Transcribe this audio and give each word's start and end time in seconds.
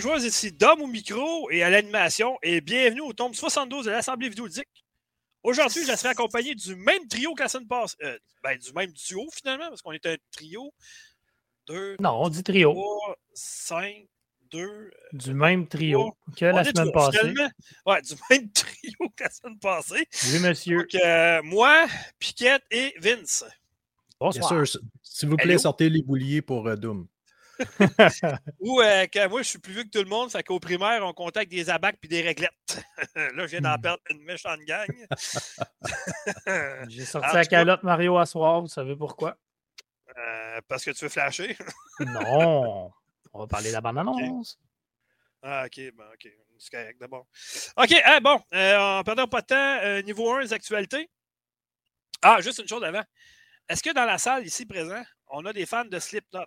Joueuses, 0.00 0.24
ici 0.24 0.52
Dom 0.52 0.82
au 0.82 0.86
micro 0.86 1.50
et 1.50 1.62
à 1.62 1.70
l'animation 1.70 2.36
et 2.42 2.60
bienvenue 2.60 3.00
au 3.00 3.12
tome 3.12 3.34
72 3.34 3.86
de 3.86 3.90
l'Assemblée 3.90 4.28
vidéoludique. 4.28 4.68
Aujourd'hui, 5.42 5.82
je 5.86 5.94
serai 5.96 6.08
accompagné 6.08 6.54
du 6.54 6.74
même 6.74 7.06
trio 7.08 7.34
que 7.34 7.42
la 7.42 7.48
semaine 7.48 7.68
passée. 7.68 7.96
Euh, 8.02 8.18
ben, 8.42 8.58
du 8.58 8.72
même 8.72 8.90
duo 8.92 9.28
finalement, 9.32 9.68
parce 9.68 9.82
qu'on 9.82 9.92
est 9.92 10.04
un 10.06 10.16
trio. 10.32 10.72
Deux, 11.66 11.96
Non, 12.00 12.22
on 12.22 12.28
dit 12.28 12.42
trio. 12.42 12.72
trois, 12.72 13.16
cinq, 13.34 14.06
deux. 14.50 14.90
Du 15.12 15.32
même 15.34 15.66
trio 15.68 16.14
que 16.36 16.46
On 16.46 16.56
la 16.56 16.64
semaine 16.64 16.90
trois, 16.90 17.10
passée. 17.10 17.18
finalement. 17.18 17.50
Ouais, 17.86 18.02
du 18.02 18.14
même 18.30 18.50
trio 18.52 19.08
que 19.16 19.24
la 19.24 19.30
semaine 19.30 19.58
passée. 19.58 20.06
Oui, 20.32 20.38
monsieur. 20.40 20.78
Donc, 20.78 20.94
euh, 20.96 21.42
moi, 21.44 21.86
Piquette 22.18 22.64
et 22.70 22.94
Vince. 23.00 23.44
Bien 23.46 24.30
Bonsoir. 24.30 24.66
sûr, 24.66 24.80
s'il 25.02 25.28
vous 25.28 25.36
plaît, 25.36 25.58
sortez 25.58 25.88
les 25.90 26.02
bouliers 26.02 26.40
pour 26.42 26.66
euh, 26.66 26.76
Doom. 26.76 27.06
Ou 28.60 28.80
euh, 28.80 29.06
que 29.06 29.28
moi, 29.28 29.42
je 29.42 29.48
suis 29.48 29.58
plus 29.58 29.72
vieux 29.72 29.84
que 29.84 29.88
tout 29.90 30.02
le 30.02 30.08
monde, 30.08 30.30
fait 30.30 30.42
qu'au 30.42 30.58
primaire, 30.60 31.02
on 31.04 31.12
contacte 31.12 31.50
des 31.50 31.70
abacs 31.70 31.96
puis 32.00 32.08
des 32.08 32.22
réglettes. 32.22 32.82
Là, 33.14 33.46
je 33.46 33.46
viens 33.46 33.60
d'en 33.60 33.76
Hmm. 33.76 33.80
perdre 33.80 34.02
une 34.10 34.22
méchante 34.24 34.60
gang. 34.60 34.88
J'ai 36.88 37.04
sorti 37.04 37.34
la 37.34 37.44
cas- 37.44 37.50
calotte 37.58 37.82
Mario 37.82 38.16
à 38.18 38.26
soir, 38.26 38.60
vous 38.60 38.68
savez 38.68 38.96
pourquoi? 38.96 39.36
Euh, 40.16 40.60
parce 40.68 40.84
que 40.84 40.90
tu 40.92 41.04
veux 41.04 41.08
flasher? 41.10 41.56
Non. 42.00 42.90
On 43.32 43.40
va 43.40 43.46
parler 43.46 43.68
de 43.68 43.74
la 43.74 43.80
bande-annonce. 43.80 44.58
Ah, 45.42 45.64
ok, 45.66 45.92
bon, 45.94 46.04
ok. 46.12 46.28
C'est 46.58 46.70
correct, 46.70 46.98
d'abord. 47.00 47.26
Ok, 47.76 47.92
ah, 48.04 48.20
bon, 48.20 48.40
euh, 48.54 48.78
en 48.78 49.02
perdant 49.02 49.26
pas 49.26 49.40
de 49.42 49.46
temps, 49.46 49.78
euh, 49.82 50.02
niveau 50.02 50.32
1, 50.32 50.40
les 50.40 50.52
actualités. 50.52 51.10
Ah, 52.22 52.40
juste 52.40 52.60
une 52.60 52.68
chose 52.68 52.82
avant. 52.84 53.02
Est-ce 53.68 53.82
que 53.82 53.92
dans 53.92 54.04
la 54.04 54.18
salle 54.18 54.46
ici 54.46 54.64
présent, 54.66 55.02
on 55.28 55.44
a 55.46 55.52
des 55.52 55.66
fans 55.66 55.84
de 55.84 55.98
Slipknot? 55.98 56.44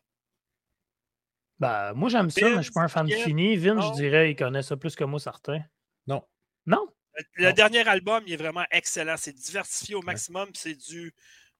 Ben, 1.59 1.93
moi, 1.93 2.09
j'aime 2.09 2.29
ça, 2.29 2.49
mais 2.49 2.57
je 2.57 2.61
suis 2.63 2.71
pas 2.71 2.81
un 2.81 2.87
fan 2.87 3.07
Piquet, 3.07 3.23
fini. 3.23 3.57
Non. 3.57 3.81
je 3.81 3.93
dirais, 3.93 4.31
il 4.31 4.35
connaît 4.35 4.61
ça 4.61 4.77
plus 4.77 4.95
que 4.95 5.03
moi, 5.03 5.19
certains. 5.19 5.61
Non. 6.05 6.23
Non? 6.65 6.87
Le 7.33 7.47
Non. 7.47 7.53
dernier 7.53 7.87
album, 7.87 8.23
il 8.27 8.33
est 8.33 8.37
vraiment 8.37 8.65
excellent. 8.69 9.15
C'est 9.17 9.33
diversifié 9.33 9.95
au 9.95 10.01
maximum. 10.03 10.49
C'est 10.53 10.75
du, 10.75 11.13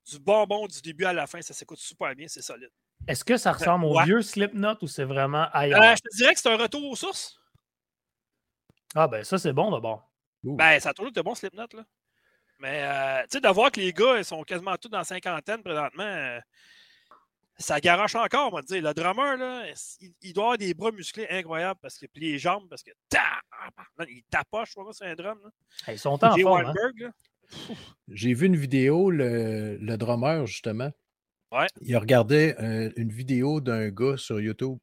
du 0.10 0.20
bonbon 0.20 0.68
du 0.68 0.82
début 0.82 1.06
à 1.06 1.14
la 1.14 1.26
fin. 1.26 1.42
Ça 1.42 1.54
s'écoute 1.56 1.80
super 1.80 2.14
bien. 2.16 2.28
C'est 2.28 2.44
solide. 2.44 2.70
Est-ce 3.08 3.24
que 3.24 3.38
ça 3.38 3.54
ressemble 3.54 3.86
au 3.86 4.00
vieux 4.04 4.22
Slipknot 4.22 4.76
ou 4.82 4.88
c'est 4.88 5.04
vraiment 5.04 5.48
ailleurs? 5.52 5.82
Euh, 5.82 5.96
je 5.96 6.02
te 6.10 6.16
dirais 6.16 6.34
que 6.34 6.40
c'est 6.40 6.52
un 6.52 6.58
retour 6.58 6.84
aux 6.84 6.96
sources. 6.96 7.40
Ah, 8.96 9.08
ben 9.08 9.24
ça, 9.24 9.38
c'est 9.38 9.54
bon 9.54 9.72
d'abord. 9.72 10.10
Ben, 10.44 10.80
ça 10.80 10.90
a 10.90 10.94
toujours 10.94 11.10
été 11.10 11.22
bon, 11.24 11.36
Slipknot, 11.36 11.68
là. 11.74 11.84
Mais, 12.60 12.84
euh, 12.84 13.22
tu 13.24 13.28
sais, 13.38 13.42
de 13.42 13.48
voir 13.50 13.72
que 13.72 13.80
les 13.80 13.94
gars, 13.94 14.18
ils 14.18 14.26
sont 14.26 14.44
quasiment 14.44 14.76
tous 14.78 14.90
dans 14.90 14.98
la 15.00 15.04
cinquantaine 15.04 15.62
présentement, 15.62 16.04
euh, 16.04 16.40
ça 17.60 17.80
garoche 17.80 18.16
encore, 18.16 18.52
on 18.52 18.56
va 18.56 18.62
te 18.62 18.68
dire. 18.68 18.82
Le 18.84 18.94
drummer, 18.94 19.38
là, 19.38 19.66
il, 20.00 20.14
il 20.22 20.34
doit 20.34 20.44
avoir 20.46 20.58
des 20.58 20.74
bras 20.74 20.92
musclés 20.92 21.28
incroyables, 21.30 21.80
parce 21.82 21.98
que, 21.98 22.06
puis 22.06 22.22
les 22.22 22.38
jambes, 22.40 22.68
parce 22.70 22.84
que, 22.84 22.92
ta- 23.10 23.42
il 24.08 24.24
tapoche, 24.30 24.70
je 24.70 24.80
crois, 24.80 24.94
c'est 24.94 25.06
un 25.06 25.16
drum, 25.16 25.40
là. 25.44 25.50
Ils 25.94 26.00
sont 26.00 26.24
en 26.24 26.36
forme. 26.38 26.66
hein? 26.66 27.12
J'ai 28.10 28.34
vu 28.34 28.48
une 28.48 28.56
vidéo, 28.58 29.10
le, 29.10 29.78
le 29.78 29.98
drummer, 29.98 30.46
justement. 30.46 30.92
Ouais. 31.52 31.68
Il 31.82 31.96
regardait 31.98 32.56
euh, 32.62 32.92
une 32.98 33.12
vidéo 33.12 33.62
d'un 33.62 33.90
gars 33.90 34.18
sur 34.18 34.40
YouTube. 34.42 34.78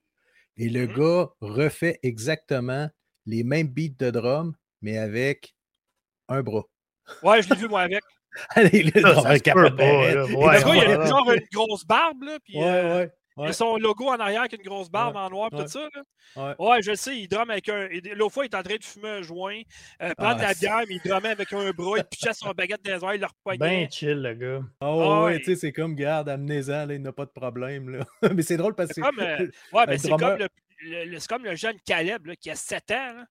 Et 0.56 0.68
le 0.68 0.86
Mhm. 0.86 0.94
gars 0.94 1.28
refait 1.41 1.98
exactement 2.02 2.88
les 3.26 3.42
mêmes 3.44 3.68
beats 3.68 3.96
de 3.98 4.10
drum, 4.10 4.54
mais 4.80 4.96
avec 4.98 5.54
un 6.28 6.42
bras. 6.42 6.64
Ouais, 7.22 7.42
je 7.42 7.50
l'ai 7.50 7.56
vu, 7.56 7.68
moi, 7.68 7.82
avec. 7.82 8.02
Allez, 8.50 8.83
le 8.84 9.00
Ça, 9.00 9.21
ça 9.22 9.39
capote 9.41 9.77
pas, 9.77 9.84
là. 10.15 10.25
Ouais, 10.25 10.59
le 10.59 10.65
gars, 10.65 10.75
il 10.75 10.93
a 11.00 11.06
genre 11.06 11.33
une 11.33 11.47
grosse 11.53 11.84
barbe, 11.87 12.22
là, 12.25 12.39
puis 12.45 12.56
Ouais, 12.56 12.65
euh, 12.65 13.06
ouais, 13.37 13.53
son 13.53 13.77
logo 13.77 14.09
en 14.09 14.19
arrière 14.19 14.41
avec 14.41 14.53
une 14.55 14.62
grosse 14.62 14.91
barbe 14.91 15.17
en 15.17 15.28
noir, 15.31 15.50
tout 15.50 15.67
ça, 15.67 15.89
là. 16.37 16.55
ouais. 16.59 16.83
Je 16.83 16.91
le 16.91 16.97
sais, 16.97 17.17
il 17.17 17.28
drumme 17.28 17.50
avec 17.50 17.69
un. 17.69 17.89
L'autre 18.15 18.33
fois, 18.34 18.45
il 18.45 18.49
est 18.50 18.56
en 18.56 18.62
train 18.62 18.77
de 18.77 18.84
fumer 18.84 19.09
un 19.09 19.22
joint, 19.22 19.61
euh, 20.03 20.12
prendre 20.17 20.41
Ah, 20.41 20.49
la 20.49 20.55
bière, 20.55 20.81
mais 20.89 20.97
il 20.97 21.00
drummait 21.09 21.28
avec 21.31 21.53
un 21.53 21.71
bras, 21.71 21.99
il 21.99 22.05
pichait 22.05 22.33
son 22.33 22.50
baguette 22.50 22.84
dans 22.84 22.93
les 22.97 23.05
airs, 23.05 23.15
il 23.15 23.21
le 23.21 23.27
repoignait. 23.27 23.59
Ben 23.84 23.91
chill, 23.91 24.21
le 24.22 24.34
gars. 24.34 24.61
Oh, 24.81 25.22
ouais, 25.27 25.39
tu 25.39 25.45
sais, 25.47 25.56
c'est 25.56 25.72
comme, 25.72 25.95
garde, 25.95 26.28
amenez-en, 26.28 26.87
là, 26.87 26.95
il 26.95 27.03
n'a 27.03 27.12
pas 27.12 27.27
de 27.27 27.31
problème. 27.31 27.91
Là. 27.99 28.05
mais 28.34 28.43
c'est 28.43 28.56
drôle 28.56 28.75
parce 28.75 28.89
que. 28.89 28.95
C'est 28.95 29.01
comme, 29.01 29.21
euh, 29.21 29.39
Ouais, 29.72 29.84
mais 29.87 29.95
un 29.95 29.99
c'est 29.99 30.09
comme 30.11 30.39
le, 30.39 30.49
le- 30.83 31.05
le- 31.05 31.19
c'est 31.19 31.28
comme 31.28 31.45
le 31.45 31.55
jeune 31.56 31.77
Caleb 31.87 32.27
là, 32.27 32.37
qui 32.37 32.51
a 32.51 32.56
7 32.56 32.91
ans, 32.91 33.15
là, 33.15 33.25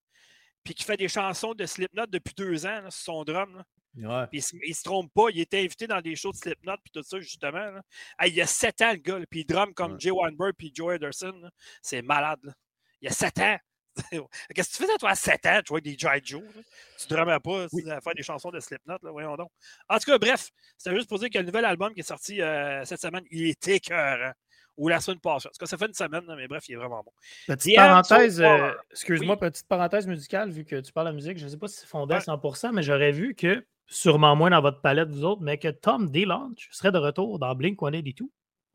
puis 0.64 0.74
qui 0.74 0.84
fait 0.84 0.98
des 0.98 1.08
chansons 1.10 1.54
de 1.54 1.66
Slipknot 1.66 2.06
depuis 2.08 2.34
deux 2.38 2.66
ans 2.66 2.82
là, 2.84 2.90
sur 2.92 3.04
son 3.14 3.24
drum. 3.24 3.58
là. 3.58 3.64
Ouais. 3.96 4.28
Puis 4.28 4.40
il, 4.40 4.42
se- 4.42 4.56
il 4.66 4.74
se 4.76 4.84
trompe 4.84 5.12
pas, 5.14 5.28
il 5.32 5.40
était 5.40 5.60
invité 5.60 5.86
dans 5.88 6.02
des 6.02 6.16
shows 6.16 6.32
de 6.32 6.38
Slipknot 6.38 6.78
puis 6.84 6.92
tout 6.92 7.04
ça, 7.04 7.20
justement. 7.20 7.60
là. 7.60 7.82
Hey, 8.20 8.32
il 8.34 8.42
a 8.42 8.48
7 8.48 8.82
ans, 8.82 8.92
le 8.92 8.98
gars, 8.98 9.20
puis 9.30 9.42
il 9.42 9.46
drum 9.46 9.74
comme 9.74 9.94
Ouais. 9.94 10.00
Jay 10.00 10.12
Weinberg 10.12 10.54
puis 10.58 10.72
Joe 10.74 10.96
Ederson. 10.96 11.34
là. 11.42 11.50
C'est 11.82 12.02
malade. 12.02 12.40
là. 12.44 12.54
Il 13.02 13.08
a 13.08 13.12
7 13.12 13.40
ans. 13.40 13.58
Qu'est-ce 14.56 14.72
que 14.72 14.76
tu 14.78 14.84
faisais, 14.84 14.98
toi, 14.98 15.12
à 15.12 15.16
7 15.16 15.46
ans, 15.46 15.60
tu 15.64 15.70
vois, 15.70 15.80
des 15.82 15.96
G.I. 15.96 16.20
Joe? 16.24 16.42
là? 16.42 16.62
Tu 17.00 17.08
drummais 17.08 17.40
pas 17.40 17.68
Oui. 17.72 17.88
à 17.92 18.02
faire 18.02 18.16
des 18.16 18.24
chansons 18.24 18.50
de 18.50 18.60
Slipknot, 18.60 18.98
là, 19.04 19.12
voyons 19.12 19.36
donc. 19.36 19.52
En 19.88 20.00
tout 20.00 20.06
cas, 20.10 20.18
bref, 20.18 20.50
c'était 20.78 20.96
juste 20.96 21.08
pour 21.08 21.20
dire 21.20 21.30
que 21.30 21.38
le 21.38 21.46
nouvel 21.46 21.64
album 21.66 21.94
qui 21.94 22.00
est 22.00 22.04
sorti 22.04 22.42
euh, 22.42 22.84
cette 22.86 23.02
semaine, 23.02 23.24
il 23.30 23.50
est 23.50 23.68
écœurant. 23.68 24.32
Ou 24.76 24.88
la 24.88 25.00
semaine 25.00 25.20
passée. 25.20 25.48
En 25.48 25.52
tout 25.52 25.60
cas, 25.60 25.68
ça 25.68 25.78
fait 25.78 25.86
une 25.86 25.94
semaine, 25.94 26.24
mais 26.36 26.48
bref, 26.48 26.68
il 26.68 26.74
est 26.74 26.78
vraiment 26.78 27.04
bon. 27.04 27.12
Petite 27.46 27.74
The 27.74 27.76
parenthèse, 27.76 28.42
euh, 28.42 28.72
excuse-moi, 28.90 29.38
petite 29.38 29.68
parenthèse 29.68 30.08
musicale, 30.08 30.50
vu 30.50 30.66
que 30.66 30.78
tu 30.82 30.92
parles 30.92 31.10
de 31.10 31.14
musique, 31.14 31.38
je 31.38 31.46
ne 31.46 31.50
sais 31.50 31.58
pas 31.58 31.68
si 31.68 31.82
c'est 31.82 31.86
fondé 31.86 32.16
à 32.16 32.20
100%, 32.20 32.72
mais 32.74 32.82
j'aurais 32.82 33.12
vu 33.12 33.36
que, 33.36 33.64
sûrement 33.88 34.36
moins 34.36 34.50
dans 34.50 34.62
votre 34.62 34.82
palette, 34.82 35.10
vous 35.10 35.26
autres, 35.26 35.42
mais 35.42 35.58
que 35.58 35.68
Tom 35.68 36.10
DeLonge 36.10 36.68
serait 36.72 36.92
de 36.92 36.98
retour 36.98 37.40
dans 37.40 37.54
Blink-182. 37.54 38.24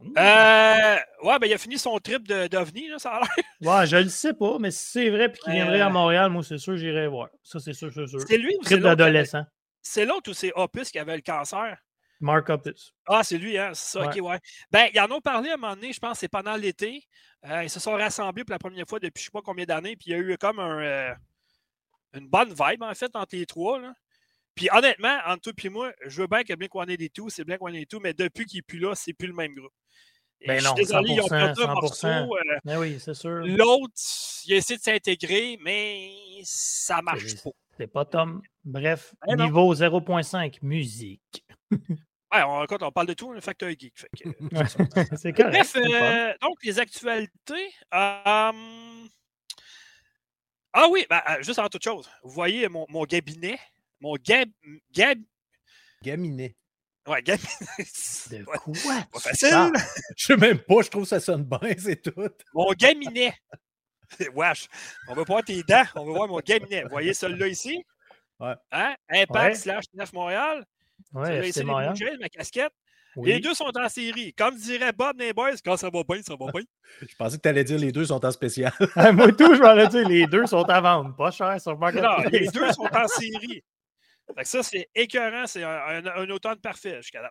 Mmh. 0.00 0.12
Euh, 0.16 0.96
ouais, 1.24 1.38
ben 1.40 1.46
il 1.48 1.52
a 1.52 1.58
fini 1.58 1.76
son 1.76 1.98
trip 1.98 2.28
d'OVNI, 2.28 2.88
là, 2.88 2.98
ça 2.98 3.14
a 3.14 3.20
l'air. 3.20 3.28
Ouais, 3.60 3.86
je 3.86 3.96
le 3.96 4.08
sais 4.08 4.32
pas, 4.32 4.58
mais 4.60 4.70
si 4.70 4.90
c'est 4.92 5.10
vrai 5.10 5.32
puis 5.32 5.40
qu'il 5.42 5.54
viendrait 5.54 5.80
à. 5.80 5.90
Montréal, 5.90 6.30
moi, 6.30 6.44
c'est 6.44 6.58
sûr, 6.58 6.76
j'irai 6.76 7.08
voir. 7.08 7.30
Ça, 7.42 7.58
c'est 7.58 7.72
sûr, 7.72 7.92
c'est 7.92 8.06
sûr. 8.06 8.20
C'est 8.20 8.38
lui 8.38 8.54
ou 8.54 8.62
c'est 8.62 8.74
Trip 8.74 8.82
d'adolescent. 8.84 9.44
C'est 9.82 10.04
l'autre 10.04 10.30
ou 10.30 10.34
c'est 10.34 10.52
Opus 10.54 10.90
qui 10.92 11.00
avait 11.00 11.16
le 11.16 11.22
cancer? 11.22 11.76
Mark 12.20 12.48
Opus. 12.48 12.94
Ah, 13.06 13.24
c'est 13.24 13.38
lui, 13.38 13.58
hein? 13.58 13.70
C'est 13.74 13.98
ça, 13.98 14.06
ok, 14.06 14.18
ouais. 14.22 14.38
Ben, 14.70 14.88
ils 14.94 15.00
en 15.00 15.10
ont 15.10 15.20
parlé 15.20 15.50
à 15.50 15.54
un 15.54 15.56
moment 15.56 15.74
donné, 15.74 15.92
je 15.92 15.98
pense, 15.98 16.18
c'est 16.18 16.28
pendant 16.28 16.56
l'été. 16.56 17.02
Euh, 17.46 17.64
ils 17.64 17.70
se 17.70 17.80
sont 17.80 17.92
rassemblés 17.92 18.44
pour 18.44 18.52
la 18.52 18.58
première 18.58 18.86
fois 18.88 18.98
depuis 19.00 19.20
je 19.20 19.24
sais 19.26 19.30
pas 19.32 19.42
combien 19.42 19.64
d'années, 19.64 19.96
puis 19.96 20.10
il 20.10 20.12
y 20.12 20.14
a 20.14 20.18
eu 20.18 20.36
comme 20.38 20.58
un, 20.58 20.80
euh, 20.80 21.14
une 22.14 22.28
bonne 22.28 22.50
vibe, 22.50 22.82
en 22.82 22.94
fait, 22.94 23.14
entre 23.14 23.34
les 23.34 23.46
trois, 23.46 23.80
là. 23.80 23.94
Puis 24.58 24.68
honnêtement, 24.72 25.16
entre 25.24 25.52
toi 25.52 25.52
et 25.62 25.68
moi, 25.68 25.92
je 26.04 26.20
veux 26.20 26.26
bien 26.26 26.42
que 26.42 26.52
Blink-182, 26.52 27.28
c'est 27.28 27.44
Blink-182, 27.44 28.00
mais 28.02 28.12
depuis 28.12 28.44
qu'il 28.44 28.58
n'est 28.58 28.62
plus 28.62 28.80
là, 28.80 28.92
c'est 28.96 29.12
plus 29.12 29.28
le 29.28 29.32
même 29.34 29.54
groupe. 29.54 29.70
Et 30.40 30.48
Ben 30.48 30.54
je 30.56 30.60
suis 30.60 30.68
non, 30.68 30.74
désolé, 30.74 31.12
ils 31.12 31.20
ont 31.20 31.26
100%, 31.26 31.28
perdu 31.30 31.62
un 31.62 31.66
100%. 31.66 31.74
morceau. 31.80 32.06
euh, 32.36 32.58
Mais 32.64 32.76
oui, 32.76 32.98
c'est 32.98 33.14
sûr. 33.14 33.30
L'autre, 33.46 33.92
il 34.46 34.54
a 34.54 34.56
essayé 34.56 34.76
de 34.78 34.82
s'intégrer, 34.82 35.58
mais 35.62 36.10
ça 36.42 37.00
marche 37.02 37.40
pas. 37.42 37.50
C'est 37.76 37.86
pas 37.86 38.04
Tom. 38.04 38.42
Bref, 38.64 39.14
non. 39.28 39.44
niveau 39.44 39.72
0.5, 39.74 40.58
musique. 40.62 41.44
Ouais, 42.34 42.42
on, 42.42 42.62
écoute, 42.62 42.82
on 42.82 42.92
parle 42.92 43.06
de 43.06 43.14
tout, 43.14 43.32
le 43.32 43.40
facteur 43.40 43.70
geek. 43.70 43.94
fait 43.96 44.08
que, 44.14 44.28
c'est 45.16 45.32
correct. 45.32 45.50
Bref, 45.50 45.76
euh, 45.76 46.34
donc 46.42 46.56
les 46.62 46.78
actualités. 46.78 47.72
euh, 47.94 48.52
Ah 50.74 50.88
oui, 50.90 51.06
ben, 51.08 51.22
euh, 51.30 51.42
juste 51.42 51.58
en 51.58 51.68
toute 51.68 51.82
chose, 51.82 52.06
vous 52.22 52.30
voyez 52.30 52.68
mon, 52.68 52.84
mon 52.90 53.04
cabinet, 53.06 53.58
mon 54.00 54.14
gab... 54.24 54.48
gab... 54.92 55.18
Gaminet. 56.02 56.54
Ouais, 57.06 57.22
cabinet. 57.22 57.48
De 58.30 58.36
Ouais, 58.44 58.44
quoi? 58.82 58.94
pas 59.12 59.20
facile. 59.20 59.50
parles? 59.50 59.72
Je 60.16 60.24
sais 60.26 60.36
même 60.36 60.58
pas, 60.58 60.82
je 60.82 60.88
trouve 60.90 61.02
que 61.04 61.08
ça 61.08 61.20
sonne 61.20 61.44
bien, 61.44 61.58
c'est 61.78 62.02
tout. 62.02 62.28
Mon 62.54 62.72
gaminet. 62.72 63.34
Wesh, 64.34 64.68
on 65.08 65.14
va 65.14 65.24
pas 65.24 65.32
voir 65.34 65.44
tes 65.44 65.62
dents, 65.62 65.84
on 65.94 66.04
va 66.06 66.12
voir 66.12 66.28
mon 66.28 66.40
gaminet. 66.40 66.82
Vous 66.84 66.90
voyez 66.90 67.12
celui-là 67.14 67.48
ici? 67.48 67.82
Ouais. 68.40 68.54
Hein? 68.72 68.94
Impact 69.10 69.34
Ouais. 69.48 69.54
slash 69.54 69.84
9 69.94 70.12
Montréal. 70.12 70.64
Ouais, 71.12 71.40
les 71.52 71.62
Montréal. 71.64 71.94
Ma 72.20 72.28
casquette. 72.28 72.72
Oui. 73.16 73.30
Les 73.30 73.40
deux 73.40 73.54
sont 73.54 73.70
en 73.76 73.88
série. 73.88 74.32
Comme 74.34 74.54
dirait 74.56 74.92
Bob 74.92 75.18
les 75.18 75.32
boys, 75.32 75.54
quand 75.64 75.76
ça 75.76 75.90
va 75.90 76.02
bien, 76.08 76.22
ça 76.22 76.36
va 76.38 76.46
bien. 76.52 76.62
Je 77.00 77.14
pensais 77.16 77.36
que 77.36 77.42
tu 77.42 77.48
allais 77.48 77.64
dire 77.64 77.78
les 77.78 77.90
deux 77.90 78.04
sont 78.04 78.24
en 78.24 78.30
spécial. 78.30 78.72
Moi, 79.12 79.32
tout, 79.32 79.54
je 79.54 79.60
m'en 79.60 79.76
ai 79.76 79.88
dit, 79.88 80.04
les 80.04 80.26
deux 80.26 80.46
sont 80.46 80.62
à 80.64 80.80
vendre. 80.80 81.16
Pas 81.16 81.30
cher 81.30 81.60
sur 81.60 81.72
Non, 81.72 81.78
Marketplace. 81.78 82.30
les 82.30 82.46
deux 82.48 82.70
sont 82.72 82.86
en 82.94 83.08
série. 83.08 83.64
Fait 84.36 84.42
que 84.42 84.48
ça, 84.48 84.62
c'est 84.62 84.88
écœurant. 84.94 85.46
C'est 85.46 85.62
un, 85.62 85.70
un- 85.70 86.06
un 86.06 86.30
automne 86.30 86.58
parfait 86.60 86.96
jusqu'à 87.02 87.22
là. 87.22 87.30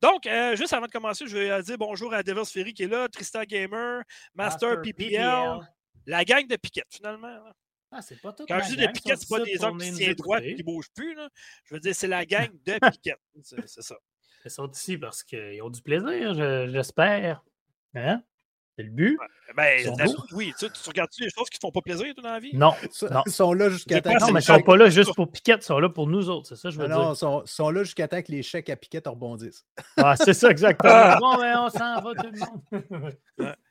Donc, 0.00 0.26
euh, 0.26 0.54
juste 0.56 0.72
avant 0.72 0.86
de 0.86 0.90
commencer, 0.92 1.26
je 1.26 1.36
vais 1.36 1.50
euh, 1.50 1.62
dire 1.62 1.76
bonjour 1.78 2.12
à 2.14 2.22
Devils 2.22 2.46
Ferry 2.50 2.72
qui 2.72 2.84
est 2.84 2.88
là, 2.88 3.08
Tristan 3.08 3.42
Gamer, 3.42 4.02
Master, 4.34 4.68
Master 4.68 4.82
PPL, 4.82 5.20
la 6.06 6.24
gang 6.24 6.46
de 6.46 6.56
Piquette, 6.56 6.86
finalement. 6.90 7.26
là. 7.28 7.52
Ah, 7.90 8.02
c'est 8.02 8.20
pas 8.20 8.32
tout. 8.32 8.44
Quand 8.48 8.60
je 8.62 8.68
dis 8.70 8.76
de 8.76 8.86
Piquette, 8.92 9.18
c'est 9.20 9.28
pas 9.28 9.40
des 9.44 9.64
hommes 9.64 9.78
qui 9.78 9.84
tiennent 9.96 10.14
droit 10.14 10.38
et 10.40 10.54
qui 10.54 10.60
ne 10.62 10.66
bougent 10.66 10.90
plus. 10.94 11.14
là. 11.14 11.28
Je 11.64 11.74
veux 11.74 11.80
dire, 11.80 11.94
c'est 11.94 12.08
la 12.08 12.24
gang 12.26 12.48
de 12.64 12.78
Piquette. 12.92 13.20
C'est 13.42 13.82
ça. 13.82 13.96
Ils 14.44 14.50
sont 14.50 14.70
ici 14.70 14.96
parce 14.98 15.22
qu'ils 15.24 15.60
ont 15.62 15.70
du 15.70 15.82
plaisir, 15.82 16.34
je- 16.34 16.68
j'espère. 16.72 17.42
Hein? 17.94 18.22
C'est 18.76 18.82
le 18.82 18.90
but? 18.90 19.18
Ben, 19.56 19.84
sont 19.84 19.96
d'habitude, 19.96 20.18
beaux. 20.18 20.36
oui, 20.36 20.52
tu, 20.58 20.66
regardes-tu 20.86 21.22
les 21.22 21.30
choses 21.30 21.48
qui 21.48 21.56
ne 21.56 21.60
font 21.66 21.70
pas 21.72 21.80
plaisir, 21.80 22.12
toi, 22.14 22.22
dans 22.22 22.32
la 22.32 22.40
vie? 22.40 22.50
Non. 22.54 22.74
Non. 23.10 23.22
Ils 23.24 23.32
sont 23.32 23.52
là 23.54 23.70
jusqu'à 23.70 24.02
temps 24.02 24.10
Non, 24.10 24.26
mais 24.26 24.32
les 24.34 24.38
ils 24.40 24.42
sont 24.42 24.54
chèques- 24.56 24.66
pas 24.66 24.76
là 24.76 24.90
juste 24.90 25.14
pour 25.14 25.32
Piquette, 25.32 25.62
ils 25.62 25.66
sont 25.66 25.78
là 25.78 25.88
pour 25.88 26.06
nous 26.06 26.28
autres, 26.28 26.48
c'est 26.48 26.56
ça 26.56 26.68
que 26.68 26.74
je 26.74 26.78
veux 26.80 26.84
Ah 26.84 26.88
non, 26.88 27.00
dire. 27.04 27.12
ils 27.12 27.16
sont, 27.16 27.42
sont 27.46 27.70
là 27.70 27.84
jusqu'à 27.84 28.06
temps 28.06 28.20
que 28.20 28.30
les 28.32 28.42
chèques 28.42 28.68
à 28.68 28.76
Piquette 28.76 29.06
rebondissent. 29.06 29.64
Ah, 29.96 30.14
c'est 30.16 30.34
ça 30.34 30.50
exactement. 30.50 31.16
bon, 31.18 31.36
ben 31.38 31.58
on 31.58 31.70
s'en 31.70 32.00
va 32.02 32.14
tout 32.14 32.30
le 32.30 32.38
monde. 33.40 33.54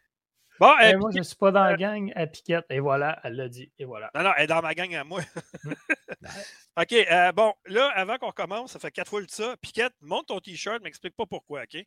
Bon, 0.57 0.71
euh, 0.81 0.97
moi, 0.97 1.09
je 1.11 1.17
ne 1.17 1.23
suis 1.23 1.35
pas 1.35 1.51
dans 1.51 1.65
la 1.65 1.75
gang 1.75 2.13
à 2.15 2.25
Piquette. 2.27 2.63
Et 2.69 2.79
voilà, 2.79 3.19
elle 3.25 3.35
l'a 3.35 3.49
dit. 3.49 3.69
Et 3.77 3.83
voilà. 3.83 4.09
Non, 4.15 4.23
non, 4.23 4.31
elle 4.37 4.45
est 4.45 4.47
dans 4.47 4.61
ma 4.61 4.73
gang 4.73 4.95
à 4.95 5.03
moi. 5.03 5.19
OK. 6.77 6.93
Euh, 6.93 7.31
bon, 7.33 7.53
là, 7.65 7.91
avant 7.93 8.17
qu'on 8.17 8.31
commence, 8.31 8.71
ça 8.71 8.79
fait 8.79 8.89
quatre 8.91 9.09
fois 9.09 9.19
le 9.19 9.27
ça. 9.29 9.55
Piquette, 9.61 9.91
monte 9.99 10.27
ton 10.27 10.39
T-shirt, 10.39 10.81
m'explique 10.81 11.15
pas 11.17 11.25
pourquoi, 11.25 11.63
OK? 11.63 11.85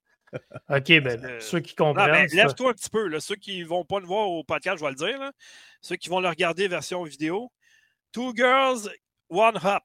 OK, 0.68 1.00
ben, 1.00 1.24
euh, 1.24 1.40
ceux 1.40 1.60
qui 1.60 1.74
comprennent. 1.74 2.26
Lève-toi 2.26 2.70
un 2.70 2.74
petit 2.74 2.90
peu. 2.90 3.06
Là. 3.08 3.20
Ceux 3.20 3.36
qui 3.36 3.60
ne 3.60 3.66
vont 3.66 3.84
pas 3.84 4.00
le 4.00 4.06
voir 4.06 4.28
au 4.28 4.44
podcast, 4.44 4.78
je 4.78 4.84
vais 4.84 4.90
le 4.90 4.96
dire. 4.96 5.18
Là. 5.18 5.32
Ceux 5.80 5.96
qui 5.96 6.08
vont 6.08 6.20
le 6.20 6.28
regarder 6.28 6.68
version 6.68 7.02
vidéo. 7.02 7.52
Two 8.12 8.34
girls, 8.34 8.90
one 9.28 9.56
hop. 9.56 9.84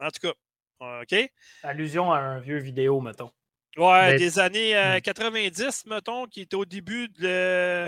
En 0.00 0.08
tout 0.10 0.28
cas, 0.28 1.00
OK? 1.02 1.30
Allusion 1.62 2.12
à 2.12 2.18
un 2.18 2.40
vieux 2.40 2.58
vidéo, 2.58 3.00
mettons. 3.00 3.30
Ouais, 3.76 4.18
des 4.18 4.38
années 4.38 5.00
90, 5.02 5.84
hmm. 5.86 5.90
mettons, 5.90 6.26
qui 6.26 6.42
était 6.42 6.56
au 6.56 6.64
début 6.64 7.08
de. 7.08 7.86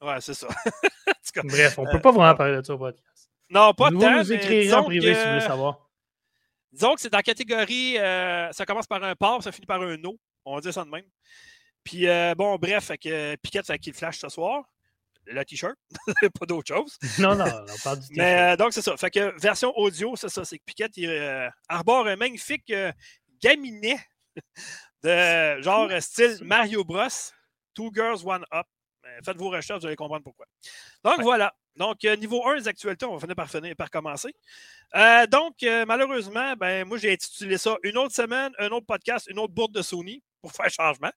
Ouais, 0.00 0.20
c'est 0.20 0.34
ça. 0.34 0.48
Bref, 1.44 1.78
on 1.78 1.84
ne 1.84 1.90
peut 1.90 2.00
pas 2.00 2.12
vraiment 2.12 2.34
parler 2.34 2.56
de 2.56 2.62
ça 2.62 2.74
au 2.74 2.78
podcast. 2.78 3.30
Non, 3.50 3.72
pas 3.74 3.90
de 3.90 3.98
temps. 3.98 4.16
nous 4.18 4.32
écrire 4.32 4.78
en 4.78 4.84
privé 4.84 5.14
si 5.14 5.20
vous 5.20 5.28
voulez 5.28 5.40
savoir. 5.40 5.88
Disons 6.72 6.94
que 6.94 7.00
c'est 7.00 7.10
dans 7.10 7.18
la 7.18 7.22
catégorie. 7.22 7.98
Euh, 7.98 8.52
ça 8.52 8.66
commence 8.66 8.86
par 8.86 9.02
un 9.02 9.14
port, 9.16 9.42
ça 9.42 9.52
finit 9.52 9.66
par 9.66 9.80
un 9.80 9.96
no. 9.96 10.18
On 10.48 10.54
va 10.54 10.60
dire 10.60 10.72
ça 10.72 10.84
de 10.84 10.90
même. 10.90 11.04
Puis, 11.84 12.06
euh, 12.08 12.34
bon, 12.34 12.56
bref, 12.56 12.86
fait 12.86 12.98
que 12.98 13.36
Piquette 13.36 13.66
fait 13.66 13.78
qu'il 13.78 13.94
flash 13.94 14.18
ce 14.18 14.28
soir. 14.28 14.64
Le 15.30 15.44
t-shirt, 15.44 15.76
pas 16.40 16.46
d'autre 16.46 16.74
chose. 16.74 16.96
Non, 17.18 17.34
non, 17.34 17.44
on 17.44 17.78
parle 17.84 18.00
du 18.00 18.08
t-shirt. 18.08 18.16
Mais 18.16 18.52
euh, 18.52 18.56
donc, 18.56 18.72
c'est 18.72 18.80
ça. 18.80 18.96
Fait 18.96 19.10
que 19.10 19.38
version 19.40 19.76
audio, 19.76 20.16
c'est 20.16 20.30
ça. 20.30 20.44
C'est 20.44 20.58
que 20.58 20.64
Piquette, 20.64 20.96
il 20.96 21.50
arbore 21.68 22.06
un 22.06 22.16
magnifique 22.16 22.72
gaminet 23.42 23.98
de 25.04 25.60
genre 25.60 25.90
style 26.00 26.38
Mario 26.42 26.82
Bros. 26.84 27.08
Two 27.74 27.90
Girls, 27.94 28.24
One 28.24 28.44
Up. 28.52 28.66
Faites 29.24 29.36
vos 29.36 29.50
recherches, 29.50 29.80
vous 29.80 29.86
allez 29.86 29.96
comprendre 29.96 30.24
pourquoi. 30.24 30.46
Donc 31.04 31.22
voilà. 31.22 31.54
Donc, 31.78 32.04
euh, 32.04 32.16
niveau 32.16 32.44
1 32.44 32.56
des 32.56 32.68
actualités, 32.68 33.06
on 33.06 33.14
va 33.14 33.20
finir 33.20 33.36
par, 33.36 33.48
finir, 33.48 33.74
par 33.76 33.88
commencer. 33.88 34.34
Euh, 34.96 35.26
donc, 35.28 35.62
euh, 35.62 35.84
malheureusement, 35.86 36.54
ben, 36.56 36.84
moi, 36.84 36.98
j'ai 36.98 37.12
intitulé 37.12 37.56
ça 37.56 37.76
une 37.84 37.96
autre 37.96 38.14
semaine, 38.14 38.52
un 38.58 38.68
autre 38.70 38.86
podcast, 38.86 39.28
une 39.30 39.38
autre 39.38 39.54
bourde 39.54 39.72
de 39.72 39.82
Sony 39.82 40.22
pour 40.40 40.52
faire 40.52 40.70
changement. 40.70 41.12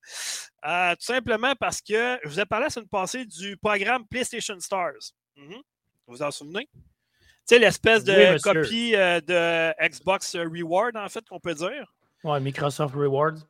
tout 0.64 1.06
simplement 1.06 1.54
parce 1.56 1.82
que 1.82 2.20
je 2.24 2.30
vous 2.30 2.40
ai 2.40 2.46
parlé 2.46 2.66
la 2.66 2.70
semaine 2.70 2.90
passée 2.90 3.26
du 3.26 3.58
programme 3.58 4.06
PlayStation 4.08 4.60
Stars. 4.60 5.14
Mhm. 5.36 5.56
Vous 6.08 6.16
vous 6.16 6.24
en 6.24 6.32
souvenez? 6.32 6.68
Tu 6.74 7.56
sais, 7.56 7.60
l'espèce 7.60 8.04
de 8.04 8.42
copie 8.42 8.92
de 8.92 9.74
Xbox 9.88 10.36
Reward, 10.36 10.96
en 10.96 11.10
fait, 11.10 11.28
qu'on 11.28 11.40
peut 11.40 11.56
dire. 11.56 11.94
Ouais, 12.24 12.40
Microsoft 12.40 12.94
Rewards. 12.94 13.48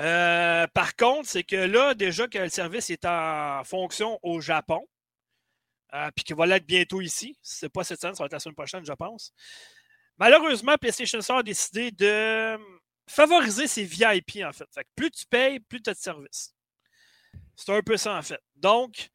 Euh, 0.00 0.66
par 0.74 0.96
contre, 0.96 1.28
c'est 1.28 1.44
que 1.44 1.56
là, 1.56 1.94
déjà 1.94 2.26
que 2.26 2.38
le 2.38 2.48
service 2.48 2.90
est 2.90 3.04
en 3.04 3.62
fonction 3.64 4.18
au 4.22 4.40
Japon, 4.40 4.84
euh, 5.94 6.10
puis 6.16 6.24
qu'il 6.24 6.36
va 6.36 6.46
l'être 6.46 6.66
bientôt 6.66 7.00
ici. 7.00 7.38
Ce 7.42 7.66
n'est 7.66 7.70
pas 7.70 7.84
cette 7.84 8.00
semaine, 8.00 8.14
ça 8.14 8.24
va 8.24 8.26
être 8.26 8.32
la 8.32 8.40
semaine 8.40 8.56
prochaine, 8.56 8.84
je 8.84 8.92
pense. 8.92 9.32
Malheureusement, 10.18 10.76
PlayStation 10.76 11.20
Store 11.20 11.38
a 11.38 11.42
décidé 11.42 11.90
de 11.92 12.56
favoriser 13.06 13.66
ses 13.66 13.84
VIP, 13.84 14.42
en 14.44 14.52
fait. 14.52 14.68
plus 14.96 15.10
tu 15.10 15.26
payes, 15.26 15.60
plus 15.60 15.82
tu 15.82 15.90
as 15.90 15.94
de 15.94 15.98
service. 15.98 16.54
C'est 17.56 17.72
un 17.74 17.82
peu 17.82 17.96
ça, 17.96 18.16
en 18.16 18.22
fait. 18.22 18.40
Donc, 18.56 19.10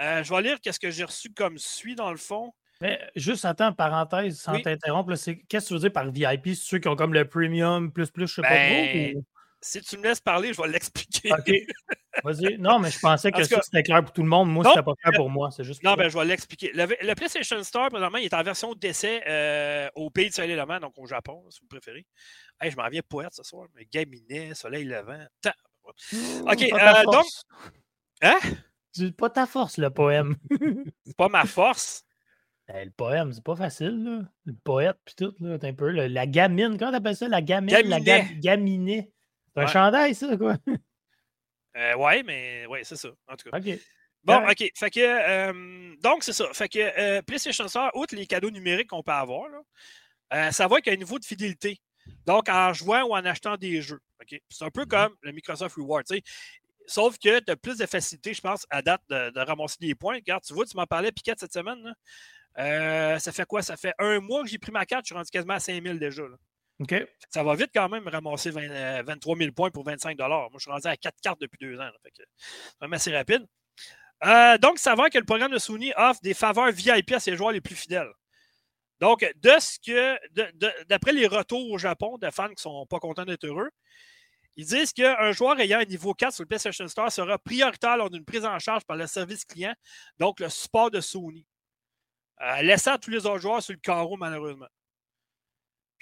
euh, 0.00 0.22
je 0.22 0.34
vais 0.34 0.42
lire 0.42 0.60
qu'est-ce 0.60 0.80
que 0.80 0.90
j'ai 0.90 1.04
reçu 1.04 1.32
comme 1.32 1.58
suit, 1.58 1.94
dans 1.94 2.10
le 2.10 2.16
fond. 2.16 2.52
Mais 2.80 3.00
juste, 3.14 3.44
attends, 3.44 3.72
parenthèse, 3.72 4.40
sans 4.40 4.60
t'interrompre, 4.60 5.14
qu'est-ce 5.48 5.64
que 5.64 5.68
tu 5.68 5.74
veux 5.74 5.80
dire 5.80 5.92
par 5.92 6.10
VIP? 6.10 6.54
Ceux 6.54 6.78
qui 6.78 6.88
ont 6.88 6.96
comme 6.96 7.14
le 7.14 7.28
premium, 7.28 7.92
plus, 7.92 8.10
plus, 8.10 8.26
je 8.26 8.34
sais 8.34 8.42
pas 8.42 8.48
trop? 8.48 8.56
Ben, 8.56 9.22
si 9.62 9.80
tu 9.80 9.96
me 9.96 10.02
laisses 10.02 10.20
parler, 10.20 10.52
je 10.52 10.60
vais 10.60 10.68
l'expliquer. 10.68 11.32
OK. 11.32 11.50
Vas-y. 12.24 12.58
Non, 12.58 12.78
mais 12.78 12.90
je 12.90 12.98
pensais 12.98 13.30
que 13.30 13.42
ça, 13.44 13.62
c'était 13.62 13.82
clair 13.82 14.02
pour 14.02 14.12
tout 14.12 14.22
le 14.22 14.28
monde. 14.28 14.50
Moi, 14.50 14.64
c'était 14.64 14.82
pas 14.82 14.94
clair 14.94 15.12
pour 15.16 15.30
moi. 15.30 15.50
C'est 15.50 15.64
juste 15.64 15.82
non, 15.82 15.94
ben, 15.94 16.08
je 16.08 16.18
vais 16.18 16.24
l'expliquer. 16.24 16.72
Le, 16.74 17.14
PlayStation 17.14 17.62
Store, 17.62 17.88
présentement, 17.88 18.18
il 18.18 18.24
est 18.24 18.34
en 18.34 18.42
version 18.42 18.74
d'essai 18.74 19.22
euh, 19.26 19.88
au 19.94 20.10
pays 20.10 20.28
de 20.28 20.34
Soleil-Levant, 20.34 20.80
donc 20.80 20.94
au 20.98 21.06
Japon, 21.06 21.44
si 21.48 21.60
vous 21.60 21.68
préférez. 21.68 22.04
Hey, 22.60 22.70
je 22.70 22.76
m'en 22.76 22.88
viens 22.88 23.02
poète 23.08 23.32
ce 23.32 23.42
soir. 23.42 23.68
Mais 23.74 23.86
Gaminet, 23.90 24.54
Soleil-Levant. 24.54 25.26
OK. 26.46 26.62
Euh, 26.62 27.04
donc. 27.04 27.26
Hein? 28.20 28.38
C'est 28.92 29.16
pas 29.16 29.30
ta 29.30 29.46
force, 29.46 29.78
le 29.78 29.90
poème. 29.90 30.36
c'est 31.06 31.16
pas 31.16 31.28
ma 31.28 31.46
force. 31.46 32.04
Ben, 32.68 32.84
le 32.84 32.92
poème, 32.92 33.32
c'est 33.32 33.44
pas 33.44 33.56
facile, 33.56 34.04
là. 34.04 34.20
Le 34.44 34.54
poète, 34.64 34.98
puis 35.04 35.14
tout, 35.16 35.34
là. 35.40 35.56
un 35.60 35.72
peu. 35.72 35.90
la 35.90 36.26
gamine, 36.26 36.76
comment 36.78 36.92
t'appelles 36.92 37.16
ça? 37.16 37.28
La 37.28 37.42
gamine? 37.42 37.74
La 37.86 38.00
gaminet. 38.00 39.12
C'est 39.54 39.62
un 39.62 39.66
chandail, 39.66 40.14
ça, 40.14 40.36
quoi? 40.36 40.56
Euh, 41.74 41.96
ouais, 41.96 42.22
mais 42.22 42.66
ouais, 42.66 42.84
c'est 42.84 42.96
ça, 42.96 43.08
en 43.26 43.34
tout 43.34 43.50
cas. 43.50 43.58
OK. 43.58 43.78
Bon, 44.24 44.46
OK. 44.46 44.70
Fait 44.74 44.90
que, 44.90 45.00
euh, 45.00 45.96
donc, 46.02 46.22
c'est 46.22 46.34
ça. 46.34 46.46
Fait 46.52 46.68
que 46.68 46.78
euh, 46.78 47.22
PlayStation 47.22 47.66
Store, 47.66 47.90
outre 47.94 48.14
les 48.14 48.26
cadeaux 48.26 48.50
numériques 48.50 48.90
qu'on 48.90 49.02
peut 49.02 49.12
avoir, 49.12 49.48
là, 49.48 50.52
ça 50.52 50.68
va 50.68 50.74
avec 50.74 50.88
un 50.88 50.96
niveau 50.96 51.18
de 51.18 51.24
fidélité. 51.24 51.80
Donc, 52.26 52.50
en 52.50 52.74
jouant 52.74 53.04
ou 53.04 53.14
en 53.14 53.24
achetant 53.24 53.56
des 53.56 53.80
jeux. 53.80 54.00
OK? 54.20 54.38
C'est 54.50 54.64
un 54.64 54.70
peu 54.70 54.82
mm-hmm. 54.82 54.88
comme 54.88 55.16
le 55.22 55.32
Microsoft 55.32 55.76
Reward. 55.76 56.04
Sauf 56.86 57.16
que 57.16 57.40
tu 57.40 57.50
as 57.50 57.56
plus 57.56 57.78
de 57.78 57.86
facilité, 57.86 58.34
je 58.34 58.42
pense, 58.42 58.66
à 58.68 58.82
date 58.82 59.00
de, 59.08 59.40
ramasser 59.40 59.78
des 59.80 59.94
points. 59.94 60.16
Regarde, 60.16 60.44
tu 60.44 60.52
vois, 60.52 60.66
tu 60.66 60.76
m'en 60.76 60.86
parlais, 60.86 61.10
Piquette, 61.10 61.40
cette 61.40 61.54
semaine. 61.54 61.94
ça 62.54 63.32
fait 63.32 63.46
quoi? 63.46 63.62
Ça 63.62 63.78
fait 63.78 63.94
un 63.98 64.20
mois 64.20 64.42
que 64.42 64.50
j'ai 64.50 64.58
pris 64.58 64.72
ma 64.72 64.84
carte, 64.84 65.04
je 65.04 65.06
suis 65.06 65.14
rendu 65.14 65.30
quasiment 65.30 65.54
à 65.54 65.60
5000 65.60 65.98
déjà. 65.98 66.22
Là. 66.22 66.36
Ça 67.30 67.42
va 67.42 67.54
vite 67.54 67.70
quand 67.74 67.88
même 67.88 68.06
ramasser 68.08 68.50
23 68.50 69.36
000 69.36 69.48
euh, 69.48 69.52
points 69.52 69.70
pour 69.70 69.84
25 69.84 70.18
Moi, 70.18 70.48
je 70.54 70.58
suis 70.60 70.70
rendu 70.70 70.86
à 70.86 70.96
4 70.96 71.14
cartes 71.22 71.40
depuis 71.40 71.58
deux 71.60 71.78
ans. 71.78 71.88
c'est 72.04 72.24
vraiment 72.80 72.96
assez 72.96 73.14
rapide. 73.14 73.46
Euh, 74.24 74.58
donc, 74.58 74.78
va 74.84 75.10
que 75.10 75.18
le 75.18 75.24
programme 75.24 75.52
de 75.52 75.58
Sony 75.58 75.92
offre 75.96 76.20
des 76.22 76.34
faveurs 76.34 76.70
VIP 76.70 77.12
à 77.12 77.20
ses 77.20 77.36
joueurs 77.36 77.52
les 77.52 77.60
plus 77.60 77.74
fidèles. 77.74 78.10
Donc, 79.00 79.28
de 79.36 79.50
ce 79.58 79.78
que, 79.84 80.84
d'après 80.84 81.12
les 81.12 81.26
retours 81.26 81.70
au 81.70 81.78
Japon 81.78 82.18
de 82.18 82.30
fans 82.30 82.46
qui 82.48 82.54
ne 82.54 82.60
sont 82.60 82.86
pas 82.86 83.00
contents 83.00 83.24
d'être 83.24 83.44
heureux, 83.44 83.70
ils 84.56 84.66
disent 84.66 84.92
qu'un 84.92 85.32
joueur 85.32 85.58
ayant 85.58 85.80
un 85.80 85.84
niveau 85.84 86.14
4 86.14 86.34
sur 86.34 86.42
le 86.42 86.48
PlayStation 86.48 86.86
Store 86.86 87.10
sera 87.10 87.38
prioritaire 87.38 87.96
lors 87.96 88.10
d'une 88.10 88.24
prise 88.24 88.44
en 88.44 88.58
charge 88.58 88.84
par 88.84 88.96
le 88.96 89.06
service 89.06 89.44
client, 89.44 89.74
donc 90.18 90.40
le 90.40 90.48
support 90.48 90.90
de 90.90 91.00
Sony, 91.00 91.46
euh, 92.42 92.62
laissant 92.62 92.98
tous 92.98 93.10
les 93.10 93.24
autres 93.26 93.38
joueurs 93.38 93.62
sur 93.62 93.72
le 93.72 93.80
carreau, 93.80 94.16
malheureusement. 94.16 94.68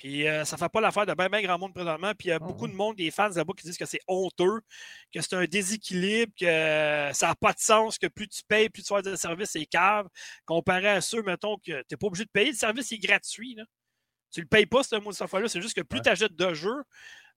Puis 0.00 0.26
euh, 0.26 0.46
ça 0.46 0.56
ne 0.56 0.60
fait 0.60 0.68
pas 0.70 0.80
l'affaire 0.80 1.04
de 1.04 1.12
bien, 1.12 1.28
bien 1.28 1.42
grand 1.42 1.58
monde 1.58 1.74
présentement. 1.74 2.12
Puis 2.18 2.28
il 2.28 2.30
y 2.30 2.32
a 2.32 2.36
ah 2.36 2.38
beaucoup 2.38 2.66
de 2.66 2.72
monde, 2.72 2.96
des 2.96 3.10
fans 3.10 3.28
là-bas, 3.28 3.52
qui 3.54 3.66
disent 3.66 3.76
que 3.76 3.84
c'est 3.84 4.00
honteux, 4.08 4.62
que 5.14 5.20
c'est 5.20 5.34
un 5.34 5.44
déséquilibre, 5.44 6.32
que 6.40 7.10
ça 7.12 7.26
n'a 7.26 7.34
pas 7.34 7.52
de 7.52 7.58
sens, 7.58 7.98
que 7.98 8.06
plus 8.06 8.26
tu 8.26 8.40
payes, 8.48 8.70
plus 8.70 8.82
tu 8.82 8.94
fais 8.94 9.02
de 9.02 9.14
service, 9.14 9.50
c'est 9.50 9.66
cave. 9.66 10.08
Comparé 10.46 10.88
à 10.88 11.02
ceux, 11.02 11.22
mettons, 11.22 11.58
que 11.58 11.82
tu 11.82 11.84
n'es 11.90 11.96
pas 11.98 12.06
obligé 12.06 12.24
de 12.24 12.30
payer. 12.30 12.52
Le 12.52 12.56
service 12.56 12.90
est 12.92 12.98
gratuit. 12.98 13.56
Tu 14.30 14.40
ne 14.40 14.44
le 14.44 14.48
payes 14.48 14.64
pas, 14.64 14.82
ce 14.82 14.96
mot 14.96 15.12
de 15.12 15.16
fois-là. 15.16 15.48
C'est 15.48 15.60
juste 15.60 15.76
que 15.76 15.82
plus 15.82 16.00
tu 16.00 16.08
achètes 16.08 16.34
de 16.34 16.54
jeux, 16.54 16.82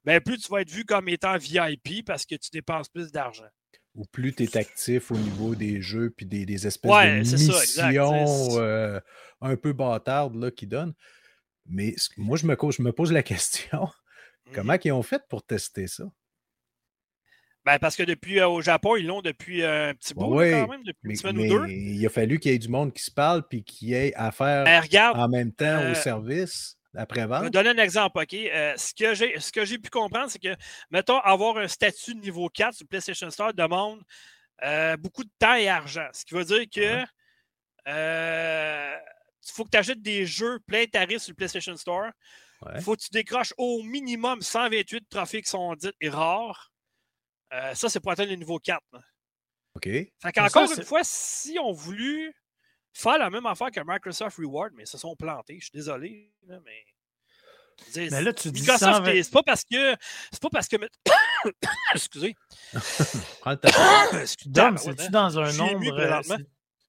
ben, 0.06 0.22
plus 0.22 0.38
tu 0.38 0.50
vas 0.50 0.62
être 0.62 0.72
vu 0.72 0.86
comme 0.86 1.10
étant 1.10 1.38
VIP 1.38 2.06
parce 2.06 2.26
que 2.26 2.36
tu 2.36 2.50
dépenses 2.50 2.88
plus 2.88 3.12
d'argent. 3.12 3.50
Ou 3.96 4.06
plus 4.06 4.34
tu 4.34 4.44
es 4.44 4.58
actif 4.58 5.12
au 5.12 5.18
niveau 5.18 5.54
des 5.54 5.82
jeux 5.82 6.12
puis 6.16 6.26
des, 6.26 6.66
espèces 6.66 6.90
de 6.90 7.20
missions 7.20 8.58
euh, 8.58 9.02
un 9.42 9.58
peu 9.58 9.74
bâtardes 9.74 10.36
là, 10.36 10.50
qui 10.50 10.66
donnent. 10.66 10.94
Mais 11.66 11.96
moi, 12.18 12.38
je 12.38 12.46
me, 12.46 12.56
je 12.56 12.82
me 12.82 12.92
pose 12.92 13.12
la 13.12 13.24
question 13.24 13.90
comment 14.54 14.74
mmh 14.74 14.80
ils 14.86 14.92
ont 14.92 15.04
fait 15.04 15.24
pour 15.30 15.44
tester 15.44 15.88
ça? 15.88 16.06
Ben 17.66 17.80
parce 17.80 17.96
que 17.96 18.04
depuis 18.04 18.40
euh, 18.40 18.48
au 18.50 18.62
Japon, 18.62 18.98
ils 18.98 19.06
l'ont 19.06 19.22
depuis 19.22 19.64
euh, 19.64 19.92
un 19.92 19.94
petit 19.94 20.14
bout 20.14 20.36
quand 20.36 20.68
même, 20.68 20.84
depuis 20.84 21.12
une 21.12 21.16
semaine 21.16 21.38
ou 21.40 21.48
deux. 21.48 21.70
Il 21.70 22.06
a 22.06 22.10
fallu 22.10 22.38
qu'il 22.40 22.52
y 22.52 22.56
ait 22.56 22.60
du 22.60 22.68
monde 22.68 22.94
qui 22.94 23.04
se 23.04 23.12
parle 23.12 23.48
puis 23.48 23.64
qui 23.64 23.94
ait 23.94 24.14
affaire 24.16 24.66
ben, 24.66 25.12
en 25.14 25.30
même 25.30 25.54
temps 25.54 25.80
au 25.80 25.92
euh, 25.92 25.94
service 25.94 26.78
après-vente. 26.94 27.40
Je 27.40 27.44
vais 27.46 27.50
donner 27.52 27.70
un 27.70 27.84
exemple, 27.84 28.20
OK? 28.20 28.32
ce 28.32 29.52
que 29.52 29.66
j'ai 29.66 29.78
pu 29.78 29.90
comprendre, 29.90 30.30
c'est 30.30 30.40
que, 30.40 30.56
mettons, 30.92 31.20
avoir 31.20 31.58
un 31.58 31.70
statut 31.70 32.14
de 32.16 32.20
niveau 32.20 32.50
4 32.50 32.74
sur 32.76 32.88
PlayStation 32.88 33.30
Store 33.30 33.54
demande 33.54 34.02
beaucoup 35.00 35.24
de 35.24 35.32
temps 35.40 35.56
et 35.56 35.70
argent. 35.70 36.08
Ce 36.12 36.26
qui 36.26 36.36
veut 36.36 36.44
dire 36.44 36.66
que 36.70 37.06
il 39.46 39.52
faut 39.52 39.66
que 39.66 39.70
tu 39.70 39.78
achètes 39.78 40.02
des 40.02 40.26
jeux 40.26 40.60
plein 40.60 40.86
tarif 40.86 41.22
sur 41.22 41.32
le 41.32 41.36
PlayStation 41.36 41.76
Store. 41.76 42.10
Il 42.76 42.82
faut 42.82 42.96
que 42.96 43.02
tu 43.02 43.10
décroches 43.12 43.54
au 43.58 43.84
minimum 43.84 44.42
128 44.42 45.10
trophées 45.10 45.42
qui 45.42 45.50
sont 45.50 45.76
dits 45.76 45.92
et 46.00 46.10
rares. 46.10 46.72
Euh, 47.52 47.74
ça, 47.76 47.90
c'est 47.90 48.00
pour 48.00 48.12
atteindre 48.12 48.30
le 48.30 48.38
niveau 48.38 48.58
4. 48.58 48.82
OK. 49.76 49.84
Fait 49.84 50.12
qu'encore 50.34 50.72
une 50.72 50.84
fois, 50.84 51.02
si 51.04 51.58
on 51.60 51.72
voulu 51.72 52.34
faire 52.94 53.18
la 53.18 53.30
même 53.30 53.46
affaire 53.46 53.72
que 53.72 53.82
Microsoft 53.86 54.38
Reward, 54.38 54.72
mais 54.76 54.84
ils 54.84 54.88
se 54.88 54.98
sont 54.98 55.16
plantés, 55.16 55.58
je 55.60 55.66
suis 55.66 55.72
désolé, 55.74 56.32
mais. 56.48 56.86
Mais 57.96 58.22
là, 58.22 58.32
tu 58.34 58.52
dis 58.52 58.64
c'est 58.64 59.32
pas 59.32 59.44
parce 59.44 59.64
que. 59.64 59.96
C'est 60.32 60.42
pas 60.42 60.50
parce 60.52 60.68
que. 60.68 60.78
Excusez. 61.94 62.36
Prends 63.42 63.58
c'est-tu 64.26 64.50
dans 65.10 65.40
un 65.40 65.52
nombre. 65.54 66.22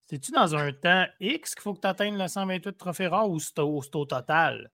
C'est-tu 0.06 0.32
dans 0.32 0.54
un 0.54 0.72
temps 0.72 1.06
X 1.20 1.54
qu'il 1.54 1.62
faut 1.62 1.74
que 1.74 1.80
tu 1.80 1.86
atteignes 1.86 2.18
le 2.18 2.28
128 2.28 2.76
trophées 2.76 3.06
rares 3.06 3.30
ou 3.30 3.40
c'est 3.40 3.58
au, 3.58 4.04
total? 4.04 4.70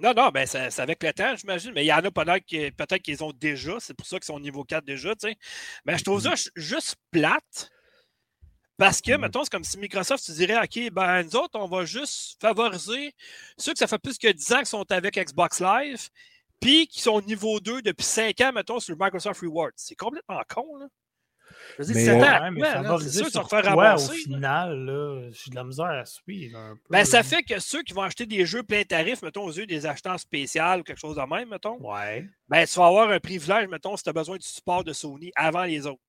Non, 0.00 0.14
non, 0.14 0.28
ben 0.30 0.46
c'est 0.46 0.78
avec 0.78 1.02
le 1.02 1.12
temps, 1.12 1.34
j'imagine. 1.34 1.72
Mais 1.72 1.84
il 1.84 1.88
y 1.88 1.92
en 1.92 1.98
a 1.98 2.10
peut-être 2.10 2.98
qu'ils 2.98 3.24
ont 3.24 3.32
déjà. 3.32 3.80
C'est 3.80 3.94
pour 3.94 4.06
ça 4.06 4.16
qu'ils 4.18 4.26
sont 4.26 4.34
au 4.34 4.40
niveau 4.40 4.62
4 4.64 4.84
déjà. 4.84 5.12
Mais 5.84 5.98
je 5.98 6.04
trouve 6.04 6.20
ça 6.20 6.34
juste 6.54 6.96
plate 7.10 7.70
Parce 8.76 9.00
que, 9.00 9.16
mettons, 9.16 9.42
c'est 9.42 9.50
comme 9.50 9.64
si 9.64 9.78
Microsoft, 9.78 10.24
tu 10.24 10.32
dirais, 10.32 10.56
OK, 10.62 10.92
ben, 10.92 11.24
nous 11.24 11.34
autres, 11.34 11.58
on 11.58 11.66
va 11.66 11.84
juste 11.84 12.40
favoriser 12.40 13.12
ceux 13.56 13.72
que 13.72 13.78
ça 13.78 13.88
fait 13.88 13.98
plus 13.98 14.18
que 14.18 14.30
10 14.30 14.52
ans 14.52 14.58
qu'ils 14.58 14.66
sont 14.66 14.92
avec 14.92 15.16
Xbox 15.18 15.60
Live, 15.60 16.08
puis 16.60 16.86
qui 16.86 17.00
sont 17.00 17.20
niveau 17.22 17.58
2 17.58 17.82
depuis 17.82 18.06
5 18.06 18.40
ans, 18.42 18.52
mettons, 18.52 18.78
sur 18.78 18.96
Microsoft 18.96 19.40
Rewards. 19.40 19.72
C'est 19.74 19.96
complètement 19.96 20.40
con, 20.48 20.76
là. 20.76 20.86
Je 21.78 21.84
veux 21.84 21.92
dire, 21.92 22.02
c'est 23.00 23.30
ça 23.30 23.42
va 23.42 23.48
faire 23.48 23.64
ramasser. 23.64 24.10
Au 24.10 24.14
final, 24.14 24.84
là, 24.84 25.30
j'ai 25.30 25.50
de 25.50 25.54
la 25.54 25.64
misère 25.64 25.86
à 25.86 26.04
suivre 26.04 26.58
un 26.58 26.74
peu. 26.74 26.82
Ben, 26.90 27.04
ça 27.04 27.22
fait 27.22 27.42
que 27.42 27.58
ceux 27.60 27.82
qui 27.82 27.92
vont 27.92 28.02
acheter 28.02 28.26
des 28.26 28.44
jeux 28.46 28.62
plein 28.62 28.82
tarif, 28.82 29.22
mettons, 29.22 29.44
aux 29.44 29.52
yeux 29.52 29.66
des 29.66 29.86
acheteurs 29.86 30.18
spéciaux 30.18 30.78
ou 30.78 30.82
quelque 30.82 30.98
chose 30.98 31.16
de 31.16 31.22
même, 31.22 31.48
mettons, 31.48 31.78
ouais. 31.80 32.26
ben, 32.48 32.66
tu 32.66 32.78
vas 32.78 32.86
avoir 32.86 33.10
un 33.10 33.20
privilège, 33.20 33.68
mettons, 33.68 33.96
si 33.96 34.02
tu 34.02 34.10
as 34.10 34.12
besoin 34.12 34.36
du 34.36 34.46
support 34.46 34.82
de 34.82 34.92
Sony 34.92 35.30
avant 35.36 35.64
les 35.64 35.86
autres. 35.86 36.02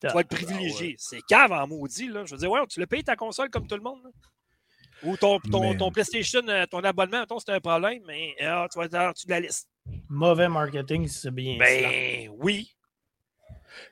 Tu 0.00 0.06
vas 0.06 0.20
être 0.20 0.28
privilégié. 0.28 0.94
C'est 0.98 1.20
cave 1.28 1.52
en 1.52 1.66
maudit. 1.66 2.08
Là. 2.08 2.24
Je 2.24 2.32
veux 2.32 2.38
dire, 2.38 2.50
ouais, 2.50 2.60
tu 2.68 2.78
le 2.78 2.86
payes 2.86 3.02
ta 3.02 3.16
console 3.16 3.50
comme 3.50 3.66
tout 3.66 3.74
le 3.74 3.82
monde. 3.82 4.00
Ou 5.04 5.16
ton, 5.16 5.38
ton, 5.38 5.76
ton, 5.76 5.92
PlayStation, 5.92 6.42
euh, 6.48 6.66
ton 6.66 6.80
abonnement, 6.80 7.24
c'est 7.38 7.52
un 7.52 7.60
problème, 7.60 8.02
mais 8.06 8.34
ah, 8.40 8.66
tu 8.70 8.78
vas 8.78 8.86
être 8.86 8.94
en 8.96 9.12
dessous 9.12 9.26
de 9.26 9.30
la 9.30 9.40
liste. 9.40 9.68
Mauvais 10.08 10.48
marketing, 10.48 11.06
c'est 11.06 11.30
bien 11.30 11.56
Ben 11.56 12.28
oui. 12.36 12.74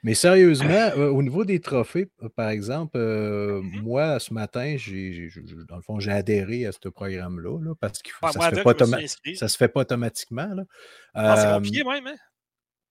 Mais 0.02 0.14
sérieusement, 0.14 0.68
euh, 0.96 1.08
au 1.08 1.22
niveau 1.22 1.44
des 1.44 1.60
trophées, 1.60 2.10
euh, 2.22 2.28
par 2.28 2.48
exemple, 2.48 2.98
mm-hmm. 2.98 3.82
moi, 3.82 4.18
ce 4.18 4.32
matin, 4.32 4.76
j'ai, 4.76 5.28
dans 5.68 5.76
le 5.76 5.82
fond, 5.82 6.00
j'ai 6.00 6.12
adhéré 6.12 6.66
à 6.66 6.72
ce 6.72 6.88
programme-là 6.88 7.74
parce 7.80 8.02
que 8.02 8.10
ça, 8.20 8.50
ne 8.50 9.48
se 9.48 9.56
fait 9.56 9.68
pas 9.68 9.80
automatiquement. 9.80 10.48
Là. 10.54 10.62
Ah, 11.14 11.36
c'est 11.36 11.52
compliqué 11.52 11.84
même, 11.84 12.06
hein? 12.06 12.16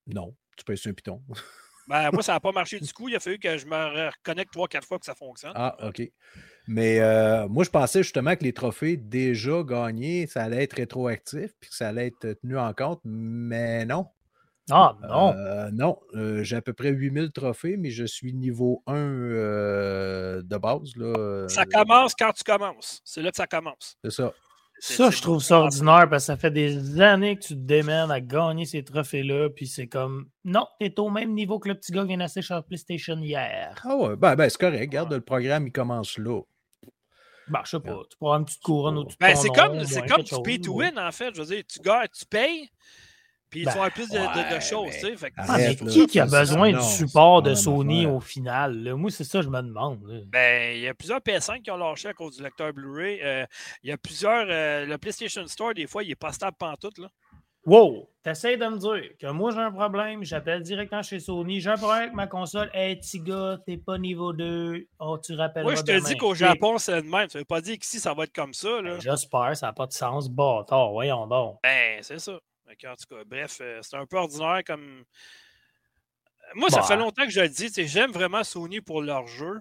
Non, 0.06 0.34
tu 0.56 0.64
peux 0.64 0.76
sur 0.76 0.90
un 0.90 0.94
piton. 0.94 1.20
Ben, 1.88 2.10
moi, 2.12 2.22
ça 2.22 2.32
n'a 2.32 2.40
pas 2.40 2.52
marché 2.52 2.80
du 2.80 2.92
coup. 2.92 3.08
Il 3.08 3.16
a 3.16 3.20
fallu 3.20 3.38
que 3.38 3.56
je 3.56 3.66
me 3.66 4.06
reconnecte 4.06 4.52
trois, 4.52 4.68
quatre 4.68 4.86
fois 4.86 4.98
que 4.98 5.04
ça 5.04 5.14
fonctionne. 5.14 5.52
Ah, 5.54 5.76
OK. 5.86 6.02
Mais 6.66 6.98
euh, 7.00 7.48
moi, 7.48 7.64
je 7.64 7.70
pensais 7.70 8.02
justement 8.02 8.34
que 8.34 8.42
les 8.42 8.52
trophées 8.52 8.96
déjà 8.96 9.62
gagnés, 9.62 10.26
ça 10.26 10.42
allait 10.42 10.64
être 10.64 10.74
rétroactif 10.74 11.52
puis 11.60 11.70
que 11.70 11.76
ça 11.76 11.88
allait 11.88 12.08
être 12.08 12.34
tenu 12.40 12.58
en 12.58 12.72
compte, 12.72 13.00
mais 13.04 13.84
non. 13.84 14.06
Ah, 14.70 14.96
non. 15.02 15.32
Euh, 15.34 15.70
non, 15.72 15.98
euh, 16.14 16.42
j'ai 16.42 16.56
à 16.56 16.62
peu 16.62 16.72
près 16.72 16.90
8000 16.90 17.30
trophées, 17.30 17.76
mais 17.76 17.90
je 17.90 18.04
suis 18.04 18.32
niveau 18.32 18.82
1 18.86 18.94
de 20.42 20.58
base. 20.58 20.96
Là, 20.96 21.48
ça 21.48 21.64
commence 21.64 22.14
quand 22.14 22.32
tu 22.32 22.42
commences. 22.42 23.00
C'est 23.04 23.22
là 23.22 23.30
que 23.30 23.36
ça 23.36 23.46
commence. 23.46 23.96
C'est 24.02 24.10
ça. 24.10 24.32
Ça, 24.78 25.10
je 25.10 25.22
trouve 25.22 25.42
ça 25.42 25.60
ordinaire 25.60 26.06
parce 26.10 26.24
que 26.24 26.26
ça 26.26 26.36
fait 26.36 26.50
des 26.50 27.00
années 27.00 27.36
que 27.36 27.44
tu 27.44 27.54
te 27.54 27.60
démènes 27.60 28.10
à 28.10 28.20
gagner 28.20 28.66
ces 28.66 28.84
trophées-là, 28.84 29.48
puis 29.48 29.66
c'est 29.66 29.86
comme 29.86 30.28
non, 30.44 30.66
t'es 30.78 30.92
au 31.00 31.08
même 31.08 31.32
niveau 31.32 31.58
que 31.58 31.68
le 31.68 31.76
petit 31.76 31.92
gars 31.92 32.02
qui 32.02 32.08
vient 32.08 32.18
d'acheter 32.18 32.42
sur 32.42 32.62
PlayStation 32.62 33.16
hier. 33.18 33.80
Ah 33.84 33.96
ouais, 33.96 34.16
ben, 34.16 34.36
ben 34.36 34.50
c'est 34.50 34.60
correct. 34.60 34.80
Regarde, 34.80 35.14
le 35.14 35.22
programme, 35.22 35.66
il 35.66 35.72
commence 35.72 36.18
là. 36.18 36.42
Ben, 37.48 37.60
je 37.64 37.70
sais 37.70 37.80
pas. 37.80 38.02
Tu 38.10 38.16
prends 38.18 38.36
une 38.36 38.44
petite 38.44 38.62
couronne 38.62 38.98
ou 38.98 39.04
tu 39.04 39.16
ben, 39.18 39.34
C'est 39.34 39.48
comme, 39.48 39.82
c'est 39.84 40.06
comme 40.06 40.24
tu 40.24 40.34
pay 40.42 40.60
to 40.60 40.74
win, 40.74 40.98
en 40.98 41.12
fait. 41.12 41.34
Je 41.34 41.40
veux 41.40 41.46
dire, 41.46 41.62
tu 41.66 41.78
gagnes, 41.80 42.08
tu 42.12 42.26
payes, 42.26 42.68
puis 43.56 43.64
ils 43.64 43.70
font 43.70 43.88
plus 43.88 44.08
de, 44.10 44.54
de, 44.54 44.60
choses, 44.60 44.92
tu 45.00 45.16
sais. 45.16 45.32
Ah, 45.38 45.56
mais 45.56 45.76
qui, 45.76 46.06
qui 46.06 46.20
a 46.20 46.26
besoin 46.26 46.72
du 46.72 46.82
support 46.82 47.40
de 47.40 47.54
Sony 47.54 48.04
au 48.04 48.20
final? 48.20 48.94
Moi, 48.94 49.10
c'est 49.10 49.24
ça 49.24 49.38
que 49.38 49.46
je 49.46 49.50
me 49.50 49.62
demande. 49.62 50.26
Ben, 50.26 50.76
il 50.76 50.82
y 50.82 50.88
a 50.88 50.94
plusieurs 50.94 51.20
PS5 51.20 51.62
qui 51.62 51.70
ont 51.70 51.78
lâché 51.78 52.08
à 52.08 52.12
cause 52.12 52.36
du 52.36 52.42
lecteur 52.42 52.74
Blu-ray. 52.74 53.20
Euh, 53.22 53.46
il 53.82 53.88
y 53.88 53.92
a 53.92 53.96
plusieurs. 53.96 54.46
Euh, 54.50 54.84
le 54.84 54.98
PlayStation 54.98 55.46
Store, 55.46 55.72
des 55.72 55.86
fois, 55.86 56.02
il 56.02 56.08
n'est 56.08 56.16
pas 56.16 56.32
stable 56.32 56.56
pantoute, 56.58 56.98
là. 56.98 57.08
Wow! 57.64 58.10
T'essayes 58.22 58.58
de 58.58 58.66
me 58.66 58.78
dire 58.78 59.16
que 59.18 59.26
moi 59.26 59.50
j'ai 59.50 59.58
un 59.58 59.72
problème, 59.72 60.22
j'appelle 60.22 60.62
directement 60.62 61.02
chez 61.02 61.18
Sony, 61.18 61.60
j'ai 61.60 61.70
un 61.70 61.76
problème 61.76 62.02
avec 62.02 62.14
ma 62.14 62.28
console. 62.28 62.70
Hey, 62.72 62.94
petit 62.94 63.18
gars, 63.18 63.58
t'es 63.66 63.76
pas 63.76 63.98
niveau 63.98 64.32
2. 64.32 64.86
Oh, 65.00 65.18
tu 65.18 65.34
rappelles 65.34 65.64
Moi, 65.64 65.74
je 65.74 65.82
te 65.82 66.06
dis 66.06 66.16
qu'au 66.16 66.32
Japon, 66.32 66.78
c'est 66.78 67.00
le 67.00 67.02
même. 67.02 67.28
Ça 67.28 67.40
veut 67.40 67.44
pas 67.44 67.60
dire 67.60 67.76
qu'ici, 67.76 67.98
ça 67.98 68.14
va 68.14 68.22
être 68.22 68.32
comme 68.32 68.54
ça. 68.54 68.82
Ben, 68.82 69.00
j'espère, 69.00 69.56
ça 69.56 69.66
n'a 69.66 69.72
pas 69.72 69.86
de 69.86 69.92
sens. 69.92 70.28
Bâtard, 70.28 70.92
voyons 70.92 71.26
donc. 71.26 71.58
Ben, 71.64 71.98
c'est 72.02 72.20
ça 72.20 72.38
en 72.68 72.96
tout 72.96 73.14
cas, 73.14 73.24
bref, 73.24 73.58
euh, 73.60 73.80
c'est 73.82 73.96
un 73.96 74.06
peu 74.06 74.16
ordinaire 74.16 74.62
comme. 74.66 75.04
Moi, 76.54 76.70
ça 76.70 76.82
fait 76.82 76.94
bah. 76.94 77.02
longtemps 77.02 77.24
que 77.24 77.30
je 77.30 77.40
le 77.40 77.48
dis. 77.48 77.70
J'aime 77.86 78.12
vraiment 78.12 78.44
Sony 78.44 78.80
pour 78.80 79.02
leur 79.02 79.26
jeu, 79.26 79.60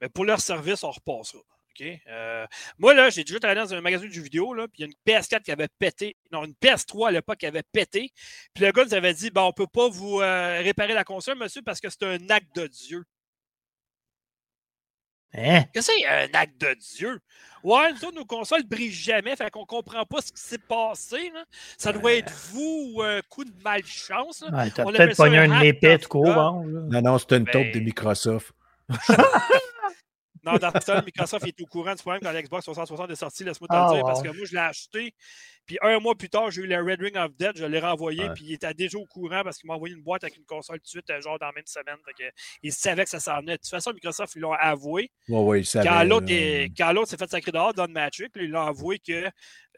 mais 0.00 0.08
pour 0.08 0.24
leur 0.24 0.40
service, 0.40 0.84
on 0.84 0.90
repassera. 0.90 1.42
Euh, 1.82 2.46
moi, 2.78 2.94
là, 2.94 3.10
j'ai 3.10 3.24
déjà 3.24 3.38
travaillé 3.38 3.60
dans 3.60 3.74
un 3.74 3.80
magasin 3.80 4.06
de 4.06 4.12
jeux 4.12 4.22
vidéo, 4.22 4.54
là, 4.54 4.68
puis 4.68 4.82
il 4.82 4.82
y 4.82 4.84
a 4.84 4.86
une 4.86 5.20
PS4 5.20 5.42
qui 5.42 5.52
avait 5.52 5.68
pété. 5.78 6.16
Non, 6.30 6.44
une 6.44 6.52
PS3 6.52 7.08
à 7.08 7.10
l'époque 7.10 7.38
qui 7.38 7.46
avait 7.46 7.62
pété. 7.62 8.12
Puis 8.54 8.64
le 8.64 8.72
gars 8.72 8.84
nous 8.84 8.94
avait 8.94 9.14
dit 9.14 9.30
ben, 9.30 9.42
on 9.42 9.48
ne 9.48 9.52
peut 9.52 9.66
pas 9.66 9.88
vous 9.88 10.20
euh, 10.20 10.60
réparer 10.60 10.94
la 10.94 11.04
console, 11.04 11.38
monsieur, 11.38 11.62
parce 11.62 11.80
que 11.80 11.88
c'est 11.90 12.04
un 12.04 12.30
acte 12.30 12.54
de 12.54 12.66
Dieu. 12.66 13.04
Hein? 15.36 15.64
Qu'est-ce 15.72 15.88
que 15.88 15.94
c'est 15.98 16.06
un 16.06 16.38
acte 16.38 16.60
de 16.60 16.74
Dieu? 16.96 17.20
Ouais, 17.62 17.92
nous 18.02 18.12
nos 18.12 18.24
consoles 18.24 18.62
ne 18.62 18.68
brillent 18.68 18.92
jamais, 18.92 19.34
fait 19.36 19.50
qu'on 19.50 19.64
comprend 19.64 20.04
pas 20.04 20.20
ce 20.20 20.30
qui 20.32 20.40
s'est 20.40 20.58
passé. 20.58 21.30
Là. 21.32 21.44
Ça 21.78 21.92
doit 21.92 22.12
être 22.12 22.32
vous 22.52 22.92
ou 22.94 23.02
un 23.02 23.20
coup 23.28 23.44
de 23.44 23.52
malchance. 23.64 24.44
Ouais, 24.52 24.70
T'as 24.70 24.84
peut-être 24.84 25.16
pogné 25.16 25.38
un 25.38 25.60
épée 25.60 25.96
de 25.98 26.04
courant. 26.04 26.62
Non, 26.64 27.02
non, 27.02 27.18
c'est 27.18 27.32
une 27.36 27.46
taupe 27.46 27.68
de 27.72 27.78
ben 27.78 27.84
Microsoft. 27.84 28.52
Non, 30.44 30.58
ce 30.60 31.04
Microsoft 31.04 31.46
est 31.46 31.60
au 31.60 31.66
courant 31.66 31.94
du 31.94 32.02
problème 32.02 32.20
quand 32.22 32.32
l'Xbox 32.32 32.64
360 32.64 33.10
est 33.10 33.16
sorti, 33.16 33.44
laisse-moi 33.44 33.68
te 33.68 33.74
le 33.74 33.80
ah, 33.80 33.92
dire, 33.94 34.04
parce 34.04 34.22
que 34.22 34.28
moi, 34.28 34.44
je 34.44 34.52
l'ai 34.52 34.58
acheté. 34.58 35.14
Puis 35.66 35.78
un 35.80 35.98
mois 35.98 36.14
plus 36.14 36.28
tard, 36.28 36.50
j'ai 36.50 36.62
eu 36.62 36.66
le 36.66 36.76
Red 36.76 37.00
Ring 37.00 37.16
of 37.16 37.34
Dead, 37.36 37.56
je 37.56 37.64
l'ai 37.64 37.80
renvoyé, 37.80 38.28
puis 38.34 38.44
il 38.44 38.52
était 38.52 38.74
déjà 38.74 38.98
au 38.98 39.06
courant 39.06 39.42
parce 39.42 39.56
qu'il 39.56 39.66
m'a 39.68 39.74
envoyé 39.74 39.94
une 39.94 40.02
boîte 40.02 40.22
avec 40.24 40.36
une 40.36 40.44
console 40.44 40.78
tout 40.78 40.84
de 40.84 40.88
suite, 40.88 41.22
genre 41.22 41.38
dans 41.38 41.46
la 41.46 41.52
même 41.52 41.66
semaine. 41.66 41.96
Fait 42.04 42.32
il 42.62 42.72
savait 42.72 43.04
que 43.04 43.10
ça 43.10 43.20
s'en 43.20 43.40
venait. 43.40 43.52
De 43.52 43.56
toute 43.56 43.70
façon, 43.70 43.92
Microsoft, 43.94 44.34
ils 44.36 44.40
l'ont 44.40 44.52
avoué. 44.52 45.10
Ouais, 45.28 45.40
ouais, 45.40 45.60
ils 45.60 45.66
savaient, 45.66 45.88
quand 46.76 46.92
l'autre 46.92 47.08
s'est 47.08 47.16
fait 47.16 47.30
sacrer 47.30 47.50
dehors, 47.50 47.72
Don 47.72 47.88
Matrix, 47.88 48.28
ils 48.36 48.50
l'ont 48.50 48.66
avoué 48.66 48.98
que 48.98 49.30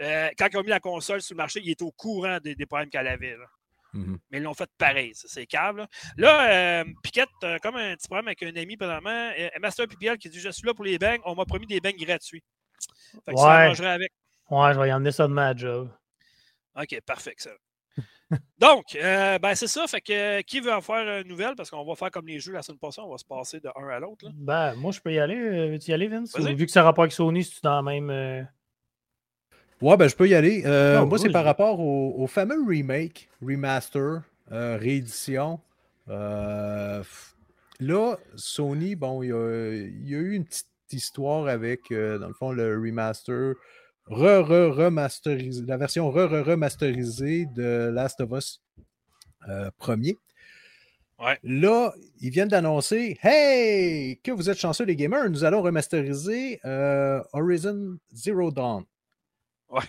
euh, 0.02 0.28
quand 0.36 0.48
ils 0.52 0.56
ont 0.56 0.62
mis 0.62 0.68
la 0.68 0.80
console 0.80 1.22
sur 1.22 1.34
le 1.34 1.38
marché, 1.38 1.60
il 1.62 1.70
était 1.70 1.84
au 1.84 1.92
courant 1.92 2.38
des, 2.42 2.56
problèmes 2.66 2.90
qu'elle 2.90 3.06
avait. 3.06 3.36
Mhm. 3.92 4.18
Mais 4.30 4.38
ils 4.38 4.42
l'ont 4.42 4.54
fait 4.54 4.70
pareil, 4.78 5.12
c'est 5.14 5.46
câble. 5.46 5.86
Là, 6.16 6.80
euh, 6.80 6.84
Piquette, 7.02 7.28
comme 7.62 7.76
un 7.76 7.94
petit 7.96 8.08
problème 8.08 8.28
avec 8.28 8.42
un 8.42 8.54
ami 8.56 8.76
pendant 8.76 9.00
euh, 9.06 9.48
Master 9.60 9.86
PPL 9.88 10.18
qui 10.18 10.28
dit 10.28 10.40
Je 10.40 10.50
suis 10.50 10.66
là 10.66 10.74
pour 10.74 10.84
les 10.84 10.98
bangs, 10.98 11.18
on 11.24 11.34
m'a 11.34 11.44
promis 11.44 11.66
des 11.66 11.80
bangs 11.80 11.96
gratuits. 11.96 12.42
Fait 13.24 13.32
que 13.32 13.40
ouais. 13.40 13.74
ça 13.74 13.92
avec. 13.92 14.12
Ouais, 14.50 14.74
je 14.74 14.80
vais 14.80 14.88
y 14.88 14.92
emmener 14.92 15.12
ça 15.12 15.26
de 15.26 15.32
ma 15.32 15.54
job. 15.56 15.90
OK, 16.76 17.00
parfait, 17.06 17.34
ça. 17.38 17.50
Donc, 18.58 18.84
euh, 18.96 19.38
ben 19.38 19.54
c'est 19.54 19.68
ça. 19.68 19.86
Fait 19.86 20.00
que 20.00 20.42
qui 20.42 20.60
veut 20.60 20.72
en 20.72 20.80
faire 20.80 21.20
une 21.22 21.28
nouvelle? 21.28 21.54
Parce 21.56 21.70
qu'on 21.70 21.84
va 21.84 21.94
faire 21.94 22.10
comme 22.10 22.26
les 22.26 22.38
jeux 22.38 22.52
la 22.52 22.62
semaine 22.62 22.78
passée, 22.78 23.00
on 23.00 23.10
va 23.10 23.18
se 23.18 23.24
passer 23.24 23.60
de 23.60 23.70
un 23.76 23.88
à 23.88 23.98
l'autre. 24.00 24.26
Ben, 24.34 24.74
moi, 24.74 24.92
je 24.92 25.00
peux 25.00 25.12
y 25.12 25.18
aller. 25.18 25.70
Veux-tu 25.70 25.90
y 25.90 25.94
aller, 25.94 26.08
Vince? 26.08 26.36
Vu 26.38 26.66
que 26.66 26.72
ça 26.72 26.82
rapporte 26.82 27.06
avec 27.06 27.12
Sony, 27.12 27.44
si 27.44 27.54
tu 27.54 27.60
dans 27.62 27.76
la 27.76 27.82
même. 27.82 28.48
Ouais, 29.82 29.96
ben 29.98 30.08
je 30.08 30.16
peux 30.16 30.26
y 30.26 30.34
aller. 30.34 30.62
Euh, 30.64 31.04
moi, 31.04 31.18
c'est 31.18 31.30
par 31.30 31.44
rapport 31.44 31.80
au, 31.80 32.26
fameux 32.26 32.64
remake, 32.66 33.28
remaster, 33.42 34.22
euh, 34.50 34.78
réédition. 34.80 35.60
Euh, 36.08 37.02
là, 37.80 38.16
Sony, 38.36 38.94
bon, 38.94 39.22
il 39.22 39.28
y, 39.28 40.14
a, 40.14 40.18
eu 40.18 40.32
une 40.32 40.44
petite 40.44 40.66
histoire 40.92 41.46
avec, 41.48 41.90
dans 41.90 42.28
le 42.28 42.34
fond, 42.34 42.52
le 42.52 42.78
remaster, 42.78 43.54
re-re-remasterisé, 44.06 45.64
la 45.66 45.76
version 45.76 46.10
re-re-remasterisée 46.10 47.46
de 47.54 47.90
Last 47.92 48.20
of 48.20 48.30
Us 48.32 48.62
premier. 49.76 50.16
Ouais. 51.18 51.38
Là, 51.42 51.94
ils 52.20 52.30
viennent 52.30 52.48
d'annoncer 52.48 53.18
Hey, 53.22 54.18
que 54.22 54.32
vous 54.32 54.48
êtes 54.48 54.58
chanceux 54.58 54.84
les 54.84 54.96
gamers, 54.96 55.28
nous 55.28 55.44
allons 55.44 55.60
remasteriser 55.60 56.60
Horizon 57.34 57.98
Zero 58.14 58.50
Dawn. 58.50 58.84
Ouais. 59.70 59.82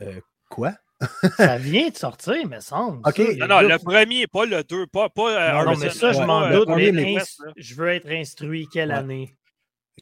Euh, 0.00 0.20
quoi? 0.48 0.74
ça 1.36 1.58
vient 1.58 1.88
de 1.88 1.96
sortir, 1.96 2.46
me 2.46 2.60
semble. 2.60 3.00
OK. 3.06 3.18
non, 3.38 3.48
non, 3.48 3.60
le 3.60 3.78
premier, 3.78 4.26
pas 4.26 4.44
le 4.44 4.62
deux, 4.62 4.86
pas, 4.86 5.08
pas 5.08 5.60
euh, 5.60 5.64
non, 5.64 5.76
mais 5.76 5.90
ça, 5.90 6.12
je 6.12 6.22
m'en 6.22 6.48
doute, 6.50 6.68
mais 6.68 7.16
je 7.56 7.74
veux 7.74 7.88
être 7.88 8.08
instruit 8.08 8.68
quelle 8.72 8.92
année? 8.92 9.36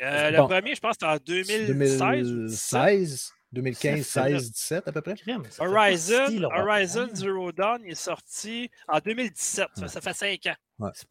Euh, 0.02 0.30
le 0.30 0.38
premier, 0.38 0.74
je 0.74 0.80
pense, 0.80 0.92
c'était 0.94 1.06
en 1.06 1.16
2016. 1.16 1.68
2016, 1.68 3.32
2015, 3.52 4.06
16, 4.06 4.52
17 4.52 4.88
à 4.88 4.92
peu 4.92 5.00
près. 5.02 5.14
Horizon, 5.58 6.44
Horizon 6.44 7.08
Zero 7.12 7.52
Dawn 7.52 7.84
est 7.84 7.94
sorti 7.94 8.70
en 8.88 8.98
2017. 9.00 9.66
Ça, 9.86 10.00
fait 10.00 10.14
5 10.14 10.46
ans. 10.46 10.56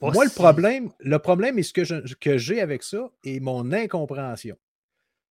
Moi, 0.02 0.26
le 0.26 0.34
problème, 0.34 0.92
le 1.00 1.20
problème 1.20 1.60
est 1.60 1.64
ce 1.64 1.74
que, 1.74 2.16
que 2.16 2.38
j'ai 2.38 2.62
avec 2.62 2.84
ça 2.84 3.10
et 3.24 3.40
mon 3.40 3.72
incompréhension. 3.72 4.58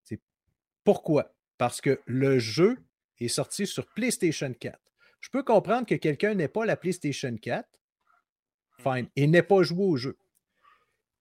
C'est 0.04 0.20
pourquoi? 0.84 1.32
Parce 1.58 1.80
que 1.80 2.00
le 2.06 2.38
jeu 2.38 2.78
est 3.20 3.28
sorti 3.28 3.66
sur 3.66 3.86
PlayStation 3.86 4.52
4. 4.52 4.78
Je 5.20 5.28
peux 5.30 5.42
comprendre 5.42 5.86
que 5.86 5.96
quelqu'un 5.96 6.34
n'ait 6.34 6.48
pas 6.48 6.64
la 6.64 6.76
PlayStation 6.76 7.36
4, 7.36 7.68
fine, 8.78 9.08
et 9.16 9.26
n'ait 9.26 9.42
pas 9.42 9.62
joué 9.62 9.84
au 9.84 9.96
jeu. 9.96 10.16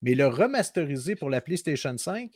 Mais 0.03 0.13
le 0.13 0.27
remasteriser 0.27 1.15
pour 1.15 1.31
la 1.31 1.41
PlayStation 1.41 1.97
5, 1.97 2.31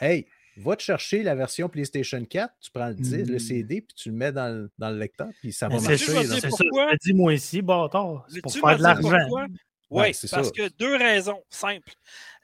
hey, 0.00 0.26
va 0.56 0.76
te 0.76 0.82
chercher 0.82 1.22
la 1.22 1.34
version 1.34 1.68
PlayStation 1.68 2.24
4, 2.24 2.54
tu 2.60 2.70
prends 2.70 2.88
le, 2.88 2.94
disque, 2.94 3.28
le 3.28 3.36
mmh. 3.36 3.38
CD, 3.38 3.80
puis 3.82 3.94
tu 3.94 4.10
le 4.10 4.16
mets 4.16 4.32
dans, 4.32 4.68
le, 4.78 4.98
lecteur, 4.98 5.28
puis 5.40 5.52
ça 5.52 5.68
va 5.68 5.78
marcher. 5.78 5.98
C'est 5.98 6.50
ça, 6.50 6.96
dis-moi 7.02 7.34
ici, 7.34 7.60
bâtard. 7.60 8.26
C'est 8.28 8.40
pour 8.40 8.52
faire 8.52 8.78
de 8.78 8.82
l'argent. 8.82 9.46
Oui, 9.90 10.06
parce 10.30 10.50
que 10.52 10.68
deux 10.78 10.96
raisons 10.96 11.42
simples. 11.50 11.92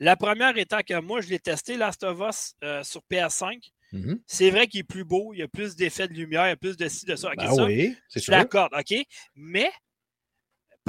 La 0.01 0.17
première 0.17 0.57
étant 0.59 0.81
que 0.87 1.01
moi, 1.01 1.23
je 1.23 1.31
l'ai 1.31 1.39
testé, 1.39 1.79
Last 1.79 2.05
of 2.05 2.21
Us, 2.21 2.55
euh, 2.63 2.83
sur 2.83 3.01
PS5. 3.11 3.71
Mm-hmm. 3.93 4.21
C'est 4.27 4.51
vrai 4.51 4.67
qu'il 4.67 4.81
est 4.81 4.85
plus 4.85 5.05
beau, 5.05 5.33
il 5.33 5.39
y 5.39 5.43
a 5.43 5.49
plus 5.49 5.77
d'effets 5.77 6.09
de 6.09 6.15
lumière, 6.15 6.47
il 6.47 6.51
y 6.51 6.53
a 6.53 6.57
plus 6.57 6.77
de 6.77 6.89
ci, 6.89 7.07
de 7.07 7.17
ça. 7.17 7.31
Ben 7.37 7.51
oui, 7.65 7.97
c'est 8.09 8.23
Je 8.23 8.31
l'accorde, 8.31 8.73
OK? 8.75 8.95
Mais 9.35 9.71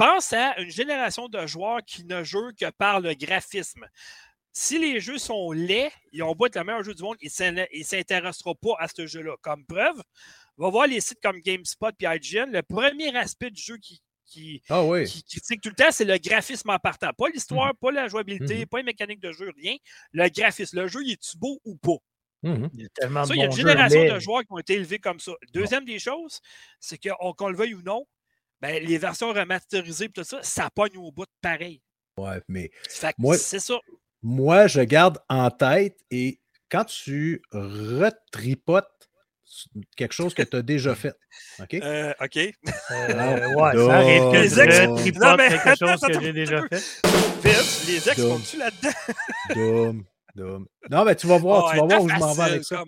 pense 0.00 0.32
à 0.32 0.58
une 0.58 0.70
génération 0.70 1.28
de 1.28 1.46
joueurs 1.46 1.80
qui 1.86 2.04
ne 2.04 2.24
jouent 2.24 2.52
que 2.58 2.70
par 2.70 3.00
le 3.00 3.12
graphisme. 3.12 3.86
Si 4.52 4.78
les 4.78 4.98
jeux 4.98 5.18
sont 5.18 5.52
laids, 5.52 5.92
ils 6.12 6.22
ont 6.22 6.34
beau 6.34 6.46
être 6.46 6.56
le 6.56 6.64
meilleur 6.64 6.82
jeu 6.82 6.94
du 6.94 7.02
monde, 7.02 7.18
ils 7.20 7.30
ne 7.52 7.84
s'intéresseront 7.84 8.54
pas 8.54 8.76
à 8.78 8.88
ce 8.88 9.06
jeu-là. 9.06 9.36
Comme 9.42 9.64
preuve, 9.66 10.02
on 10.56 10.64
va 10.64 10.70
voir 10.70 10.86
les 10.86 11.02
sites 11.02 11.20
comme 11.22 11.38
GameSpot 11.40 11.90
et 12.00 12.06
IGN. 12.06 12.50
Le 12.50 12.62
premier 12.62 13.14
aspect 13.14 13.50
du 13.50 13.60
jeu 13.60 13.76
qui, 13.76 14.00
qui, 14.24 14.62
ah 14.70 14.82
critique 15.04 15.60
tout 15.60 15.68
le 15.68 15.74
temps, 15.74 15.90
c'est 15.90 16.06
le 16.06 16.16
graphisme 16.16 16.70
en 16.70 16.78
partant. 16.78 17.12
Pas 17.12 17.28
l'histoire, 17.28 17.68
mhm. 17.68 17.78
pas 17.80 17.90
la 17.92 18.08
jouabilité, 18.08 18.60
mhm. 18.60 18.66
pas 18.66 18.78
les 18.78 18.84
mécaniques 18.84 19.20
de 19.20 19.32
jeu, 19.32 19.52
rien. 19.56 19.76
Le 20.12 20.28
graphisme. 20.30 20.80
Le 20.80 20.88
jeu, 20.88 21.00
il 21.04 21.12
est-tu 21.12 21.36
beau 21.36 21.60
ou 21.64 21.76
pas? 21.76 21.98
Mhm. 22.42 22.70
Il 22.74 22.82
y 22.82 22.84
a 22.86 22.88
tellement 22.94 23.24
ça, 23.24 23.34
il 23.34 23.38
y 23.38 23.42
a 23.42 23.46
une 23.46 23.52
génération 23.52 24.14
de 24.14 24.18
joueurs 24.18 24.40
qui 24.40 24.52
ont 24.52 24.58
été 24.58 24.74
élevés 24.74 24.98
comme 24.98 25.20
ça. 25.20 25.32
Deuxième 25.52 25.84
des 25.84 25.98
choses, 25.98 26.40
c'est 26.78 26.98
qu'on 26.98 27.48
le 27.48 27.56
veuille 27.56 27.74
ou 27.74 27.82
non, 27.82 28.06
ben, 28.60 28.82
les 28.82 28.98
versions 28.98 29.32
remasterisées 29.32 30.08
tout 30.08 30.24
ça, 30.24 30.42
ça 30.42 30.70
pogne 30.70 30.96
au 30.96 31.12
bout 31.12 31.24
de 31.24 31.30
pareil. 31.40 31.82
Ouais, 32.16 32.40
mais. 32.48 32.70
moi, 33.18 33.36
c'est 33.36 33.60
ça. 33.60 33.78
Moi, 34.22 34.66
je 34.66 34.80
garde 34.80 35.18
en 35.28 35.50
tête 35.50 35.98
et 36.10 36.40
quand 36.70 36.84
tu 36.84 37.42
retripotes 37.52 39.10
quelque 39.96 40.12
chose 40.12 40.34
que 40.34 40.42
tu 40.42 40.56
as 40.56 40.62
déjà 40.62 40.94
fait. 40.94 41.14
OK? 41.60 41.74
Euh, 41.74 42.12
OK. 42.20 42.36
Euh, 42.36 42.50
ouais, 43.54 43.86
ça 43.86 43.96
arrive 43.96 44.32
que 44.32 44.36
les 44.36 44.60
ex 44.60 45.02
tripotent 45.02 45.36
quelque 45.36 45.78
chose 45.78 46.00
que 46.00 46.20
j'ai 46.20 46.32
déjà 46.32 46.62
fait. 46.68 47.00
Vince, 47.42 47.86
les 47.86 48.08
ex 48.08 48.20
sont-tu 48.20 48.58
là-dedans? 48.58 50.00
Non, 50.90 51.04
mais 51.04 51.14
tu 51.14 51.26
vas 51.26 51.38
voir, 51.38 51.72
tu 51.72 51.78
vas 51.78 51.86
voir 51.86 52.02
où 52.02 52.08
je 52.08 52.16
m'en 52.16 52.32
vais 52.32 52.42
avec 52.42 52.64
ça. 52.64 52.84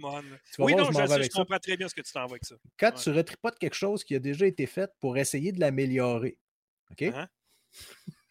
oui, 0.58 0.74
non, 0.74 0.84
je, 0.90 1.32
comprends 1.32 1.58
très 1.58 1.76
bien 1.76 1.88
ce 1.88 1.94
que 1.94 2.00
tu 2.00 2.12
t'en 2.12 2.20
vas 2.20 2.32
avec 2.32 2.44
ça. 2.44 2.54
Quand 2.78 2.92
tu 2.92 3.10
retripotes 3.10 3.58
quelque 3.58 3.76
chose 3.76 4.04
qui 4.04 4.14
a 4.14 4.18
déjà 4.18 4.46
été 4.46 4.66
fait 4.66 4.90
pour 5.00 5.16
essayer 5.16 5.52
de 5.52 5.60
l'améliorer, 5.60 6.38
OK? 6.90 7.00
Uh-huh. 7.00 7.28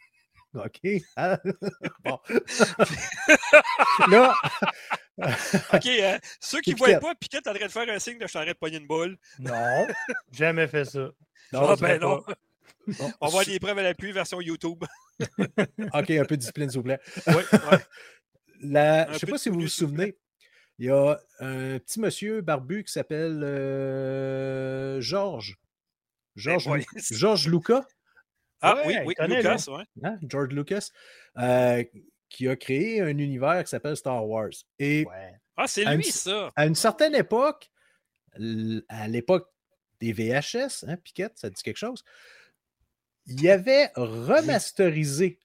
OK. 0.54 1.02
Ah, 1.16 1.40
bon. 2.04 2.20
Là. 4.10 4.34
OK. 5.74 5.88
Hein, 5.88 6.20
ceux 6.40 6.62
qui 6.62 6.74
ne 6.74 6.78
voient 6.78 7.00
pas, 7.00 7.16
Piquet, 7.16 7.42
t'arrêtes 7.42 7.64
de 7.64 7.68
faire 7.70 7.90
un 7.90 8.00
signe 8.00 8.18
de 8.18 8.28
je 8.28 8.34
t'arrête 8.34 8.56
de 8.56 8.60
pogner 8.60 8.78
une 8.78 8.88
boule. 8.88 9.18
Non, 9.40 9.88
jamais 10.32 10.68
fait 10.68 10.86
ça. 10.86 11.10
Non, 11.54 11.70
ah, 11.70 11.76
ben 11.80 12.00
non. 12.00 12.24
On 13.22 13.28
va 13.28 13.32
voir 13.32 13.46
des 13.46 13.60
preuves 13.60 13.78
à 13.78 13.84
l'appui 13.84 14.12
version 14.12 14.42
YouTube. 14.42 14.84
OK, 15.20 16.10
un 16.10 16.26
peu 16.26 16.36
de 16.36 16.36
discipline, 16.36 16.70
s'il 16.70 16.80
vous 16.80 16.84
plaît. 16.84 17.00
Oui, 17.28 17.44
oui. 17.54 17.78
La, 18.62 19.08
je 19.08 19.14
ne 19.14 19.18
sais 19.18 19.28
pas 19.28 19.38
si 19.38 19.50
vous 19.50 19.60
vous 19.60 19.68
souvenez, 19.68 20.16
il 20.78 20.86
y 20.86 20.90
a 20.90 21.20
un 21.40 21.80
petit 21.80 22.00
monsieur 22.00 22.42
barbu 22.42 22.84
qui 22.84 22.92
s'appelle 22.92 23.42
euh, 23.44 25.00
Georges. 25.02 25.58
Georges 26.36 26.70
ben, 26.70 26.84
George 27.12 27.48
Lucas. 27.48 27.86
Ah 28.62 28.82
oui, 28.86 28.96
oui, 29.06 29.16
Lucas, 29.28 29.66
hein, 30.04 30.20
George 30.28 30.50
Lucas, 30.50 30.90
euh, 31.38 31.84
qui 32.30 32.48
a 32.48 32.56
créé 32.56 33.02
un 33.02 33.18
univers 33.18 33.64
qui 33.64 33.70
s'appelle 33.70 33.98
Star 33.98 34.28
Wars. 34.28 34.50
Et 34.78 35.06
Ah, 35.58 35.68
c'est 35.68 35.84
lui, 35.86 36.04
ça! 36.06 36.52
À 36.56 36.68
une 36.68 36.76
certaine 36.76 37.16
époque, 37.16 37.72
à 38.90 39.08
l'époque 39.08 39.50
des 40.00 40.14
VHS, 40.14 40.86
hein, 40.88 40.98
Piquette, 40.98 41.38
ça 41.38 41.50
dit 41.50 41.62
quelque 41.62 41.78
chose, 41.78 42.04
il 43.26 43.48
avait 43.50 43.92
remasterisé 43.96 45.40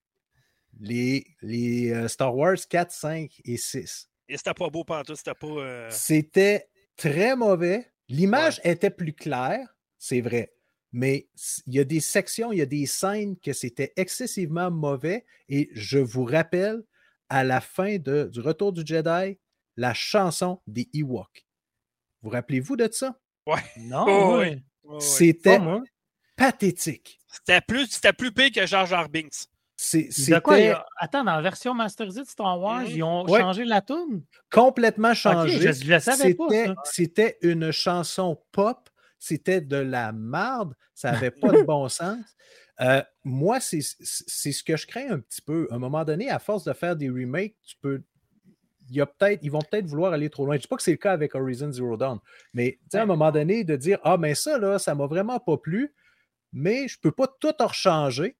les, 0.80 1.26
les 1.42 1.90
euh, 1.90 2.08
Star 2.08 2.34
Wars 2.34 2.56
4, 2.68 2.90
5 2.90 3.40
et 3.44 3.56
6. 3.56 4.10
Et 4.28 4.36
c'était 4.36 4.54
pas 4.54 4.68
beau 4.68 4.84
pantoute, 4.84 5.16
c'était 5.16 5.34
pas. 5.34 5.46
Euh, 5.46 5.88
c'était 5.90 6.68
très 6.96 7.36
mauvais. 7.36 7.92
L'image 8.08 8.60
était 8.64 8.90
plus 8.90 9.12
claire, 9.12 9.76
c'est 9.98 10.20
vrai. 10.20 10.52
Mais 10.92 11.28
il 11.66 11.74
y 11.74 11.80
a 11.80 11.84
des 11.84 12.00
sections, 12.00 12.52
il 12.52 12.58
y 12.58 12.62
a 12.62 12.66
des 12.66 12.86
scènes 12.86 13.36
que 13.38 13.52
c'était 13.52 13.92
excessivement 13.96 14.70
mauvais. 14.70 15.26
Et 15.48 15.68
je 15.72 15.98
vous 15.98 16.24
rappelle, 16.24 16.82
à 17.28 17.44
la 17.44 17.60
fin 17.60 17.98
de, 17.98 18.30
du 18.32 18.40
Retour 18.40 18.72
du 18.72 18.82
Jedi, 18.84 19.38
la 19.76 19.94
chanson 19.94 20.60
des 20.66 20.88
Ewoks. 20.94 21.46
Vous 22.22 22.30
rappelez-vous 22.30 22.76
de 22.76 22.88
ça? 22.90 23.18
Ouais. 23.46 23.62
Non, 23.78 24.42
C'était 25.00 25.60
pathétique. 26.36 27.18
C'était 27.28 27.60
plus, 27.60 28.00
plus 28.16 28.32
pire 28.32 28.50
que 28.52 28.66
Jar 28.66 29.08
C'était... 29.76 30.74
Attends, 30.96 31.22
dans 31.22 31.36
la 31.36 31.42
version 31.42 31.74
masterisée 31.74 32.22
de 32.22 32.26
Star 32.26 32.58
Wars, 32.58 32.80
mmh. 32.80 32.90
ils 32.90 33.02
ont 33.02 33.26
changé 33.26 33.64
la 33.64 33.82
tune? 33.82 34.24
Complètement 34.50 35.12
changé. 35.12 35.72
je 35.72 35.92
ne 35.92 35.98
savais 35.98 36.34
pas. 36.34 36.46
C'était 36.84 37.36
une 37.42 37.70
chanson 37.70 38.40
pop, 38.52 38.88
c'était 39.18 39.60
de 39.60 39.76
la 39.76 40.12
marde, 40.12 40.74
ça 40.94 41.12
n'avait 41.12 41.30
pas 41.42 41.52
de 41.52 41.62
bon 41.62 41.88
sens. 41.88 42.18
Euh, 42.80 43.02
moi, 43.24 43.60
c'est 43.60 43.80
ce 43.80 44.62
que 44.62 44.76
je 44.76 44.86
crains 44.86 45.10
un 45.10 45.20
petit 45.20 45.42
peu. 45.42 45.68
À 45.70 45.74
un 45.74 45.78
moment 45.78 46.04
donné, 46.04 46.30
à 46.30 46.38
force 46.38 46.64
de 46.64 46.72
faire 46.72 46.96
des 46.96 47.10
remakes, 47.10 47.56
tu 47.62 47.76
peux. 47.80 48.02
Il 48.88 48.96
y 48.96 49.00
a 49.00 49.06
peut-être, 49.06 49.40
ils 49.42 49.50
vont 49.50 49.62
peut-être 49.68 49.86
vouloir 49.86 50.12
aller 50.12 50.30
trop 50.30 50.46
loin. 50.46 50.54
Je 50.54 50.58
ne 50.58 50.62
dis 50.62 50.68
pas 50.68 50.76
que 50.76 50.82
c'est 50.82 50.92
le 50.92 50.96
cas 50.96 51.12
avec 51.12 51.34
Horizon 51.34 51.72
Zero 51.72 51.96
Dawn, 51.96 52.20
mais 52.54 52.78
à 52.94 53.02
un 53.02 53.06
moment 53.06 53.32
donné, 53.32 53.64
de 53.64 53.74
dire 53.76 53.98
Ah, 54.04 54.16
mais 54.16 54.34
ça, 54.34 54.58
là, 54.58 54.78
ça 54.78 54.94
m'a 54.94 55.06
vraiment 55.06 55.40
pas 55.40 55.56
plu, 55.56 55.92
mais 56.52 56.86
je 56.86 56.96
ne 56.98 57.00
peux 57.00 57.10
pas 57.10 57.26
tout 57.40 57.54
rechanger 57.58 58.36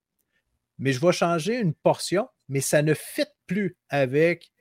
mais 0.79 0.93
je 0.93 0.99
vais 0.99 1.11
changer 1.11 1.59
une 1.59 1.73
portion, 1.73 2.27
mais 2.49 2.61
ça 2.61 2.81
ne 2.81 2.93
fit 2.93 3.27
plus 3.45 3.75
avec 3.89 4.51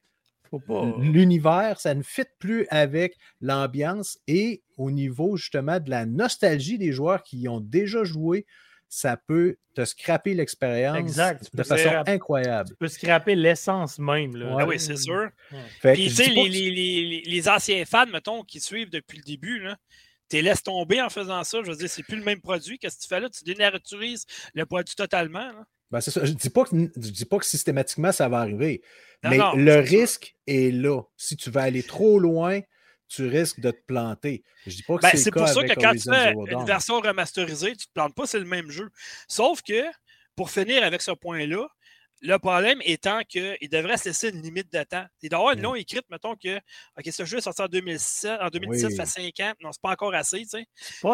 l'univers, 0.98 1.80
ça 1.80 1.94
ne 1.94 2.02
fit 2.02 2.26
plus 2.38 2.66
avec 2.70 3.16
l'ambiance 3.40 4.18
et 4.26 4.62
au 4.76 4.90
niveau 4.90 5.36
justement 5.36 5.80
de 5.80 5.90
la 5.90 6.06
nostalgie 6.06 6.78
des 6.78 6.92
joueurs 6.92 7.22
qui 7.22 7.48
ont 7.48 7.60
déjà 7.60 8.04
joué, 8.04 8.46
ça 8.88 9.16
peut 9.16 9.56
te 9.74 9.84
scraper 9.84 10.34
l'expérience 10.34 11.16
de 11.52 11.62
façon 11.62 12.02
incroyable. 12.06 12.70
Tu 12.70 12.76
peux 12.76 12.88
scraper 12.88 13.34
l'essence 13.34 13.98
même. 13.98 14.36
Là. 14.36 14.56
Ah 14.60 14.66
oui, 14.66 14.78
c'est 14.78 14.96
sûr. 14.96 15.28
Puis, 15.82 16.08
tu 16.08 16.10
sais, 16.10 16.30
les, 16.30 17.48
anciens 17.48 17.84
fans, 17.84 18.06
mettons, 18.06 18.42
qui 18.42 18.60
suivent 18.60 18.90
depuis 18.90 19.18
le 19.18 19.24
début, 19.24 19.58
là, 19.58 19.76
tu 20.30 20.36
les 20.36 20.42
laisses 20.42 20.62
tomber 20.62 21.02
en 21.02 21.10
faisant 21.10 21.42
ça. 21.44 21.62
Je 21.62 21.70
veux 21.70 21.76
dire, 21.76 21.90
c'est 21.90 22.02
plus 22.02 22.16
le 22.16 22.24
même 22.24 22.40
produit. 22.40 22.78
Qu'est-ce 22.78 22.96
que 22.96 23.02
tu 23.02 23.08
fais 23.08 23.20
là? 23.20 23.28
Tu 23.28 23.44
dénaturises 23.44 24.24
le 24.54 24.66
produit 24.66 24.94
totalement. 24.94 25.50
Ben, 25.90 26.00
je 26.00 26.18
ne 26.18 26.26
dis, 26.26 26.50
pas 26.50 26.64
que, 26.64 26.98
dis 26.98 27.24
pas 27.24 27.38
que 27.38 27.46
systématiquement 27.46 28.10
ça 28.10 28.28
va 28.28 28.38
arriver, 28.38 28.82
mais 29.22 29.38
le 29.54 29.76
risque 29.76 30.34
est 30.46 30.72
là. 30.72 31.02
Si 31.16 31.36
tu 31.36 31.50
vas 31.50 31.62
aller 31.62 31.82
trop 31.82 32.18
loin, 32.18 32.60
tu 33.08 33.28
risques 33.28 33.60
de 33.60 33.70
te 33.70 33.80
planter. 33.86 34.42
Je 34.66 34.74
dis 34.74 34.82
pas 34.82 34.96
que 34.96 35.02
ben, 35.02 35.12
c'est 35.14 35.30
pour 35.30 35.48
ça 35.48 35.62
que 35.62 35.74
quand 35.74 35.92
tu 35.92 36.10
fais 36.10 36.32
une 36.32 36.64
version 36.64 37.00
remasterisée, 37.00 37.68
tu 37.68 37.72
ne 37.72 37.86
te 37.86 37.92
plantes 37.94 38.14
pas, 38.14 38.26
c'est 38.26 38.40
le 38.40 38.46
même 38.46 38.70
jeu. 38.70 38.90
Sauf 39.28 39.62
que, 39.62 39.84
pour 40.34 40.50
finir 40.50 40.82
avec 40.82 41.02
ce 41.02 41.12
point-là, 41.12 41.68
le 42.22 42.38
problème 42.38 42.80
étant 42.84 43.20
qu'il 43.28 43.68
devrait 43.70 43.96
se 43.96 44.08
laisser 44.08 44.30
une 44.30 44.42
limite 44.42 44.72
de 44.72 44.82
temps. 44.82 45.04
Il 45.22 45.28
doit 45.28 45.38
y 45.38 45.40
avoir 45.40 45.54
une 45.54 45.62
longue 45.62 45.76
écrite, 45.76 46.04
mettons 46.10 46.34
que 46.34 46.56
OK, 46.56 47.08
ce 47.10 47.24
jeu 47.24 47.38
est 47.38 47.42
sorti 47.42 47.62
en 47.62 47.68
2007, 47.68 48.40
en 48.40 48.48
2017, 48.48 48.90
ça 48.90 49.04
fait 49.04 49.32
5 49.34 49.40
ans. 49.40 49.52
Non, 49.62 49.72
c'est 49.72 49.82
pas 49.82 49.90
encore 49.90 50.14
assez, 50.14 50.40
tu 50.42 50.48
sais. 50.48 50.66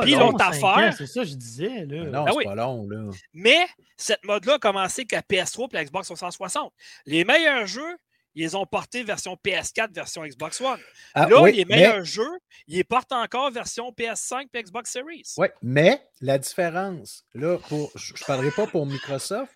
Puis 0.03 0.15
l'autre 0.15 0.45
affaire. 0.45 0.95
C'est 0.97 1.07
ça 1.07 1.23
que 1.23 1.29
je 1.29 1.35
disais. 1.35 1.87
Là. 1.87 2.05
non, 2.05 2.25
ah 2.27 2.33
c'est 2.37 2.45
pas 2.45 2.55
long, 2.55 2.89
là. 2.89 3.11
Mais 3.33 3.67
cette 3.97 4.25
mode-là 4.25 4.55
a 4.55 4.59
commencé 4.59 5.03
avec 5.03 5.13
la 5.13 5.23
PS3 5.23 5.69
et 5.73 5.75
la 5.75 5.85
Xbox 5.85 6.07
360. 6.07 6.73
Les 7.07 7.25
meilleurs 7.25 7.67
jeux, 7.67 7.97
ils 8.35 8.57
ont 8.57 8.67
porté 8.67 9.03
version 9.03 9.37
PS4, 9.45 9.93
version 9.93 10.25
Xbox 10.25 10.61
One. 10.61 10.81
Ah, 11.15 11.29
là, 11.29 11.51
les 11.51 11.65
meilleurs 11.65 12.05
jeux, 12.05 12.39
ils 12.67 12.85
portent 12.85 13.13
encore 13.13 13.51
version 13.51 13.91
PS5 13.91 14.47
et 14.55 14.63
Xbox 14.63 14.91
Series. 14.91 15.35
Oui, 15.37 15.49
mais 15.63 16.03
la 16.21 16.39
différence, 16.39 17.25
là, 17.35 17.59
pour, 17.69 17.91
je 17.95 18.15
ne 18.15 18.27
parlerai 18.27 18.51
pas 18.51 18.67
pour 18.67 18.87
Microsoft, 18.87 19.53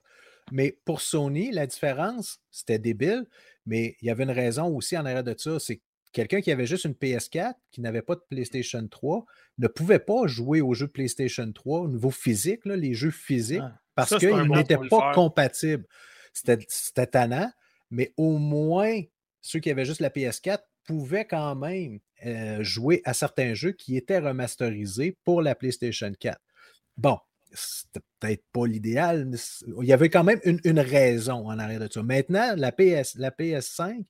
mais 0.53 0.79
pour 0.85 1.01
Sony, 1.01 1.51
la 1.51 1.67
différence, 1.67 2.41
c'était 2.51 2.79
débile, 2.79 3.27
mais 3.65 3.97
il 4.01 4.07
y 4.07 4.11
avait 4.11 4.25
une 4.25 4.31
raison 4.31 4.67
aussi 4.69 4.97
en 4.97 5.05
arrière 5.05 5.25
de 5.25 5.35
ça. 5.37 5.59
C'est 5.59 5.81
quelqu'un 6.13 6.41
qui 6.41 6.51
avait 6.51 6.67
juste 6.67 6.85
une 6.85 6.93
PS4, 6.93 7.55
qui 7.71 7.81
n'avait 7.81 8.03
pas 8.03 8.15
de 8.15 8.23
PlayStation 8.29 8.87
3, 8.87 9.25
ne 9.59 9.69
pouvait 9.69 9.99
pas 9.99 10.27
jouer 10.27 10.61
aux 10.61 10.75
jeux 10.75 10.89
PlayStation 10.89 11.51
3 11.51 11.81
au 11.81 11.89
niveau 11.89 12.11
physique, 12.11 12.65
les 12.65 12.95
jeux 12.95 13.11
physiques, 13.11 13.61
ah, 13.63 13.79
parce 13.95 14.17
qu'ils 14.17 14.49
n'étaient 14.49 14.79
pas 14.89 15.13
compatibles. 15.13 15.87
C'était 16.33 17.07
tannant, 17.07 17.51
mais 17.91 18.13
au 18.17 18.39
moins, 18.39 19.01
ceux 19.41 19.59
qui 19.59 19.71
avaient 19.71 19.85
juste 19.85 20.01
la 20.01 20.11
PS4 20.11 20.61
pouvaient 20.85 21.27
quand 21.27 21.57
même 21.57 21.99
euh, 22.25 22.63
jouer 22.63 23.03
à 23.05 23.13
certains 23.13 23.55
jeux 23.55 23.73
qui 23.73 23.97
étaient 23.97 24.19
remasterisés 24.19 25.19
pour 25.25 25.43
la 25.43 25.55
PlayStation 25.55 26.13
4. 26.19 26.39
Bon, 26.97 27.19
c'était 27.57 28.05
peut-être 28.21 28.45
pas 28.53 28.67
l'idéal, 28.67 29.27
mais 29.27 29.37
il 29.83 29.87
y 29.87 29.93
avait 29.93 30.11
quand 30.11 30.25
même 30.25 30.41
une, 30.45 30.81
raison 30.81 31.49
en 31.49 31.59
arrière 31.59 31.81
de 31.81 31.89
ça. 31.91 32.03
Maintenant, 32.03 32.55
la, 32.57 32.73
PS, 32.73 33.17
la 33.17 33.31
PS5, 33.31 34.05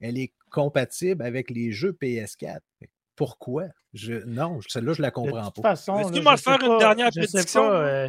elle 0.00 0.18
est 0.18 0.32
compatible 0.50 1.22
avec 1.22 1.50
les 1.50 1.72
jeux 1.72 1.96
PS4. 2.00 2.60
Pourquoi? 3.16 3.64
Je, 3.92 4.24
non, 4.24 4.60
celle-là, 4.66 4.92
je 4.92 5.00
ne 5.00 5.02
la 5.02 5.10
comprends 5.10 5.32
pas. 5.32 5.48
De 5.48 5.54
toute 5.54 5.62
façon, 5.62 5.98
Est-ce 5.98 6.12
que 6.12 6.36
faire 6.42 6.62
une 6.62 6.78
dernière 6.78 7.10
prédiction? 7.10 7.70
Euh, 7.70 8.08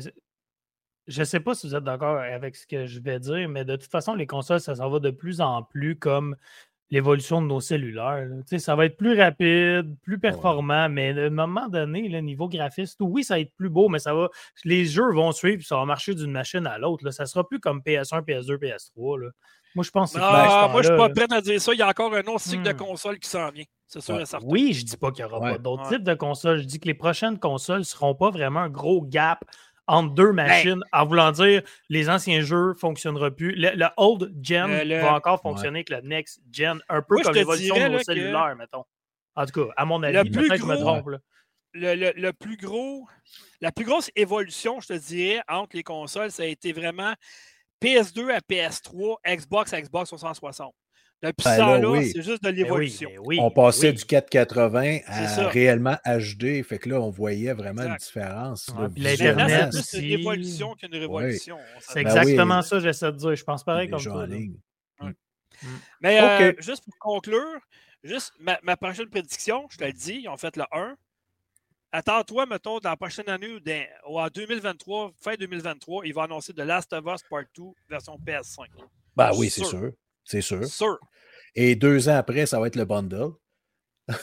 je 1.08 1.24
sais 1.24 1.40
pas 1.40 1.56
si 1.56 1.68
vous 1.68 1.76
êtes 1.76 1.84
d'accord 1.84 2.18
avec 2.18 2.56
ce 2.56 2.68
que 2.68 2.86
je 2.86 3.00
vais 3.00 3.20
dire, 3.20 3.50
mais 3.50 3.66
de 3.66 3.76
toute 3.76 3.92
façon, 3.92 4.14
les 4.14 4.28
consoles, 4.28 4.62
ça 4.62 4.76
s'en 4.76 4.90
va 4.90 5.00
de 5.00 5.12
plus 5.12 5.42
en 5.42 5.64
plus 5.64 5.98
comme 5.98 6.36
l'évolution 6.92 7.42
de 7.42 7.48
nos 7.48 7.62
cellulaires. 7.62 8.28
Ça 8.58 8.76
va 8.76 8.86
être 8.86 8.98
plus 8.98 9.20
rapide, 9.20 9.96
plus 10.04 10.20
performant, 10.20 10.90
mais 10.90 11.18
à 11.18 11.26
un 11.26 11.30
moment 11.30 11.68
donné, 11.70 12.10
le 12.10 12.20
niveau 12.20 12.50
graphiste, 12.50 12.98
oui, 13.00 13.24
ça 13.24 13.36
va 13.36 13.40
être 13.40 13.54
plus 13.56 13.70
beau, 13.70 13.88
mais 13.88 14.00
ça 14.00 14.14
va. 14.14 14.30
Les 14.66 14.86
jeux 14.86 15.12
vont 15.14 15.32
suivre, 15.32 15.64
ça 15.66 15.78
va 15.78 15.86
marcher 15.86 16.14
d'une 16.14 16.32
machine 16.32 16.68
à 16.68 16.78
l'autre. 16.78 17.10
Ça 17.12 17.26
sera 17.26 17.48
plus 17.48 17.60
comme 17.60 17.80
PS1, 17.80 18.24
PS2, 18.26 18.58
PS3. 18.58 19.32
Moi, 19.74 19.86
je 19.86 19.92
pense 19.92 20.14
que 20.14 20.20
ah, 20.22 20.68
Moi, 20.70 20.82
je 20.82 20.90
suis 20.90 20.98
pas 20.98 21.10
prêt 21.10 21.28
à 21.32 21.40
dire 21.40 21.62
ça. 21.62 21.74
Il 21.74 21.80
y 21.80 21.82
a 21.82 21.88
encore 21.88 22.14
un 22.14 22.24
autre 22.24 22.42
cycle 22.42 22.64
de 22.64 22.74
hmm. 22.74 22.78
console 22.78 23.20
qui 23.20 23.30
s'en 23.30 23.50
vient. 23.52 23.64
C'est 23.88 24.02
sûr 24.02 24.20
et 24.20 24.26
certain. 24.26 24.46
Oui, 24.48 24.74
je 24.74 24.86
dis 24.86 24.98
pas 24.98 25.12
qu'il 25.12 25.26
n'y 25.26 25.32
aura 25.32 25.40
pas 25.52 25.58
d'autres 25.58 25.88
types 25.88 26.04
de 26.04 26.14
consoles. 26.14 26.60
Je 26.60 26.66
dis 26.66 26.80
que 26.80 26.88
les 26.88 26.94
prochaines 26.94 27.40
consoles 27.40 27.80
ne 27.80 27.84
seront 27.84 28.16
pas 28.16 28.30
vraiment 28.30 28.62
un 28.62 28.70
gros 28.70 29.02
gap 29.02 29.40
entre 29.92 30.14
deux 30.14 30.32
ben 30.32 30.48
machines, 30.48 30.84
en 30.94 31.06
voulant 31.06 31.32
dire 31.32 31.62
les 31.90 32.10
anciens 32.10 32.42
jeux 32.42 32.70
ne 32.70 32.74
fonctionneront 32.74 33.32
plus. 33.32 33.54
Le, 33.56 33.88
old 33.98 34.34
gen 34.42 34.70
va 35.02 35.16
encore 35.16 35.42
fonctionner 35.42 35.80
avec 35.80 35.90
le 35.90 36.02
next 36.02 36.42
gen, 36.52 36.82
un 36.88 37.02
peu 37.02 37.22
comme 37.22 37.34
l'évolution 37.34 37.76
de 37.76 37.88
nos 37.88 38.00
cellulaires, 38.00 38.56
mettons. 38.58 38.86
En 39.36 39.46
tout 39.46 39.66
cas, 39.66 39.74
à 39.76 39.86
mon 39.86 40.02
avis, 40.04 40.30
peut-être 40.30 40.54
que 40.54 40.62
je 40.62 40.66
me 40.66 40.78
trompe. 40.78 41.10
Le, 41.74 42.32
plus 42.32 42.58
gros, 42.58 43.08
la 43.62 43.72
plus 43.72 43.86
grosse 43.86 44.10
évolution, 44.16 44.80
je 44.82 44.88
te 44.88 44.94
dirais, 44.94 45.42
entre 45.48 45.76
les 45.76 45.84
consoles, 45.84 46.32
ça 46.32 46.44
a 46.44 46.48
été 46.48 46.74
vraiment 46.74 47.14
PS2 47.82 48.32
à 48.32 48.40
PS3, 48.40 49.16
Xbox 49.26 49.74
à 49.74 49.82
Xbox 49.82 50.10
360. 50.10 50.74
Depuis 51.22 51.44
ben 51.44 51.56
ça, 51.56 51.78
là, 51.78 52.02
c'est 52.02 52.24
juste 52.24 52.44
de 52.44 52.50
ben 52.50 52.56
l'évolution. 52.56 53.12
Ben 53.28 53.38
on 53.40 53.52
passait 53.52 53.94
du 53.94 54.04
480 54.04 55.00
à 55.06 55.48
réellement 55.50 55.96
HD. 56.04 56.64
Fait 56.64 56.80
que 56.80 56.90
là, 56.90 57.00
on 57.00 57.12
voyait 57.12 57.54
vraiment 57.54 57.84
une 57.84 57.96
différence. 57.96 58.72
L'Internet, 58.98 59.72
c'est 59.74 60.00
plus 60.00 60.08
une 60.08 60.20
évolution 60.20 60.76
qu'une 60.76 60.96
révolution. 60.96 61.58
C'est 61.80 62.00
exactement 62.00 62.62
ça, 62.62 62.80
j'essaie 62.80 63.12
de 63.12 63.18
dire. 63.18 63.36
Je 63.36 63.44
pense 63.44 63.64
pareil 63.64 63.90
comme 63.90 64.02
toi. 64.02 64.26
Mm. 64.26 64.56
Mm. 65.64 65.68
Mais 66.02 66.20
euh, 66.22 66.54
juste 66.58 66.84
pour 66.86 66.98
conclure, 66.98 67.60
juste 68.04 68.34
ma, 68.40 68.78
prochaine 68.78 69.08
prédiction, 69.08 69.68
je 69.70 69.78
te 69.78 69.84
le 69.84 69.94
dis, 69.94 70.22
ils 70.24 70.30
ont 70.30 70.38
fait 70.38 70.56
le 70.58 70.64
1. 70.72 70.96
Attends-toi, 71.92 72.46
mettons, 72.48 72.80
dans 72.80 72.90
la 72.90 72.98
prochaine 72.98 73.30
année 73.30 73.60
ou 74.08 74.20
en 74.20 74.28
2023, 74.28 75.12
fin 75.22 75.36
2023, 75.36 76.06
ils 76.06 76.14
vont 76.14 76.22
annoncer 76.22 76.54
The 76.54 76.60
Last 76.60 76.94
of 76.94 77.06
Us 77.06 77.22
Part 77.30 77.44
2 77.56 77.64
version 77.90 78.18
PS5. 78.26 78.66
Bah 79.16 79.32
oui, 79.36 79.50
c'est 79.50 79.66
sûr. 79.66 79.92
C'est 80.24 80.42
sûr. 80.42 80.98
Et 81.56 81.76
deux 81.76 82.10
ans 82.10 82.16
après, 82.16 82.46
ça 82.46 82.60
va 82.60 82.68
être 82.68 82.76
le 82.76 82.86
bundle. 82.86 83.32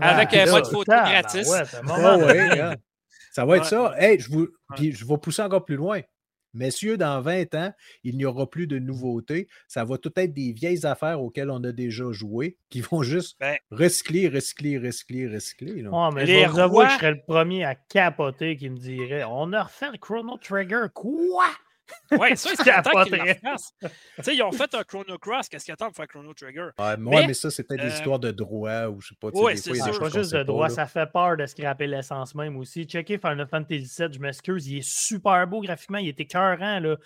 Avec 0.00 0.34
un 0.34 0.50
mode 0.50 0.66
photo 0.66 0.90
gratis. 0.90 1.52
Hein. 1.52 2.74
Ça 3.32 3.44
va 3.44 3.56
être 3.56 3.66
ça. 3.66 3.94
Hey, 3.98 4.20
je, 4.20 4.30
vous, 4.30 4.48
je 4.78 5.04
vais 5.04 5.18
pousser 5.18 5.42
encore 5.42 5.64
plus 5.64 5.76
loin. 5.76 6.00
Messieurs, 6.54 6.96
dans 6.96 7.20
20 7.20 7.54
ans, 7.56 7.72
il 8.04 8.16
n'y 8.16 8.24
aura 8.24 8.48
plus 8.48 8.68
de 8.68 8.78
nouveautés. 8.78 9.48
Ça 9.66 9.84
va 9.84 9.98
tout 9.98 10.12
être 10.16 10.32
des 10.32 10.52
vieilles 10.52 10.86
affaires 10.86 11.20
auxquelles 11.20 11.50
on 11.50 11.62
a 11.64 11.72
déjà 11.72 12.04
joué, 12.12 12.56
qui 12.70 12.80
vont 12.80 13.02
juste 13.02 13.36
ben 13.40 13.56
recycler, 13.72 14.28
recycler, 14.28 14.78
recycler, 14.78 15.26
recycler. 15.26 15.82
Là. 15.82 16.10
mais 16.14 16.24
Les 16.24 16.44
je 16.44 16.50
je 16.50 16.96
serais 16.96 17.10
le 17.10 17.22
premier 17.26 17.64
à 17.64 17.74
capoter 17.74 18.56
qui 18.56 18.70
me 18.70 18.76
dirait 18.76 19.24
On 19.24 19.52
a 19.52 19.64
refait 19.64 19.90
le 19.90 19.98
Chrono 19.98 20.38
Trigger. 20.38 20.84
Quoi? 20.94 21.44
Oui, 22.12 22.36
ça, 22.36 22.50
c'est 22.62 22.70
attend 22.70 23.04
qu'ils 23.04 23.12
Tu 23.12 24.22
sais, 24.22 24.34
ils 24.34 24.42
ont 24.42 24.52
fait 24.52 24.74
un 24.74 24.82
Chrono 24.84 25.18
Cross. 25.18 25.48
Qu'est-ce 25.48 25.64
qu'ils 25.64 25.74
attendent 25.74 25.88
pour 25.88 25.96
faire 25.96 26.08
Chrono 26.08 26.32
Trigger? 26.34 26.68
Ouais, 26.78 26.96
mais, 26.98 27.26
mais 27.26 27.34
ça, 27.34 27.48
peut-être 27.48 27.82
des 27.82 27.90
euh, 27.90 27.94
histoires 27.94 28.18
de 28.18 28.30
droit 28.30 28.86
ou 28.86 29.00
je 29.00 29.08
sais 29.08 29.14
pas. 29.20 29.28
Oui, 29.34 29.56
c'est 29.58 29.72
pas 29.98 30.08
juste 30.08 30.34
de 30.34 30.42
droit. 30.42 30.68
Ça 30.68 30.86
fait 30.86 31.10
peur 31.10 31.36
de 31.36 31.46
scraper 31.46 31.86
l'essence 31.86 32.34
même 32.34 32.56
aussi. 32.56 32.84
Checker 32.84 33.18
Final 33.18 33.46
Fantasy 33.46 33.90
VII, 33.98 34.12
je 34.12 34.18
m'excuse, 34.18 34.66
il 34.68 34.78
est 34.78 34.88
super 34.88 35.46
beau 35.46 35.60
graphiquement. 35.60 35.98
Il 35.98 36.08
était 36.08 36.24
écœurant, 36.24 36.80
là. 36.80 36.96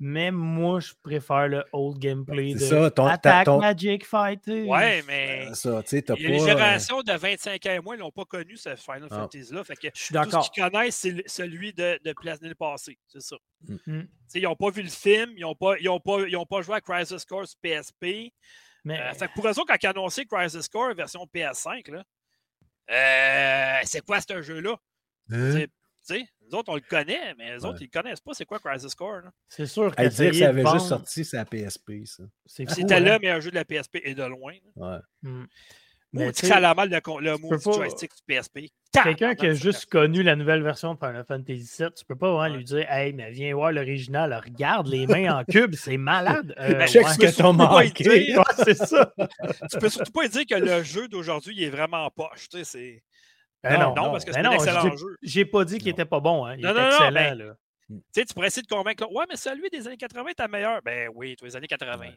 Mais 0.00 0.30
moi, 0.30 0.78
je 0.78 0.92
préfère 1.02 1.48
le 1.48 1.64
old 1.72 1.98
gameplay 1.98 2.54
de 2.54 2.60
ça, 2.60 2.90
ton, 2.92 3.06
Attack 3.06 3.48
Magic 3.48 4.06
Fighter. 4.06 4.62
Ouais, 4.62 5.02
mais 5.08 5.52
ça, 5.54 5.82
les 5.90 6.02
pas, 6.02 6.14
générations 6.16 7.02
de 7.02 7.12
25 7.12 7.66
ans 7.66 7.70
et 7.70 7.80
moins 7.80 7.96
n'ont 7.96 8.12
pas 8.12 8.24
connu 8.24 8.56
ce 8.56 8.76
Final 8.76 9.08
ah. 9.10 9.16
Fantasy-là. 9.16 9.62
je 9.68 9.90
suis 9.94 10.12
d'accord. 10.12 10.40
Tout 10.40 10.46
ce 10.46 10.50
qu'ils 10.52 10.70
connaissent, 10.70 10.96
c'est 10.96 11.28
celui 11.28 11.72
de, 11.72 11.98
de 12.04 12.14
l'année 12.22 12.54
passée. 12.54 12.96
C'est 13.08 13.22
ça. 13.22 13.36
Mm. 13.66 13.76
Mm. 13.86 14.08
Ils 14.34 14.42
n'ont 14.42 14.54
pas 14.54 14.70
vu 14.70 14.82
le 14.82 14.88
film, 14.88 15.32
ils 15.36 15.40
n'ont 15.40 15.56
pas, 15.56 15.74
pas, 16.04 16.44
pas 16.48 16.62
joué 16.62 16.76
à 16.76 16.80
Crisis 16.80 17.24
Core 17.24 17.48
sur 17.48 17.58
PSP. 17.60 18.32
Mais... 18.84 19.00
Euh, 19.00 19.26
pour 19.34 19.44
raison, 19.44 19.64
quand 19.66 19.76
ils 19.82 19.86
ont 19.88 19.90
annoncé 19.90 20.26
Crisis 20.26 20.68
Core 20.68 20.94
version 20.94 21.26
PS5, 21.34 21.90
là, 21.90 22.04
euh, 22.90 23.80
c'est 23.84 24.04
quoi 24.04 24.20
ce 24.20 24.42
jeu-là? 24.42 24.76
Hein? 25.30 25.64
Nous 26.14 26.58
autres, 26.58 26.72
on 26.72 26.76
le 26.76 26.80
connaît, 26.80 27.34
mais 27.36 27.54
les 27.54 27.64
autres, 27.64 27.78
ils 27.80 27.90
ne 27.94 28.00
connaissent 28.00 28.20
pas 28.20 28.32
c'est 28.32 28.44
quoi 28.44 28.58
Crisis 28.58 28.94
Core. 28.94 29.22
C'est 29.48 29.66
sûr 29.66 29.94
que 29.94 30.02
dire 30.08 30.30
que 30.30 30.36
ça 30.36 30.48
avait 30.48 30.64
juste 30.64 30.86
sorti 30.86 31.24
sa 31.24 31.44
PSP, 31.44 32.04
ça. 32.04 32.24
C'était 32.46 32.94
hein? 32.94 33.00
le 33.00 33.18
meilleur 33.18 33.40
jeu 33.40 33.50
de 33.50 33.56
la 33.56 33.64
PSP 33.64 34.00
et 34.02 34.14
de 34.14 34.24
loin. 34.24 34.54
Ouais. 34.76 34.98
Mm. 35.22 35.44
Mais 36.12 36.32
ça 36.32 36.56
a 36.56 36.60
la 36.60 36.74
mal 36.74 36.88
le, 36.88 37.20
le 37.20 37.36
mot 37.36 37.54
du 37.54 37.62
joystick 37.62 38.10
du 38.16 38.34
PSP. 38.34 38.70
Quelqu'un 38.92 39.34
qui 39.34 39.46
a 39.46 39.52
juste 39.52 39.86
connu 39.86 40.22
la 40.22 40.36
nouvelle 40.36 40.62
version 40.62 40.94
de 40.94 40.98
Final 40.98 41.24
Fantasy 41.26 41.70
VII, 41.78 41.90
tu 41.94 42.04
peux 42.06 42.16
pas 42.16 42.32
vraiment 42.32 42.56
lui 42.56 42.64
dire 42.64 42.90
Hey, 42.90 43.12
mais 43.12 43.30
viens 43.30 43.54
voir 43.54 43.72
l'original, 43.72 44.32
regarde 44.42 44.88
les 44.88 45.06
mains 45.06 45.40
en 45.40 45.44
cube, 45.44 45.74
c'est 45.74 45.96
malade. 45.96 46.54
Euh, 46.68 46.86
Check 46.86 47.06
ce 47.06 47.18
que 47.18 47.36
t'as 47.36 47.52
manqué. 47.52 48.34
c'est 48.64 48.74
ça. 48.74 49.12
tu 49.70 49.78
peux 49.78 49.88
surtout 49.88 50.12
pas 50.12 50.26
dire 50.28 50.44
que 50.44 50.54
le 50.54 50.82
jeu 50.82 51.08
d'aujourd'hui 51.08 51.62
est 51.62 51.70
vraiment 51.70 52.10
poche. 52.10 52.48
Tu 52.50 52.58
sais, 52.58 52.64
c'est. 52.64 53.02
Ben 53.62 53.78
non, 53.78 53.94
non, 53.94 54.12
parce 54.12 54.24
que 54.24 54.32
c'est 54.32 54.38
un 54.38 54.50
excellent 54.52 54.96
jeu. 54.96 55.16
J'ai 55.22 55.44
pas 55.44 55.64
dit 55.64 55.78
qu'il 55.78 55.88
était 55.88 56.04
pas 56.04 56.20
bon. 56.20 56.46
Hein. 56.46 56.54
Il 56.56 56.64
non, 56.64 56.70
est 56.70 56.74
non, 56.74 56.88
excellent. 56.88 57.12
Ben, 57.12 57.34
là. 57.38 57.54
Tu 57.88 58.02
sais, 58.12 58.24
tu 58.26 58.34
pourrais 58.34 58.48
essayer 58.48 58.62
de 58.62 58.68
convaincre. 58.68 59.10
Ouais, 59.10 59.24
mais 59.30 59.36
celui 59.36 59.70
des 59.70 59.86
années 59.86 59.96
80 59.96 60.32
est 60.38 60.48
meilleur. 60.48 60.82
Ben 60.82 61.10
oui, 61.14 61.36
tous 61.36 61.46
les 61.46 61.56
années 61.56 61.66
80. 61.66 62.10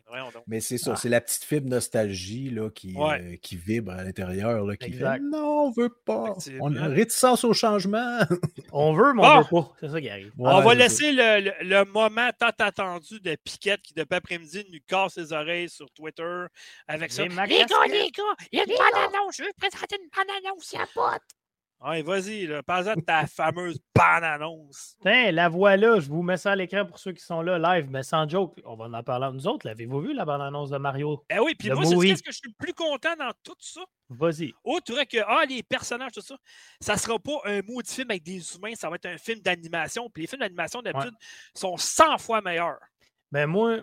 Mais 0.47 0.59
c'est 0.59 0.77
ça, 0.77 0.91
ah. 0.93 0.95
c'est 0.97 1.07
la 1.07 1.21
petite 1.21 1.45
fibre 1.45 1.69
nostalgie 1.69 2.49
là, 2.49 2.69
qui, 2.69 2.93
euh, 2.97 3.37
qui 3.41 3.55
vibre 3.55 3.93
à 3.93 4.03
l'intérieur. 4.03 4.65
Qui 4.77 4.91
fait 4.91 5.19
Non, 5.19 5.67
on 5.67 5.71
veut 5.71 5.95
pas. 6.05 6.35
On 6.59 6.75
a 6.75 6.87
réticence 6.87 7.45
au 7.45 7.53
changement. 7.53 8.19
on 8.73 8.93
veut, 8.93 9.13
mais 9.13 9.25
on 9.25 9.41
veut 9.41 9.47
pas. 9.49 9.73
C'est 9.79 9.89
ça 9.89 10.01
qui 10.01 10.09
arrive. 10.09 10.33
on 10.37 10.61
va 10.61 10.75
laisser 10.75 11.13
le, 11.13 11.51
le, 11.63 11.85
moment 11.85 12.29
tant 12.37 12.51
attendu 12.59 13.21
de 13.21 13.35
Piquette 13.35 13.81
qui, 13.81 13.93
depuis 13.93 14.15
après-midi, 14.15 14.65
nous 14.71 14.79
casse 14.85 15.17
les 15.17 15.31
oreilles 15.31 15.69
sur 15.69 15.89
Twitter 15.91 16.45
avec 16.87 17.13
ça. 17.13 17.23
Les 17.23 17.29
gars, 17.29 17.45
les 17.87 18.11
gars, 18.11 18.23
il 18.51 18.57
y 18.57 18.59
a 18.59 18.63
une 18.63 18.71
bande-annonce. 18.71 19.37
Je 19.37 19.43
veux 19.43 19.53
présenter 19.57 19.97
une 20.01 20.09
bande-annonce, 20.09 20.73
il 20.73 20.79
y 20.79 20.81
a 20.81 20.87
pas. 20.93 21.17
Allez, 21.83 22.03
vas-y, 22.03 22.47
parle 22.61 22.95
de 22.95 23.01
ta 23.01 23.25
fameuse 23.27 23.79
bande-annonce. 23.95 24.95
Tiens, 25.01 25.31
la 25.31 25.49
voilà, 25.49 25.99
je 25.99 26.09
vous 26.09 26.21
mets 26.21 26.37
ça 26.37 26.51
à 26.51 26.55
l'écran 26.55 26.85
pour 26.85 26.99
ceux 26.99 27.11
qui 27.11 27.23
sont 27.23 27.41
là 27.41 27.57
live, 27.57 27.89
mais 27.89 28.03
sans 28.03 28.29
joke, 28.29 28.61
on 28.65 28.75
va 28.75 28.85
en 28.85 29.03
parler 29.03 29.29
nous 29.33 29.47
autres. 29.47 29.65
L'avez-vous 29.65 29.99
vu, 29.99 30.13
la 30.13 30.23
bande-annonce 30.23 30.69
de 30.69 30.77
Mario? 30.77 31.25
Eh 31.31 31.39
oui, 31.39 31.55
puis 31.57 31.71
moi, 31.71 31.83
c'est 31.83 31.95
ce 31.95 32.21
que 32.21 32.31
je 32.31 32.37
suis 32.37 32.49
le 32.49 32.63
plus 32.63 32.73
content 32.73 33.15
dans 33.17 33.31
tout 33.43 33.55
ça. 33.57 33.81
Vas-y. 34.09 34.53
Autre 34.63 34.93
que, 35.05 35.17
ah, 35.25 35.43
les 35.49 35.63
personnages, 35.63 36.11
tout 36.11 36.21
ça, 36.21 36.35
ça 36.79 36.97
sera 36.97 37.17
pas 37.17 37.39
un 37.45 37.61
maudit 37.67 37.91
film 37.91 38.11
avec 38.11 38.21
des 38.21 38.55
humains, 38.55 38.75
ça 38.75 38.87
va 38.87 38.97
être 38.97 39.07
un 39.07 39.17
film 39.17 39.39
d'animation. 39.39 40.07
Puis 40.07 40.21
les 40.21 40.27
films 40.27 40.41
d'animation, 40.41 40.83
d'habitude, 40.83 41.15
sont 41.55 41.77
100 41.77 42.19
fois 42.19 42.41
meilleurs. 42.41 42.79
Ben 43.31 43.47
moi, 43.47 43.79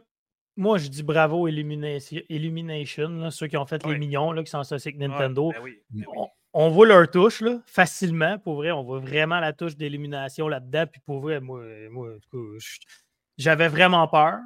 moi, 0.57 0.79
je 0.79 0.87
dis 0.87 1.03
bravo 1.03 1.49
Illumination, 1.49 2.21
Illumination 2.29 3.31
ceux 3.33 3.49
qui 3.49 3.57
ont 3.57 3.67
fait 3.67 3.85
les 3.85 3.99
mignons, 3.99 4.31
là, 4.31 4.45
qui 4.45 4.51
sont 4.51 4.59
associés 4.61 4.93
avec 4.95 5.01
Nintendo. 5.01 5.51
ben 5.51 5.63
oui, 5.63 5.83
ben 5.91 6.05
oui 6.15 6.27
on 6.53 6.71
voit 6.71 6.87
leur 6.87 7.11
touche 7.11 7.41
là, 7.41 7.61
facilement. 7.67 8.39
Pour 8.39 8.57
vrai, 8.57 8.71
on 8.71 8.83
voit 8.83 9.01
vraiment 9.01 9.41
la 9.41 9.53
touche 9.53 9.77
d'élimination 9.77 10.49
là-dedans. 10.49 10.87
Puis 10.91 11.01
pour 11.05 11.21
vrai, 11.21 11.41
moi, 11.41 11.63
moi 11.91 12.17
j'avais 13.37 13.69
vraiment 13.69 14.09
peur. 14.09 14.39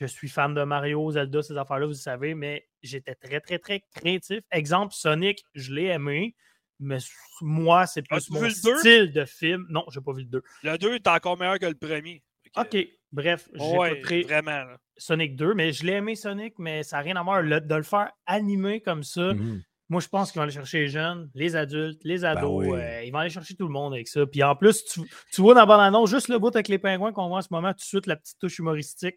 Je 0.00 0.06
suis 0.06 0.28
fan 0.28 0.52
de 0.54 0.64
Mario, 0.64 1.12
Zelda, 1.12 1.42
ces 1.42 1.56
affaires-là, 1.56 1.86
vous 1.86 1.94
savez, 1.94 2.34
mais 2.34 2.66
j'étais 2.82 3.14
très, 3.14 3.40
très, 3.40 3.58
très 3.58 3.84
craintif. 3.94 4.40
Exemple, 4.50 4.94
Sonic, 4.94 5.44
je 5.54 5.72
l'ai 5.72 5.84
aimé, 5.84 6.34
mais 6.80 6.98
moi, 7.40 7.86
c'est 7.86 8.02
plus 8.02 8.28
mon 8.30 8.50
style 8.50 9.12
de 9.12 9.24
film. 9.24 9.66
Non, 9.70 9.84
j'ai 9.92 10.00
pas 10.00 10.12
vu 10.12 10.22
le 10.22 10.28
2. 10.28 10.42
Le 10.64 10.76
2 10.76 10.94
est 10.96 11.06
encore 11.06 11.38
meilleur 11.38 11.58
que 11.60 11.66
le 11.66 11.76
premier. 11.76 12.22
OK, 12.56 12.76
bref, 13.12 13.48
j'ai 13.54 13.76
pas 13.76 13.94
très... 14.02 14.22
vraiment. 14.22 14.64
Sonic 14.96 15.36
2, 15.36 15.54
mais 15.54 15.72
je 15.72 15.84
l'ai 15.84 15.94
aimé 15.94 16.16
Sonic, 16.16 16.54
mais 16.58 16.82
ça 16.82 16.96
n'a 16.96 17.02
rien 17.02 17.16
à 17.16 17.22
voir. 17.22 17.42
de 17.42 17.74
le 17.74 17.82
faire 17.82 18.10
animer 18.26 18.80
comme 18.80 19.04
ça, 19.04 19.34
mhm. 19.34 19.62
Moi, 19.88 20.00
je 20.00 20.08
pense 20.08 20.32
qu'ils 20.32 20.38
vont 20.38 20.44
aller 20.44 20.52
chercher 20.52 20.80
les 20.80 20.88
jeunes, 20.88 21.30
les 21.34 21.54
adultes, 21.54 22.00
les 22.04 22.20
ben 22.20 22.36
ados. 22.36 22.66
Euh, 22.66 23.02
ils 23.04 23.10
vont 23.10 23.18
aller 23.18 23.30
chercher 23.30 23.54
tout 23.54 23.66
le 23.66 23.72
monde 23.72 23.92
avec 23.92 24.08
ça. 24.08 24.24
Puis 24.26 24.42
en 24.42 24.56
plus, 24.56 24.84
tu, 24.84 25.40
vois 25.40 25.54
dans 25.54 25.66
la 25.66 25.90
bande 25.90 26.06
juste 26.06 26.28
le 26.28 26.38
bout 26.38 26.54
avec 26.54 26.68
les 26.68 26.78
pingouins 26.78 27.12
qu'on 27.12 27.28
voit 27.28 27.38
en 27.38 27.42
ce 27.42 27.48
moment, 27.50 27.72
tout 27.72 27.78
de 27.78 27.82
suite, 27.82 28.06
la 28.06 28.16
petite 28.16 28.38
touche 28.38 28.58
humoristique. 28.58 29.16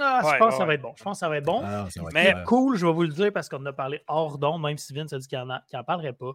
Ah, 0.00 0.20
je 0.24 0.38
pense 0.38 0.52
que 0.52 0.58
ça 0.58 0.64
va 0.64 0.74
être 0.74 0.82
bon. 0.82 0.92
Je 0.96 1.02
pense 1.02 1.16
que 1.16 1.20
ça 1.20 1.28
va 1.28 1.38
être 1.38 1.44
bon. 1.44 1.62
Ah, 1.64 1.88
mais 2.12 2.34
cool, 2.46 2.76
je 2.76 2.86
vais 2.86 2.92
vous 2.92 3.02
le 3.02 3.08
dire 3.08 3.32
parce 3.32 3.48
qu'on 3.48 3.58
en 3.58 3.66
a 3.66 3.72
parlé 3.72 4.02
hors 4.06 4.38
d'onde, 4.38 4.62
même 4.62 4.78
si 4.78 4.92
Vince 4.92 5.12
a 5.12 5.18
dit 5.18 5.26
qu'il 5.26 5.38
n'en 5.38 5.84
parlerait 5.84 6.12
pas. 6.12 6.32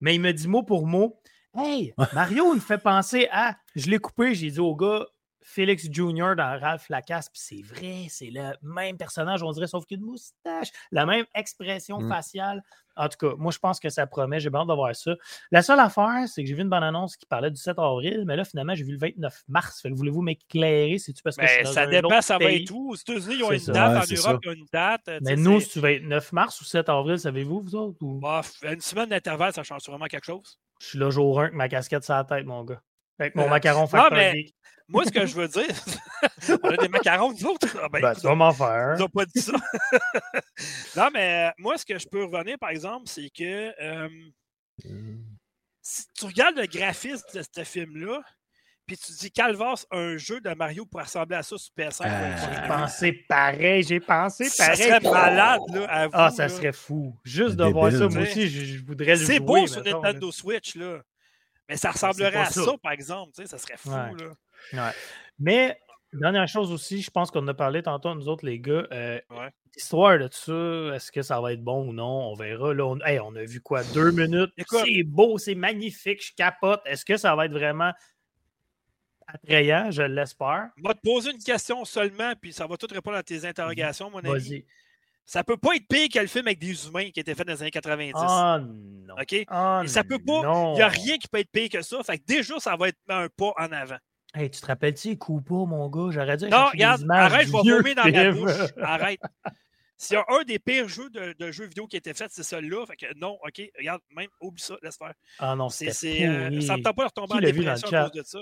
Mais 0.00 0.14
il 0.14 0.20
me 0.20 0.32
dit 0.32 0.48
mot 0.48 0.62
pour 0.62 0.86
mot 0.86 1.20
Hey, 1.54 1.92
Mario, 2.14 2.52
il 2.52 2.56
me 2.56 2.60
fait 2.60 2.78
penser 2.78 3.28
à. 3.30 3.56
Je 3.76 3.90
l'ai 3.90 3.98
coupé, 3.98 4.34
j'ai 4.34 4.50
dit 4.50 4.60
au 4.60 4.74
gars 4.74 5.06
Félix 5.42 5.88
Jr. 5.90 6.34
dans 6.36 6.58
Ralph 6.60 6.88
Lacasse, 6.88 7.28
puis 7.28 7.40
c'est 7.42 7.62
vrai, 7.62 8.06
c'est 8.08 8.30
le 8.30 8.52
même 8.62 8.96
personnage, 8.96 9.42
on 9.42 9.50
dirait, 9.52 9.66
sauf 9.66 9.84
qu'une 9.86 10.02
moustache, 10.02 10.68
la 10.90 11.06
même 11.06 11.24
expression 11.34 12.00
mmh. 12.00 12.08
faciale. 12.08 12.62
En 12.96 13.08
tout 13.08 13.16
cas, 13.18 13.34
moi, 13.38 13.50
je 13.52 13.58
pense 13.58 13.80
que 13.80 13.88
ça 13.88 14.06
promet. 14.06 14.38
J'ai 14.38 14.50
hâte 14.54 14.68
de 14.68 14.74
voir 14.74 14.94
ça. 14.94 15.12
La 15.50 15.62
seule 15.62 15.80
affaire, 15.80 16.24
c'est 16.26 16.42
que 16.42 16.48
j'ai 16.48 16.54
vu 16.54 16.62
une 16.62 16.68
bonne 16.68 16.82
annonce 16.82 17.16
qui 17.16 17.26
parlait 17.26 17.50
du 17.50 17.56
7 17.56 17.78
avril, 17.78 18.24
mais 18.26 18.36
là, 18.36 18.44
finalement, 18.44 18.74
j'ai 18.74 18.84
vu 18.84 18.92
le 18.92 18.98
29 18.98 19.44
mars. 19.48 19.86
voulez-vous 19.86 20.20
m'écéclairer? 20.20 20.98
C'est-tu 20.98 21.22
parce 21.22 21.36
que 21.36 21.42
ben, 21.42 21.64
ça 21.64 21.86
dépend, 21.86 22.20
ça 22.20 22.38
va 22.38 22.52
être 22.52 22.70
où? 22.70 22.92
Aux 22.92 22.96
États-unis, 22.96 23.36
ils 23.38 23.44
ont 23.44 23.52
une 23.52 23.64
date. 23.64 24.10
en 24.10 24.14
Europe, 24.14 24.40
ils 24.44 24.48
ont 24.48 24.52
une 24.52 24.66
date. 24.72 25.10
Mais 25.22 25.36
nous, 25.36 25.60
c'est 25.60 25.80
29 25.80 26.32
mars 26.32 26.60
ou 26.60 26.64
7 26.64 26.88
avril, 26.88 27.18
savez-vous, 27.18 27.60
vous 27.60 27.74
autres? 27.74 27.98
Bah, 28.02 28.42
une 28.62 28.80
semaine 28.80 29.08
d'intervalle, 29.08 29.52
ça 29.52 29.62
change 29.62 29.84
vraiment 29.86 30.06
quelque 30.06 30.26
chose. 30.26 30.58
Je 30.80 30.88
suis 30.88 30.98
là 30.98 31.10
jour 31.10 31.40
1 31.40 31.44
avec 31.44 31.54
ma 31.54 31.68
casquette 31.68 32.04
sur 32.04 32.14
la 32.14 32.24
tête, 32.24 32.44
mon 32.44 32.64
gars. 32.64 32.82
Avec 33.18 33.34
mon 33.34 33.48
macaron 33.48 33.88
Non, 33.92 34.08
mais 34.10 34.46
moi, 34.88 35.04
ce 35.04 35.10
que 35.10 35.24
je 35.26 35.34
veux 35.34 35.48
dire, 35.48 35.74
on 36.62 36.68
a 36.68 36.76
des 36.76 36.88
macarons, 36.88 37.32
nous 37.32 37.46
autres. 37.46 37.68
Ah, 37.82 37.88
ben, 37.88 38.02
ben, 38.02 38.14
tu 38.14 38.22
vas 38.22 38.34
m'en 38.34 38.52
faire. 38.52 38.94
Ils 38.96 39.00
n'ont 39.00 39.08
pas 39.08 39.24
dit 39.24 39.40
ça. 39.40 39.52
non, 40.96 41.08
mais 41.12 41.48
euh, 41.48 41.50
moi, 41.58 41.78
ce 41.78 41.84
que 41.86 41.98
je 41.98 42.06
peux 42.06 42.24
revenir, 42.24 42.58
par 42.58 42.70
exemple, 42.70 43.04
c'est 43.06 43.30
que 43.30 43.72
euh, 43.80 44.08
si 45.80 46.04
tu 46.14 46.26
regardes 46.26 46.56
le 46.56 46.66
graphisme 46.66 47.24
de 47.34 47.42
ce 47.42 47.64
film-là, 47.64 48.20
puis 48.86 48.96
tu 48.98 49.12
dis 49.12 49.30
Calvas, 49.30 49.86
un 49.92 50.16
jeu 50.16 50.40
de 50.40 50.50
Mario 50.54 50.84
pour 50.84 51.00
ressembler 51.00 51.36
à 51.36 51.42
ça 51.42 51.56
sur 51.56 51.72
PS5. 51.78 52.04
Euh, 52.04 52.36
j'ai 52.36 52.68
pensé 52.68 53.12
pareil, 53.28 53.82
j'ai 53.84 54.00
pensé 54.00 54.50
pareil. 54.58 54.76
Ça 54.76 54.84
serait 54.84 55.00
malade, 55.00 55.60
là, 55.72 55.84
à 55.88 56.06
vous, 56.06 56.12
Ah, 56.14 56.30
ça 56.30 56.48
serait 56.48 56.72
fou. 56.72 57.16
Juste 57.24 57.56
de 57.56 57.64
voir 57.64 57.92
ça, 57.92 58.08
moi 58.08 58.22
aussi, 58.22 58.48
je, 58.48 58.84
voudrais 58.84 59.12
le 59.12 59.16
jouer. 59.16 59.26
C'est 59.26 59.40
beau 59.40 59.66
sur 59.66 59.82
Nintendo 59.82 60.32
Switch, 60.32 60.74
là. 60.74 61.00
Mais 61.72 61.78
ça 61.78 61.90
ressemblerait 61.90 62.36
à 62.36 62.44
ça. 62.46 62.76
par 62.82 62.92
exemple. 62.92 63.32
Tu 63.34 63.42
sais, 63.42 63.48
ça 63.48 63.56
serait 63.56 63.78
fou, 63.78 63.90
là. 63.90 64.34
Ouais. 64.72 64.92
Mais, 65.38 65.78
dernière 66.12 66.46
chose 66.46 66.70
aussi, 66.70 67.00
je 67.00 67.10
pense 67.10 67.30
qu'on 67.30 67.48
a 67.48 67.54
parlé 67.54 67.82
tantôt, 67.82 68.14
nous 68.14 68.28
autres, 68.28 68.44
les 68.44 68.60
gars. 68.60 68.86
Euh, 68.92 69.18
L'histoire 69.74 70.18
de 70.18 70.28
ça, 70.30 70.94
est-ce 70.94 71.10
que 71.10 71.22
ça 71.22 71.40
va 71.40 71.54
être 71.54 71.64
bon 71.64 71.88
ou 71.88 71.92
non? 71.94 72.30
On 72.30 72.34
verra. 72.34 72.74
Là, 72.74 72.84
on, 72.84 72.98
on 73.00 73.36
a 73.36 73.44
vu 73.44 73.62
quoi? 73.62 73.82
Deux 73.94 74.10
minutes? 74.10 74.52
C'est 74.68 75.02
beau, 75.02 75.38
c'est 75.38 75.54
magnifique, 75.54 76.22
je 76.22 76.32
capote. 76.36 76.82
Est-ce 76.84 77.06
que 77.06 77.16
ça 77.16 77.34
va 77.34 77.46
être 77.46 77.52
vraiment 77.52 77.92
attrayant? 79.26 79.90
Je 79.90 80.02
l'espère. 80.02 80.68
Je 80.76 80.82
vais 80.86 80.94
te 80.94 81.00
poser 81.00 81.30
une 81.30 81.42
question 81.42 81.86
seulement, 81.86 82.34
puis 82.38 82.52
ça 82.52 82.66
va 82.66 82.76
tout 82.76 82.88
répondre 82.90 83.16
à 83.16 83.22
tes 83.22 83.46
interrogations, 83.46 84.10
mon 84.10 84.18
ami. 84.18 84.66
Ça 85.24 85.44
peut 85.44 85.56
pas 85.56 85.76
être 85.76 85.86
pire 85.88 86.08
que 86.12 86.18
le 86.18 86.26
film 86.26 86.46
avec 86.46 86.58
des 86.58 86.86
humains 86.86 87.10
qui 87.10 87.20
était 87.20 87.34
fait 87.34 87.44
dans 87.44 87.52
les 87.52 87.62
années 87.62 87.70
90. 87.70 88.12
Ah 88.16 88.60
non. 88.60 89.14
OK? 89.20 89.44
Ah, 89.48 89.82
ça 89.86 90.04
peut 90.04 90.18
pas. 90.18 90.72
Il 90.72 90.74
n'y 90.74 90.82
a 90.82 90.88
rien 90.88 91.16
qui 91.18 91.28
peut 91.28 91.38
être 91.38 91.50
pire 91.50 91.68
que 91.70 91.82
ça. 91.82 92.02
Fait 92.02 92.18
que 92.18 92.24
déjà, 92.26 92.58
ça 92.58 92.76
va 92.76 92.88
être 92.88 92.98
un 93.08 93.28
pas 93.28 93.52
en 93.58 93.72
avant. 93.72 93.98
Hey, 94.34 94.50
tu 94.50 94.60
te 94.60 94.66
rappelles-tu, 94.66 95.18
Koopa, 95.18 95.54
mon 95.54 95.88
gars? 95.90 96.10
J'aurais 96.10 96.36
dû 96.38 96.48
Non, 96.48 96.66
regarde, 96.72 97.04
arrête, 97.10 97.48
je 97.48 97.52
vais 97.52 97.76
vomir 97.76 97.94
dans 97.94 98.10
ma 98.10 98.32
bouche. 98.32 98.72
Arrête. 98.82 99.20
S'il 99.98 100.14
y 100.14 100.16
a 100.16 100.24
un 100.28 100.42
des 100.42 100.58
pires 100.58 100.88
jeux 100.88 101.10
de, 101.10 101.52
jeux 101.52 101.66
vidéo 101.66 101.86
qui 101.86 101.96
a 101.96 101.98
été 101.98 102.12
fait, 102.14 102.26
c'est 102.30 102.42
celui-là. 102.42 102.84
Fait 102.86 102.96
que 102.96 103.18
non, 103.18 103.38
OK, 103.46 103.62
regarde, 103.78 104.00
même, 104.10 104.28
oublie 104.40 104.60
ça, 104.60 104.74
laisse 104.82 104.96
faire. 104.96 105.12
Ah 105.38 105.54
non, 105.54 105.68
c'est. 105.68 105.88
Euh, 106.26 106.60
ça 106.62 106.76
me 106.76 106.82
tente 106.82 106.96
pas 106.96 107.02
de 107.02 107.08
retomber 107.08 107.34
en 107.34 107.40
dépression 107.40 107.88
à 107.92 108.10
cause 108.10 108.12
de 108.12 108.22
ça. 108.24 108.38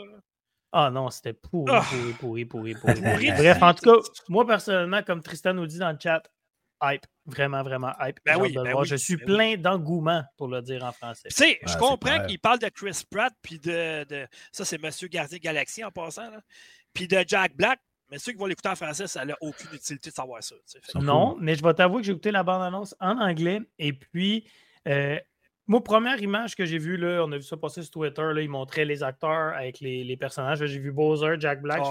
Ah 0.73 0.91
non, 0.91 1.11
c'était 1.11 1.33
pourri, 1.33 1.73
ah! 1.75 1.85
pourri, 2.21 2.45
pourri, 2.45 2.75
pourri, 2.75 2.95
pourri. 3.03 3.33
Bref, 3.33 3.61
en 3.61 3.75
tout 3.75 3.91
cas, 3.91 4.09
moi, 4.29 4.47
personnellement, 4.47 5.03
comme 5.03 5.21
Tristan 5.21 5.53
nous 5.53 5.67
dit 5.67 5.79
dans 5.79 5.91
le 5.91 5.99
chat, 6.01 6.23
hype. 6.83 7.07
Vraiment, 7.27 7.63
vraiment 7.63 7.93
hype. 8.01 8.19
Ben 8.25 8.37
oui, 8.39 8.53
ben 8.53 8.83
je 8.85 8.97
suis 8.97 9.17
ben 9.17 9.27
plein 9.27 9.57
d'engouement, 9.57 10.25
pour 10.37 10.49
le 10.49 10.63
dire 10.63 10.85
en 10.85 10.93
français. 10.93 11.29
Tu 11.29 11.37
sais, 11.37 11.61
je 11.65 11.77
comprends 11.77 12.27
qu'il 12.27 12.39
parle 12.41 12.59
de 12.59 12.69
Chris 12.69 13.03
Pratt, 13.09 13.33
puis 13.43 13.59
de, 13.59 14.05
de, 14.05 14.27
Ça, 14.53 14.65
c'est 14.65 14.83
Monsieur 14.83 15.09
Gardien 15.09 15.39
Galaxy 15.39 15.85
en 15.85 15.91
passant, 15.91 16.31
là. 16.31 16.41
Puis 16.93 17.07
de 17.07 17.25
Jack 17.27 17.55
Black. 17.55 17.79
Mais 18.11 18.19
ceux 18.19 18.33
qui 18.33 18.39
vont 18.39 18.47
l'écouter 18.47 18.69
en 18.69 18.75
français, 18.75 19.07
ça 19.07 19.25
n'a 19.25 19.37
aucune 19.41 19.73
utilité 19.73 20.11
de 20.11 20.15
savoir 20.15 20.43
ça. 20.43 20.57
Non, 20.97 21.37
mais 21.39 21.55
je 21.55 21.63
vais 21.63 21.73
t'avouer 21.75 22.01
que 22.01 22.07
j'ai 22.07 22.13
écouté 22.13 22.33
la 22.33 22.43
bande-annonce 22.43 22.97
en 22.99 23.17
anglais. 23.19 23.61
Et 23.79 23.93
puis, 23.93 24.51
euh, 24.89 25.17
moi, 25.69 25.85
première 25.85 26.21
image 26.21 26.57
que 26.57 26.65
j'ai 26.65 26.79
vue, 26.79 26.97
là, 26.97 27.23
on 27.25 27.31
a 27.31 27.37
vu 27.37 27.45
ça 27.45 27.57
passer 27.57 27.83
sur 27.83 27.93
Twitter, 27.93 28.33
là, 28.35 28.41
ils 28.41 28.49
montraient 28.49 28.85
les 28.85 29.05
acteurs 29.05 29.55
avec 29.55 29.79
les, 29.79 30.03
les 30.03 30.17
personnages. 30.17 30.65
J'ai 30.67 30.81
vu 30.81 30.91
Bowser, 30.91 31.37
Jack 31.39 31.63
Black. 31.63 31.83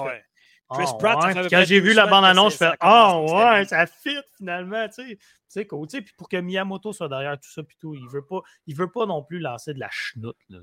Chris 0.69 0.85
ah, 0.87 0.93
Pratt, 0.99 1.49
Quand 1.49 1.63
j'ai 1.65 1.79
vu 1.79 1.93
la 1.93 2.07
bande-annonce, 2.07 2.53
je 2.53 2.57
fais 2.57 2.71
Ah 2.79 3.19
ouais, 3.19 3.65
ça 3.65 3.85
fit 3.87 4.17
finalement, 4.37 4.87
tu 4.87 5.07
sais. 5.07 5.19
Tu 5.51 5.65
sais, 5.89 6.01
Puis 6.01 6.13
pour 6.15 6.29
que 6.29 6.37
Miyamoto 6.37 6.93
soit 6.93 7.09
derrière 7.09 7.39
tout 7.39 7.49
ça, 7.49 7.63
puis 7.63 7.75
tout, 7.79 7.95
il 7.95 8.07
veut 8.07 8.23
pas, 8.23 8.41
il 8.67 8.75
veut 8.75 8.91
pas 8.91 9.07
non 9.07 9.23
plus 9.23 9.39
lancer 9.39 9.73
de 9.73 9.79
la 9.79 9.89
chenoute. 9.89 10.37
Là, 10.49 10.59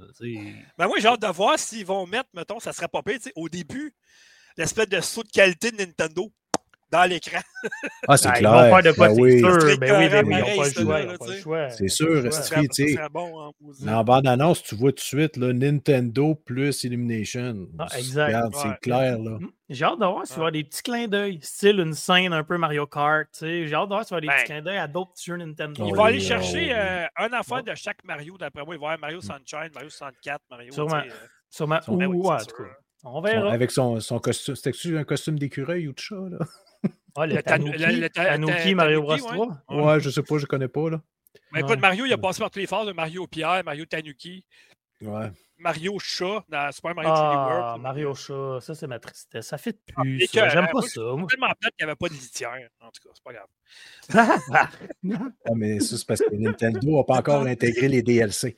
ben 0.78 0.86
moi, 0.86 0.98
j'ai 0.98 1.08
hâte 1.08 1.22
de 1.22 1.26
voir 1.26 1.58
s'ils 1.58 1.84
vont 1.84 2.06
mettre, 2.06 2.28
mettons, 2.34 2.60
ça 2.60 2.72
serait 2.72 2.86
pas 2.86 3.02
pire, 3.02 3.18
au 3.34 3.48
début, 3.48 3.96
l'espèce 4.56 4.88
de 4.88 5.00
saut 5.00 5.24
de 5.24 5.28
qualité 5.28 5.72
de 5.72 5.78
Nintendo 5.78 6.32
dans 6.90 7.08
l'écran. 7.08 7.40
Ah, 8.08 8.16
c'est 8.16 8.30
clair. 8.32 8.52
Ils 8.52 8.70
vont 8.70 8.80
faire 8.80 8.92
de 8.92 8.98
ben 8.98 9.14
oui. 9.18 9.38
sûr. 9.40 9.78
Ben 9.78 9.98
oui, 9.98 10.08
ben 10.08 10.24
oui, 10.26 10.34
ils 10.76 10.84
n'ont 10.84 11.16
pas 11.18 11.26
le 11.26 11.40
choix. 11.40 11.70
C'est 11.70 11.88
sûr. 11.88 12.32
C'est 12.32 12.68
tu 12.68 12.88
sais. 12.88 12.94
Dans 12.94 13.96
la 13.96 14.02
bande-annonce, 14.04 14.62
tu 14.62 14.74
vois 14.76 14.92
tout 14.92 14.96
de 14.96 15.00
suite 15.00 15.36
là, 15.36 15.52
Nintendo 15.52 16.34
plus 16.34 16.84
Illumination. 16.84 17.68
Ah, 17.78 17.86
exact. 17.96 18.54
C'est 18.54 18.80
clair. 18.80 19.18
là. 19.18 19.38
Mm. 19.38 19.50
J'ai 19.68 19.84
hâte 19.84 19.98
de 19.98 20.04
voir 20.04 20.26
s'il 20.26 20.36
y 20.36 20.40
aura 20.40 20.50
des 20.52 20.62
petits 20.62 20.82
clins 20.82 21.08
d'œil, 21.08 21.40
style 21.42 21.80
une 21.80 21.94
scène 21.94 22.32
un 22.32 22.44
peu 22.44 22.56
Mario 22.56 22.86
Kart. 22.86 23.28
J'ai 23.40 23.74
hâte 23.74 23.88
de 23.88 23.94
voir 23.94 24.04
s'il 24.04 24.14
y 24.14 24.14
aura 24.14 24.20
des 24.20 24.28
petits 24.28 24.44
clins 24.44 24.62
d'œil 24.62 24.78
à 24.78 24.86
d'autres 24.86 25.12
jeux 25.20 25.36
Nintendo. 25.36 25.84
Ils 25.86 25.94
vont 25.94 26.04
aller 26.04 26.20
chercher 26.20 26.72
euh, 26.72 27.06
un 27.16 27.32
affaire 27.32 27.64
de 27.64 27.74
chaque 27.74 28.04
Mario. 28.04 28.38
D'après 28.38 28.64
moi, 28.64 28.76
il 28.76 28.80
va 28.80 28.86
y 28.86 28.94
avoir 28.94 29.00
Mario 29.00 29.20
Sunshine, 29.20 29.70
Mario 29.74 29.90
64, 29.90 30.40
Mario. 30.50 30.72
Sûrement. 30.72 30.96
Euh, 30.96 31.10
Sûrement. 31.50 31.80
Ou, 31.88 32.30
en 32.30 32.38
tout 32.38 32.56
cas. 32.56 32.70
On 33.04 33.20
verra. 33.20 33.52
Avec 33.52 33.70
son, 33.70 34.00
son 34.00 34.18
costume. 34.18 34.56
C'était-tu 34.56 34.98
un 34.98 35.04
costume 35.04 35.38
d'écureuil 35.38 35.88
ou 35.88 35.92
de 35.92 35.98
chat, 35.98 36.28
là? 36.30 36.38
Ah, 37.16 37.26
le, 37.26 37.42
Tanuki, 38.08 38.74
Mario 38.74 39.02
Bros 39.02 39.16
3? 39.16 39.64
Ouais. 39.70 40.00
je 40.00 40.10
sais 40.10 40.22
pas, 40.22 40.38
je 40.38 40.46
connais 40.46 40.68
pas. 40.68 40.90
Là. 40.90 41.02
Mais 41.52 41.60
écoute, 41.60 41.80
Mario, 41.80 42.04
il 42.04 42.12
a 42.12 42.18
passé 42.18 42.40
par 42.40 42.50
tous 42.50 42.58
les 42.58 42.66
phases 42.66 42.86
de 42.86 42.92
Mario 42.92 43.26
Pierre, 43.26 43.62
Mario 43.64 43.86
Tanuki. 43.86 44.44
Ouais. 45.00 45.30
Mario 45.58 45.98
Chat 45.98 46.44
dans 46.48 46.70
Super 46.72 46.94
Mario 46.94 47.10
ah, 47.14 47.48
World. 47.48 47.82
Mario 47.82 48.14
Chat, 48.14 48.60
ça 48.60 48.74
c'est 48.74 48.86
ma 48.86 48.98
tristesse. 48.98 49.46
Ça 49.46 49.58
fait 49.58 49.78
plus. 49.86 50.28
Ah, 50.36 50.48
J'aime 50.48 50.68
pas 50.70 50.82
ça. 50.82 50.88
C'est 50.90 51.26
tellement 51.26 51.54
plate 51.60 51.74
qu'il 51.76 51.86
n'y 51.86 51.90
avait 51.90 51.96
pas 51.96 52.08
de 52.08 52.14
litière. 52.14 52.52
En 52.80 52.90
tout 52.90 53.02
cas, 53.02 53.10
c'est 53.14 53.24
pas 53.24 53.32
grave. 53.32 54.70
ah, 55.44 55.52
mais 55.54 55.80
ça, 55.80 55.96
c'est 55.96 56.06
parce 56.06 56.20
que 56.20 56.34
Nintendo 56.34 56.96
n'a 56.98 57.04
pas 57.04 57.18
encore 57.18 57.42
intégré 57.42 57.88
les 57.88 58.02
DLC. 58.02 58.56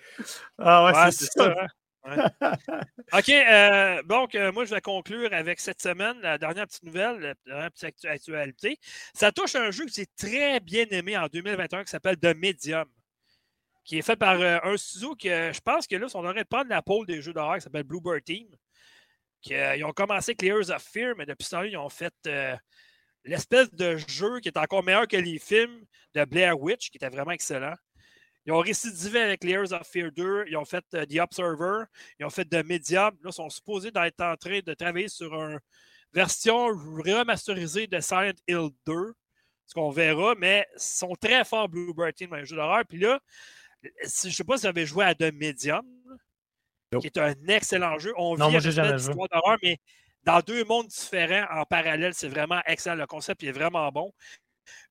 Ah 0.59 0.85
ouais, 0.85 1.13
c'est 1.13 1.31
ça. 1.31 1.55
Hein. 1.61 1.67
OK. 2.07 3.29
Euh, 3.29 4.03
donc, 4.05 4.35
euh, 4.35 4.53
moi, 4.53 4.65
je 4.65 4.75
vais 4.75 4.81
conclure 4.81 5.33
avec 5.33 5.61
cette 5.61 5.81
semaine, 5.83 6.19
la 6.21 6.39
dernière 6.39 6.67
petite 6.67 6.85
nouvelle, 6.85 7.19
la 7.19 7.35
dernière 7.47 7.71
petite 7.71 8.05
actualité. 8.05 8.79
Ça 9.15 9.33
touche 9.33 9.55
un 9.55 9.71
jeu 9.71 9.87
qui 9.87 10.03
est 10.03 10.17
très 10.17 10.61
bien 10.61 10.87
aimé 10.91 11.17
en 11.17 11.27
2021 11.27 11.85
qui 11.85 11.91
s'appelle 11.91 12.17
The 12.17 12.35
Medium, 12.37 12.89
qui 13.85 13.99
est 13.99 14.03
fait 14.03 14.17
par 14.17 14.41
euh, 14.41 14.59
un 14.63 14.77
studio 14.77 15.15
qui, 15.15 15.29
je 15.29 15.61
pense 15.61 15.87
que 15.87 15.97
là, 15.97 16.07
on 16.15 16.25
aurait 16.25 16.43
de 16.43 16.49
prendre 16.49 16.71
la 16.71 16.83
pôle 16.83 17.07
des 17.07 17.21
jeux 17.21 17.33
d'horreur 17.33 17.57
qui 17.57 17.63
s'appelle 17.63 17.85
Bluebird 17.85 18.25
Team. 18.25 18.49
ils 19.47 19.85
ont 19.85 19.93
commencé 19.93 20.31
avec 20.31 20.43
Layers 20.43 20.71
of 20.71 20.83
Fear, 20.83 21.15
mais 21.17 21.27
depuis 21.27 21.45
ce 21.45 21.51
temps-là, 21.51 21.69
ils 21.69 21.77
ont 21.77 21.89
fait 21.89 22.15
l'espèce 23.25 23.71
de 23.73 23.97
jeu 23.97 24.41
qui 24.41 24.49
est 24.49 24.59
encore 24.59 24.83
meilleur 24.83 25.07
que 25.07 25.17
les 25.17 25.39
films 25.39 25.85
de 26.15 26.25
Blair 26.25 26.61
Witch, 26.61 26.91
qui 26.91 26.97
était 26.97 27.09
vraiment 27.09 27.33
excellent. 27.33 27.75
Ils 28.49 28.53
ont 28.53 28.61
récidivé 28.61 29.21
avec 29.21 29.45
Layers 29.45 29.75
of 29.75 29.87
Fear 29.87 30.11
2. 30.11 30.47
Ils 30.49 30.57
ont 30.57 30.65
fait 30.65 30.83
euh, 30.95 31.05
The 31.05 31.19
Observer. 31.19 31.85
Ils 32.19 32.25
ont 32.25 32.31
fait 32.31 32.47
The 32.47 32.65
Medium. 32.65 33.15
Là, 33.23 33.29
ils 33.29 33.33
sont 33.33 33.51
supposés 33.51 33.91
d'être 33.91 34.23
en 34.23 34.37
train 34.37 34.61
de 34.65 34.73
travailler 34.73 35.09
sur 35.09 35.35
une 35.35 35.61
version 36.15 36.69
remasterisée 36.69 37.89
de 37.89 38.01
Silent 38.01 38.33
Hill 38.49 38.71
2. 38.87 39.13
Ce 39.67 39.75
qu'on 39.75 39.91
verra, 39.91 40.35
mais 40.39 40.67
ils 40.75 40.81
sont 40.81 41.15
très 41.21 41.45
forts 41.45 41.69
Bluebird 41.69 42.15
Team 42.15 42.31
dans 42.31 42.37
les 42.37 42.47
jeux 42.47 42.57
d'horreur. 42.57 42.85
Puis 42.89 42.99
là, 42.99 43.21
je 43.83 44.29
ne 44.29 44.33
sais 44.33 44.45
pas 44.45 44.57
si 44.57 44.63
vous 44.63 44.69
avez 44.69 44.87
joué 44.87 45.05
à 45.05 45.15
The 45.15 45.31
Medium, 45.31 45.85
qui 47.03 47.07
est 47.07 47.19
un 47.19 47.35
excellent 47.49 47.99
jeu. 47.99 48.15
On 48.17 48.39
non, 48.39 48.49
vit 48.49 48.55
une 48.55 48.97
histoire 48.97 49.29
d'horreur, 49.29 49.59
mais 49.63 49.77
dans 50.25 50.41
deux 50.41 50.65
mondes 50.65 50.87
différents 50.87 51.45
en 51.51 51.67
parallèle. 51.67 52.15
C'est 52.15 52.29
vraiment 52.29 52.63
excellent. 52.65 52.97
Le 52.97 53.07
concept 53.07 53.43
est 53.43 53.53
vraiment 53.53 53.93
bon. 53.93 54.11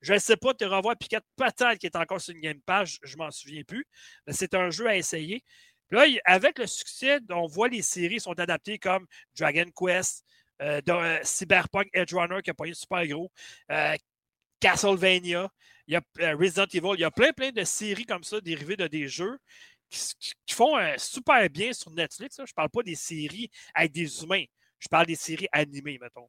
Je 0.01 0.13
ne 0.13 0.19
sais 0.19 0.37
pas, 0.37 0.53
te 0.53 0.65
revoir 0.65 0.97
Piquette 0.97 1.25
peut-être 1.35 1.75
qui 1.75 1.85
est 1.85 1.95
encore 1.95 2.21
sur 2.21 2.33
une 2.35 2.41
Game 2.41 2.61
Page, 2.61 2.99
je 3.03 3.17
m'en 3.17 3.31
souviens 3.31 3.63
plus. 3.63 3.85
Mais 4.25 4.33
c'est 4.33 4.53
un 4.53 4.69
jeu 4.69 4.87
à 4.87 4.95
essayer. 4.95 5.43
là, 5.91 6.05
avec 6.25 6.59
le 6.59 6.67
succès, 6.67 7.19
on 7.29 7.47
voit 7.47 7.69
les 7.69 7.81
séries 7.81 8.19
sont 8.19 8.37
adaptées 8.39 8.79
comme 8.79 9.05
Dragon 9.35 9.65
Quest, 9.75 10.25
euh, 10.61 10.81
euh, 10.89 11.19
Cyberpunk 11.23 11.87
Edge 11.93 12.13
Runner 12.13 12.41
qui 12.43 12.49
a 12.49 12.53
pas 12.53 12.65
eu 12.67 12.73
super 12.73 13.05
gros, 13.05 13.31
euh, 13.71 13.95
Castlevania, 14.59 15.49
il 15.87 15.93
y 15.93 15.95
a 15.95 16.35
Resident 16.35 16.65
Evil, 16.73 16.95
il 16.95 17.01
y 17.01 17.03
a 17.03 17.11
plein, 17.11 17.31
plein 17.31 17.51
de 17.51 17.63
séries 17.63 18.05
comme 18.05 18.23
ça 18.23 18.41
dérivées 18.41 18.75
de 18.75 18.87
des 18.87 19.07
jeux 19.07 19.37
qui, 19.89 20.53
font 20.53 20.75
super 20.97 21.47
bien 21.49 21.71
sur 21.71 21.91
Netflix. 21.91 22.37
Je 22.37 22.41
ne 22.41 22.47
parle 22.55 22.69
pas 22.69 22.83
des 22.83 22.95
séries 22.95 23.49
avec 23.73 23.91
des 23.91 24.23
humains. 24.23 24.43
Je 24.79 24.87
parle 24.89 25.05
des 25.05 25.15
séries 25.15 25.47
animées, 25.51 25.99
mettons 26.01 26.27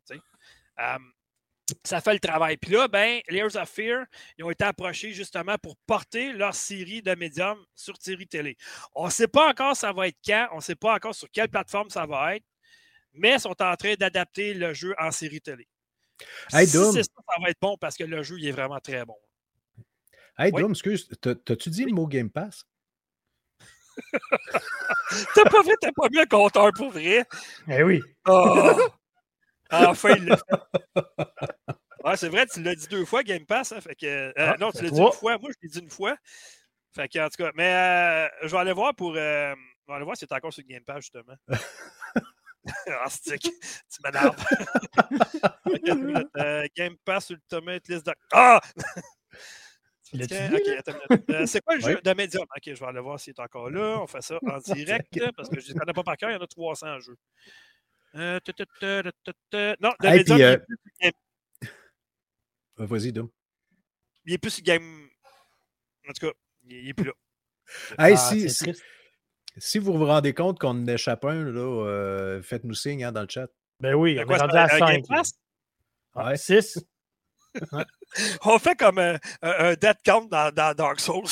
ça 1.85 2.01
fait 2.01 2.15
le 2.15 2.21
travail. 2.21 2.57
Puis 2.57 2.73
là, 2.73 2.89
ben, 2.89 3.21
Layers 3.29 3.57
of 3.57 3.69
Fear, 3.69 4.05
ils 4.37 4.45
ont 4.45 4.51
été 4.51 4.65
approchés 4.65 5.13
justement 5.13 5.57
pour 5.59 5.77
porter 5.87 6.33
leur 6.33 6.55
série 6.55 7.03
de 7.03 7.15
médium 7.15 7.59
sur 7.75 7.95
série 8.01 8.27
télé. 8.27 8.57
On 8.95 9.07
ne 9.07 9.11
sait 9.11 9.29
pas 9.29 9.49
encore 9.49 9.77
ça 9.77 9.93
va 9.93 10.09
être 10.09 10.19
quand, 10.25 10.49
on 10.53 10.57
ne 10.57 10.63
sait 10.63 10.77
pas 10.77 10.95
encore 10.95 11.15
sur 11.15 11.31
quelle 11.31 11.49
plateforme 11.49 11.91
ça 11.91 12.07
va 12.07 12.37
être, 12.37 12.45
mais 13.13 13.39
sont 13.39 13.61
en 13.63 13.77
train 13.77 13.95
d'adapter 13.95 14.55
le 14.55 14.75
jeu 14.75 14.95
en 14.99 15.11
série 15.11 15.41
télé. 15.41 15.69
Hey, 16.53 16.67
si 16.67 16.77
ça, 16.77 16.93
ça 16.93 17.41
va 17.41 17.51
être 17.51 17.61
bon 17.61 17.77
parce 17.79 17.97
que 17.97 18.05
le 18.05 18.23
jeu 18.23 18.39
il 18.39 18.49
est 18.49 18.53
vraiment 18.53 18.81
très 18.81 19.05
bon. 19.05 19.17
Hey, 20.37 20.53
oui? 20.53 20.63
excuse, 20.71 21.09
t'as-tu 21.21 21.71
dit 21.71 21.85
le 21.85 21.93
mot 21.93 22.07
Game 22.07 22.31
Pass? 22.31 22.65
t'as 25.35 25.51
pas 25.51 25.63
vrai, 25.63 25.75
t'as 25.81 25.91
pas 25.93 26.09
mis 26.11 26.21
un 26.21 26.27
compteur 26.27 26.73
pour 26.73 26.91
vrai? 26.91 27.25
Eh 27.69 27.83
oui. 27.83 28.01
Oh. 28.27 28.89
Enfin, 29.71 30.15
il 30.17 30.25
l'a 30.25 30.37
fait. 30.37 30.45
Ah, 32.05 32.17
c'est 32.17 32.29
vrai, 32.29 32.47
tu 32.47 32.63
l'as 32.63 32.75
dit 32.75 32.87
deux 32.89 33.05
fois, 33.05 33.23
Game 33.23 33.45
Pass. 33.45 33.73
Hein, 33.73 33.83
fait 33.83 33.95
que, 33.95 34.07
euh, 34.07 34.33
ah, 34.37 34.57
non, 34.59 34.71
tu 34.71 34.83
l'as 34.83 34.91
dit 34.91 34.99
une 34.99 35.13
fois. 35.13 35.37
Moi, 35.37 35.51
je 35.51 35.57
l'ai 35.63 35.69
dit 35.69 35.81
une 35.81 35.91
fois. 35.91 36.17
Fait 36.95 37.07
que, 37.09 37.19
en 37.19 37.29
tout 37.29 37.43
cas, 37.43 37.51
mais 37.55 37.75
euh, 37.75 38.29
je 38.45 38.49
vais 38.49 38.57
aller 38.57 38.73
voir 38.73 38.95
pour. 38.95 39.15
Euh, 39.15 39.55
je 39.55 39.93
vais 39.93 39.95
aller 39.95 40.05
voir 40.05 40.17
si 40.17 40.25
c'est 40.27 40.35
encore 40.35 40.53
sur 40.53 40.65
Game 40.65 40.83
Pass, 40.85 41.01
justement. 41.03 41.35
ah, 43.03 43.11
stick. 43.11 43.43
Tu 43.43 44.01
m'énerves. 44.03 44.37
Game 46.77 46.97
Pass 47.05 47.31
Ultimate 47.31 47.87
List 47.89 48.07
de. 48.07 48.15
Ah! 48.33 48.61
Euh, 50.15 51.47
c'est 51.47 51.61
quoi 51.61 51.77
le 51.77 51.83
jeu 51.83 52.01
de 52.03 52.15
Medium? 52.15 52.45
Ok, 52.45 52.63
je 52.65 52.73
vais 52.81 52.87
aller 52.87 53.01
voir 53.01 53.21
s'il 53.21 53.33
est 53.33 53.41
encore 53.41 53.71
là. 53.71 54.01
On 54.01 54.07
fait 54.07 54.23
ça 54.23 54.39
en 54.47 54.59
direct 54.59 55.13
parce 55.37 55.49
que 55.49 55.61
je 55.61 55.73
ne 55.73 55.79
connais 55.79 55.93
pas 55.93 56.03
par 56.03 56.17
cœur. 56.17 56.31
Il 56.31 56.35
y 56.35 56.37
en 56.37 56.41
a 56.41 56.47
300 56.47 57.01
jeux. 57.01 57.17
Euh, 58.19 58.41
non, 59.81 59.93
de 60.01 60.09
Medium, 60.09 60.41
euh, 60.41 60.57
Vas-y, 62.77 63.13
Dom. 63.13 63.29
Il 64.25 64.35
est 64.35 64.39
plus 64.39 64.51
sur 64.51 64.65
Game. 64.65 65.09
En 66.09 66.13
tout 66.13 66.27
cas, 66.27 66.33
il 66.69 66.87
n'est 66.87 66.95
plus 66.95 67.07
là. 67.07 67.13
Hey, 67.99 68.15
ah, 68.15 68.17
si, 68.17 68.49
si, 69.59 69.79
vous 69.79 69.93
vous 69.93 70.07
rendez 70.07 70.33
compte 70.33 70.59
qu'on 70.59 70.71
en 70.71 70.87
échappe 70.87 71.27
un, 71.27 71.45
là, 71.45 72.41
faites-nous 72.43 72.75
signe 72.75 73.05
hein, 73.05 73.13
dans 73.13 73.23
le 73.23 73.29
chat. 73.29 73.49
Ben 73.81 73.95
oui, 73.95 74.19
on 74.19 74.31
est 74.31 74.39
rendu 74.39 74.57
à 74.57 74.69
5. 74.69 75.05
Ouais. 76.15 76.37
6. 76.37 76.79
On 78.45 78.59
fait 78.59 78.75
comme 78.75 78.99
un, 78.99 79.19
un, 79.43 79.75
dead 79.75 79.97
count 80.05 80.27
dans, 80.31 80.53
dans 80.53 80.75
Dark 80.75 81.01
Souls. 81.01 81.23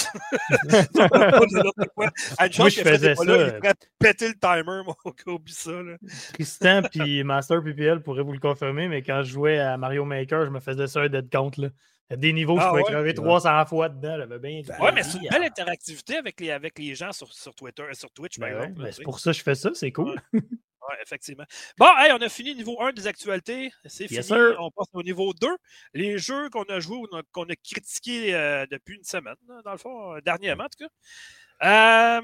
À 2.39 2.51
chance 2.51 2.75
je 2.75 2.83
faisais 2.83 3.15
ça. 3.15 3.25
Là, 3.25 3.47
il 3.47 3.55
pourrait 3.55 3.75
péter 3.99 4.29
le 4.29 4.35
timer, 4.35 4.83
moi, 4.85 4.97
oublie 5.27 5.53
ça. 5.53 5.71
Là. 5.71 5.97
Tristan 6.35 6.83
puis 6.83 7.25
Master 7.25 7.63
PPL 7.63 8.03
pourraient 8.03 8.23
vous 8.23 8.33
le 8.33 8.39
confirmer, 8.39 8.89
mais 8.89 9.03
quand 9.03 9.23
je 9.23 9.33
jouais 9.33 9.59
à 9.59 9.77
Mario 9.77 10.05
Maker, 10.05 10.47
je 10.47 10.51
me 10.51 10.61
faisais 10.61 10.87
ça 10.87 11.01
un 11.01 11.09
dead 11.09 11.31
count. 11.31 11.51
Là. 11.57 11.69
Il 12.09 12.13
y 12.13 12.15
a 12.15 12.17
des 12.19 12.33
niveaux, 12.33 12.57
ah, 12.59 12.63
je 12.63 12.69
pouvais 12.69 12.83
ouais, 12.83 12.93
crever 12.93 13.15
300 13.15 13.67
fois 13.67 13.89
dedans. 13.89 14.17
Là, 14.17 14.27
bien, 14.39 14.63
ouais, 14.81 14.93
mais 14.95 15.03
c'est 15.03 15.19
une 15.19 15.29
belle 15.29 15.43
interactivité 15.43 16.17
avec 16.17 16.41
les, 16.41 16.53
avec 16.53 16.79
les 16.79 16.95
gens 16.95 17.11
sur, 17.11 17.33
sur 17.33 17.53
Twitter, 17.55 17.83
sur 17.95 18.11
Twitch, 18.13 18.39
par 18.39 18.49
ben 18.49 18.57
exemple. 18.57 18.83
Ben 18.83 18.93
c'est 18.93 19.03
pour 19.03 19.19
ça 19.19 19.33
que 19.33 19.39
je 19.39 19.43
fais 19.43 19.57
ça, 19.57 19.71
c'est 19.75 19.91
cool. 19.91 20.15
Oui, 20.89 20.95
effectivement. 21.03 21.45
Bon, 21.79 21.89
hey, 21.99 22.13
on 22.13 22.21
a 22.21 22.29
fini 22.29 22.55
niveau 22.55 22.81
1 22.81 22.93
des 22.93 23.07
actualités. 23.07 23.73
C'est 23.87 24.09
fini. 24.09 24.21
On 24.59 24.71
passe 24.71 24.89
au 24.93 25.03
niveau 25.03 25.33
2. 25.35 25.49
Les 25.95 26.19
jeux 26.19 26.49
qu'on 26.51 26.65
a 26.65 26.81
joués 26.81 26.99
ou 26.99 27.07
qu'on 27.33 27.45
a 27.45 27.57
critiqués 27.57 28.35
euh, 28.35 28.67
depuis 28.71 28.97
une 28.97 29.05
semaine, 29.05 29.37
dans 29.65 29.73
le 29.73 29.79
fond, 29.79 30.15
euh, 30.15 30.21
dernièrement 30.21 30.65
en 30.65 30.69
tout 30.69 30.85
cas. 30.85 32.19
Euh, 32.19 32.21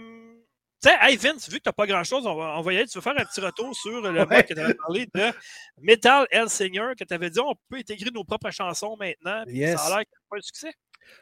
sais, 0.83 0.96
hey 1.01 1.16
Vince, 1.16 1.48
vu 1.48 1.59
que 1.59 1.62
tu 1.62 1.68
n'as 1.68 1.72
pas 1.72 1.87
grand-chose, 1.87 2.27
on 2.27 2.35
va, 2.35 2.59
on 2.59 2.62
va 2.62 2.72
y 2.72 2.77
aller. 2.77 2.87
Tu 2.87 2.98
veux 2.98 3.03
faire 3.03 3.14
un 3.16 3.25
petit 3.25 3.40
retour 3.40 3.75
sur 3.75 4.01
le 4.01 4.12
mot 4.12 4.27
que 4.27 4.53
tu 4.53 4.61
avais 4.61 4.75
parlé 4.75 5.07
de 5.14 5.33
Metal 5.81 6.27
Hellsinger, 6.31 6.92
que 6.98 7.05
tu 7.05 7.14
avais 7.14 7.31
dit 7.31 7.40
on 7.40 7.55
peut 7.68 7.77
intégrer 7.79 8.11
nos 8.11 8.25
propres 8.25 8.51
chansons 8.51 8.96
maintenant. 8.98 9.44
Yes. 9.46 9.79
Ça 9.79 9.87
a 9.87 9.88
l'air 9.90 9.98
qu'il 10.01 10.16
n'y 10.18 10.25
a 10.25 10.29
pas 10.31 10.37
de 10.38 10.42
succès? 10.42 10.72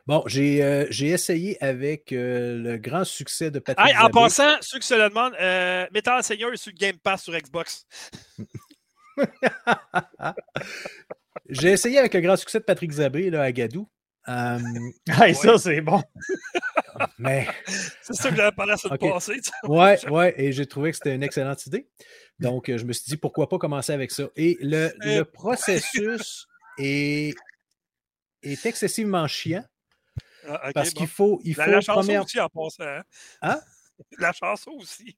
Bon, 0.07 0.23
j'ai 0.27 0.62
euh, 0.62 0.87
essayé 0.90 1.62
avec 1.62 2.12
euh, 2.12 2.57
le 2.59 2.79
grand 2.79 3.05
succès 3.05 3.51
de 3.51 3.59
Patrick 3.59 3.88
hey, 3.88 3.97
En 3.99 4.11
passant, 4.11 4.57
ceux 4.61 4.79
qui 4.79 4.87
se 4.87 4.95
le 4.95 5.09
demandent, 5.09 5.35
euh, 5.40 5.87
Metal 5.93 6.23
Seigneur 6.25 6.53
est 6.53 6.57
sur 6.57 6.73
Game 6.73 6.99
Pass 6.99 7.25
sur 7.25 7.33
Xbox. 7.37 7.87
j'ai 11.49 11.71
essayé 11.71 11.99
avec 11.99 12.14
le 12.14 12.21
grand 12.21 12.37
succès 12.37 12.59
de 12.59 12.64
Patrick 12.64 12.90
Zabé 12.90 13.31
là, 13.31 13.43
à 13.43 13.53
Gadou. 13.53 13.88
Um, 14.27 14.93
hey, 15.21 15.35
ça, 15.35 15.59
c'est 15.59 15.81
bon. 15.81 16.03
Mais. 17.19 17.47
C'est 18.03 18.14
ça 18.14 18.31
que 18.31 18.37
j'avais 18.37 18.53
parlé 18.53 18.73
à 18.73 18.77
ce 18.77 18.88
okay. 18.88 19.11
passé. 19.11 19.40
Ouais, 19.64 20.09
ouais, 20.09 20.35
et 20.37 20.53
j'ai 20.53 20.66
trouvé 20.66 20.90
que 20.90 20.97
c'était 20.97 21.14
une 21.14 21.23
excellente 21.23 21.64
idée. 21.66 21.88
Donc, 22.38 22.75
je 22.75 22.85
me 22.85 22.93
suis 22.93 23.05
dit, 23.07 23.16
pourquoi 23.16 23.49
pas 23.49 23.59
commencer 23.59 23.93
avec 23.93 24.11
ça? 24.11 24.25
Et 24.37 24.59
le, 24.61 24.93
le 25.01 25.23
processus 25.23 26.47
est, 26.79 27.35
est 28.42 28.66
excessivement 28.66 29.26
chiant. 29.26 29.64
Ah, 30.48 30.70
parce 30.74 30.90
qu'il 30.90 31.07
faut. 31.07 31.40
Il 31.44 31.57
la, 31.57 31.64
faut 31.64 31.70
la 31.70 31.81
chanson 31.81 32.00
première... 32.00 32.24
aussi 32.24 32.40
en 32.40 32.48
passant. 32.48 32.85
Hein? 32.85 33.03
hein? 33.42 33.61
la 34.18 34.33
chanson 34.33 34.70
aussi. 34.72 35.16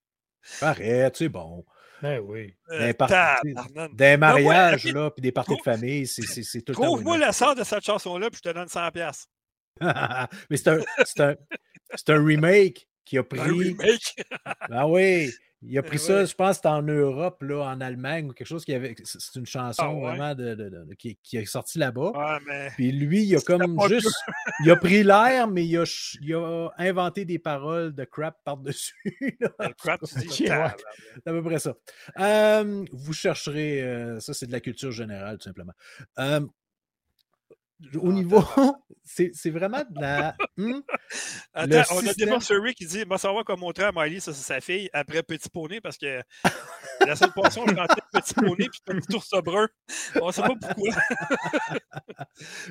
Arrête, 0.61 1.17
c'est 1.17 1.29
bon. 1.29 1.65
Ben 2.03 2.19
oui. 2.19 2.53
Euh, 2.71 2.93
des, 2.93 3.87
des 3.93 4.17
mariages, 4.17 4.85
là, 4.87 5.11
puis 5.13 5.23
des 5.23 5.31
parties 5.31 5.57
de 5.57 5.63
famille, 5.63 6.07
c'est 6.07 6.63
tout 6.63 6.73
le 6.73 6.75
temps. 6.75 6.83
Trouve-moi 6.83 7.19
le 7.19 7.33
sort 7.33 7.55
de 7.55 7.63
cette 7.63 7.85
chanson-là, 7.85 8.29
puis 8.29 8.41
je 8.45 8.51
te 8.51 8.55
donne 8.55 8.67
100$. 8.67 9.27
Mais 10.51 10.57
c'est 10.57 10.69
un, 10.69 10.81
un, 11.21 11.35
un 12.09 12.25
remake 12.25 12.89
qui 13.05 13.19
a 13.19 13.23
pris. 13.23 13.39
Un 13.39 13.45
remake? 13.45 14.17
ah 14.45 14.89
oui. 14.89 15.31
Il 15.65 15.79
a 15.79 15.83
pris 15.83 15.99
ben 15.99 16.03
ça, 16.03 16.25
je 16.25 16.35
pense, 16.35 16.57
c'était 16.57 16.69
en 16.69 16.83
Europe, 16.83 17.43
là, 17.43 17.63
en 17.63 17.81
Allemagne 17.81 18.31
ou 18.31 18.33
quelque 18.33 18.47
chose 18.49 18.65
qui 18.65 18.75
avait. 18.75 18.97
C'est 19.05 19.39
une 19.39 19.47
chanson 19.47 19.83
ah 19.85 19.93
vraiment 19.93 20.35
de, 20.35 20.55
de, 20.55 20.95
qui, 20.99 21.19
qui, 21.23 21.37
est 21.37 21.45
sortie 21.45 21.79
là-bas. 21.79 22.11
Ouais, 22.11 22.39
mais... 22.47 22.69
Puis 22.75 22.91
lui, 22.91 23.23
il 23.23 23.37
a 23.37 23.41
comme 23.41 23.79
juste. 23.89 24.09
il 24.65 24.71
a 24.71 24.77
pris 24.77 25.05
l'air, 25.05 25.47
mais 25.47 25.65
il 25.65 25.77
a, 25.79 26.17
il 26.21 26.35
a, 26.35 26.71
inventé 26.79 27.25
des 27.25 27.39
paroles 27.39 27.95
de 27.95 28.05
crap 28.05 28.39
par-dessus. 28.45 28.95
crap, 29.79 30.01
c'est 30.05 30.51
à 30.51 30.75
peu 31.25 31.43
près 31.43 31.61
ça. 31.61 31.75
Euh, 32.19 32.85
vous 32.93 33.13
chercherez. 33.13 33.83
Euh, 33.83 34.21
ça, 34.21 34.35
c'est 34.35 34.47
de 34.47 34.53
la 34.53 34.61
culture 34.61 34.91
générale, 34.91 35.39
tout 35.39 35.45
simplement. 35.45 35.75
Euh, 36.19 36.41
au 37.97 38.11
ah, 38.11 38.13
niveau. 38.13 38.45
c'est 39.05 39.51
vraiment 39.51 39.83
de 39.89 40.01
la. 40.01 40.37
Hmm? 40.57 40.81
Attends, 41.55 41.97
on 41.97 42.07
a 42.07 42.15
Demon 42.15 42.41
Surrey 42.41 42.75
qui 42.75 42.87
dit 42.87 43.05
Moi, 43.07 43.19
savoir 43.19 43.45
comment 43.45 43.67
montrer 43.67 43.85
à 43.85 43.93
Miley, 43.93 44.21
ça, 44.21 44.33
c'est 44.33 44.45
sa 44.45 44.61
fille, 44.61 44.89
après 44.93 45.23
Petit 45.23 45.49
Poney, 45.49 45.81
parce 45.81 45.99
que 45.99 46.23
la 47.07 47.17
seule 47.17 47.33
poisson, 47.33 47.65
je 47.67 47.75
rentrais 47.75 48.03
Petit 48.13 48.35
Poney 48.35 48.69
puis 48.69 48.81
Petit 48.85 49.15
ours 49.15 49.31
brun. 49.45 49.69
On 50.21 50.27
ne 50.29 50.33
sait 50.33 50.43
pas 50.43 50.55
pourquoi. 50.61 50.95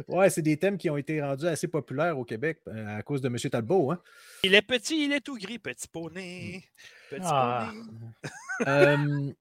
ouais, 0.08 0.30
c'est 0.30 0.42
des 0.42 0.58
thèmes 0.58 0.78
qui 0.78 0.90
ont 0.90 0.98
été 0.98 1.22
rendus 1.22 1.48
assez 1.48 1.68
populaires 1.68 2.18
au 2.18 2.26
Québec 2.26 2.60
euh, 2.68 3.00
à 3.00 3.02
cause 3.02 3.22
de 3.22 3.28
M. 3.28 3.38
Talbot. 3.38 3.92
Hein? 3.92 4.02
Il 4.44 4.56
est 4.56 4.62
petit, 4.62 5.06
il 5.06 5.14
est 5.14 5.22
tout 5.22 5.38
gris, 5.38 5.60
Petit 5.60 5.88
Poney. 5.88 6.64
Petit 7.10 7.22
ah. 7.26 7.72
Poney. 7.72 8.68
euh, 8.68 9.32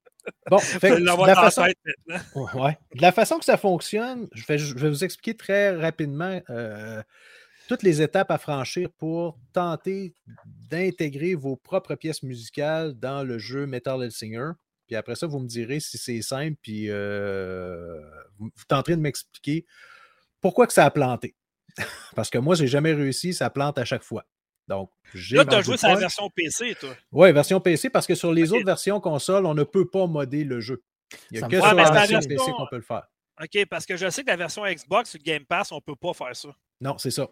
Bon, 0.48 0.56
de, 0.82 1.26
la 1.26 1.34
façon, 1.34 1.62
ouais, 1.62 2.78
de 2.94 3.02
la 3.02 3.12
façon 3.12 3.38
que 3.38 3.44
ça 3.44 3.56
fonctionne, 3.56 4.28
je 4.34 4.44
vais, 4.46 4.58
je 4.58 4.74
vais 4.74 4.88
vous 4.88 5.04
expliquer 5.04 5.36
très 5.36 5.76
rapidement 5.76 6.40
euh, 6.50 7.02
toutes 7.68 7.82
les 7.82 8.02
étapes 8.02 8.30
à 8.30 8.38
franchir 8.38 8.90
pour 8.98 9.38
tenter 9.52 10.14
d'intégrer 10.44 11.34
vos 11.34 11.56
propres 11.56 11.94
pièces 11.94 12.22
musicales 12.22 12.94
dans 12.94 13.22
le 13.22 13.38
jeu 13.38 13.66
Metal 13.66 14.02
Hellsinger. 14.02 14.52
Puis 14.86 14.96
après 14.96 15.14
ça, 15.14 15.26
vous 15.26 15.38
me 15.38 15.46
direz 15.46 15.78
si 15.78 15.98
c'est 15.98 16.22
simple, 16.22 16.56
puis 16.62 16.86
euh, 16.88 18.00
vous, 18.38 18.50
vous 18.54 18.64
tenterez 18.66 18.96
de 18.96 19.00
m'expliquer 19.00 19.64
pourquoi 20.40 20.66
que 20.66 20.72
ça 20.72 20.84
a 20.84 20.90
planté. 20.90 21.36
Parce 22.16 22.30
que 22.30 22.38
moi, 22.38 22.54
j'ai 22.54 22.66
jamais 22.66 22.92
réussi, 22.92 23.32
ça 23.34 23.50
plante 23.50 23.78
à 23.78 23.84
chaque 23.84 24.02
fois. 24.02 24.24
Donc, 24.70 24.88
Là, 25.32 25.44
tu 25.44 25.54
as 25.56 25.62
joué 25.62 25.76
sur 25.76 25.88
la 25.88 25.96
version 25.96 26.30
PC, 26.30 26.76
toi. 26.78 26.90
Oui, 27.10 27.32
version 27.32 27.60
PC, 27.60 27.90
parce 27.90 28.06
que 28.06 28.14
sur 28.14 28.32
les 28.32 28.52
autres 28.52 28.64
versions 28.64 29.00
console, 29.00 29.44
on 29.44 29.54
ne 29.54 29.64
peut 29.64 29.90
pas 29.90 30.06
modder 30.06 30.44
le 30.44 30.60
jeu. 30.60 30.84
Il 31.32 31.38
n'y 31.38 31.44
a 31.44 31.48
que 31.48 31.60
sur 31.60 31.74
la 31.74 31.90
version 31.90 32.20
PC 32.20 32.52
qu'on 32.52 32.68
peut 32.70 32.76
le 32.76 32.82
faire. 32.82 33.08
OK, 33.42 33.66
parce 33.68 33.84
que 33.84 33.96
je 33.96 34.08
sais 34.10 34.22
que 34.22 34.28
la 34.28 34.36
version 34.36 34.64
Xbox, 34.64 35.10
sur 35.10 35.20
Game 35.20 35.44
Pass, 35.44 35.72
on 35.72 35.76
ne 35.76 35.80
peut 35.80 35.96
pas 35.96 36.12
faire 36.12 36.36
ça. 36.36 36.50
Non, 36.80 36.98
c'est 36.98 37.10
ça. 37.10 37.28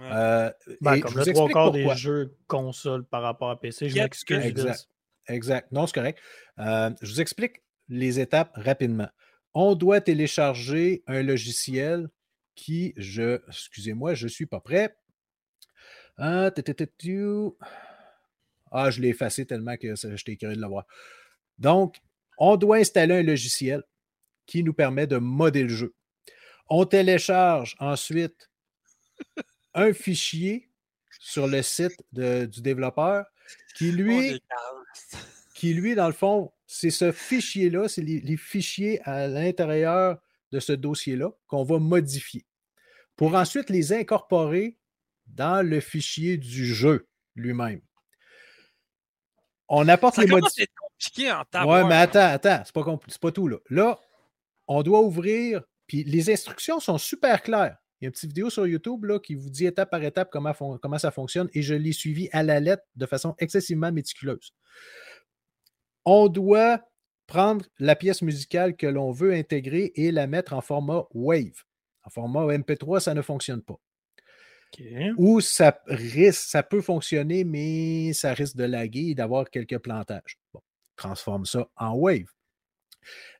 Euh, 0.00 0.50
ben, 0.80 1.00
comme 1.00 1.16
le 1.16 1.32
trois 1.32 1.48
quarts 1.48 1.70
des 1.70 1.94
jeux 1.94 2.36
console 2.48 3.04
par 3.04 3.22
rapport 3.22 3.50
à 3.50 3.60
PC, 3.60 3.88
je 3.88 3.94
m'excuse. 3.94 4.44
Exact. 4.44 4.88
exact. 5.28 5.70
Non, 5.70 5.86
c'est 5.86 5.94
correct. 5.94 6.18
Euh, 6.58 6.90
je 7.00 7.12
vous 7.12 7.20
explique 7.20 7.62
les 7.88 8.18
étapes 8.18 8.50
rapidement. 8.56 9.08
On 9.52 9.76
doit 9.76 10.00
télécharger 10.00 11.04
un 11.06 11.22
logiciel 11.22 12.08
qui, 12.56 12.94
je, 12.96 13.40
excusez-moi, 13.46 14.14
je 14.14 14.24
ne 14.24 14.30
suis 14.30 14.46
pas 14.46 14.58
prêt. 14.58 14.96
Ah, 16.16 16.50
ah, 18.70 18.90
je 18.90 19.00
l'ai 19.00 19.08
effacé 19.08 19.46
tellement 19.46 19.76
que 19.76 19.94
j'étais 19.94 20.36
curieux 20.36 20.56
de 20.56 20.60
l'avoir. 20.60 20.84
Donc, 21.58 22.00
on 22.38 22.56
doit 22.56 22.78
installer 22.78 23.14
un 23.14 23.22
logiciel 23.22 23.82
qui 24.46 24.62
nous 24.62 24.74
permet 24.74 25.06
de 25.06 25.16
modder 25.16 25.62
le 25.62 25.68
jeu. 25.68 25.94
On 26.68 26.84
télécharge 26.84 27.76
ensuite 27.78 28.50
un 29.74 29.92
fichier 29.92 30.70
sur 31.20 31.46
le 31.46 31.62
site 31.62 31.98
du 32.12 32.60
développeur 32.60 33.26
qui 33.76 33.92
lui, 33.92 34.40
qui 35.54 35.74
lui, 35.74 35.94
dans 35.94 36.06
le 36.06 36.12
fond, 36.12 36.52
c'est 36.66 36.90
ce 36.90 37.12
fichier-là, 37.12 37.88
c'est 37.88 38.02
les, 38.02 38.36
fichiers 38.36 39.00
à 39.02 39.26
l'intérieur 39.28 40.20
de 40.52 40.60
ce 40.60 40.72
dossier-là 40.72 41.30
qu'on 41.46 41.64
va 41.64 41.78
modifier 41.78 42.44
pour 43.16 43.34
ensuite 43.34 43.70
les 43.70 43.92
incorporer 43.92 44.76
dans 45.26 45.66
le 45.66 45.80
fichier 45.80 46.36
du 46.36 46.66
jeu 46.66 47.08
lui-même. 47.34 47.80
On 49.68 49.88
apporte 49.88 50.18
les 50.18 50.26
modifications. 50.26 50.72
compliqué 50.76 51.32
en 51.32 51.44
temps. 51.44 51.70
Ouais, 51.70 51.84
mais 51.84 51.94
attends, 51.94 52.20
attends, 52.20 52.62
c'est 52.64 52.74
pas, 52.74 52.84
pas 53.20 53.32
tout. 53.32 53.48
Là. 53.48 53.56
là, 53.70 53.98
on 54.66 54.82
doit 54.82 55.00
ouvrir, 55.00 55.62
puis 55.86 56.04
les 56.04 56.30
instructions 56.30 56.80
sont 56.80 56.98
super 56.98 57.42
claires. 57.42 57.76
Il 58.00 58.04
y 58.04 58.06
a 58.06 58.08
une 58.08 58.12
petite 58.12 58.30
vidéo 58.30 58.50
sur 58.50 58.66
YouTube 58.66 59.04
là, 59.04 59.18
qui 59.18 59.34
vous 59.34 59.50
dit 59.50 59.66
étape 59.66 59.90
par 59.90 60.02
étape 60.02 60.28
comment, 60.30 60.52
comment 60.52 60.98
ça 60.98 61.10
fonctionne 61.10 61.48
et 61.54 61.62
je 61.62 61.74
l'ai 61.74 61.92
suivi 61.92 62.28
à 62.32 62.42
la 62.42 62.60
lettre 62.60 62.82
de 62.96 63.06
façon 63.06 63.34
excessivement 63.38 63.92
méticuleuse. 63.92 64.52
On 66.04 66.28
doit 66.28 66.80
prendre 67.26 67.64
la 67.78 67.96
pièce 67.96 68.20
musicale 68.20 68.76
que 68.76 68.86
l'on 68.86 69.10
veut 69.10 69.32
intégrer 69.32 69.92
et 69.94 70.12
la 70.12 70.26
mettre 70.26 70.52
en 70.52 70.60
format 70.60 71.04
Wave. 71.14 71.64
En 72.02 72.10
format 72.10 72.44
MP3, 72.58 73.00
ça 73.00 73.14
ne 73.14 73.22
fonctionne 73.22 73.62
pas. 73.62 73.80
Ou 75.16 75.40
ça 75.40 75.80
risque, 75.86 76.48
ça 76.48 76.62
peut 76.62 76.80
fonctionner, 76.80 77.44
mais 77.44 78.12
ça 78.12 78.32
risque 78.32 78.56
de 78.56 78.64
laguer 78.64 79.10
et 79.10 79.14
d'avoir 79.14 79.50
quelques 79.50 79.78
plantages. 79.78 80.38
Bon, 80.52 80.60
transforme 80.96 81.46
ça 81.46 81.68
en 81.76 81.94
Wave. 81.94 82.26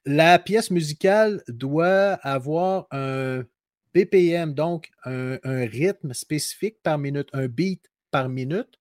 La 0.04 0.38
pièce 0.38 0.70
musicale 0.70 1.42
doit 1.48 2.12
avoir 2.22 2.86
un 2.90 3.44
BPM, 3.94 4.54
donc 4.54 4.90
un, 5.04 5.38
rythme 5.44 6.12
spécifique 6.12 6.76
par 6.82 6.98
minute, 6.98 7.30
un 7.32 7.46
beat 7.46 7.90
par 8.10 8.28
minute, 8.28 8.78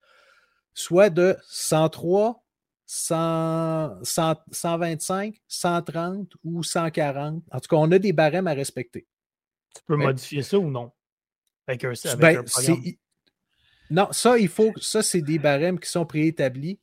soit 0.73 1.09
de 1.09 1.37
103, 1.47 2.43
125, 2.85 5.35
130 5.47 6.33
ou 6.43 6.63
140. 6.63 7.43
En 7.51 7.59
tout 7.59 7.67
cas, 7.67 7.77
on 7.77 7.91
a 7.91 7.99
des 7.99 8.11
barèmes 8.11 8.47
à 8.47 8.53
respecter. 8.53 9.07
Tu 9.75 9.81
peux 9.85 9.95
modifier 9.95 10.41
ça 10.43 10.59
ou 10.59 10.69
non? 10.69 10.91
Avec 11.67 11.83
un, 11.85 11.93
ben, 12.17 12.43
Non, 13.89 14.07
ça, 14.11 14.37
il 14.37 14.49
faut. 14.49 14.73
Ça, 14.81 15.01
c'est 15.01 15.21
des 15.21 15.39
barèmes 15.39 15.79
qui 15.79 15.89
sont 15.89 16.05
préétablis. 16.05 16.79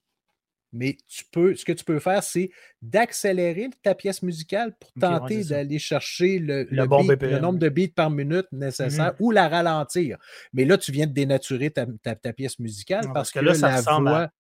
Mais 0.73 0.97
tu 1.09 1.25
peux, 1.33 1.57
ce 1.57 1.65
que 1.65 1.73
tu 1.73 1.85
peux 1.85 1.99
faire, 1.99 2.23
c'est 2.23 2.51
d'accélérer 2.81 3.71
ta 3.83 3.97
pièce 3.97 4.23
musicale 4.23 4.77
pour 4.79 4.93
tenter 5.01 5.43
d'aller 5.43 5.81
chercher 5.81 6.39
le, 6.39 6.69
nombre 6.71 7.59
de 7.59 7.69
beats 7.69 7.93
par 7.95 8.09
minute 8.09 8.47
nécessaire 8.53 9.15
mmh 9.15 9.17
ou 9.19 9.33
la 9.33 9.49
ralentir. 9.49 10.17
Mais 10.53 10.65
là, 10.65 10.79
tu 10.79 10.93
viens 10.93 11.09
de 11.09 11.13
dénaturer 11.13 11.71
ta, 11.71 11.87
pièce 12.33 12.61
musicale 12.61 13.07
parce, 13.13 13.33
que, 13.33 13.41
là, 13.41 13.53
la 13.55 13.81
voix, 13.81 14.31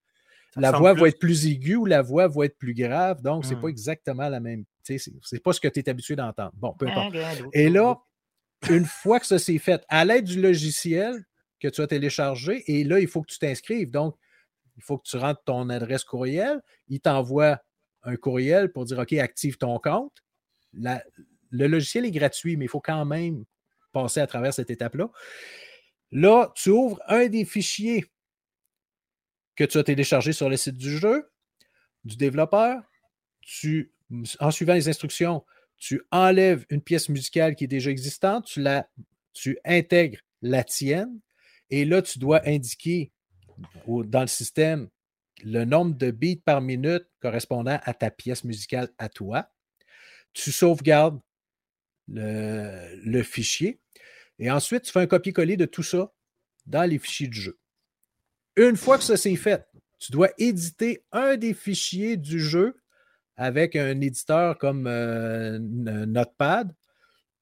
la 0.54 0.70
voix 0.70 0.94
va 0.94 1.08
être 1.08 1.18
plus 1.18 1.46
aiguë 1.46 1.76
ou 1.76 1.86
la 1.86 2.00
voix 2.00 2.28
va 2.28 2.44
être 2.44 2.58
plus 2.58 2.74
grave. 2.74 3.22
Donc, 3.22 3.44
ce 3.44 3.50
n'est 3.50 3.60
pas 3.60 3.66
mmh. 3.66 3.70
exactement 3.70 4.28
la 4.28 4.38
même. 4.38 4.64
C'est 4.84 5.42
pas 5.42 5.52
ce 5.52 5.60
que 5.60 5.68
tu 5.68 5.80
es 5.80 5.88
habitué 5.88 6.14
d'entendre. 6.14 6.52
Bon, 6.54 6.74
peu 6.78 6.86
importe. 6.86 7.16
Et 7.52 7.68
là, 7.68 7.98
une 8.68 8.84
fois 8.84 9.20
que 9.20 9.26
ça 9.26 9.38
s'est 9.38 9.58
fait, 9.58 9.84
à 9.88 10.04
l'aide 10.04 10.24
du 10.24 10.40
logiciel 10.40 11.24
que 11.60 11.68
tu 11.68 11.80
as 11.80 11.86
téléchargé, 11.86 12.62
et 12.66 12.84
là, 12.84 13.00
il 13.00 13.08
faut 13.08 13.22
que 13.22 13.30
tu 13.30 13.38
t'inscrives. 13.38 13.90
Donc, 13.90 14.16
il 14.76 14.82
faut 14.82 14.98
que 14.98 15.08
tu 15.08 15.16
rentres 15.16 15.42
ton 15.44 15.68
adresse 15.68 16.04
courriel. 16.04 16.62
Il 16.88 17.00
t'envoie 17.00 17.60
un 18.02 18.16
courriel 18.16 18.72
pour 18.72 18.84
dire 18.84 18.98
OK, 18.98 19.12
active 19.14 19.56
ton 19.58 19.78
compte. 19.78 20.22
le 20.72 21.66
logiciel 21.66 22.06
est 22.06 22.10
gratuit, 22.10 22.56
mais 22.56 22.66
il 22.66 22.68
faut 22.68 22.80
quand 22.80 23.04
même 23.04 23.44
passer 23.92 24.20
à 24.20 24.26
travers 24.26 24.54
cette 24.54 24.70
étape-là. 24.70 25.10
Là, 26.12 26.52
tu 26.54 26.70
ouvres 26.70 27.00
un 27.06 27.26
des 27.26 27.44
fichiers 27.44 28.04
que 29.56 29.64
tu 29.64 29.78
as 29.78 29.84
téléchargé 29.84 30.32
sur 30.32 30.48
le 30.48 30.56
site 30.56 30.76
du 30.76 30.96
jeu, 30.96 31.30
du 32.04 32.16
développeur. 32.16 32.82
Tu, 33.40 33.92
en 34.38 34.50
suivant 34.50 34.74
les 34.74 34.88
instructions, 34.88 35.44
tu 35.80 36.02
enlèves 36.12 36.66
une 36.68 36.82
pièce 36.82 37.08
musicale 37.08 37.56
qui 37.56 37.64
est 37.64 37.68
déjà 37.68 37.90
existante, 37.90 38.44
tu, 38.44 38.60
la, 38.60 38.88
intègres 39.64 40.20
la 40.42 40.62
tienne, 40.62 41.18
et 41.70 41.84
là, 41.84 42.02
tu 42.02 42.18
dois 42.18 42.46
indiquer 42.46 43.12
dans 43.86 44.20
le 44.20 44.26
système 44.26 44.88
le 45.42 45.64
nombre 45.64 45.96
de 45.96 46.10
beats 46.10 46.42
par 46.44 46.60
minute 46.60 47.06
correspondant 47.20 47.78
à 47.82 47.94
ta 47.94 48.10
pièce 48.10 48.44
musicale 48.44 48.90
à 48.98 49.08
toi. 49.08 49.50
Tu 50.34 50.52
sauvegardes 50.52 51.20
le, 52.08 52.94
le 53.02 53.22
fichier 53.22 53.80
et 54.38 54.50
ensuite 54.50 54.82
tu 54.82 54.92
fais 54.92 55.00
un 55.00 55.06
copier-coller 55.06 55.56
de 55.56 55.64
tout 55.64 55.82
ça 55.82 56.12
dans 56.66 56.88
les 56.88 56.98
fichiers 56.98 57.28
du 57.28 57.40
jeu. 57.40 57.58
Une 58.56 58.76
fois 58.76 58.98
que 58.98 59.04
ça 59.04 59.16
c'est 59.16 59.34
fait, 59.36 59.66
tu 59.98 60.12
dois 60.12 60.30
éditer 60.38 61.04
un 61.12 61.36
des 61.36 61.54
fichiers 61.54 62.16
du 62.16 62.40
jeu 62.40 62.79
avec 63.40 63.74
un 63.74 64.02
éditeur 64.02 64.58
comme 64.58 64.86
euh, 64.86 65.58
Notepad 65.58 66.76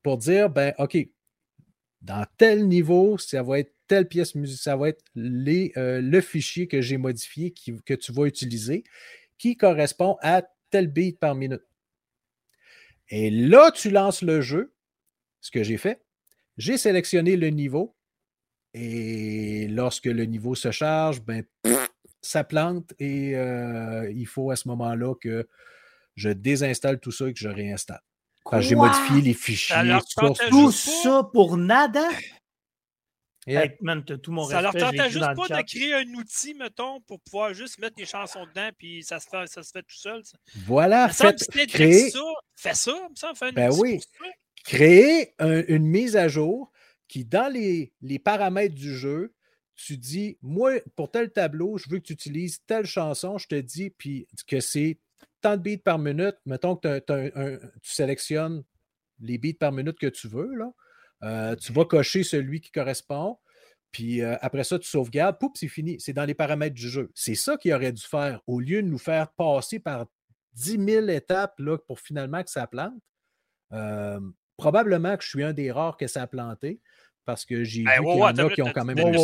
pour 0.05 0.17
dire, 0.17 0.49
ben, 0.49 0.73
OK, 0.79 0.97
dans 2.03 2.25
tel 2.37 2.69
niveau, 2.69 3.19
ça 3.19 3.43
va 3.43 3.59
être 3.59 3.75
telle 3.89 4.07
pièce 4.07 4.37
musicale, 4.37 4.63
ça 4.63 4.77
va 4.77 4.91
être 4.91 5.03
les, 5.17 5.73
euh, 5.77 6.01
le 6.01 6.21
fichier 6.21 6.69
que 6.69 6.81
j'ai 6.81 6.99
modifié 6.99 7.53
que 7.85 7.95
tu 7.95 8.13
vas 8.13 8.27
utiliser 8.27 8.85
qui 9.39 9.57
correspond 9.57 10.17
à 10.23 10.43
tel 10.71 10.87
beat 10.87 11.19
par 11.19 11.35
minute. 11.35 11.65
Et 13.09 13.31
là, 13.31 13.73
tu 13.73 13.91
lances 13.91 14.23
le 14.23 14.41
jeu, 14.41 14.73
ce 15.41 15.51
que 15.51 15.65
j'ai 15.65 15.79
fait. 15.79 16.01
J'ai 16.59 16.79
sélectionné 16.79 17.37
le 17.37 17.49
niveau 17.49 17.97
et 18.73 19.67
lorsque 19.67 20.07
le 20.07 20.27
niveau 20.27 20.55
se 20.55 20.71
charge, 20.71 21.23
ben, 21.23 21.43
ça 22.23 22.45
plante 22.45 22.95
et 23.01 23.35
euh, 23.35 24.09
il 24.13 24.29
faut 24.29 24.53
à 24.53 24.57
ce 24.57 24.69
moment-là 24.69 25.17
que 25.17 25.49
je 26.19 26.31
désinstalle 26.31 26.99
tout 27.01 27.13
ça 27.13 27.29
et 27.29 27.33
que 27.33 27.39
je 27.39 27.49
réinstalle. 27.49 28.01
Quand 28.45 28.61
j'ai 28.61 28.75
modifié 28.75 29.21
les 29.21 29.35
fichiers. 29.35 29.77
tout 30.51 30.73
ça 30.73 31.23
pour 31.33 31.57
nada? 31.57 32.09
tout 34.23 34.33
mon 34.33 34.45
ça 34.45 34.61
leur 34.61 34.75
tentait 34.75 35.11
juste 35.11 35.35
pas 35.35 35.49
de 35.49 35.63
créer 35.63 35.95
un 35.95 36.15
outil, 36.15 36.55
mettons, 36.55 37.01
pour 37.03 37.21
pouvoir 37.21 37.55
juste 37.55 37.79
mettre 37.79 37.95
les 37.99 38.05
chansons 38.05 38.45
dedans, 38.47 38.69
puis 38.77 39.03
ça 39.03 39.21
se 39.21 39.29
fait, 39.29 39.47
ça 39.47 39.63
se 39.63 39.71
fait 39.71 39.83
tout 39.83 39.97
seul. 39.97 40.23
Voilà, 40.67 41.09
fait, 41.09 41.37
créer... 41.69 42.11
ça. 42.11 42.19
Fais 42.57 42.75
ça, 42.75 43.09
ça 43.15 43.33
fait 43.35 43.53
ben 43.53 43.71
oui. 43.73 44.01
Créer 44.65 45.35
une 45.39 45.87
mise 45.87 46.17
à 46.17 46.29
jour 46.29 46.73
qui, 47.07 47.25
dans 47.25 47.51
les, 47.51 47.93
les 48.03 48.19
paramètres 48.19 48.75
du 48.75 48.95
jeu, 48.95 49.35
tu 49.77 49.97
dis, 49.97 50.37
moi, 50.43 50.73
pour 50.97 51.11
tel 51.11 51.31
tableau, 51.31 51.79
je 51.79 51.89
veux 51.89 51.99
que 51.99 52.05
tu 52.05 52.13
utilises 52.13 52.61
telle 52.67 52.85
chanson, 52.85 53.39
je 53.39 53.47
te 53.47 53.55
dis, 53.55 53.91
puis 53.91 54.27
que 54.47 54.61
c'est 54.61 54.99
tant 55.41 55.57
de 55.57 55.63
beats 55.63 55.83
par 55.85 55.99
minute, 55.99 56.37
mettons 56.47 56.77
que 56.77 56.99
tu 57.83 57.91
sélectionnes 57.91 58.65
les 59.21 59.39
beats 59.39 59.59
par 59.59 59.73
minute 59.73 59.99
que 59.99 60.07
tu 60.07 60.29
veux, 60.29 60.55
là. 60.55 60.73
Euh, 61.25 61.57
tu 61.57 61.73
vas 61.73 61.85
cocher 61.85 62.23
celui 62.23 62.61
qui 62.61 62.71
correspond, 62.71 63.39
puis 63.91 64.23
euh, 64.23 64.37
après 64.41 64.65
ça, 64.65 64.79
tu 64.79 64.89
sauvegardes, 64.89 65.39
pouf, 65.39 65.53
c'est 65.55 65.69
fini. 65.69 65.99
C'est 65.99 66.13
dans 66.13 66.25
les 66.25 66.35
paramètres 66.35 66.75
du 66.75 66.89
jeu. 66.89 67.11
C'est 67.15 67.35
ça 67.35 67.57
qu'il 67.57 67.73
aurait 67.73 67.93
dû 67.93 68.03
faire, 68.03 68.41
au 68.47 68.61
lieu 68.61 68.83
de 68.83 68.89
nous 68.89 68.99
faire 68.99 69.33
passer 69.33 69.81
par 69.81 70.07
10 70.53 70.85
000 70.85 71.09
étapes 71.09 71.59
là, 71.59 71.79
pour 71.79 71.99
finalement 72.01 72.43
que 72.43 72.51
ça 72.51 72.67
plante. 72.67 72.95
Euh, 73.73 74.21
probablement 74.57 75.17
que 75.17 75.25
je 75.25 75.29
suis 75.29 75.43
un 75.43 75.53
des 75.53 75.73
rares 75.73 75.97
que 75.97 76.07
ça 76.07 76.23
a 76.23 76.27
planté, 76.27 76.81
parce 77.25 77.45
que 77.45 77.65
j'ai 77.65 77.83
ben, 77.83 78.01
vu 78.01 78.07
qu'il 78.07 78.19
y 78.19 78.23
en 78.23 78.39
a 78.39 78.51
qui 78.51 78.63
ont 78.63 78.73
quand 78.73 78.85
même... 78.85 78.99
une 78.99 79.17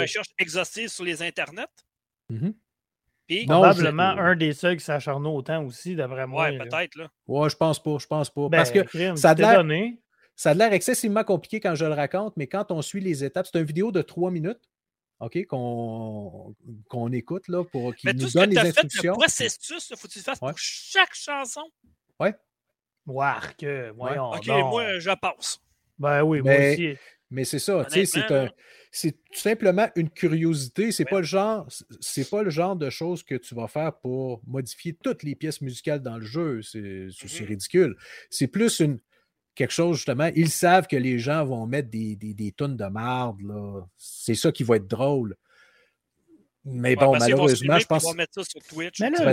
recherche 0.00 0.28
exhaustive 0.38 0.88
sur 0.88 1.04
les 1.04 1.22
internets. 1.22 1.66
Mmh 3.30 3.46
Probablement 3.46 4.02
un 4.02 4.36
des 4.36 4.52
seuls 4.52 4.76
qui 4.76 4.84
s'acharne 4.84 5.26
autant 5.26 5.64
aussi, 5.64 5.96
d'après 5.96 6.26
moi. 6.26 6.50
Ouais, 6.50 6.58
peut-être. 6.58 6.96
Là. 6.96 7.10
Ouais, 7.26 7.48
je 7.48 7.56
pense 7.56 7.82
pas. 7.82 7.96
Je 7.98 8.06
pense 8.06 8.30
pas. 8.30 8.48
Parce 8.50 8.72
ben, 8.72 8.84
que 8.84 9.16
ça 9.16 9.30
a 9.30 9.34
l'air. 9.34 9.64
Ça 10.36 10.50
a 10.50 10.54
l'air 10.54 10.72
excessivement 10.72 11.22
compliqué 11.22 11.60
quand 11.60 11.76
je 11.76 11.84
le 11.84 11.92
raconte, 11.92 12.36
mais 12.36 12.48
quand 12.48 12.72
on 12.72 12.82
suit 12.82 13.00
les 13.00 13.22
étapes, 13.22 13.46
c'est 13.50 13.58
une 13.58 13.64
vidéo 13.64 13.92
de 13.92 14.02
trois 14.02 14.32
minutes. 14.32 14.68
OK, 15.20 15.46
qu'on 15.46 17.12
écoute 17.12 17.46
là, 17.48 17.64
pour 17.64 17.94
qu'il 17.94 18.10
nous 18.10 18.30
donne 18.30 18.50
les 18.50 18.58
instructions. 18.58 19.14
Fait, 19.14 19.20
le 19.20 19.24
processus, 19.26 19.90
il 19.90 19.96
faut 19.96 20.08
que 20.08 20.12
tu 20.12 20.18
le 20.18 20.24
fasses 20.24 20.40
pour 20.40 20.58
chaque 20.58 21.14
chanson. 21.14 21.62
Oui. 22.20 22.30
que 23.56 23.90
voyons. 23.90 24.32
OK, 24.32 24.46
moi, 24.48 24.98
je 24.98 25.10
passe. 25.14 25.60
Ben 25.98 26.22
oui, 26.22 26.42
moi 26.42 26.72
aussi. 26.72 26.96
Mais 27.30 27.44
c'est 27.44 27.58
ça, 27.58 27.84
tu 27.86 28.04
sais, 28.04 28.06
c'est 28.06 28.32
un 28.32 28.50
c'est 28.94 29.10
tout 29.10 29.40
simplement 29.40 29.88
une 29.96 30.08
curiosité. 30.08 30.92
C'est 30.92 31.04
pas 31.04 31.18
le 31.18 31.26
genre, 31.26 31.66
c'est 32.00 32.30
pas 32.30 32.44
le 32.44 32.50
genre 32.50 32.76
de 32.76 32.90
choses 32.90 33.24
que 33.24 33.34
tu 33.34 33.54
vas 33.56 33.66
faire 33.66 33.92
pour 33.98 34.40
modifier 34.46 34.94
toutes 34.94 35.24
les 35.24 35.34
pièces 35.34 35.60
musicales 35.60 36.00
dans 36.00 36.16
le 36.16 36.24
jeu. 36.24 36.62
C'est 36.62 36.78
mmh 36.78 37.44
ridicule. 37.44 37.96
C'est 38.30 38.46
plus 38.46 38.78
une 38.78 39.00
quelque 39.56 39.72
chose, 39.72 39.96
justement. 39.96 40.30
Ils 40.36 40.50
savent 40.50 40.86
que 40.86 40.96
les 40.96 41.18
gens 41.18 41.44
vont 41.44 41.66
mettre 41.66 41.90
des, 41.90 42.14
des, 42.14 42.52
tonnes 42.52 42.76
de 42.76 42.84
marde. 42.84 43.40
C'est 43.96 44.36
ça 44.36 44.52
qui 44.52 44.62
va 44.62 44.76
être 44.76 44.86
drôle. 44.86 45.36
Mais 46.64 46.94
bon, 46.94 47.16
malheureusement, 47.18 47.78
je 47.78 47.86
pense. 47.86 48.06
Mais, 48.14 48.26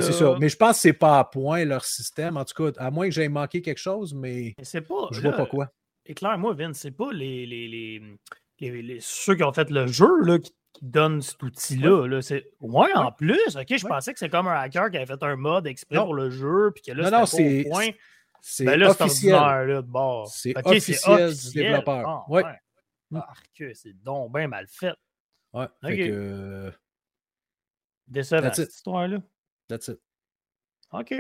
c'est 0.02 0.12
ça. 0.12 0.38
mais 0.40 0.50
je 0.50 0.58
pense 0.58 0.78
que 0.78 0.82
c'est 0.82 0.94
pas 0.94 1.20
à 1.20 1.24
point 1.24 1.66
leur 1.66 1.86
système. 1.86 2.36
En 2.36 2.46
tout 2.46 2.72
cas, 2.72 2.84
à 2.84 2.90
moins 2.90 3.06
que 3.06 3.14
j'aie 3.14 3.30
manqué 3.30 3.62
quelque 3.62 3.78
chose, 3.78 4.16
mais, 4.16 4.56
mais 4.58 4.82
pas, 4.82 5.08
je 5.12 5.22
vois 5.22 5.34
pas 5.34 5.46
quoi. 5.46 5.72
Éclaire-moi, 6.06 6.56
Vince, 6.56 6.80
c'est 6.80 6.92
pas 6.92 7.14
les, 7.14 7.46
les, 7.46 7.68
les, 7.68 8.02
ceux 9.00 9.36
qui 9.36 9.44
ont 9.44 9.54
fait 9.54 9.70
le 9.70 9.88
jeu 9.88 10.22
là, 10.24 10.40
qui, 10.40 10.54
donnent 10.82 11.22
cet 11.22 11.44
outil-là. 11.44 12.08
Là, 12.08 12.22
c'est... 12.22 12.50
Ouais, 12.60 12.92
en 12.96 13.12
plus, 13.12 13.56
ok, 13.56 13.68
je 13.70 13.86
pensais 13.86 14.14
que 14.14 14.20
c'est 14.20 14.30
comme 14.30 14.48
un 14.48 14.60
hacker 14.60 14.90
qui 14.90 14.98
avait 14.98 15.06
fait 15.06 15.22
un 15.22 15.36
mode 15.36 15.68
exprès 15.68 15.98
pour 15.98 16.16
le 16.16 16.32
jeu, 16.32 16.72
puis 16.74 16.82
que 16.82 16.92
là, 16.92 17.12
non, 17.12 17.20
non, 17.20 17.26
c'est, 17.26 17.66
point. 17.70 17.90
C'est 18.42 18.66
ben 18.66 18.82
officiel. 18.84 19.34
Là, 19.34 19.82
bord. 19.84 20.28
C'est 20.28 20.54
officiel, 20.66 21.36
du 21.36 21.52
développeur. 21.52 22.08
Ah, 22.08 22.26
ouais. 22.30 22.44
ouais. 23.12 23.22
que 23.56 23.74
c'est 23.74 23.94
donc 24.02 24.34
bien 24.34 24.48
mal 24.48 24.66
fait. 24.68 24.96
Ouais. 25.54 25.68
Fait 25.82 25.98
que... 25.98 26.74
Décevant, 28.08 28.52
cette 28.52 28.74
histoire-là. 28.74 29.20
That's 29.68 29.88
it. 29.88 30.00
OK. 30.92 31.14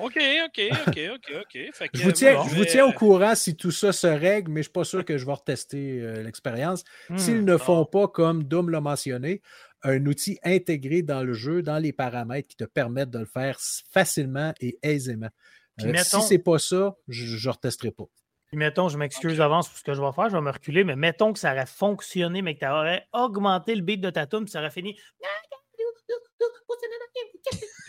OK, 0.00 0.18
OK, 0.46 0.60
OK, 0.86 1.00
OK, 1.12 1.32
OK. 1.40 1.90
je 1.94 2.02
vous, 2.02 2.12
tiens, 2.12 2.42
je 2.48 2.54
vous 2.54 2.64
tiens 2.64 2.86
au 2.86 2.92
courant 2.92 3.34
si 3.34 3.56
tout 3.56 3.70
ça 3.70 3.92
se 3.92 4.06
règle, 4.06 4.50
mais 4.50 4.62
je 4.62 4.68
ne 4.68 4.70
suis 4.70 4.72
pas 4.72 4.84
sûr 4.84 5.04
que 5.04 5.18
je 5.18 5.26
vais 5.26 5.32
retester 5.32 6.00
euh, 6.00 6.22
l'expérience. 6.22 6.84
Hmm, 7.08 7.18
S'ils 7.18 7.44
ne 7.44 7.56
font 7.56 7.84
pas, 7.84 8.08
comme 8.08 8.44
Doom 8.44 8.70
l'a 8.70 8.80
mentionné, 8.80 9.42
un 9.82 10.04
outil 10.06 10.38
intégré 10.42 11.02
dans 11.02 11.22
le 11.22 11.32
jeu, 11.32 11.62
dans 11.62 11.78
les 11.78 11.92
paramètres 11.92 12.48
qui 12.48 12.56
te 12.56 12.64
permettent 12.64 13.10
de 13.10 13.18
le 13.18 13.26
faire 13.26 13.58
facilement 13.90 14.52
et 14.60 14.78
aisément. 14.82 15.30
Euh, 15.82 15.94
si 15.96 16.20
ce 16.20 16.34
n'est 16.34 16.38
pas 16.38 16.58
ça, 16.58 16.96
je 17.08 17.48
ne 17.48 17.52
retesterai 17.52 17.90
pas. 17.90 18.04
Puis 18.48 18.58
mettons, 18.58 18.88
je 18.88 18.98
m'excuse 18.98 19.38
d'avance 19.38 19.68
pour 19.68 19.78
ce 19.78 19.84
que 19.84 19.94
je 19.94 20.00
vais 20.02 20.12
faire, 20.12 20.28
je 20.28 20.36
vais 20.36 20.42
me 20.42 20.50
reculer, 20.50 20.82
mais 20.82 20.96
mettons 20.96 21.32
que 21.32 21.38
ça 21.38 21.52
aurait 21.52 21.66
fonctionné, 21.66 22.42
mais 22.42 22.54
que 22.54 22.60
tu 22.60 22.66
aurais 22.66 23.06
augmenté 23.12 23.76
le 23.76 23.82
beat 23.82 24.00
de 24.00 24.10
ta 24.10 24.26
puis 24.26 24.48
ça 24.48 24.58
aurait 24.58 24.70
fini. 24.70 24.98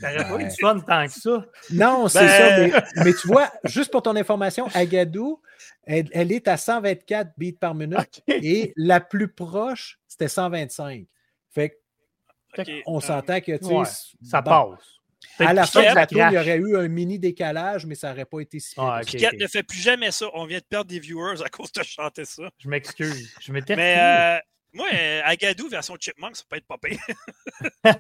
T'aurais 0.02 0.28
pas 0.28 0.40
eu 0.40 0.44
du 0.46 0.56
fun 0.60 0.80
tant 0.80 1.06
que 1.06 1.14
ça. 1.14 1.46
Non, 1.72 2.08
c'est 2.08 2.28
ça. 2.28 2.58
Ben 2.58 2.84
mais, 2.98 3.14
tu 3.14 3.28
vois, 3.28 3.52
juste 3.64 3.92
pour 3.92 4.02
ton 4.02 4.16
information, 4.16 4.68
Agadou, 4.74 5.42
elle, 5.86 6.32
est 6.32 6.48
à 6.48 6.58
124 6.58 7.32
beats 7.38 7.58
par 7.60 7.76
minute 7.76 8.22
et 8.28 8.74
la 8.76 9.00
plus 9.00 9.32
proche, 9.32 10.00
c'était 10.08 10.28
125. 10.28 11.06
Fait 11.50 11.78
on 12.86 12.98
euh, 12.98 13.00
s'entend 13.00 13.40
que 13.40 13.54
ça 14.22 14.42
passe. 14.42 15.02
À 15.40 15.54
la 15.54 15.66
fin 15.66 15.82
de 15.82 15.96
la 15.96 16.08
tour, 16.08 16.22
il 16.30 16.34
y 16.34 16.38
aurait 16.38 16.58
eu 16.58 16.78
un 16.78 16.88
mini 16.88 17.20
décalage, 17.20 17.86
mais 17.86 17.96
ça 17.96 18.10
n'aurait 18.10 18.26
pas 18.26 18.40
été 18.40 18.60
si 18.60 18.74
ah, 18.78 19.02
ne 19.04 19.48
fait 19.48 19.64
plus 19.64 19.80
jamais 19.80 20.12
ça. 20.12 20.26
On 20.34 20.46
vient 20.46 20.58
de 20.58 20.64
perdre 20.64 20.90
des 20.90 21.00
viewers 21.00 21.42
à 21.44 21.50
cause 21.50 21.72
de 21.72 21.84
chanter 21.84 22.26
ça. 22.26 22.44
Je 22.58 22.68
m'excuse. 22.68 23.34
Je 23.40 23.54
m'étais 23.54 23.76
Mais 23.76 23.96
euh, 23.98 24.40
moi, 24.74 24.88
euh, 24.94 25.22
Agadou 25.24 25.70
version 25.70 25.96
Chipmunk, 26.00 26.36
ça 26.36 26.44
peut 26.50 26.58
être 26.58 26.68
pas 26.68 26.78
pire. 26.78 27.00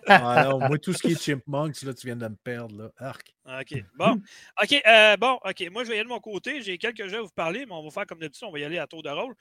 ah 0.07 0.55
moi, 0.67 0.77
tout 0.77 0.93
ce 0.93 1.01
qui 1.01 1.13
est 1.13 1.21
Chipmunks, 1.21 1.81
là, 1.81 1.93
tu 1.93 2.07
viens 2.07 2.15
de 2.15 2.27
me 2.27 2.35
perdre. 2.35 2.75
Là. 2.75 2.91
Arc. 2.97 3.33
OK. 3.45 3.83
Bon. 3.95 4.21
OK. 4.61 4.81
Euh, 4.85 5.17
bon, 5.17 5.39
OK. 5.43 5.69
Moi, 5.71 5.83
je 5.83 5.89
vais 5.89 5.95
y 5.95 5.99
aller 5.99 6.07
de 6.07 6.13
mon 6.13 6.19
côté. 6.19 6.61
J'ai 6.61 6.77
quelques 6.77 7.07
jeux 7.07 7.19
à 7.19 7.21
vous 7.21 7.29
parler, 7.29 7.65
mais 7.65 7.73
on 7.73 7.83
va 7.83 7.91
faire 7.91 8.05
comme 8.05 8.19
d'habitude. 8.19 8.47
On 8.47 8.51
va 8.51 8.59
y 8.59 8.63
aller 8.63 8.77
à 8.77 8.87
tour 8.87 9.03
de 9.03 9.09
rôle. 9.09 9.35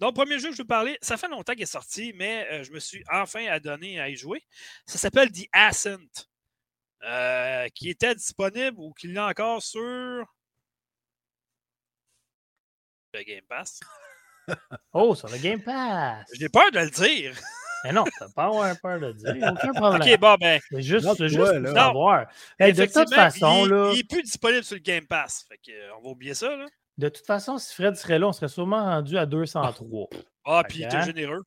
Donc, 0.00 0.14
premier 0.14 0.38
jeu 0.38 0.48
que 0.48 0.54
je 0.54 0.58
vais 0.58 0.64
vous 0.64 0.68
parler, 0.68 0.98
ça 1.00 1.16
fait 1.16 1.28
longtemps 1.28 1.52
qu'il 1.52 1.62
est 1.62 1.66
sorti, 1.66 2.12
mais 2.16 2.64
je 2.64 2.72
me 2.72 2.80
suis 2.80 3.04
enfin 3.10 3.46
adonné 3.46 4.00
à 4.00 4.08
y 4.08 4.16
jouer. 4.16 4.42
Ça 4.86 4.98
s'appelle 4.98 5.30
The 5.30 5.46
Ascent. 5.52 6.26
Euh, 7.04 7.68
qui 7.70 7.90
était 7.90 8.14
disponible 8.14 8.78
ou 8.78 8.92
qui 8.92 9.08
l'est 9.08 9.18
encore 9.18 9.60
sur 9.60 9.80
le 9.80 10.24
Game 13.24 13.42
Pass. 13.48 13.80
Oh, 14.92 15.14
sur 15.14 15.28
le 15.28 15.38
Game 15.38 15.60
Pass! 15.62 16.26
J'ai 16.38 16.48
peur 16.48 16.70
de 16.72 16.80
le 16.80 16.90
dire. 16.90 17.34
Mais 17.84 17.92
non, 17.92 18.04
t'as 18.18 18.28
pas 18.28 18.44
avoir 18.44 18.80
peur 18.80 19.00
de 19.00 19.06
le 19.06 19.14
dire. 19.14 19.34
Aucun 19.52 19.72
problème. 19.72 20.02
Ok, 20.02 20.20
bon, 20.20 20.36
ben. 20.40 20.60
C'est 20.70 20.82
juste, 20.82 21.14
c'est 21.16 21.28
juste 21.28 21.62
pour 21.62 21.72
savoir. 21.72 22.26
de 22.60 22.84
toute 22.84 23.14
façon, 23.14 23.64
il, 23.64 23.70
là. 23.70 23.90
Il 23.94 24.00
est 24.00 24.08
plus 24.08 24.22
disponible 24.22 24.64
sur 24.64 24.76
le 24.76 24.82
Game 24.82 25.06
Pass. 25.06 25.44
Fait 25.48 25.58
que, 25.58 25.72
on 25.98 26.02
va 26.02 26.10
oublier 26.10 26.34
ça, 26.34 26.54
là. 26.56 26.66
De 26.98 27.08
toute 27.08 27.26
façon, 27.26 27.58
si 27.58 27.74
Fred 27.74 27.96
serait 27.96 28.18
là, 28.18 28.28
on 28.28 28.32
serait 28.32 28.48
sûrement 28.48 28.84
rendu 28.84 29.16
à 29.18 29.26
203. 29.26 30.08
Ah, 30.44 30.64
puis 30.68 30.80
il 30.80 30.84
était 30.86 31.02
généreux. 31.02 31.44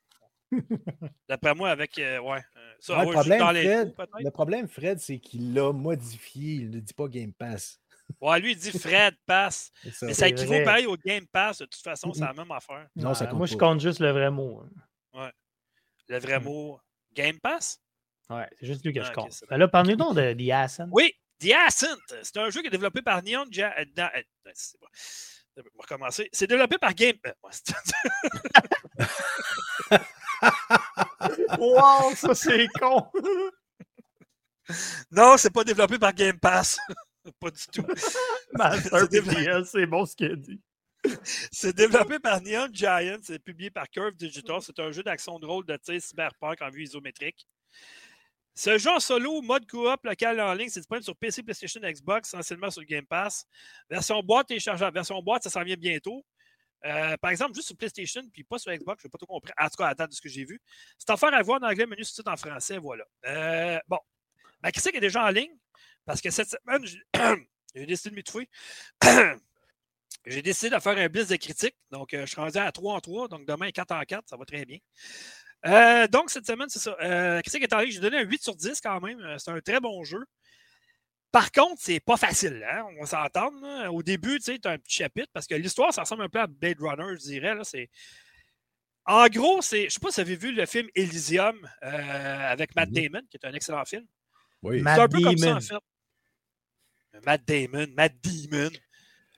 D'après 1.27 1.53
moi, 1.53 1.69
avec. 1.69 1.99
Euh, 1.99 2.17
ouais. 2.21 2.39
Ça, 2.79 3.03
le, 3.03 3.11
problème, 3.11 3.39
Fred, 3.41 3.93
le, 4.19 4.29
problème, 4.29 4.67
Fred, 4.69 4.99
c'est 4.99 5.19
qu'il 5.19 5.53
l'a 5.53 5.73
modifié. 5.73 6.53
Il 6.53 6.69
ne 6.69 6.79
dit 6.79 6.93
pas 6.93 7.09
Game 7.09 7.33
Pass. 7.33 7.81
Ouais, 8.21 8.39
lui, 8.39 8.51
il 8.51 8.57
dit 8.57 8.77
Fred 8.77 9.15
Pass. 9.25 9.71
Mais 10.01 10.13
ça 10.13 10.27
équivaut 10.27 10.63
pareil 10.63 10.85
au 10.85 10.97
Game 10.97 11.25
Pass. 11.27 11.59
De 11.59 11.65
toute 11.65 11.81
façon, 11.81 12.13
c'est 12.13 12.21
la 12.21 12.33
même 12.33 12.51
affaire. 12.51 12.87
Non, 12.95 13.13
ça 13.13 13.27
compte 13.27 13.37
moi, 13.37 13.47
je 13.47 13.55
compte 13.55 13.79
juste 13.79 13.99
le 13.99 14.11
vrai 14.11 14.31
mot. 14.31 14.61
Hein. 14.61 15.21
Ouais. 15.21 15.31
Le 16.09 16.19
vrai 16.19 16.39
mot 16.39 16.79
Game 17.13 17.39
Pass? 17.39 17.79
Ouais, 18.29 18.47
c'est 18.59 18.65
juste 18.65 18.85
lui 18.85 18.93
que 18.93 19.03
je 19.03 19.11
compte. 19.11 19.43
Ben 19.49 19.57
là, 19.57 19.67
parlez-nous 19.67 19.97
donc 19.97 20.15
de 20.15 20.33
The 20.33 20.51
Ascent. 20.51 20.87
Oui, 20.91 21.13
The 21.39 21.51
Ascent. 21.67 21.97
C'est 22.23 22.37
un 22.37 22.49
jeu 22.49 22.61
qui 22.61 22.67
est 22.67 22.71
développé 22.71 23.01
par 23.01 23.21
Neon 23.23 23.45
ja... 23.51 23.73
Euh, 23.77 23.85
euh, 23.97 24.23
on 25.57 25.61
va 25.61 25.69
recommencer. 25.79 26.29
C'est 26.33 26.47
développé 26.47 26.77
par 26.77 26.93
Game. 26.93 27.15
wow, 31.59 32.13
ça 32.15 32.35
c'est 32.35 32.67
con! 32.79 33.09
non, 35.11 35.37
c'est 35.37 35.53
pas 35.53 35.63
développé 35.63 35.97
par 35.97 36.13
Game 36.13 36.37
Pass. 36.39 36.77
Pas 37.39 37.51
du 37.51 37.65
tout. 37.71 37.85
c'est 39.65 39.85
bon 39.85 40.05
ce 40.05 40.15
qu'il 40.15 40.31
a 40.31 40.35
dit. 40.35 40.61
C'est 41.51 41.75
développé 41.75 42.17
par 42.17 42.41
Neon 42.41 42.67
Giant, 42.71 43.19
c'est 43.21 43.37
publié 43.37 43.69
par 43.69 43.87
Curve 43.89 44.15
Digital. 44.15 44.59
C'est 44.61 44.79
un 44.79 44.91
jeu 44.91 45.03
d'action 45.03 45.37
de 45.37 45.45
rôle 45.45 45.63
de 45.65 45.77
tir 45.77 46.01
cyberpunk 46.01 46.61
en 46.63 46.69
vue 46.69 46.83
isométrique. 46.83 47.45
Ce 48.55 48.77
jeu 48.77 48.89
en 48.89 48.99
solo, 48.99 49.41
mode 49.41 49.69
coop, 49.69 50.03
local 50.03 50.39
en 50.39 50.53
ligne, 50.53 50.69
c'est 50.69 50.79
disponible 50.79 51.03
sur 51.03 51.15
PC, 51.15 51.43
PlayStation, 51.43 51.81
Xbox, 51.83 52.29
essentiellement 52.33 52.71
sur 52.71 52.83
Game 52.85 53.05
Pass. 53.05 53.45
Version 53.89 54.23
boîte 54.23 54.47
téléchargeable. 54.47 54.95
Version 54.95 55.21
boîte, 55.21 55.43
ça 55.43 55.49
s'en 55.49 55.63
vient 55.63 55.75
bientôt. 55.75 56.25
Euh, 56.85 57.17
par 57.17 57.31
exemple, 57.31 57.53
juste 57.53 57.67
sur 57.67 57.75
PlayStation, 57.75 58.21
puis 58.31 58.43
pas 58.43 58.57
sur 58.57 58.71
Xbox, 58.71 59.01
je 59.01 59.07
n'ai 59.07 59.11
pas 59.11 59.17
tout 59.17 59.25
compris. 59.25 59.51
En 59.59 59.67
tout 59.67 59.75
cas, 59.77 59.87
à 59.87 59.93
date 59.93 60.11
de 60.11 60.15
ce 60.15 60.21
que 60.21 60.29
j'ai 60.29 60.45
vu. 60.45 60.61
C'est 60.97 61.17
faire 61.17 61.33
à 61.33 61.41
voir 61.41 61.61
en 61.61 61.67
anglais, 61.67 61.85
menu 61.85 62.03
sous 62.03 62.21
en 62.25 62.37
français, 62.37 62.77
voilà. 62.77 63.03
Euh, 63.25 63.79
bon. 63.87 63.99
Ma 64.63 64.71
critique 64.71 64.95
est 64.95 65.01
déjà 65.01 65.25
en 65.25 65.29
ligne, 65.29 65.55
parce 66.05 66.21
que 66.21 66.29
cette 66.29 66.49
semaine, 66.49 66.85
j'ai 66.85 67.85
décidé 67.85 68.11
de 68.11 68.15
m'étouffer. 68.15 68.49
j'ai 70.25 70.41
décidé 70.41 70.75
de 70.75 70.81
faire 70.81 70.97
un 70.97 71.07
blitz 71.07 71.27
de 71.27 71.35
critique. 71.35 71.75
Donc, 71.91 72.13
euh, 72.13 72.21
je 72.21 72.31
suis 72.31 72.41
rendu 72.41 72.57
à 72.57 72.71
3 72.71 72.95
en 72.95 72.99
3, 72.99 73.27
donc 73.27 73.45
demain 73.45 73.71
4 73.71 73.91
en 73.91 74.01
4, 74.01 74.29
ça 74.29 74.37
va 74.37 74.45
très 74.45 74.65
bien. 74.65 74.77
donc, 76.07 76.29
cette 76.29 76.45
semaine, 76.45 76.69
c'est 76.69 76.79
ça. 76.79 76.95
la 76.99 77.41
critique 77.41 77.63
est 77.63 77.73
en 77.73 77.79
ligne, 77.79 77.91
j'ai 77.91 77.99
donné 77.99 78.17
un 78.17 78.25
8 78.25 78.43
sur 78.43 78.55
10 78.55 78.79
quand 78.81 79.01
même. 79.01 79.19
C'est 79.37 79.51
un 79.51 79.59
très 79.59 79.79
bon 79.79 80.03
jeu. 80.03 80.23
Par 81.35 81.51
contre, 81.51 81.81
c'est 81.81 81.99
pas 81.99 82.15
facile, 82.15 82.65
hein? 82.65 82.85
on 82.95 83.01
va 83.01 83.05
s'entendre. 83.05 83.93
Au 83.93 84.01
début, 84.01 84.37
tu 84.37 84.53
sais, 84.53 84.59
as 84.65 84.71
un 84.71 84.77
petit 84.77 84.99
chapitre 84.99 85.27
parce 85.33 85.47
que 85.47 85.55
l'histoire, 85.55 85.93
ça 85.93 86.03
ressemble 86.03 86.23
un 86.23 86.29
peu 86.29 86.39
à 86.39 86.47
Blade 86.47 86.79
Runner, 86.79 87.13
je 87.17 87.23
dirais. 87.23 87.53
Là, 87.53 87.63
En 89.05 89.27
gros, 89.27 89.61
c'est. 89.61 89.89
Je 89.89 89.89
sais 89.89 89.99
pas 89.99 90.11
si 90.11 90.21
vous 90.21 90.27
avez 90.27 90.37
vu 90.37 90.53
le 90.53 90.65
film 90.65 90.87
Elysium 90.95 91.57
euh, 91.83 92.51
avec 92.51 92.73
Matt 92.73 92.89
Damon, 92.89 93.19
qui 93.29 93.35
est 93.35 93.45
un 93.45 93.53
excellent 93.53 93.83
film. 93.83 94.05
Oui. 94.61 94.81
C'est 94.81 95.01
un 95.01 95.09
peu 95.09 95.19
comme 95.19 95.37
ça, 95.37 95.55
en 95.57 95.59
fait. 95.59 95.75
Matt 97.25 97.41
Damon, 97.47 97.87
Matt 97.95 98.13
Damon. 98.23 98.71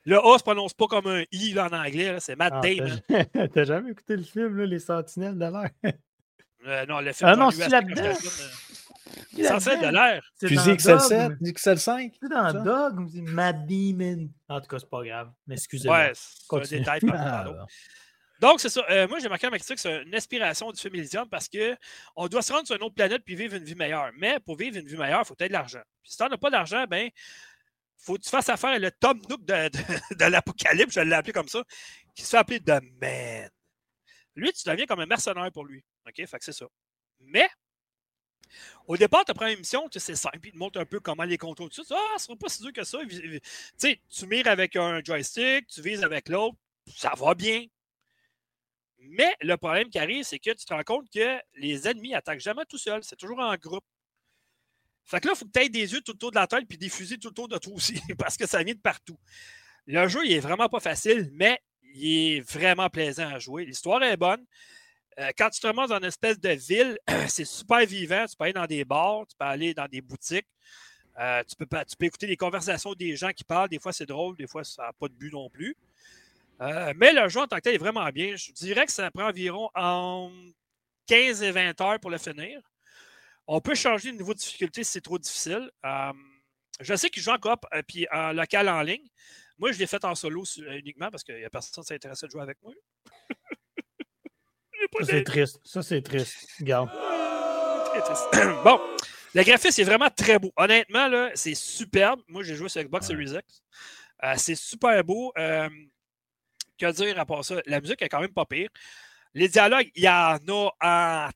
Le 0.04 0.18
A 0.18 0.38
se 0.38 0.42
prononce 0.42 0.72
pas 0.72 0.86
comme 0.86 1.06
un 1.06 1.24
I 1.32 1.58
en 1.58 1.72
anglais, 1.72 2.16
c'est 2.20 2.36
Matt 2.36 2.54
ah, 2.56 2.60
Damon. 2.60 3.48
T'as 3.54 3.64
jamais 3.64 3.90
écouté 3.90 4.16
le 4.16 4.22
film, 4.22 4.56
là, 4.56 4.66
Les 4.66 4.78
Sentinelles 4.78 5.36
de 5.36 5.44
l'air? 5.44 5.70
Euh, 6.66 6.86
non, 6.86 7.00
le 7.00 7.12
film. 7.12 7.30
Ah 7.30 7.36
non, 7.36 7.50
c'est 7.50 7.68
là-dedans. 7.68 8.14
Ça 9.42 9.60
fait 9.60 9.78
de 9.78 9.92
l'air. 9.92 10.22
Fusil 10.40 10.72
XL7, 10.72 11.38
XL5. 11.40 12.12
C'est 12.20 12.28
dans 12.28 12.64
Dog, 12.64 13.00
on 13.00 13.04
dit 13.04 13.22
Mad 13.22 13.66
Demon. 13.66 14.28
En 14.48 14.60
tout 14.60 14.66
cas, 14.66 14.78
c'est 14.78 14.90
pas 14.90 15.04
grave. 15.04 15.30
Mais 15.46 15.54
excusez-moi. 15.54 15.98
Ouais, 15.98 16.12
c'est 16.14 16.76
un 16.76 16.78
détail 16.78 17.00
par 17.00 17.16
ah, 17.16 17.66
Donc, 18.40 18.60
c'est 18.60 18.68
ça. 18.68 18.84
Euh, 18.88 19.08
moi, 19.08 19.18
j'ai 19.18 19.28
marqué 19.28 19.48
à 19.48 19.50
ma 19.50 19.58
critique, 19.58 19.80
c'est 19.80 20.02
une 20.02 20.14
inspiration 20.14 20.70
du 20.70 20.80
film 20.80 20.94
Elysium 20.94 21.28
parce 21.28 21.48
qu'on 21.48 22.28
doit 22.28 22.42
se 22.42 22.52
rendre 22.52 22.66
sur 22.66 22.76
une 22.76 22.82
autre 22.82 22.94
planète 22.94 23.22
puis 23.24 23.34
vivre 23.34 23.56
une 23.56 23.64
vie 23.64 23.74
meilleure. 23.74 24.10
Mais 24.16 24.38
pour 24.38 24.56
vivre 24.56 24.76
une 24.76 24.86
vie 24.86 24.96
meilleure, 24.96 25.22
il 25.22 25.26
faut 25.26 25.34
avoir 25.34 25.48
de 25.48 25.52
l'argent. 25.52 25.82
Puis 26.02 26.12
si 26.12 26.16
tu 26.16 26.22
n'as 26.22 26.36
pas 26.36 26.50
d'argent, 26.50 26.84
ben, 26.88 27.10
faut 27.98 28.16
que 28.16 28.22
tu 28.22 28.30
fasses 28.30 28.48
affaire 28.48 28.70
à 28.70 28.78
le 28.78 28.90
Tom 28.90 29.20
Nook 29.28 29.44
de, 29.44 30.24
l'Apocalypse, 30.24 30.94
je 30.94 31.00
l'ai 31.00 31.14
appelé 31.14 31.32
comme 31.32 31.48
ça, 31.48 31.62
qui 32.14 32.22
se 32.22 32.30
fait 32.30 32.36
appeler 32.36 32.60
The 32.60 32.80
Man. 33.00 33.50
Lui, 34.34 34.52
tu 34.52 34.68
deviens 34.68 34.86
comme 34.86 35.00
un 35.00 35.06
mercenaire 35.06 35.50
pour 35.52 35.64
lui. 35.64 35.84
OK? 36.06 36.14
Fait 36.14 36.38
que 36.38 36.44
c'est 36.44 36.52
ça. 36.52 36.66
Mais, 37.20 37.48
au 38.86 38.96
départ, 38.96 39.24
tu 39.24 39.34
prends 39.34 39.48
une 39.48 39.58
mission, 39.58 39.88
c'est 39.90 40.14
simple, 40.14 40.38
il 40.44 40.52
te 40.52 40.56
montre 40.56 40.80
un 40.80 40.86
peu 40.86 41.00
comment 41.00 41.24
les 41.24 41.36
contrôles, 41.36 41.70
tout 41.70 41.84
ça. 41.84 41.96
Ah, 41.98 42.18
ce 42.18 42.26
sera 42.26 42.36
pas 42.36 42.48
si 42.48 42.62
dur 42.62 42.72
que 42.72 42.84
ça. 42.84 42.98
Tu 43.08 43.40
sais, 43.76 44.00
tu 44.08 44.26
mires 44.26 44.46
avec 44.46 44.76
un 44.76 45.02
joystick, 45.02 45.66
tu 45.66 45.82
vises 45.82 46.04
avec 46.04 46.28
l'autre, 46.28 46.56
ça 46.96 47.12
va 47.16 47.34
bien. 47.34 47.66
Mais 48.98 49.34
le 49.40 49.56
problème 49.56 49.90
qui 49.90 49.98
arrive, 49.98 50.24
c'est 50.24 50.38
que 50.38 50.50
tu 50.50 50.64
te 50.64 50.72
rends 50.72 50.82
compte 50.82 51.08
que 51.10 51.38
les 51.54 51.86
ennemis 51.88 52.14
attaquent 52.14 52.40
jamais 52.40 52.64
tout 52.66 52.78
seuls, 52.78 53.04
c'est 53.04 53.16
toujours 53.16 53.38
en 53.38 53.54
groupe. 53.56 53.84
Fait 55.08 55.20
que 55.20 55.26
là, 55.26 55.32
il 55.34 55.38
faut 55.38 55.46
que 55.46 55.50
tu 55.50 55.60
aies 55.60 55.68
des 55.70 55.92
yeux 55.92 56.02
tout 56.02 56.12
autour 56.12 56.30
de 56.30 56.36
la 56.36 56.46
tête 56.46 56.66
puis 56.68 56.76
des 56.76 56.90
fusils 56.90 57.18
tout 57.18 57.28
autour 57.28 57.48
de 57.48 57.56
toi 57.56 57.72
aussi, 57.72 57.98
parce 58.18 58.36
que 58.36 58.46
ça 58.46 58.62
vient 58.62 58.74
de 58.74 58.80
partout. 58.80 59.18
Le 59.86 60.06
jeu, 60.06 60.20
il 60.26 60.32
est 60.32 60.40
vraiment 60.40 60.68
pas 60.68 60.80
facile, 60.80 61.30
mais 61.32 61.58
il 61.94 62.36
est 62.36 62.40
vraiment 62.40 62.90
plaisant 62.90 63.26
à 63.26 63.38
jouer. 63.38 63.64
L'histoire 63.64 64.02
est 64.02 64.18
bonne. 64.18 64.44
Euh, 65.18 65.30
quand 65.36 65.48
tu 65.48 65.60
te 65.60 65.66
remontes 65.66 65.88
dans 65.88 65.96
une 65.96 66.04
espèce 66.04 66.38
de 66.38 66.50
ville, 66.50 66.98
c'est 67.28 67.46
super 67.46 67.86
vivant. 67.86 68.26
Tu 68.26 68.36
peux 68.36 68.44
aller 68.44 68.52
dans 68.52 68.66
des 68.66 68.84
bars, 68.84 69.26
tu 69.26 69.34
peux 69.38 69.46
aller 69.46 69.72
dans 69.72 69.86
des 69.86 70.02
boutiques. 70.02 70.46
Euh, 71.18 71.42
tu, 71.48 71.56
peux, 71.56 71.66
tu 71.66 71.96
peux 71.96 72.04
écouter 72.04 72.26
les 72.26 72.36
conversations 72.36 72.92
des 72.92 73.16
gens 73.16 73.30
qui 73.30 73.44
parlent. 73.44 73.70
Des 73.70 73.80
fois, 73.80 73.94
c'est 73.94 74.06
drôle, 74.06 74.36
des 74.36 74.46
fois, 74.46 74.62
ça 74.62 74.82
n'a 74.82 74.92
pas 74.92 75.08
de 75.08 75.14
but 75.14 75.32
non 75.32 75.48
plus. 75.48 75.74
Euh, 76.60 76.92
mais 76.96 77.14
le 77.14 77.28
jeu 77.30 77.40
en 77.40 77.46
tant 77.46 77.56
que 77.56 77.62
tel 77.62 77.74
est 77.74 77.78
vraiment 77.78 78.08
bien. 78.10 78.36
Je 78.36 78.52
dirais 78.52 78.84
que 78.84 78.92
ça 78.92 79.10
prend 79.10 79.28
environ 79.28 79.70
15 81.06 81.42
et 81.42 81.50
20 81.50 81.80
heures 81.80 81.98
pour 81.98 82.10
le 82.10 82.18
finir. 82.18 82.60
On 83.48 83.60
peut 83.62 83.74
changer 83.74 84.10
le 84.10 84.18
niveau 84.18 84.34
de 84.34 84.38
difficulté 84.38 84.84
si 84.84 84.92
c'est 84.92 85.00
trop 85.00 85.18
difficile. 85.18 85.70
je 86.80 86.94
sais 86.94 87.08
qu'il 87.08 87.22
joue 87.22 87.30
en 87.30 87.38
coop 87.38 87.64
puis 87.88 88.06
en 88.12 88.32
local 88.32 88.68
en 88.68 88.82
ligne. 88.82 89.08
Moi, 89.58 89.72
je 89.72 89.78
l'ai 89.78 89.86
fait 89.86 90.04
en 90.04 90.14
solo 90.14 90.44
uniquement 90.58 91.10
parce 91.10 91.24
qu'il 91.24 91.36
n'y 91.36 91.44
a 91.44 91.50
personne 91.50 91.82
qui 91.82 91.88
s'intéresse 91.88 92.22
à 92.22 92.28
jouer 92.28 92.42
avec 92.42 92.58
moi. 92.62 92.72
Ça, 95.00 95.04
c'est 95.04 95.24
triste. 95.24 95.60
Ça, 95.64 95.82
c'est 95.82 96.02
triste. 96.02 96.48
Regarde. 96.60 96.88
bon. 98.64 98.80
Le 99.34 99.42
graphisme 99.42 99.80
est 99.80 99.84
vraiment 99.84 100.08
très 100.08 100.38
beau. 100.38 100.52
Honnêtement, 100.56 101.08
là, 101.08 101.30
c'est 101.34 101.54
superbe. 101.54 102.20
Moi, 102.28 102.42
j'ai 102.42 102.54
joué 102.54 102.68
sur 102.68 102.82
Xbox 102.82 103.06
Series 103.06 103.34
X. 103.34 103.62
Euh, 104.24 104.34
c'est 104.36 104.54
super 104.54 105.02
beau. 105.04 105.32
Euh, 105.36 105.68
que 106.78 106.90
dire 106.92 107.18
à 107.18 107.26
part 107.26 107.44
ça? 107.44 107.60
La 107.66 107.80
musique 107.80 108.00
est 108.02 108.08
quand 108.08 108.20
même 108.20 108.32
pas 108.32 108.46
pire. 108.46 108.68
Les 109.34 109.48
dialogues, 109.48 109.90
il 109.94 110.04
y 110.04 110.08
en 110.08 110.38
a 110.48 110.70
en 110.80 111.28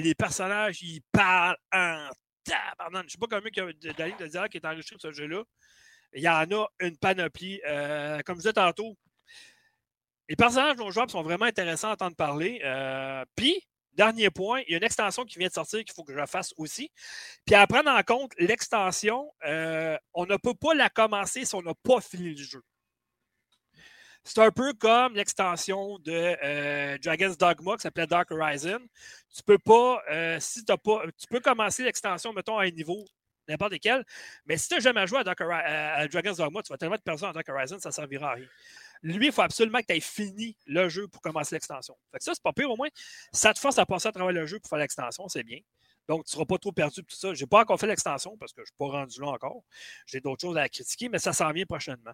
Les 0.00 0.14
personnages, 0.14 0.82
ils 0.82 1.02
parlent 1.12 1.56
en 1.72 2.08
tas. 2.44 2.74
Je 2.92 2.98
ne 2.98 3.08
sais 3.08 3.18
pas 3.18 3.26
combien 3.30 3.66
de, 3.66 3.72
de, 3.72 4.22
de 4.24 4.26
dialogue 4.26 4.50
qui 4.50 4.58
est 4.58 4.66
enregistré 4.66 4.96
sur 4.98 5.10
ce 5.10 5.12
jeu-là. 5.12 5.42
Il 6.14 6.22
y 6.22 6.28
en 6.28 6.50
a 6.50 6.66
une 6.80 6.96
panoplie. 6.96 7.60
Euh, 7.66 8.20
comme 8.24 8.36
je 8.36 8.40
disais 8.40 8.52
tantôt, 8.52 8.96
les 10.28 10.36
personnages 10.36 10.76
non 10.76 10.90
jouables 10.90 11.10
sont 11.10 11.22
vraiment 11.22 11.44
intéressants 11.44 11.90
à 11.90 11.92
entendre 11.92 12.16
parler. 12.16 12.60
Puis, 13.36 13.68
Dernier 13.98 14.30
point, 14.30 14.60
il 14.60 14.70
y 14.70 14.74
a 14.74 14.76
une 14.78 14.84
extension 14.84 15.24
qui 15.24 15.40
vient 15.40 15.48
de 15.48 15.52
sortir 15.52 15.80
qu'il 15.80 15.92
faut 15.92 16.04
que 16.04 16.14
je 16.16 16.26
fasse 16.26 16.54
aussi. 16.56 16.92
Puis 17.44 17.56
à 17.56 17.66
prendre 17.66 17.90
en 17.90 18.00
compte, 18.04 18.30
l'extension, 18.38 19.28
euh, 19.44 19.98
on 20.14 20.24
ne 20.24 20.36
peut 20.36 20.54
pas 20.54 20.72
la 20.72 20.88
commencer 20.88 21.44
si 21.44 21.52
on 21.56 21.62
n'a 21.62 21.74
pas 21.74 22.00
fini 22.00 22.32
le 22.32 22.40
jeu. 22.44 22.62
C'est 24.28 24.42
un 24.42 24.50
peu 24.50 24.74
comme 24.74 25.14
l'extension 25.14 25.98
de 26.00 26.36
euh, 26.44 26.98
Dragon's 26.98 27.38
Dogma 27.38 27.76
qui 27.76 27.82
s'appelait 27.82 28.06
Dark 28.06 28.30
Horizon. 28.30 28.78
Tu 29.34 29.42
peux 29.42 29.56
pas, 29.56 30.02
euh, 30.10 30.36
si 30.38 30.62
tu 30.66 30.72
pas, 30.76 31.02
tu 31.16 31.26
peux 31.28 31.40
commencer 31.40 31.82
l'extension, 31.82 32.34
mettons, 32.34 32.58
à 32.58 32.64
un 32.64 32.70
niveau 32.70 33.06
n'importe 33.48 33.72
lequel, 33.72 34.04
mais 34.44 34.58
si 34.58 34.68
tu 34.68 34.74
n'as 34.74 34.80
jamais 34.80 35.06
joué 35.06 35.20
à, 35.20 36.08
Dragon's 36.08 36.36
Dogma, 36.36 36.62
tu 36.62 36.70
vas 36.70 36.76
tellement 36.76 36.98
te 36.98 37.02
perdre 37.02 37.26
en 37.26 37.32
Dark 37.32 37.48
Horizon, 37.48 37.78
ça 37.78 37.88
ne 37.88 37.94
servira 37.94 38.32
à 38.32 38.34
rien. 38.34 38.46
Lui, 39.02 39.28
il 39.28 39.32
faut 39.32 39.40
absolument 39.40 39.78
que 39.78 39.86
tu 39.86 39.94
aies 39.94 40.00
fini 40.00 40.54
le 40.66 40.90
jeu 40.90 41.08
pour 41.08 41.22
commencer 41.22 41.54
l'extension. 41.54 41.96
Ça, 42.18 42.34
c'est 42.34 42.42
pas 42.42 42.52
pire 42.52 42.70
au 42.70 42.76
moins. 42.76 42.88
Ça 43.32 43.54
te 43.54 43.58
force 43.58 43.78
à 43.78 43.86
passer 43.86 44.08
à 44.08 44.12
travers 44.12 44.34
le 44.34 44.44
jeu 44.44 44.58
pour 44.60 44.68
faire 44.68 44.78
l'extension, 44.78 45.26
c'est 45.28 45.44
bien. 45.44 45.60
Donc, 46.08 46.24
tu 46.24 46.30
ne 46.30 46.32
seras 46.32 46.46
pas 46.46 46.56
trop 46.58 46.72
perdu 46.72 47.04
tout 47.04 47.14
ça. 47.14 47.34
Je 47.34 47.42
n'ai 47.42 47.46
pas 47.46 47.60
encore 47.60 47.78
fait 47.78 47.86
l'extension 47.86 48.36
parce 48.38 48.52
que 48.52 48.62
je 48.62 48.62
ne 48.62 48.66
suis 48.66 48.76
pas 48.78 48.86
rendu 48.86 49.20
là 49.20 49.28
encore. 49.28 49.62
J'ai 50.06 50.20
d'autres 50.20 50.40
choses 50.40 50.56
à 50.56 50.68
critiquer, 50.68 51.08
mais 51.10 51.18
ça 51.18 51.34
s'en 51.34 51.52
vient 51.52 51.66
prochainement. 51.66 52.12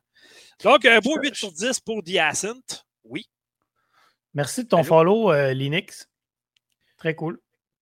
Donc, 0.62 0.84
un 0.84 0.98
beau 0.98 1.16
8 1.20 1.34
sur 1.34 1.52
10 1.52 1.80
pour 1.80 2.02
The 2.02 2.16
Ascent. 2.16 2.84
Oui. 3.04 3.28
Merci 4.34 4.64
de 4.64 4.68
ton 4.68 4.82
follow, 4.82 5.30
euh, 5.30 5.52
Linux. 5.52 6.08
Très 6.98 7.14
cool. 7.14 7.40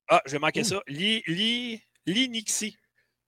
Ah, 0.09 0.21
je 0.27 0.33
vais 0.33 0.39
manquer 0.39 0.65
ça. 0.65 0.83
Linixi. 0.87 2.77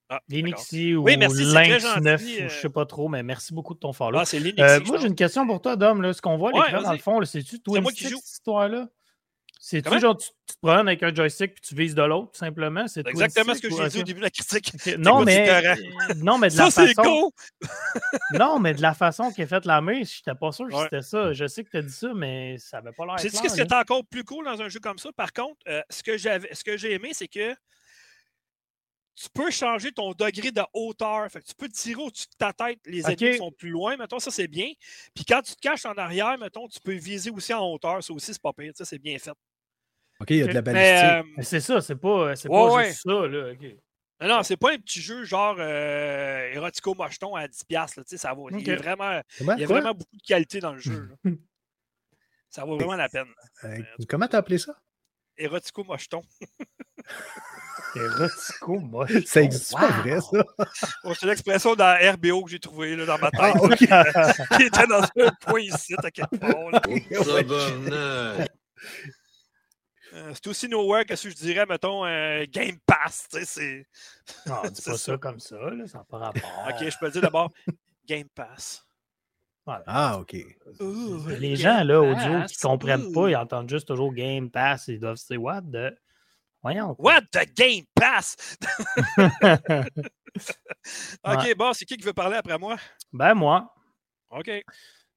Ah, 0.07 0.21
Linixi 0.29 0.93
ou 0.93 1.03
oui, 1.03 1.17
merci, 1.17 1.43
Lynx 1.45 1.83
9, 1.99 2.21
je 2.21 2.43
ne 2.43 2.49
sais 2.49 2.69
pas 2.69 2.85
trop, 2.85 3.09
mais 3.09 3.23
merci 3.23 3.55
beaucoup 3.55 3.73
de 3.73 3.79
ton 3.79 3.91
follow. 3.91 4.19
Ah, 4.19 4.25
c'est 4.25 4.37
Linixi. 4.37 4.61
Euh, 4.61 4.79
moi, 4.85 4.99
j'ai 4.99 5.07
une 5.07 5.15
question 5.15 5.47
pour 5.47 5.59
toi, 5.59 5.75
Dom. 5.75 6.13
Ce 6.13 6.21
qu'on 6.21 6.37
voit 6.37 6.51
à 6.51 6.67
l'écran, 6.67 6.83
dans 6.83 6.91
le 6.91 6.99
fond, 6.99 7.25
c'est-tu 7.25 7.59
toi 7.59 7.81
moi 7.81 7.91
qui 7.91 8.07
joue 8.07 8.19
cette 8.21 8.33
histoire-là? 8.33 8.87
C'est-tu 9.67 9.99
genre, 9.99 10.15
tu, 10.15 10.29
te 10.29 10.59
promènes 10.61 10.87
avec 10.87 11.01
un 11.01 11.11
joystick 11.11 11.55
puis 11.55 11.61
tu 11.61 11.73
vises 11.73 11.95
de 11.95 12.03
l'autre, 12.03 12.33
tout 12.33 12.37
simplement? 12.37 12.87
C'est 12.87 13.07
exactement 13.07 13.55
ce 13.55 13.61
que 13.61 13.69
j'ai 13.71 13.89
dit 13.89 13.99
au 13.99 14.03
début 14.03 14.19
de 14.19 14.25
la 14.25 14.29
critique. 14.29 14.71
Non, 14.99 15.23
mais, 15.23 15.49
euh, 15.49 15.75
non, 16.17 16.37
mais 16.37 16.49
de 16.49 16.57
la 16.57 16.69
ça, 16.69 16.85
façon... 16.85 17.31
non, 18.33 18.59
mais 18.59 18.75
de 18.75 18.83
la 18.83 18.93
façon 18.93 19.31
qu'est 19.31 19.47
faite 19.47 19.65
la 19.65 19.81
main, 19.81 20.03
je 20.03 20.19
n'étais 20.19 20.37
pas 20.39 20.51
sûr 20.51 20.67
que 20.67 20.83
c'était 20.83 21.01
ça. 21.01 21.33
Je 21.33 21.47
sais 21.47 21.63
que 21.63 21.71
tu 21.71 21.77
as 21.77 21.81
dit 21.81 21.91
ça, 21.91 22.13
mais 22.13 22.59
ça 22.59 22.79
n'avait 22.79 22.95
pas 22.95 23.07
l'air 23.07 23.19
sais 23.19 23.29
ce 23.29 23.41
qui 23.41 23.59
est 23.59 23.73
encore 23.73 24.05
plus 24.05 24.23
cool 24.23 24.45
dans 24.45 24.61
un 24.61 24.69
jeu 24.69 24.79
comme 24.79 24.99
ça? 24.99 25.09
Par 25.13 25.33
contre, 25.33 25.57
euh, 25.67 25.81
ce 25.89 26.03
que 26.03 26.77
j'ai 26.77 26.93
aimé, 26.93 27.09
c'est 27.13 27.27
que 27.27 27.55
tu 29.15 29.29
peux 29.33 29.49
changer 29.49 29.91
ton 29.91 30.11
degré 30.11 30.51
de 30.51 30.61
hauteur. 30.73 31.27
Fait 31.31 31.41
tu 31.41 31.55
peux 31.55 31.69
tirer 31.69 32.03
au-dessus 32.03 32.27
de 32.27 32.37
ta 32.37 32.53
tête. 32.53 32.81
Les 32.85 33.09
ennemis 33.09 33.37
sont 33.37 33.51
plus 33.51 33.71
loin, 33.71 33.97
mettons, 33.97 34.19
ça 34.19 34.29
c'est 34.29 34.47
bien. 34.47 34.71
Puis 35.15 35.25
quand 35.25 35.41
tu 35.41 35.55
te 35.55 35.59
caches 35.59 35.85
en 35.85 35.93
arrière, 35.93 36.37
mettons, 36.37 36.67
tu 36.67 36.79
peux 36.81 36.93
viser 36.93 37.31
aussi 37.31 37.51
en 37.51 37.65
hauteur. 37.65 38.03
Ça 38.03 38.13
aussi, 38.13 38.31
c'est 38.31 38.41
pas 38.41 38.53
pire. 38.53 38.73
Ça, 38.75 38.85
c'est 38.85 38.99
bien 38.99 39.17
fait. 39.17 39.31
OK, 40.19 40.29
il 40.29 40.37
y 40.37 40.43
a 40.43 40.47
de 40.47 40.53
la 40.53 40.61
balistique. 40.61 41.37
Euh, 41.37 41.41
c'est 41.41 41.59
ça, 41.59 41.81
c'est 41.81 41.95
pas, 41.95 42.29
euh, 42.29 42.35
c'est 42.35 42.47
pas 42.47 42.83
juste 42.83 43.01
ça. 43.03 43.27
Là. 43.27 43.53
Non, 44.21 44.27
non, 44.29 44.43
c'est 44.43 44.55
pas 44.55 44.71
un 44.71 44.77
petit 44.77 45.01
jeu 45.01 45.25
genre 45.25 45.57
euh, 45.59 46.53
érotico 46.53 46.95
mocheton 46.95 47.35
à 47.35 47.47
10$. 47.47 47.69
Là, 47.69 47.87
ça 48.05 48.33
vaut, 48.33 48.49
il, 48.49 48.65
y 48.65 48.71
a 48.71 48.75
vraiment, 48.77 49.21
il 49.39 49.59
y 49.59 49.63
a 49.63 49.67
vraiment 49.67 49.91
beaucoup 49.91 50.15
de 50.15 50.25
qualité 50.25 50.59
dans 50.61 50.73
le 50.73 50.79
jeu. 50.79 51.09
ça 52.49 52.63
vaut 52.63 52.77
vraiment 52.77 52.95
la 52.95 53.09
peine. 53.09 53.27
comment 54.07 54.27
t'as 54.27 54.37
appelé 54.37 54.57
ça? 54.57 54.73
Érotico 55.37 55.83
mocheton. 55.83 56.21
Érotico 57.95 58.79
moche. 58.79 59.25
Ça 59.25 59.41
existe 59.41 59.73
pas 59.73 59.87
vrai, 59.87 60.19
ça. 60.21 60.43
c'est 61.13 61.25
l'expression 61.25 61.75
dans 61.75 62.13
RBO 62.13 62.45
que 62.45 62.51
j'ai 62.51 62.59
trouvé 62.59 62.95
là, 62.95 63.05
dans 63.05 63.17
ma 63.17 63.31
tête. 63.31 63.55
Ah, 63.91 64.33
qui 64.57 64.63
était 64.63 64.87
dans 64.87 65.03
un 65.03 65.31
point 65.41 65.61
ici, 65.61 65.93
à 65.97 66.09
quelque 66.09 66.37
part. 66.37 66.81
Euh, 70.15 70.31
c'est 70.33 70.47
aussi 70.47 70.69
nowhere 70.69 71.05
que 71.05 71.15
si 71.15 71.29
je 71.29 71.35
dirais, 71.35 71.65
mettons, 71.65 72.05
euh, 72.05 72.45
Game 72.49 72.77
Pass. 72.85 73.27
Tu 73.29 73.39
sais, 73.39 73.45
c'est. 73.45 73.87
Non, 74.49 74.61
dis 74.63 74.81
pas 74.85 74.97
ça. 74.97 75.17
comme 75.17 75.39
ça, 75.39 75.57
là, 75.57 75.87
ça 75.87 75.97
n'a 75.99 76.03
pas 76.05 76.17
rapport. 76.19 76.67
Ok, 76.69 76.89
je 76.89 76.97
peux 76.97 77.07
le 77.07 77.11
dire 77.11 77.21
d'abord 77.21 77.51
Game 78.07 78.29
Pass. 78.29 78.87
Ah, 79.67 80.19
OK. 80.19 80.35
les 81.39 81.55
gens, 81.55 81.83
là, 81.83 81.99
audio, 81.99 82.45
qui 82.45 82.55
ne 82.55 82.61
comprennent 82.61 83.11
pas, 83.11 83.29
ils 83.29 83.35
entendent 83.35 83.69
juste 83.69 83.87
toujours 83.87 84.13
Game 84.13 84.51
Pass. 84.51 84.87
Ils 84.87 84.99
doivent 84.99 85.17
se 85.17 85.33
dire, 85.33 85.41
what 85.41 85.63
the. 85.63 85.97
Voyons. 86.61 86.95
What 86.97 87.21
the 87.31 87.51
Game 87.55 87.85
Pass? 87.95 88.57
OK, 91.23 91.55
bon, 91.57 91.73
c'est 91.73 91.85
qui 91.85 91.97
qui 91.97 92.05
veut 92.05 92.13
parler 92.13 92.37
après 92.37 92.57
moi? 92.57 92.77
Ben, 93.11 93.33
moi. 93.33 93.73
OK. 94.29 94.51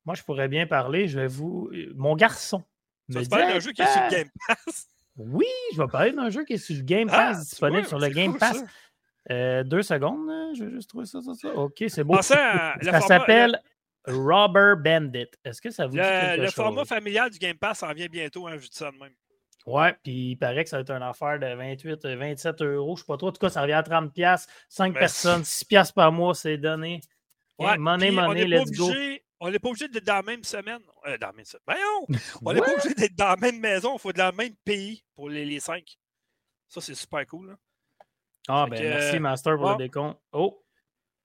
Moi, 0.05 0.14
je 0.14 0.22
pourrais 0.22 0.49
bien 0.49 0.66
parler. 0.66 1.09
Je 1.09 1.20
vais 1.20 1.26
vous. 1.26 1.70
Mon 1.94 2.16
garçon. 2.16 2.64
Tu 3.11 3.18
vas 3.18 3.28
parler 3.28 3.52
d'un 3.52 3.61
jeu 3.61 3.72
qui 3.72 3.82
est 3.82 3.92
sur 3.92 4.02
le 4.02 4.11
Game 4.11 4.28
Pass? 4.46 4.88
Oui, 5.16 5.46
je 5.72 5.82
vais 5.82 5.88
parler 5.88 6.12
d'un 6.12 6.30
jeu 6.30 6.44
qui 6.44 6.54
est 6.54 6.59
sur 6.59 6.76
le 6.76 6.82
Game 6.82 7.09
ah, 7.11 7.16
Pass, 7.16 7.48
disponible 7.48 7.86
sur 7.86 7.98
le 7.98 8.09
Game 8.09 8.38
Pass. 8.38 8.62
Euh, 9.30 9.62
deux 9.62 9.82
secondes, 9.82 10.30
je 10.56 10.64
vais 10.64 10.70
juste 10.70 10.88
trouver 10.88 11.04
ça, 11.04 11.20
ça, 11.20 11.34
ça. 11.34 11.48
OK, 11.54 11.84
c'est 11.88 12.04
beau. 12.04 12.16
ça 12.22 12.74
s'appelle 13.06 13.61
Robber 14.06 14.74
Bandit. 14.78 15.26
Est-ce 15.44 15.61
que 15.61 15.70
ça 15.70 15.86
vous 15.86 15.92
dit 15.92 15.98
quelque 15.98 16.42
Le 16.42 16.50
format 16.50 16.84
familial 16.84 17.30
du 17.30 17.38
Game 17.38 17.56
Pass 17.56 17.82
en 17.82 17.92
vient 17.92 18.06
bientôt, 18.06 18.46
hein, 18.46 18.56
vu 18.56 18.68
de 18.68 18.74
ça 18.74 18.90
de 18.90 18.96
même. 18.96 19.12
Ouais, 19.66 19.94
puis 20.02 20.30
il 20.30 20.36
paraît 20.36 20.64
que 20.64 20.70
ça 20.70 20.78
va 20.78 20.80
être 20.80 20.90
une 20.90 21.02
affaire 21.02 21.38
de 21.38 21.54
28, 21.54 22.06
27 22.06 22.62
euros. 22.62 22.96
Je 22.96 23.02
ne 23.02 23.04
sais 23.04 23.06
pas 23.06 23.16
trop. 23.18 23.28
En 23.28 23.32
tout 23.32 23.40
cas, 23.40 23.50
ça 23.50 23.61
revient 23.61 23.74
à 23.74 23.82
30 23.82 24.14
pièces 24.14 24.46
5 24.70 24.94
personnes, 24.94 25.44
6 25.44 25.64
pièces 25.66 25.92
par 25.92 26.11
mois, 26.11 26.34
c'est 26.34 26.56
donné. 26.56 27.02
Ouais, 27.59 27.76
money, 27.76 28.11
money, 28.11 28.46
let's 28.46 28.70
go. 28.70 28.90
On 29.41 29.51
n'est 29.51 29.59
pas 29.59 29.68
obligé 29.68 29.89
d'être 29.89 30.05
dans 30.05 30.14
la 30.14 30.22
même 30.22 30.43
semaine. 30.45 30.80
Euh, 31.07 31.16
dans 31.18 31.28
la 31.28 31.32
même 31.32 31.45
semaine. 31.45 31.62
Voyons! 31.66 32.07
On 32.45 32.53
n'est 32.53 32.61
pas 32.61 32.72
obligé 32.72 32.95
d'être 32.95 33.14
dans 33.14 33.28
la 33.28 33.36
même 33.36 33.59
maison. 33.61 33.95
Il 33.95 33.99
faut 34.01 34.11
être 34.11 34.16
dans 34.16 34.30
le 34.30 34.36
même 34.36 34.55
pays 34.64 35.05
pour 35.14 35.28
les, 35.28 35.45
les 35.45 35.61
5. 35.61 35.84
Ça, 36.68 36.80
c'est 36.80 36.95
super 36.95 37.24
cool. 37.26 37.51
Là. 37.51 37.57
Ah, 38.49 38.66
ben 38.68 38.82
merci, 38.82 39.18
Master, 39.20 39.57
pour 39.57 39.70
le 39.70 39.76
décompte. 39.76 40.18
Oh! 40.32 40.64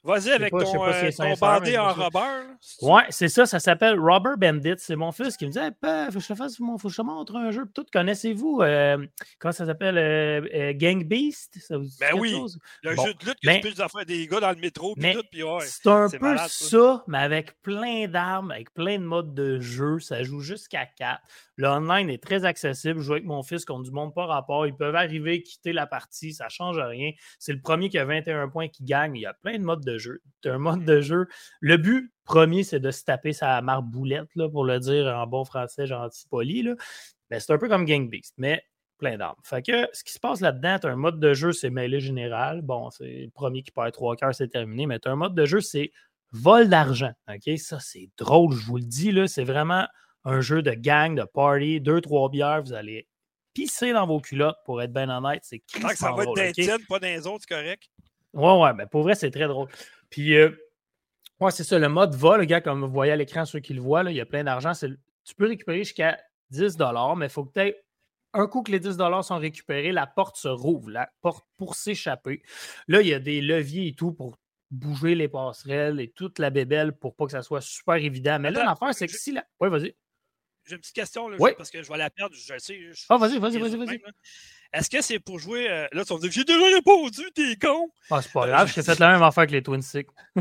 Vas-y 0.03 0.31
avec 0.31 0.51
ton, 0.51 0.85
euh, 0.85 1.11
ton 1.15 1.33
bandé 1.35 1.77
en 1.77 1.93
Robert. 1.93 2.43
Ouais, 2.81 3.03
c'est 3.09 3.29
ça, 3.29 3.45
ça 3.45 3.59
s'appelle 3.59 3.97
Robber 3.97 4.33
Bandit. 4.37 4.75
C'est 4.77 4.97
mon 4.97 5.13
fils 5.13 5.37
qui 5.37 5.45
me 5.45 5.51
dit 5.51 5.59
hey, 5.59 5.69
faut 6.11 6.19
que 6.19 6.19
je 6.19 6.27
te 6.27 6.35
fasse, 6.35 6.57
faut 6.57 6.77
que 6.77 6.89
je 6.89 6.97
te 6.97 7.01
montre 7.01 7.37
un 7.37 7.51
jeu. 7.51 7.65
Tout 7.73 7.85
connaissez-vous 7.91 8.59
euh, 8.61 8.97
comment 9.39 9.53
ça 9.53 9.65
s'appelle 9.65 9.97
euh, 9.97 10.73
Gang 10.75 11.05
Beast? 11.05 11.57
Ça 11.59 11.77
vous 11.77 11.87
Ben 12.01 12.13
oui, 12.15 12.35
le 12.83 12.95
jeu 12.95 13.13
de 13.13 13.25
lutte 13.25 13.39
qui 13.39 13.47
ben, 13.47 13.61
faire 13.61 14.05
des 14.05 14.27
gars 14.27 14.41
dans 14.41 14.51
le 14.51 14.57
métro. 14.57 14.93
Puis 14.95 15.43
ouais, 15.43 15.59
c'est 15.61 15.87
un 15.87 16.09
peu 16.09 16.35
ça, 16.49 17.03
mais 17.07 17.19
avec 17.19 17.61
plein 17.61 18.07
d'armes, 18.07 18.51
avec 18.51 18.73
plein 18.73 18.99
de 18.99 19.05
modes 19.05 19.33
de 19.33 19.61
jeu. 19.61 19.99
Ça 19.99 20.21
joue 20.23 20.41
jusqu'à 20.41 20.85
4. 20.85 21.21
Le 21.55 21.67
online 21.67 22.09
est 22.09 22.21
très 22.21 22.45
accessible. 22.45 22.99
Je 22.99 23.05
joue 23.05 23.13
avec 23.13 23.25
mon 23.25 23.43
fils 23.43 23.65
contre 23.65 23.83
du 23.83 23.91
monde 23.91 24.13
pas 24.13 24.25
rapport. 24.25 24.65
Ils 24.65 24.75
peuvent 24.75 24.95
arriver, 24.95 25.43
quitter 25.43 25.73
la 25.73 25.85
partie, 25.85 26.33
ça 26.33 26.45
ne 26.45 26.49
change 26.49 26.79
rien. 26.79 27.11
C'est 27.39 27.53
le 27.53 27.61
premier 27.61 27.89
qui 27.89 27.97
a 27.97 28.05
21 28.05 28.49
points 28.49 28.67
qui 28.67 28.83
gagne. 28.83 29.15
Il 29.15 29.21
y 29.21 29.25
a 29.25 29.33
plein 29.33 29.57
de 29.57 29.63
modes 29.63 29.85
de 29.85 29.97
jeu. 29.97 30.21
Tu 30.41 30.49
un 30.49 30.57
mode 30.57 30.83
de 30.83 31.01
jeu. 31.01 31.27
Le 31.59 31.77
but 31.77 32.11
premier, 32.25 32.63
c'est 32.63 32.79
de 32.79 32.91
se 32.91 33.03
taper 33.03 33.33
sa 33.33 33.61
marboulette, 33.61 34.29
là, 34.35 34.49
pour 34.49 34.65
le 34.65 34.79
dire 34.79 35.07
en 35.07 35.27
bon 35.27 35.45
français 35.45 35.85
gentil 35.85 36.27
poli. 36.29 36.63
Ben, 37.29 37.39
c'est 37.39 37.53
un 37.53 37.57
peu 37.57 37.69
comme 37.69 37.85
Gang 37.85 38.09
Beast, 38.09 38.33
mais 38.37 38.63
plein 38.97 39.17
d'armes. 39.17 39.39
Fait 39.43 39.61
que 39.61 39.87
ce 39.93 40.03
qui 40.03 40.13
se 40.13 40.19
passe 40.19 40.41
là-dedans, 40.41 40.79
tu 40.79 40.87
un 40.87 40.95
mode 40.95 41.19
de 41.19 41.33
jeu, 41.33 41.51
c'est 41.51 41.69
mêlée 41.69 41.99
général. 41.99 42.61
Bon, 42.61 42.89
c'est 42.89 43.23
le 43.25 43.31
premier 43.31 43.63
qui 43.63 43.71
perd 43.71 43.91
trois 43.91 44.15
cœurs, 44.15 44.33
c'est 44.33 44.47
terminé. 44.47 44.85
Mais 44.87 44.99
tu 44.99 45.09
un 45.09 45.15
mode 45.15 45.35
de 45.35 45.45
jeu, 45.45 45.61
c'est 45.61 45.91
vol 46.31 46.69
d'argent. 46.69 47.11
OK? 47.29 47.57
Ça, 47.57 47.79
c'est 47.79 48.09
drôle, 48.17 48.53
je 48.55 48.65
vous 48.65 48.77
le 48.77 48.83
dis. 48.83 49.11
Là, 49.11 49.27
c'est 49.27 49.43
vraiment 49.43 49.85
un 50.25 50.41
jeu 50.41 50.61
de 50.61 50.71
gang, 50.71 51.15
de 51.15 51.23
party, 51.23 51.81
deux, 51.81 52.01
trois 52.01 52.29
bières, 52.29 52.63
vous 52.63 52.73
allez 52.73 53.07
pisser 53.53 53.93
dans 53.93 54.07
vos 54.07 54.19
culottes 54.19 54.57
pour 54.65 54.81
être 54.81 54.93
bien 54.93 55.09
honnête. 55.09 55.41
C'est 55.43 55.59
que 55.59 55.95
Ça 55.95 56.11
va 56.11 56.23
être 56.23 56.29
okay? 56.29 56.67
pas 56.89 56.99
les 56.99 57.27
autres, 57.27 57.45
c'est 57.47 57.55
correct? 57.55 57.83
Ouais, 58.33 58.59
ouais, 58.59 58.73
mais 58.73 58.87
pour 58.87 59.03
vrai, 59.03 59.15
c'est 59.15 59.29
très 59.29 59.47
drôle. 59.47 59.69
Puis, 60.09 60.35
euh, 60.35 60.49
ouais, 61.39 61.51
c'est 61.51 61.63
ça, 61.63 61.77
le 61.77 61.89
mode 61.89 62.15
vol, 62.15 62.39
le 62.39 62.45
gars, 62.45 62.61
comme 62.61 62.83
vous 62.83 62.91
voyez 62.91 63.11
à 63.11 63.15
l'écran, 63.15 63.45
ceux 63.45 63.59
qui 63.59 63.73
le 63.73 63.81
voient, 63.81 64.03
là, 64.03 64.11
il 64.11 64.17
y 64.17 64.21
a 64.21 64.25
plein 64.25 64.43
d'argent. 64.43 64.71
Tu 64.73 65.35
peux 65.35 65.47
récupérer 65.47 65.79
jusqu'à 65.79 66.19
10 66.49 66.77
mais 67.17 67.27
il 67.27 67.29
faut 67.29 67.45
que 67.45 67.53
tu 67.53 67.59
aies 67.59 67.83
un 68.33 68.47
coup 68.47 68.63
que 68.63 68.71
les 68.71 68.79
10 68.79 68.97
sont 69.21 69.37
récupérés, 69.37 69.91
la 69.91 70.07
porte 70.07 70.37
se 70.37 70.47
rouvre, 70.47 70.89
la 70.89 71.09
porte 71.21 71.45
pour 71.57 71.75
s'échapper. 71.75 72.41
Là, 72.87 73.01
il 73.01 73.07
y 73.07 73.13
a 73.13 73.19
des 73.19 73.41
leviers 73.41 73.89
et 73.89 73.93
tout 73.93 74.11
pour 74.11 74.37
bouger 74.71 75.13
les 75.13 75.27
passerelles 75.27 75.99
et 75.99 76.09
toute 76.09 76.39
la 76.39 76.49
bébelle 76.49 76.93
pour 76.93 77.15
pas 77.15 77.25
que 77.25 77.31
ça 77.31 77.43
soit 77.43 77.61
super 77.61 77.95
évident. 77.95 78.39
Mais 78.39 78.49
là, 78.49 78.63
l'affaire, 78.63 78.93
c'est 78.93 79.05
que 79.05 79.13
si 79.13 79.31
la. 79.31 79.45
Oui, 79.59 79.69
vas-y. 79.69 79.95
J'ai 80.65 80.75
une 80.75 80.81
petite 80.81 80.95
question 80.95 81.27
là, 81.27 81.37
parce 81.57 81.69
que 81.69 81.83
je 81.83 81.91
vais 81.91 81.97
la 81.97 82.09
perdre. 82.09 82.35
Je 82.35 82.57
sais. 82.57 82.79
Ah, 83.09 83.17
vas-y, 83.17 83.37
vas-y, 83.39 83.57
vas-y, 83.57 83.75
vas-y. 83.75 84.01
Est-ce 84.73 84.89
que 84.89 85.01
c'est 85.01 85.19
pour 85.19 85.37
jouer. 85.37 85.69
Euh, 85.69 85.87
là, 85.91 86.03
tu 86.03 86.09
vas 86.09 86.15
me 86.15 86.21
dire, 86.21 86.31
j'ai 86.31 86.43
déjà 86.43 86.65
répondu, 86.65 87.21
t'es 87.35 87.55
con. 87.61 87.91
Ah, 88.09 88.23
c'est 88.23 88.31
pas 88.31 88.47
grave, 88.47 88.71
j'ai 88.73 88.81
fait 88.81 88.97
la 88.97 89.11
même 89.11 89.21
affaire 89.21 89.45
que 89.45 89.51
les 89.51 89.61
Twin 89.61 89.83
Stick. 89.83 90.07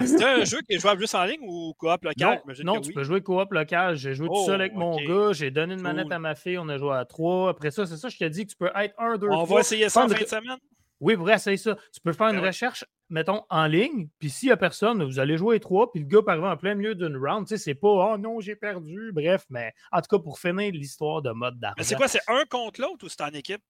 c'est 0.00 0.24
un 0.24 0.44
jeu 0.44 0.58
qui 0.62 0.74
est 0.74 0.80
jouable 0.80 1.00
juste 1.00 1.14
en 1.14 1.24
ligne 1.24 1.42
ou 1.42 1.74
coop 1.78 2.02
local? 2.02 2.42
Non, 2.64 2.80
tu 2.80 2.92
peux 2.92 3.04
jouer 3.04 3.22
coop 3.22 3.52
local. 3.52 3.94
J'ai 3.94 4.14
joué 4.14 4.26
tout 4.26 4.46
seul 4.46 4.60
avec 4.60 4.72
oh, 4.74 4.78
mon 4.80 4.96
gars. 4.96 5.32
J'ai 5.32 5.52
donné 5.52 5.74
une 5.74 5.80
manette 5.80 6.10
à 6.10 6.18
ma 6.18 6.34
fille. 6.34 6.58
On 6.58 6.68
a 6.68 6.76
joué 6.76 6.96
à 6.96 7.04
trois. 7.04 7.50
Après 7.50 7.70
ça, 7.70 7.86
c'est 7.86 7.96
ça, 7.96 8.08
je 8.08 8.16
te 8.16 8.24
dis 8.24 8.44
que 8.44 8.50
tu 8.50 8.56
peux 8.56 8.70
être 8.74 8.94
un, 8.98 9.16
deux, 9.16 9.28
On 9.28 9.44
va 9.44 9.60
essayer 9.60 9.88
ça 9.88 10.04
en 10.04 10.08
fin 10.08 10.20
de 10.20 10.26
semaine? 10.26 10.58
Oui, 10.98 11.16
pour 11.16 11.30
essayer 11.30 11.56
ça. 11.56 11.76
Tu 11.92 12.00
peux 12.00 12.12
faire 12.12 12.28
une 12.28 12.40
ben 12.40 12.46
recherche, 12.46 12.84
mettons, 13.12 13.44
en 13.50 13.66
ligne, 13.66 14.08
puis 14.18 14.30
s'il 14.30 14.48
n'y 14.48 14.52
a 14.52 14.56
personne, 14.56 15.04
vous 15.04 15.20
allez 15.20 15.36
jouer 15.36 15.60
trois, 15.60 15.92
puis 15.92 16.00
le 16.00 16.06
gars 16.06 16.22
par 16.22 16.42
en 16.42 16.56
plein 16.56 16.74
milieu 16.74 16.94
d'une 16.94 17.16
round. 17.16 17.46
Tu 17.46 17.56
sais, 17.56 17.62
c'est 17.62 17.74
pas 17.74 17.88
Oh 17.88 18.18
non, 18.18 18.40
j'ai 18.40 18.56
perdu. 18.56 19.12
Bref, 19.12 19.44
mais 19.50 19.72
en 19.92 20.00
tout 20.00 20.16
cas, 20.16 20.22
pour 20.22 20.38
finir 20.38 20.72
l'histoire 20.72 21.22
de 21.22 21.30
mode 21.30 21.60
d'argent. 21.60 21.76
Mais 21.78 21.84
c'est 21.84 21.94
quoi, 21.94 22.08
c'est 22.08 22.22
un 22.26 22.44
contre 22.46 22.80
l'autre 22.80 23.04
ou 23.04 23.08
c'est 23.08 23.20
en 23.20 23.28
équipe? 23.28 23.62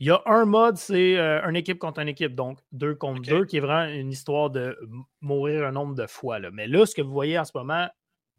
Il 0.00 0.08
y 0.08 0.10
a 0.10 0.20
un 0.26 0.44
mode, 0.44 0.76
c'est 0.76 1.16
euh, 1.16 1.40
une 1.48 1.54
équipe 1.54 1.78
contre 1.78 2.00
une 2.00 2.08
équipe, 2.08 2.34
donc 2.34 2.58
deux 2.72 2.96
contre 2.96 3.22
deux, 3.22 3.44
qui 3.44 3.58
est 3.58 3.60
vraiment 3.60 3.88
une 3.88 4.10
histoire 4.10 4.50
de 4.50 4.76
mourir 5.20 5.64
un 5.64 5.72
nombre 5.72 5.94
de 5.94 6.06
fois. 6.06 6.40
Là. 6.40 6.50
Mais 6.50 6.66
là, 6.66 6.84
ce 6.84 6.94
que 6.94 7.02
vous 7.02 7.12
voyez 7.12 7.38
en 7.38 7.44
ce 7.44 7.52
moment, 7.54 7.88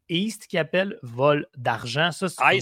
East 0.09 0.47
qui 0.47 0.57
appelle 0.57 0.99
vol 1.01 1.47
d'argent, 1.55 2.11
ça 2.11 2.27
c'est. 2.27 2.59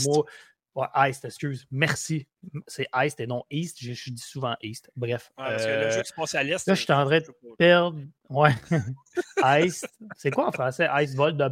Ouais, 0.76 0.88
East, 1.10 1.24
excuse. 1.26 1.68
Merci. 1.70 2.28
C'est 2.66 2.88
East 2.96 3.20
et 3.20 3.28
non 3.28 3.44
East. 3.52 3.78
Je, 3.80 4.10
dis 4.10 4.22
souvent 4.22 4.56
East. 4.62 4.90
Bref. 4.96 5.32
parce 5.38 5.66
que 5.66 5.70
le 5.70 5.92
jeu 5.92 6.02
passe 6.16 6.36
à 6.36 6.44
l'Est. 6.44 6.68
Là, 6.68 6.74
je 6.74 6.82
suis 6.82 6.92
en 6.92 7.06
train 7.06 7.20
de 7.20 7.56
perdre. 7.58 8.00
Ouais. 8.30 8.54
East. 9.64 9.88
C'est 10.18 10.32
quoi 10.32 10.48
en 10.48 10.52
français? 10.52 10.90
East 11.00 11.16
vol 11.16 11.38
de. 11.38 11.48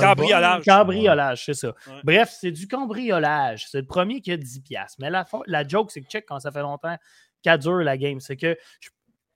Cambriolage. 0.00 0.64
Cambriolage, 0.64 1.44
c'est 1.44 1.54
ça. 1.54 1.74
Bref, 2.02 2.34
c'est 2.40 2.52
du 2.52 2.66
cambriolage. 2.66 3.66
C'est 3.68 3.80
le 3.80 3.86
premier 3.86 4.20
qui 4.22 4.32
a 4.32 4.36
10$. 4.38 4.94
Mais 4.98 5.10
la, 5.10 5.26
la 5.46 5.68
joke, 5.68 5.90
c'est 5.90 6.00
que 6.00 6.08
check 6.08 6.24
quand 6.26 6.40
ça 6.40 6.50
fait 6.50 6.62
longtemps 6.62 6.96
qu'elle 7.42 7.58
dure 7.58 7.78
la 7.78 7.98
game. 7.98 8.20
C'est 8.20 8.36
que 8.36 8.56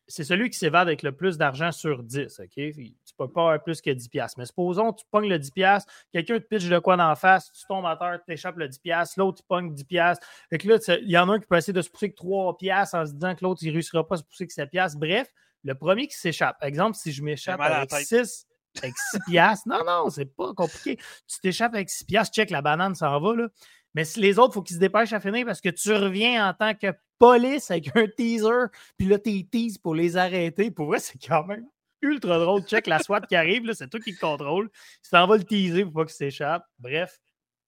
c'est 0.09 0.25
celui 0.25 0.51
qui 0.51 0.59
s'évade 0.59 0.87
avec 0.89 1.03
le 1.03 1.13
plus 1.13 1.37
d'argent 1.37 1.73
sur 1.73 2.03
10. 2.03 2.41
OK? 2.41 2.75
Peux 3.17 3.29
pas 3.29 3.43
avoir 3.43 3.63
plus 3.63 3.81
que 3.81 3.91
10$. 3.91 4.33
Mais 4.37 4.45
supposons 4.45 4.93
tu 4.93 5.05
pognes 5.11 5.29
le 5.29 5.39
10$, 5.39 5.83
quelqu'un 6.13 6.39
te 6.39 6.45
pitch 6.45 6.69
de 6.69 6.79
quoi 6.79 6.97
d'en 6.97 7.15
face, 7.15 7.51
tu 7.53 7.67
tombes 7.67 7.87
à 7.87 7.97
terre, 7.97 8.21
tu 8.27 8.33
échappes 8.33 8.57
le 8.57 8.69
10$, 8.69 9.13
l'autre, 9.17 9.43
il 9.43 9.47
pogne 9.47 9.73
10$. 9.73 10.17
Fait 10.51 10.59
que 10.59 10.69
là, 10.69 10.79
il 11.03 11.11
y 11.11 11.19
en 11.19 11.29
a 11.29 11.35
un 11.35 11.41
qui 11.41 11.47
peut 11.47 11.57
essayer 11.57 11.73
de 11.73 11.83
se 11.83 11.91
pousser 11.91 12.13
que 12.13 12.17
3$ 12.17 12.97
en 12.97 13.07
se 13.07 13.13
disant 13.13 13.35
que 13.35 13.45
l'autre, 13.45 13.63
il 13.63 13.69
ne 13.69 13.73
réussira 13.73 14.07
pas 14.07 14.17
à 14.17 14.19
se 14.19 14.25
pousser 14.25 14.47
que 14.47 14.53
7$. 14.53 14.99
Bref, 14.99 15.29
le 15.65 15.75
premier 15.75 16.07
qui 16.07 16.17
s'échappe. 16.17 16.57
Exemple, 16.63 16.97
si 16.97 17.13
je 17.13 17.23
m'échappe 17.23 17.61
avec 17.61 17.91
6 17.91 18.47
avec 18.83 18.95
6 19.11 19.19
piastres. 19.29 19.69
Non, 19.69 19.85
non, 19.85 20.11
c'est 20.11 20.27
pas 20.27 20.53
compliqué. 20.55 20.97
Tu 21.27 21.41
t'échappes 21.41 21.75
avec 21.75 21.91
6 21.91 22.05
piastres, 22.05 22.35
check, 22.35 22.51
la 22.51 22.63
banane 22.63 22.95
s'en 22.95 23.19
va, 23.19 23.35
là. 23.35 23.49
Mais 23.95 24.05
si 24.05 24.21
les 24.21 24.39
autres, 24.39 24.51
il 24.51 24.55
faut 24.55 24.63
qu'ils 24.63 24.77
se 24.77 24.81
dépêchent 24.81 25.15
à 25.15 25.21
finir 25.21 25.47
parce 25.47 25.63
que 25.63 25.71
tu 25.71 25.91
reviens 25.95 26.51
en 26.51 26.53
tant 26.53 26.75
que 26.75 26.89
police 27.19 27.71
avec 27.71 27.97
un 27.97 28.07
teaser, 28.07 28.67
puis 28.99 29.07
là, 29.07 29.19
tu 29.19 29.49
teases 29.49 29.79
pour 29.79 29.95
les 29.95 30.19
arrêter. 30.19 30.71
Pour 30.71 30.89
vrai, 30.89 30.99
c'est 30.99 31.19
quand 31.19 31.45
même 31.45 31.67
ultra 32.07 32.39
drôle. 32.39 32.63
Check 32.63 32.87
la 32.87 32.99
SWAT 32.99 33.23
qui 33.23 33.37
arrive, 33.37 33.73
c'est 33.73 33.89
toi 33.89 34.01
qui 34.01 34.13
le 34.13 34.19
contrôle. 34.19 34.71
Tu 35.03 35.11
t'en 35.11 35.27
vas 35.27 35.37
le 35.37 35.45
teaser 35.45 35.85
pour 35.85 35.93
pas 35.93 36.05
qu'il 36.05 36.15
s'échappe. 36.15 36.65
Bref, 36.79 37.19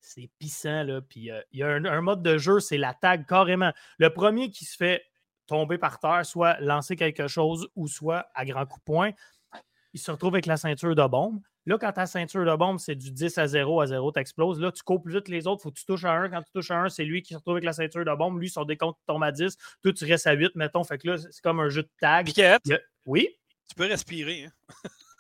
c'est 0.01 0.30
pissant, 0.39 0.82
là. 0.84 1.01
Puis 1.01 1.30
euh, 1.30 1.41
il 1.53 1.61
y 1.61 1.62
a 1.62 1.68
un, 1.68 2.01
mode 2.01 2.22
de 2.22 2.39
jeu, 2.39 2.61
c'est 2.61 2.78
la 2.78 2.95
tag 2.95 3.26
carrément. 3.26 3.72
Le 3.99 4.11
premier 4.11 4.51
qui 4.51 4.64
se 4.64 4.76
fait 4.76 5.05
tomber 5.47 5.78
par 5.78 5.99
terre, 5.99 6.24
soit 6.24 6.59
lancer 6.61 6.97
quelque 6.97 7.26
chose 7.26 7.68
ou 7.74 7.89
soit 7.89 8.28
à 8.34 8.45
grand 8.45 8.66
coup 8.66 8.78
de 8.78 8.84
poing, 8.84 9.11
il 9.95 10.01
se 10.01 10.11
retrouve 10.11 10.34
avec 10.34 10.47
la 10.47 10.57
ceinture 10.57 10.95
de 10.95 11.07
bombe. 11.07 11.41
Là, 11.66 11.76
quand 11.76 11.93
ta 11.93 12.07
ceinture 12.07 12.47
de 12.47 12.57
bombe, 12.57 12.78
c'est 12.78 12.95
du 12.95 13.11
10 13.11 13.36
à 13.36 13.47
0, 13.47 13.80
à 13.82 13.86
0, 13.86 14.12
t'exploses. 14.12 14.59
Là, 14.59 14.72
tu 14.72 14.82
coupes 14.82 15.03
plus 15.05 15.14
vite 15.14 15.28
les 15.28 15.47
autres, 15.47 15.62
faut 15.62 15.70
que 15.70 15.78
tu 15.78 15.84
touches 15.84 16.05
à 16.05 16.12
un. 16.12 16.30
Quand 16.30 16.43
tu 16.43 16.51
touches 16.51 16.70
à 16.70 16.78
un, 16.78 16.89
c'est 16.89 17.05
lui 17.05 17.20
qui 17.20 17.34
se 17.34 17.39
retrouve 17.39 17.55
avec 17.55 17.64
la 17.64 17.74
ceinture 17.74 18.05
de 18.05 18.14
bombe. 18.14 18.41
Lui, 18.41 18.49
son 18.49 18.64
décompte 18.64 18.99
tombe 19.07 19.22
à 19.22 19.32
10. 19.32 19.57
Toi, 19.82 19.93
tu 19.93 20.05
restes 20.07 20.26
à 20.26 20.32
8, 20.32 20.55
mettons. 20.55 20.82
Fait 20.84 20.97
que 20.97 21.09
là, 21.09 21.18
c'est 21.18 21.43
comme 21.43 21.61
un 21.61 21.68
jeu 21.68 21.82
de 21.82 21.91
tag. 22.01 22.24
Piquette. 22.24 22.62
Oui? 23.05 23.38
Tu 23.69 23.75
peux 23.75 23.87
respirer. 23.87 24.45
Hein? 24.47 24.51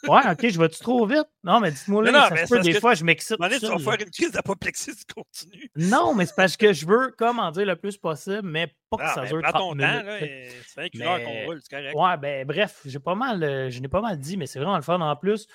ouais, 0.08 0.30
ok, 0.30 0.48
je 0.48 0.58
vais-tu 0.58 0.80
trop 0.80 1.06
vite? 1.06 1.26
Non, 1.42 1.60
mais 1.60 1.70
dis-moi 1.70 2.10
là, 2.10 2.28
ça 2.28 2.46
se 2.46 2.54
peut, 2.54 2.60
des 2.60 2.80
fois, 2.80 2.94
je 2.94 3.04
m'excite. 3.04 3.36
Tu 3.36 3.66
vas 3.66 3.78
faire 3.78 4.00
une 4.00 4.10
crise 4.10 4.32
d'apoplexie 4.32 4.94
si 4.94 5.04
tu 5.04 5.14
continues. 5.14 5.70
Non, 5.76 6.14
mais 6.14 6.26
c'est 6.26 6.36
parce 6.36 6.56
que 6.56 6.72
je 6.72 6.86
veux, 6.86 7.14
comment 7.18 7.50
dire, 7.50 7.66
le 7.66 7.76
plus 7.76 7.96
possible, 7.96 8.42
mais 8.42 8.74
pas 8.90 8.96
que 8.98 9.14
ça 9.14 9.26
dure 9.26 9.42
30 9.42 9.52
ton 9.54 9.74
minutes. 9.74 9.90
Temps, 9.90 10.02
là, 10.02 10.18
c'est 10.20 10.94
une 10.94 11.02
heure 11.02 11.22
qu'on 11.22 11.44
roule, 11.44 11.60
c'est 11.62 11.76
correct. 11.76 11.94
Ouais, 11.96 12.16
ben 12.16 12.46
bref, 12.46 12.80
j'ai 12.84 12.98
pas 13.00 13.14
mal, 13.14 13.42
euh, 13.42 13.70
je 13.70 13.80
n'ai 13.80 13.88
pas 13.88 14.00
mal 14.00 14.18
dit, 14.18 14.36
mais 14.36 14.46
c'est 14.46 14.58
vraiment 14.58 14.76
le 14.76 14.82
fun 14.82 15.00
en 15.00 15.16
plus 15.16 15.46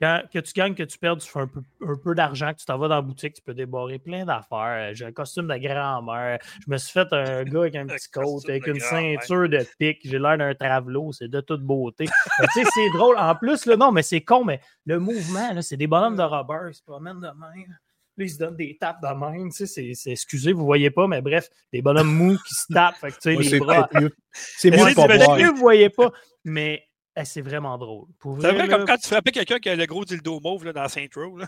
que 0.00 0.38
tu 0.38 0.52
gagnes, 0.54 0.74
que 0.74 0.82
tu 0.82 0.98
perds, 0.98 1.18
tu 1.18 1.28
fais 1.28 1.40
un 1.40 1.46
peu, 1.46 1.60
un 1.86 1.96
peu 1.96 2.14
d'argent, 2.14 2.52
que 2.52 2.58
tu 2.58 2.64
t'en 2.64 2.78
vas 2.78 2.88
dans 2.88 2.96
la 2.96 3.02
boutique, 3.02 3.34
tu 3.34 3.42
peux 3.42 3.52
débarrer 3.52 3.98
plein 3.98 4.24
d'affaires. 4.24 4.94
J'ai 4.94 5.04
un 5.04 5.12
costume 5.12 5.46
de 5.46 5.56
grand-mère. 5.56 6.38
Je 6.66 6.70
me 6.70 6.78
suis 6.78 6.92
fait 6.92 7.12
un 7.12 7.44
gars 7.44 7.60
avec 7.60 7.76
un 7.76 7.86
petit 7.86 8.08
coat, 8.12 8.40
avec 8.48 8.66
une 8.66 8.80
ceinture 8.80 9.48
de 9.48 9.64
pique. 9.78 10.00
J'ai 10.04 10.18
l'air 10.18 10.38
d'un 10.38 10.54
travelot. 10.54 11.12
C'est 11.12 11.28
de 11.28 11.40
toute 11.40 11.62
beauté. 11.62 12.06
tu 12.06 12.12
sais, 12.52 12.68
c'est 12.72 12.90
drôle. 12.94 13.16
En 13.18 13.34
plus, 13.34 13.66
là, 13.66 13.76
non, 13.76 13.92
mais 13.92 14.02
c'est 14.02 14.22
con, 14.22 14.44
mais 14.44 14.60
le 14.86 14.98
mouvement, 14.98 15.60
c'est 15.60 15.76
des 15.76 15.86
bonhommes 15.86 16.16
de 16.16 16.22
Robert. 16.22 16.68
Ils 16.68 16.74
se 16.74 16.82
promènent 16.82 17.20
de 17.20 17.26
même. 17.26 17.78
Là, 18.16 18.24
ils 18.24 18.30
se 18.30 18.38
donnent 18.38 18.56
des 18.56 18.76
tapes 18.80 19.02
de 19.02 19.08
même. 19.08 19.50
Tu 19.50 19.66
sais, 19.66 19.94
c'est, 19.94 20.10
excusez, 20.10 20.52
vous 20.52 20.64
voyez 20.64 20.90
pas, 20.90 21.06
mais 21.06 21.20
bref, 21.20 21.48
des 21.72 21.82
bonhommes 21.82 22.14
mous 22.14 22.38
qui 22.38 22.54
se 22.54 22.72
tapent. 22.72 22.96
Fait 22.96 23.10
que, 23.10 23.16
tu 23.20 23.44
sais, 23.44 23.50
les 23.50 23.58
bras. 23.58 23.88
C'est 24.32 24.70
mieux, 24.70 24.78
mieux, 25.38 25.50
vous 25.50 25.56
voyez 25.56 25.90
pas. 25.90 26.10
Mais 26.44 26.82
eh, 27.16 27.24
c'est 27.24 27.40
vraiment 27.40 27.76
drôle. 27.76 28.06
C'est 28.40 28.52
vrai, 28.52 28.68
comme 28.68 28.84
quand 28.84 28.96
tu 28.96 29.08
frappais 29.08 29.32
quelqu'un 29.32 29.58
qui 29.58 29.68
a 29.68 29.76
le 29.76 29.86
gros 29.86 30.04
dildo 30.04 30.40
mauve 30.40 30.64
là, 30.64 30.72
dans 30.72 30.88
Saint 30.88 31.06
Row. 31.14 31.38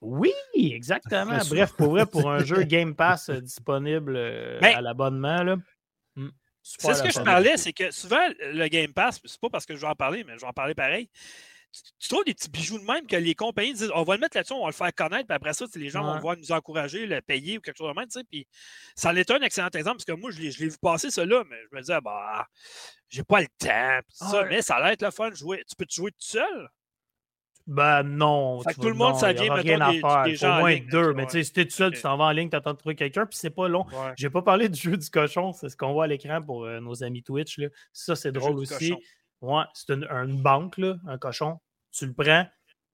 Oui, 0.00 0.32
exactement. 0.54 1.38
Bref, 1.48 1.72
pour 1.72 1.90
vrai, 1.90 2.06
pour 2.06 2.30
un 2.30 2.44
jeu 2.44 2.62
Game 2.64 2.94
Pass 2.94 3.28
euh, 3.28 3.40
disponible 3.40 4.14
euh, 4.16 4.58
à 4.62 4.80
l'abonnement, 4.80 5.42
là. 5.42 5.56
Hmm, 6.16 6.28
c'est 6.62 6.94
ce 6.94 7.02
que 7.02 7.10
je 7.10 7.20
parlais, 7.20 7.56
c'est 7.56 7.72
que 7.72 7.90
souvent, 7.90 8.28
le 8.40 8.68
Game 8.68 8.92
Pass, 8.92 9.20
c'est 9.24 9.40
pas 9.40 9.50
parce 9.50 9.66
que 9.66 9.74
je 9.74 9.80
vais 9.80 9.86
en 9.86 9.94
parler, 9.94 10.24
mais 10.24 10.34
je 10.34 10.40
vais 10.40 10.46
en 10.46 10.52
parler 10.52 10.74
pareil. 10.74 11.08
Tu, 11.98 12.08
trouves 12.08 12.24
des 12.24 12.34
petits 12.34 12.50
bijoux 12.50 12.78
de 12.78 12.84
même 12.84 13.06
que 13.06 13.16
les 13.16 13.34
compagnies 13.34 13.74
disent 13.74 13.90
on 13.94 14.02
va 14.04 14.14
le 14.14 14.20
mettre 14.20 14.36
là-dessus, 14.36 14.54
on 14.54 14.62
va 14.62 14.68
le 14.68 14.72
faire 14.72 14.94
connaître, 14.94 15.26
puis 15.26 15.34
après 15.34 15.52
ça, 15.52 15.66
les 15.74 15.88
gens 15.88 16.02
vont 16.02 16.18
voir 16.20 16.36
nous 16.36 16.52
encourager, 16.52 17.06
le 17.06 17.20
payer 17.20 17.58
ou 17.58 17.60
quelque 17.60 17.76
chose 17.76 17.92
de 17.94 17.98
même. 17.98 18.08
Puis 18.30 18.46
ça 18.94 19.12
est 19.12 19.30
un 19.30 19.40
excellent 19.40 19.68
exemple, 19.68 19.96
parce 19.96 20.04
que 20.04 20.12
moi, 20.12 20.30
je 20.30 20.40
l'ai 20.40 20.50
vu 20.50 20.72
passer 20.80 21.10
cela, 21.10 21.44
mais 21.48 21.56
je 21.70 21.76
me 21.76 21.80
disais, 21.80 22.00
bah, 22.00 22.46
j'ai 23.08 23.24
pas 23.24 23.40
le 23.40 23.48
temps. 23.58 24.00
Ça, 24.08 24.44
Mais 24.44 24.62
ça 24.62 24.76
a 24.76 24.88
l'air 24.88 24.96
le 25.00 25.10
fun 25.10 25.30
de 25.30 25.34
jouer. 25.34 25.62
Tu 25.68 25.76
peux 25.76 25.86
te 25.86 25.94
jouer 25.94 26.10
tout 26.10 26.18
seul? 26.20 26.68
Ben 27.66 28.04
non. 28.04 28.60
Fait 28.62 28.74
que 28.74 28.80
tout 28.80 28.88
le 28.88 28.94
monde, 28.94 29.16
ça 29.16 29.32
vient 29.32 29.52
rien 29.54 29.80
à 29.80 29.92
faire. 29.92 30.22
Des, 30.22 30.36
gens 30.36 30.58
au 30.58 30.60
moins 30.60 30.78
deux. 30.88 31.12
Mais 31.14 31.26
tu 31.26 31.32
sais, 31.32 31.44
si 31.44 31.52
t'es 31.52 31.64
tout 31.64 31.74
seul, 31.74 31.92
tu 31.92 32.00
t'en 32.00 32.16
vas 32.16 32.24
en 32.24 32.30
ligne, 32.30 32.48
tu 32.48 32.56
attends 32.56 32.72
de 32.72 32.78
trouver 32.78 32.94
quelqu'un, 32.94 33.26
puis 33.26 33.36
c'est 33.36 33.50
pas 33.50 33.68
long. 33.68 33.86
J'ai 34.16 34.30
pas 34.30 34.42
parlé 34.42 34.68
du 34.68 34.80
jeu 34.80 34.96
du 34.96 35.10
cochon, 35.10 35.52
c'est 35.52 35.68
ce 35.68 35.76
qu'on 35.76 35.92
voit 35.92 36.04
à 36.04 36.06
l'écran 36.06 36.40
pour 36.42 36.64
euh, 36.64 36.80
nos 36.80 37.02
amis 37.02 37.22
Twitch. 37.22 37.58
Là. 37.58 37.68
Ça, 37.92 38.14
c'est 38.14 38.32
drôle 38.32 38.56
aussi. 38.56 38.94
Ouais, 39.42 39.64
c'est 39.74 39.92
une, 39.92 40.04
une, 40.04 40.40
banque, 40.40 40.78
là, 40.78 40.96
un 41.06 41.18
cochon. 41.18 41.58
Tu 41.96 42.06
le 42.06 42.12
prends, 42.12 42.46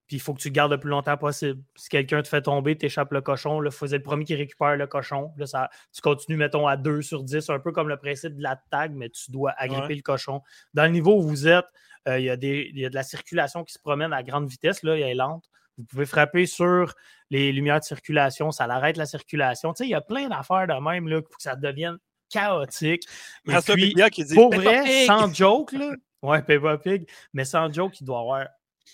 puis 0.06 0.16
il 0.16 0.20
faut 0.20 0.34
que 0.34 0.40
tu 0.40 0.48
le 0.48 0.52
gardes 0.52 0.72
le 0.72 0.78
plus 0.78 0.90
longtemps 0.90 1.16
possible. 1.16 1.62
Si 1.74 1.88
quelqu'un 1.88 2.22
te 2.22 2.28
fait 2.28 2.42
tomber, 2.42 2.76
tu 2.76 2.86
échappes 2.86 3.12
le 3.12 3.20
cochon, 3.20 3.60
là, 3.60 3.70
faut 3.70 3.86
être 3.86 3.92
le 3.92 4.02
premier 4.02 4.24
qui 4.24 4.34
récupère 4.34 4.76
le 4.76 4.86
cochon. 4.86 5.32
Là, 5.36 5.46
ça, 5.46 5.70
tu 5.92 6.00
continues, 6.00 6.36
mettons, 6.36 6.66
à 6.66 6.76
2 6.76 7.02
sur 7.02 7.24
10, 7.24 7.50
un 7.50 7.58
peu 7.58 7.72
comme 7.72 7.88
le 7.88 7.96
principe 7.96 8.36
de 8.36 8.42
la 8.42 8.60
tag, 8.70 8.92
mais 8.94 9.08
tu 9.08 9.30
dois 9.30 9.52
agripper 9.56 9.94
le 9.94 10.02
cochon. 10.02 10.42
Dans 10.74 10.84
le 10.84 10.90
niveau 10.90 11.16
où 11.16 11.22
vous 11.22 11.48
êtes, 11.48 11.64
euh, 12.08 12.18
il 12.18 12.24
y, 12.26 12.30
a 12.30 12.36
de 12.36 12.94
la 12.94 13.02
circulation 13.02 13.64
qui 13.64 13.72
se 13.72 13.78
promène 13.78 14.12
à 14.12 14.22
grande 14.22 14.48
vitesse, 14.48 14.82
là, 14.82 14.96
elle 14.96 15.02
est 15.02 15.14
lente. 15.14 15.44
Vous 15.78 15.84
pouvez 15.84 16.04
frapper 16.04 16.46
sur 16.46 16.94
les 17.30 17.52
lumières 17.52 17.80
de 17.80 17.84
circulation, 17.84 18.50
ça 18.50 18.64
arrête 18.64 18.96
la 18.96 19.06
circulation. 19.06 19.72
Tu 19.72 19.78
sais, 19.78 19.88
il 19.88 19.92
y 19.92 19.94
a 19.94 20.00
plein 20.02 20.28
d'affaires 20.28 20.66
de 20.66 20.74
même 20.74 21.08
là, 21.08 21.22
pour 21.22 21.36
que 21.36 21.42
ça 21.42 21.56
devienne 21.56 21.96
chaotique. 22.28 23.04
Puis, 23.44 23.94
qui 24.10 24.24
dit, 24.24 24.34
pour 24.34 24.52
vrai, 24.52 25.06
sans 25.06 25.32
joke, 25.32 25.72
là, 25.72 25.94
ouais, 26.22 26.42
Peppa 26.42 26.76
Pig, 26.76 27.08
mais 27.32 27.44
sans 27.44 27.72
joke, 27.72 28.00
il 28.00 28.04
doit 28.04 28.18
y 28.18 28.20
avoir 28.20 28.46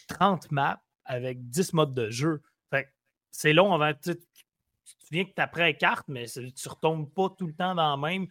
30 0.09 0.51
maps 0.51 0.81
avec 1.05 1.49
10 1.49 1.73
modes 1.73 1.95
de 1.95 2.11
jeu. 2.11 2.43
c'est 3.31 3.53
long 3.53 3.73
avant. 3.73 3.93
Tu, 3.95 4.17
tu 4.17 5.07
viens 5.11 5.25
que 5.25 5.33
tu 5.35 5.43
apprends 5.43 5.73
carte, 5.73 6.07
mais 6.09 6.27
tu 6.27 6.41
ne 6.41 6.71
retombes 6.71 7.13
pas 7.13 7.31
tout 7.37 7.47
le 7.47 7.55
temps 7.55 7.75
dans 7.75 7.97
le 7.97 8.03
même. 8.03 8.27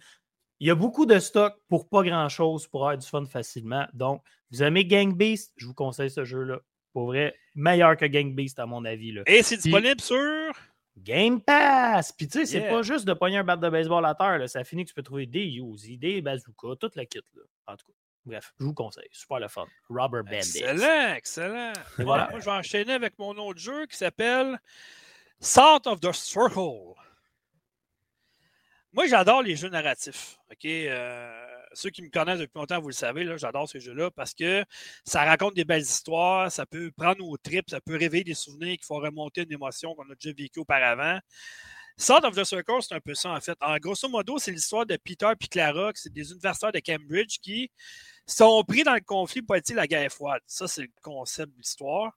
Il 0.59 0.67
y 0.67 0.71
a 0.71 0.75
beaucoup 0.75 1.05
de 1.05 1.19
stock 1.19 1.55
pour 1.67 1.87
pas 1.87 2.03
grand-chose 2.03 2.67
pour 2.67 2.81
avoir 2.81 2.97
du 2.97 3.07
fun 3.07 3.25
facilement. 3.25 3.85
Donc, 3.93 4.23
vous 4.51 4.63
aimez 4.63 4.85
Gang 4.85 5.15
Beast, 5.15 5.53
je 5.57 5.67
vous 5.67 5.73
conseille 5.73 6.09
ce 6.09 6.25
jeu-là. 6.25 6.59
Pour 6.93 7.07
vrai, 7.07 7.35
meilleur 7.53 7.95
que 7.95 8.05
Gang 8.05 8.33
Beast, 8.33 8.57
à 8.59 8.65
mon 8.65 8.83
avis. 8.85 9.11
Là. 9.11 9.21
Et 9.27 9.43
c'est 9.43 9.57
disponible 9.57 10.01
sur? 10.01 10.51
Game 10.97 11.41
Pass. 11.41 12.11
Puis 12.11 12.27
tu 12.27 12.39
sais, 12.39 12.45
c'est 12.45 12.69
pas 12.69 12.81
juste 12.81 13.05
de 13.05 13.13
pogner 13.13 13.37
un 13.37 13.43
bat 13.43 13.55
de 13.55 13.69
baseball 13.69 14.03
à 14.05 14.15
terre. 14.15 14.49
Ça 14.49 14.63
finit 14.63 14.83
que 14.83 14.89
tu 14.89 14.95
peux 14.95 15.03
trouver 15.03 15.27
des 15.27 15.45
Uzi, 15.45 15.97
des 15.97 16.21
bazookas, 16.21 16.75
toute 16.79 16.95
la 16.95 17.05
kit. 17.05 17.19
Là. 17.35 17.43
En 17.67 17.75
tout 17.75 17.85
cas. 17.85 17.93
Bref, 18.27 18.53
je 18.59 18.65
vous 18.65 18.73
conseille. 18.73 19.07
Super 19.11 19.39
le 19.39 19.47
fun. 19.47 19.65
Robert 19.89 20.23
Bandit. 20.25 20.37
Excellent, 20.37 21.13
excellent. 21.15 21.73
voilà. 21.97 22.27
Moi, 22.29 22.41
je 22.41 22.45
vais 22.45 22.51
enchaîner 22.51 22.93
avec 22.93 23.17
mon 23.17 23.31
autre 23.37 23.59
jeu 23.59 23.85
qui 23.85 23.95
s'appelle 23.95 24.59
Salt 25.39 25.87
of 25.87 26.01
the 26.01 26.11
Circle. 26.11 26.93
Moi, 28.91 29.07
j'adore 29.07 29.43
les 29.43 29.55
jeux 29.55 29.69
narratifs. 29.69 30.37
OK? 30.51 30.65
Euh, 30.65 31.45
ceux 31.71 31.89
qui 31.89 32.01
me 32.01 32.09
connaissent 32.09 32.39
depuis 32.39 32.57
longtemps, 32.59 32.81
vous 32.81 32.89
le 32.89 32.93
savez, 32.93 33.37
j'adore 33.37 33.69
ce 33.69 33.79
jeu-là 33.79 34.11
parce 34.11 34.33
que 34.33 34.65
ça 35.05 35.23
raconte 35.23 35.53
des 35.53 35.65
belles 35.65 35.83
histoires, 35.83 36.51
ça 36.51 36.65
peut 36.65 36.91
prendre 36.97 37.19
nos 37.19 37.37
tripes, 37.37 37.69
ça 37.69 37.79
peut 37.79 37.95
réveiller 37.95 38.25
des 38.25 38.33
souvenirs 38.33 38.77
qui 38.77 38.85
font 38.85 38.97
remonter 38.97 39.43
une 39.43 39.53
émotion 39.53 39.95
qu'on 39.95 40.09
a 40.09 40.15
déjà 40.19 40.35
vécue 40.35 40.59
auparavant. 40.59 41.19
Sword 41.97 42.25
of 42.25 42.35
the 42.35 42.43
Circle, 42.43 42.81
c'est 42.81 42.93
un 42.93 42.99
peu 42.99 43.15
ça, 43.15 43.31
en 43.31 43.41
fait. 43.41 43.57
En 43.59 43.75
grosso 43.77 44.07
modo, 44.07 44.37
c'est 44.37 44.51
l'histoire 44.51 44.85
de 44.85 44.97
Peter 44.97 45.31
et 45.39 45.47
Clara, 45.47 45.91
c'est 45.95 46.13
des 46.13 46.31
universitaires 46.31 46.71
de 46.71 46.79
Cambridge 46.79 47.39
qui 47.41 47.71
sont 48.27 48.63
pris 48.63 48.83
dans 48.83 48.93
le 48.93 49.01
conflit 49.01 49.41
politique 49.41 49.75
de 49.75 49.81
la 49.81 49.87
guerre 49.87 50.11
froide. 50.11 50.41
Ça, 50.45 50.67
c'est 50.67 50.83
le 50.83 50.91
concept 51.01 51.53
de 51.53 51.57
l'histoire. 51.57 52.11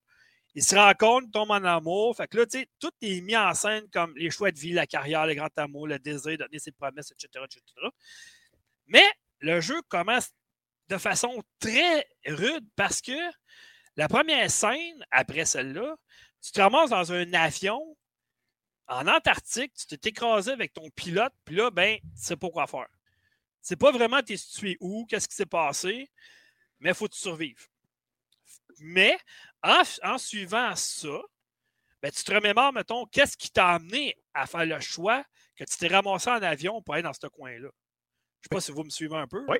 Ils 0.54 0.64
se 0.64 0.74
rencontrent, 0.74 1.30
tombent 1.32 1.52
en 1.52 1.64
amour. 1.64 2.16
Fait 2.16 2.26
que 2.26 2.38
là, 2.38 2.46
tu 2.46 2.58
sais, 2.58 2.68
tout 2.78 2.90
est 3.00 3.20
mis 3.22 3.36
en 3.36 3.54
scène 3.54 3.86
comme 3.92 4.12
les 4.16 4.30
choix 4.30 4.50
de 4.50 4.58
vie, 4.58 4.72
la 4.72 4.86
carrière, 4.86 5.26
le 5.26 5.34
grand 5.34 5.56
amour, 5.56 5.86
le 5.86 5.98
désir, 5.98 6.36
donner 6.36 6.58
ses 6.58 6.72
promesses, 6.72 7.12
etc., 7.12 7.44
etc. 7.44 7.62
Mais 8.86 9.06
le 9.38 9.60
jeu 9.60 9.80
commence 9.88 10.30
de 10.88 10.98
façon 10.98 11.42
très 11.60 12.06
rude 12.26 12.66
parce 12.74 13.00
que 13.00 13.12
la 13.96 14.08
première 14.08 14.50
scène, 14.50 15.04
après 15.10 15.44
celle-là, 15.44 15.94
tu 16.42 16.52
te 16.52 16.60
ramasses 16.60 16.90
dans 16.90 17.12
un 17.12 17.32
avion 17.32 17.96
en 18.90 19.06
Antarctique, 19.06 19.72
tu 19.74 19.86
t'es 19.86 20.10
écrasé 20.10 20.50
avec 20.50 20.72
ton 20.72 20.90
pilote, 20.90 21.32
puis 21.44 21.54
là, 21.54 21.70
ben, 21.70 21.98
tu 21.98 22.06
sais 22.16 22.36
pas 22.36 22.50
quoi 22.50 22.66
faire. 22.66 22.88
C'est 23.62 23.76
pas 23.76 23.92
vraiment 23.92 24.20
t'es 24.20 24.36
situé 24.36 24.76
où, 24.80 25.06
qu'est-ce 25.06 25.28
qui 25.28 25.36
s'est 25.36 25.46
passé, 25.46 26.10
mais 26.80 26.90
il 26.90 26.94
faut 26.94 27.06
que 27.06 27.14
tu 27.14 27.20
survives. 27.20 27.68
Mais 28.80 29.16
en, 29.62 30.18
suivant 30.18 30.74
ça, 30.74 31.20
ben, 32.02 32.10
tu 32.10 32.24
te 32.24 32.32
remémores, 32.32 32.72
mettons, 32.72 33.06
qu'est-ce 33.06 33.36
qui 33.36 33.50
t'a 33.50 33.68
amené 33.68 34.16
à 34.34 34.46
faire 34.46 34.66
le 34.66 34.80
choix 34.80 35.24
que 35.54 35.64
tu 35.64 35.76
t'es 35.76 35.88
ramassé 35.88 36.30
en 36.30 36.42
avion 36.42 36.82
pour 36.82 36.94
aller 36.94 37.02
dans 37.02 37.12
ce 37.12 37.26
coin-là? 37.28 37.58
Je 37.58 37.66
ne 37.66 37.70
sais 38.42 38.48
pas 38.50 38.60
si 38.60 38.72
vous 38.72 38.82
me 38.82 38.90
suivez 38.90 39.16
un 39.16 39.28
peu. 39.28 39.44
Oui. 39.46 39.58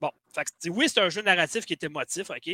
Bon, 0.00 0.10
oui, 0.66 0.88
c'est 0.88 1.00
un 1.00 1.08
jeu 1.08 1.22
narratif 1.22 1.64
qui 1.64 1.72
est 1.72 1.82
émotif, 1.84 2.30
OK? 2.30 2.50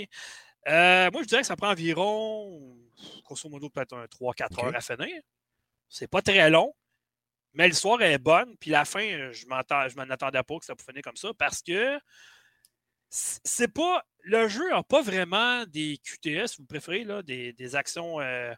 Euh, 0.68 1.10
moi, 1.10 1.22
je 1.22 1.28
dirais 1.28 1.42
que 1.42 1.46
ça 1.46 1.56
prend 1.56 1.70
environ, 1.70 2.76
grosso 3.24 3.48
modo, 3.48 3.68
peut-être 3.68 3.96
un 3.96 4.06
3-4 4.06 4.64
heures 4.64 4.74
à 4.74 4.80
finir. 4.80 5.20
C'est 5.88 6.08
pas 6.08 6.22
très 6.22 6.50
long, 6.50 6.74
mais 7.52 7.68
l'histoire 7.68 8.00
est 8.02 8.18
bonne. 8.18 8.56
Puis 8.58 8.70
la 8.70 8.84
fin, 8.84 9.32
je 9.32 9.46
m'en 9.46 9.58
attendais 9.58 10.42
pas 10.42 10.58
que 10.58 10.64
ça 10.64 10.74
puisse 10.74 10.86
finir 10.86 11.02
comme 11.02 11.16
ça 11.16 11.30
parce 11.38 11.62
que 11.62 11.98
c'est 13.10 13.72
pas. 13.72 14.02
Le 14.26 14.48
jeu 14.48 14.70
n'a 14.70 14.82
pas 14.82 15.02
vraiment 15.02 15.64
des 15.66 15.98
QTS, 15.98 16.58
vous 16.58 16.64
préférez, 16.64 17.04
là, 17.04 17.22
des, 17.22 17.52
des 17.52 17.76
actions. 17.76 18.20
Euh, 18.20 18.54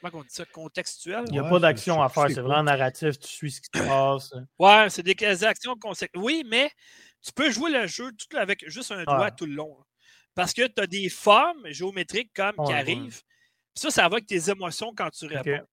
comment 0.00 0.18
on 0.18 0.22
dit 0.22 0.34
ça, 0.34 0.44
contextuelles? 0.44 1.24
Il 1.28 1.32
n'y 1.32 1.38
a 1.38 1.48
pas 1.48 1.58
d'action 1.58 2.02
à 2.02 2.08
faire, 2.08 2.28
c'est 2.28 2.40
vraiment 2.40 2.62
narratif, 2.62 3.18
tu 3.18 3.28
suis 3.28 3.52
ce 3.52 3.60
qui 3.60 3.78
se 3.78 3.84
passe. 3.84 4.32
Ouais, 4.58 4.88
c'est 4.90 5.02
des, 5.02 5.44
actions 5.44 5.74
Oui, 6.14 6.44
mais 6.46 6.70
tu 7.22 7.32
peux 7.32 7.50
jouer 7.50 7.70
le 7.70 7.86
jeu 7.86 8.12
tout 8.12 8.36
avec 8.36 8.68
juste 8.68 8.92
un 8.92 9.04
doigt 9.04 9.30
tout 9.30 9.46
le 9.46 9.54
long. 9.54 9.76
Parce 10.38 10.52
que 10.52 10.68
tu 10.68 10.80
as 10.80 10.86
des 10.86 11.08
formes 11.08 11.68
géométriques 11.68 12.30
comme 12.32 12.54
qui 12.64 12.72
arrivent. 12.72 13.22
Ça, 13.74 13.90
ça 13.90 14.02
va 14.02 14.18
avec 14.18 14.26
tes 14.26 14.48
émotions 14.48 14.94
quand 14.96 15.10
tu 15.10 15.26
réponds. 15.26 15.66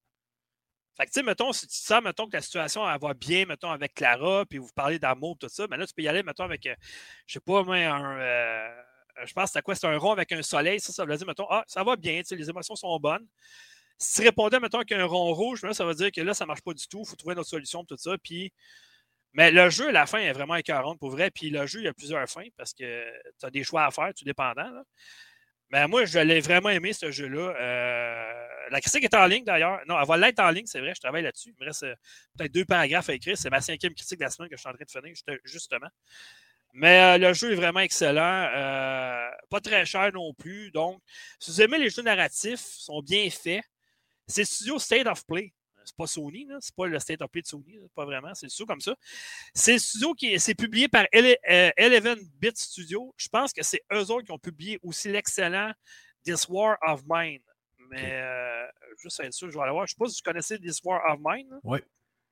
Fait 0.96 1.04
que, 1.04 1.10
tu 1.10 1.20
sais, 1.20 1.22
mettons, 1.22 1.52
si 1.52 1.68
tu 1.68 1.76
sens, 1.76 2.02
mettons, 2.02 2.26
que 2.26 2.32
la 2.32 2.42
situation, 2.42 2.90
elle 2.90 2.98
va 2.98 3.14
bien, 3.14 3.46
mettons, 3.46 3.70
avec 3.70 3.94
Clara, 3.94 4.44
puis 4.44 4.58
vous 4.58 4.70
parlez 4.74 4.98
d'amour, 4.98 5.36
tout 5.38 5.48
ça, 5.48 5.64
mais 5.64 5.76
ben 5.76 5.76
là, 5.76 5.86
tu 5.86 5.94
peux 5.94 6.02
y 6.02 6.08
aller, 6.08 6.24
mettons, 6.24 6.42
avec, 6.42 6.66
euh, 6.66 6.74
je 7.28 7.34
sais 7.34 7.40
pas, 7.40 7.62
moi, 7.62 7.76
un, 7.76 8.18
euh, 8.18 8.82
je 9.24 9.32
pense, 9.34 9.52
c'est 9.52 9.62
quoi, 9.62 9.76
c'est 9.76 9.86
un 9.86 9.96
rond 9.98 10.10
avec 10.10 10.32
un 10.32 10.42
soleil, 10.42 10.80
ça, 10.80 10.92
ça 10.92 11.04
veut 11.04 11.16
dire, 11.16 11.26
mettons, 11.28 11.46
ah, 11.48 11.62
ça 11.68 11.84
va 11.84 11.94
bien, 11.94 12.18
tu 12.22 12.28
sais, 12.28 12.34
les 12.34 12.50
émotions 12.50 12.74
sont 12.74 12.98
bonnes. 12.98 13.28
Si 13.98 14.20
tu 14.20 14.26
répondais, 14.26 14.58
mettons, 14.58 14.78
avec 14.78 14.90
un 14.90 15.04
rond 15.04 15.32
rouge, 15.32 15.62
là, 15.62 15.74
ça 15.74 15.84
veut 15.84 15.94
dire 15.94 16.10
que 16.10 16.22
là, 16.22 16.34
ça 16.34 16.44
marche 16.44 16.62
pas 16.62 16.72
du 16.72 16.88
tout, 16.88 17.02
il 17.04 17.08
faut 17.08 17.14
trouver 17.14 17.34
une 17.34 17.38
autre 17.38 17.50
solution, 17.50 17.84
tout 17.84 17.96
ça, 17.96 18.18
puis... 18.18 18.52
Mais 19.36 19.50
le 19.50 19.68
jeu, 19.68 19.90
la 19.90 20.06
fin 20.06 20.18
est 20.18 20.32
vraiment 20.32 20.56
écœurante 20.56 20.98
pour 20.98 21.10
vrai. 21.10 21.30
Puis 21.30 21.50
le 21.50 21.66
jeu, 21.66 21.80
il 21.80 21.84
y 21.84 21.88
a 21.88 21.92
plusieurs 21.92 22.26
fins 22.26 22.48
parce 22.56 22.72
que 22.72 23.04
tu 23.38 23.44
as 23.44 23.50
des 23.50 23.64
choix 23.64 23.84
à 23.84 23.90
faire, 23.90 24.12
tout 24.14 24.24
dépendant. 24.24 24.82
Mais 25.70 25.86
moi, 25.88 26.06
je 26.06 26.18
l'ai 26.18 26.40
vraiment 26.40 26.70
aimé, 26.70 26.94
ce 26.94 27.10
jeu-là. 27.10 27.54
Euh, 27.60 28.68
la 28.70 28.80
critique 28.80 29.04
est 29.04 29.14
en 29.14 29.26
ligne, 29.26 29.44
d'ailleurs. 29.44 29.80
Non, 29.86 30.00
elle 30.00 30.06
va 30.06 30.16
l'être 30.16 30.40
en 30.40 30.48
ligne, 30.48 30.64
c'est 30.64 30.80
vrai, 30.80 30.94
je 30.94 31.00
travaille 31.00 31.22
là-dessus. 31.22 31.50
Il 31.50 31.60
me 31.60 31.66
reste 31.66 31.82
euh, 31.82 31.94
peut-être 32.38 32.52
deux 32.52 32.64
paragraphes 32.64 33.10
à 33.10 33.14
écrire. 33.14 33.36
C'est 33.36 33.50
ma 33.50 33.60
cinquième 33.60 33.92
critique 33.92 34.18
de 34.18 34.24
la 34.24 34.30
semaine 34.30 34.48
que 34.48 34.56
je 34.56 34.60
suis 34.60 34.70
en 34.70 34.72
train 34.72 34.84
de 34.84 34.90
finir, 34.90 35.38
justement. 35.44 35.88
Mais 36.72 37.16
euh, 37.16 37.18
le 37.18 37.34
jeu 37.34 37.52
est 37.52 37.56
vraiment 37.56 37.80
excellent. 37.80 38.48
pas 39.50 39.60
très 39.62 39.84
cher 39.84 40.10
non 40.14 40.32
plus. 40.32 40.70
Donc, 40.70 41.02
si 41.40 41.50
vous 41.50 41.60
aimez 41.60 41.78
les 41.78 41.90
jeux 41.90 42.02
narratifs, 42.02 42.64
ils 42.78 42.84
sont 42.84 43.02
bien 43.02 43.28
faits. 43.28 43.62
C'est 44.28 44.46
studio 44.46 44.78
State 44.78 45.06
of 45.06 45.26
Play 45.26 45.52
c'est 45.86 45.96
pas 45.96 46.06
Sony, 46.06 46.46
c'est 46.60 46.74
pas 46.74 46.86
le 46.86 46.98
state 46.98 47.22
of 47.22 47.30
play 47.30 47.42
de 47.42 47.46
Sony, 47.46 47.78
pas 47.94 48.04
vraiment, 48.04 48.34
c'est 48.34 48.46
le 48.46 48.50
studio 48.50 48.66
comme 48.66 48.80
ça. 48.80 48.94
C'est 49.54 49.74
le 49.74 49.78
studio 49.78 50.14
qui 50.14 50.34
est 50.34 50.54
publié 50.54 50.88
par 50.88 51.06
Eleven 51.12 52.18
Bit 52.38 52.58
Studio. 52.58 53.14
Je 53.16 53.28
pense 53.28 53.52
que 53.52 53.62
c'est 53.62 53.82
eux 53.92 54.10
autres 54.10 54.26
qui 54.26 54.32
ont 54.32 54.38
publié 54.38 54.78
aussi 54.82 55.08
l'excellent 55.10 55.72
This 56.24 56.48
War 56.48 56.76
of 56.86 57.02
Mine. 57.08 57.42
Mais 57.90 58.12
euh, 58.12 58.66
juste 58.98 59.20
être 59.20 59.32
sûr, 59.32 59.50
je 59.50 59.56
vais 59.56 59.62
aller 59.62 59.72
voir. 59.72 59.86
Je 59.86 59.92
ne 59.92 59.94
sais 59.94 60.04
pas 60.04 60.08
si 60.08 60.20
vous 60.20 60.30
connaissez 60.30 60.58
This 60.58 60.80
War 60.84 61.00
of 61.08 61.20
Mine. 61.22 61.60
Oui. 61.62 61.78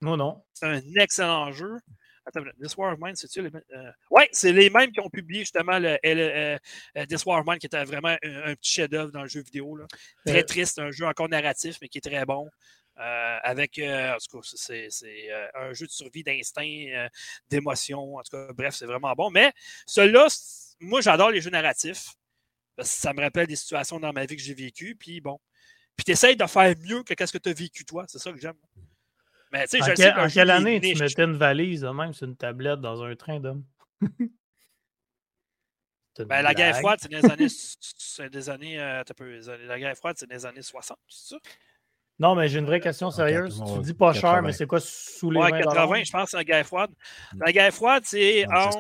Non, 0.01 0.17
non. 0.17 0.43
C'est 0.53 0.67
un 0.67 0.83
excellent 0.97 1.53
jeu. 1.53 1.79
Attends, 2.27 2.43
This 2.61 2.77
War 2.77 2.93
of 2.95 2.99
Mine, 3.01 3.17
c'est-tu 3.17 3.43
les 3.43 3.51
euh... 3.75 3.91
Oui, 4.11 4.25
c'est 4.33 4.53
les 4.53 4.71
mêmes 4.71 4.91
qui 4.93 5.01
ont 5.01 5.11
publié 5.11 5.41
justement 5.41 5.79
le, 5.79 5.99
euh, 6.05 6.59
This 7.07 7.25
War 7.27 7.41
of 7.41 7.47
Mine, 7.47 7.59
qui 7.59 7.67
était 7.67 7.85
vraiment 7.85 8.17
un, 8.23 8.55
petit 8.55 8.73
chef-d'œuvre 8.73 9.13
dans 9.13 9.23
le 9.23 9.29
jeu 9.29 9.43
vidéo. 9.43 9.77
Là. 9.77 9.87
Très 10.27 10.43
triste, 10.43 10.79
un 10.79 10.91
jeu 10.91 11.07
encore 11.07 11.29
narratif, 11.29 11.77
mais 11.83 11.89
qui 11.89 11.99
est 11.99 12.01
très 12.01 12.25
bon. 12.25 12.49
Euh, 12.99 13.39
avec, 13.43 13.79
euh, 13.79 14.15
en 14.15 14.19
tout 14.19 14.41
cas, 14.41 14.49
c'est 14.55 14.89
euh, 15.31 15.49
un 15.55 15.73
jeu 15.73 15.87
de 15.87 15.91
survie, 15.91 16.23
d'instinct, 16.23 17.09
d'émotion. 17.49 18.17
En 18.17 18.23
tout 18.23 18.31
cas, 18.37 18.53
bref, 18.53 18.75
c'est 18.75 18.87
vraiment 18.87 19.13
bon. 19.15 19.31
Mais 19.31 19.53
celui-là, 19.87 20.29
moi, 20.81 21.01
j'adore 21.01 21.31
les 21.31 21.41
jeux 21.41 21.51
narratifs. 21.51 22.07
Parce 22.77 22.95
que 22.95 23.01
ça 23.01 23.13
me 23.13 23.21
rappelle 23.21 23.47
des 23.47 23.57
situations 23.57 24.01
dans 24.01 24.13
ma 24.13 24.27
vie 24.27 24.37
que 24.37 24.43
j'ai 24.43 24.55
vécues. 24.55 24.97
Puis 24.97 25.21
bon. 25.21 25.39
Puis 25.97 26.05
tu 26.05 26.13
essayes 26.13 26.37
de 26.37 26.47
faire 26.47 26.75
mieux 26.83 27.03
que 27.05 27.27
ce 27.27 27.33
que 27.33 27.39
tu 27.39 27.49
as 27.49 27.53
vécu 27.53 27.85
toi. 27.85 28.05
C'est 28.09 28.19
ça 28.19 28.33
que 28.33 28.41
j'aime. 28.41 28.55
Mais 29.53 29.67
tu 29.69 29.79
sais, 29.79 29.91
je 29.91 29.95
sais 29.95 30.13
En 30.13 30.29
quelle 30.29 30.51
année 30.51 30.81
tu 30.81 30.97
mettais 30.97 31.23
une 31.23 31.37
valise, 31.37 31.85
même 31.85 32.13
sur 32.13 32.27
une 32.27 32.37
tablette 32.37 32.81
dans 32.81 33.03
un 33.03 33.15
train 33.15 33.39
d'homme? 33.39 33.65
ben, 36.19 36.43
la 36.43 36.55
guerre 36.55 36.77
froide, 36.77 36.99
c'est 37.01 37.09
des 37.09 37.25
années. 37.25 37.49
C'est 37.49 38.31
des 38.31 38.51
années. 38.51 38.77
la 38.77 39.79
guerre 39.79 39.97
froide, 39.97 40.17
c'est 40.19 40.29
des 40.29 40.45
années 40.47 40.63
60, 40.63 40.99
c'est 41.09 41.35
ça? 41.35 41.41
Non, 42.19 42.35
mais 42.37 42.49
j'ai 42.49 42.61
une 42.61 42.67
vraie 42.67 42.81
question 42.81 43.11
sérieuse. 43.11 43.63
tu 43.75 43.83
dis 43.83 43.95
pas 43.95 44.13
cher, 44.13 44.43
mais 44.43 44.53
c'est 44.53 44.67
quoi 44.67 44.81
sous 44.81 45.31
les 45.31 45.41
ouais, 45.41 45.51
20 45.51 45.63
80, 45.63 46.05
je 46.05 46.13
pense, 46.13 46.31
c'est 46.31 46.37
la 46.37 46.45
guerre 46.45 46.67
froide. 46.67 46.91
La 47.37 47.53
guerre 47.53 47.73
froide, 47.73 48.05
c'est 48.07 48.47
en. 48.47 48.71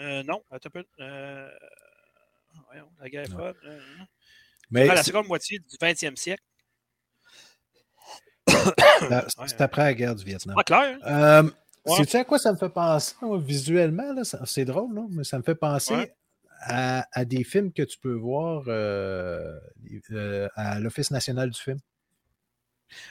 Euh, 0.00 0.22
non, 0.24 0.42
attends 0.50 0.68
un 0.68 0.70
peu. 0.70 0.84
Euh... 1.00 1.48
Voyons, 2.66 2.88
la 3.00 3.08
guerre 3.08 3.28
froide. 3.28 3.54
Euh... 3.64 3.78
Mais 4.70 4.86
la 4.86 5.02
seconde 5.02 5.28
moitié 5.28 5.58
du 5.58 5.76
20e 5.76 6.16
siècle. 6.16 6.42
C'est 9.46 9.60
après 9.60 9.82
la 9.82 9.94
guerre 9.94 10.14
du 10.14 10.24
Vietnam. 10.24 10.54
Pas 10.54 10.64
clair. 10.64 10.98
Hein? 11.02 11.46
Euh, 11.86 11.94
sais-tu 11.96 12.16
à 12.16 12.24
quoi 12.24 12.38
ça 12.38 12.52
me 12.52 12.58
fait 12.58 12.68
penser 12.68 13.14
visuellement? 13.38 14.22
C'est 14.44 14.64
drôle, 14.64 14.92
non? 14.92 15.08
mais 15.10 15.24
ça 15.24 15.38
me 15.38 15.42
fait 15.42 15.54
penser 15.54 16.12
à, 16.60 17.06
à, 17.12 17.24
des 17.24 17.44
films 17.44 17.72
que 17.72 17.82
tu 17.82 17.98
peux 17.98 18.14
voir 18.14 18.64
euh, 18.68 19.58
euh, 20.10 20.48
à 20.54 20.80
l'Office 20.80 21.10
national 21.10 21.50
du 21.50 21.60
film. 21.60 21.78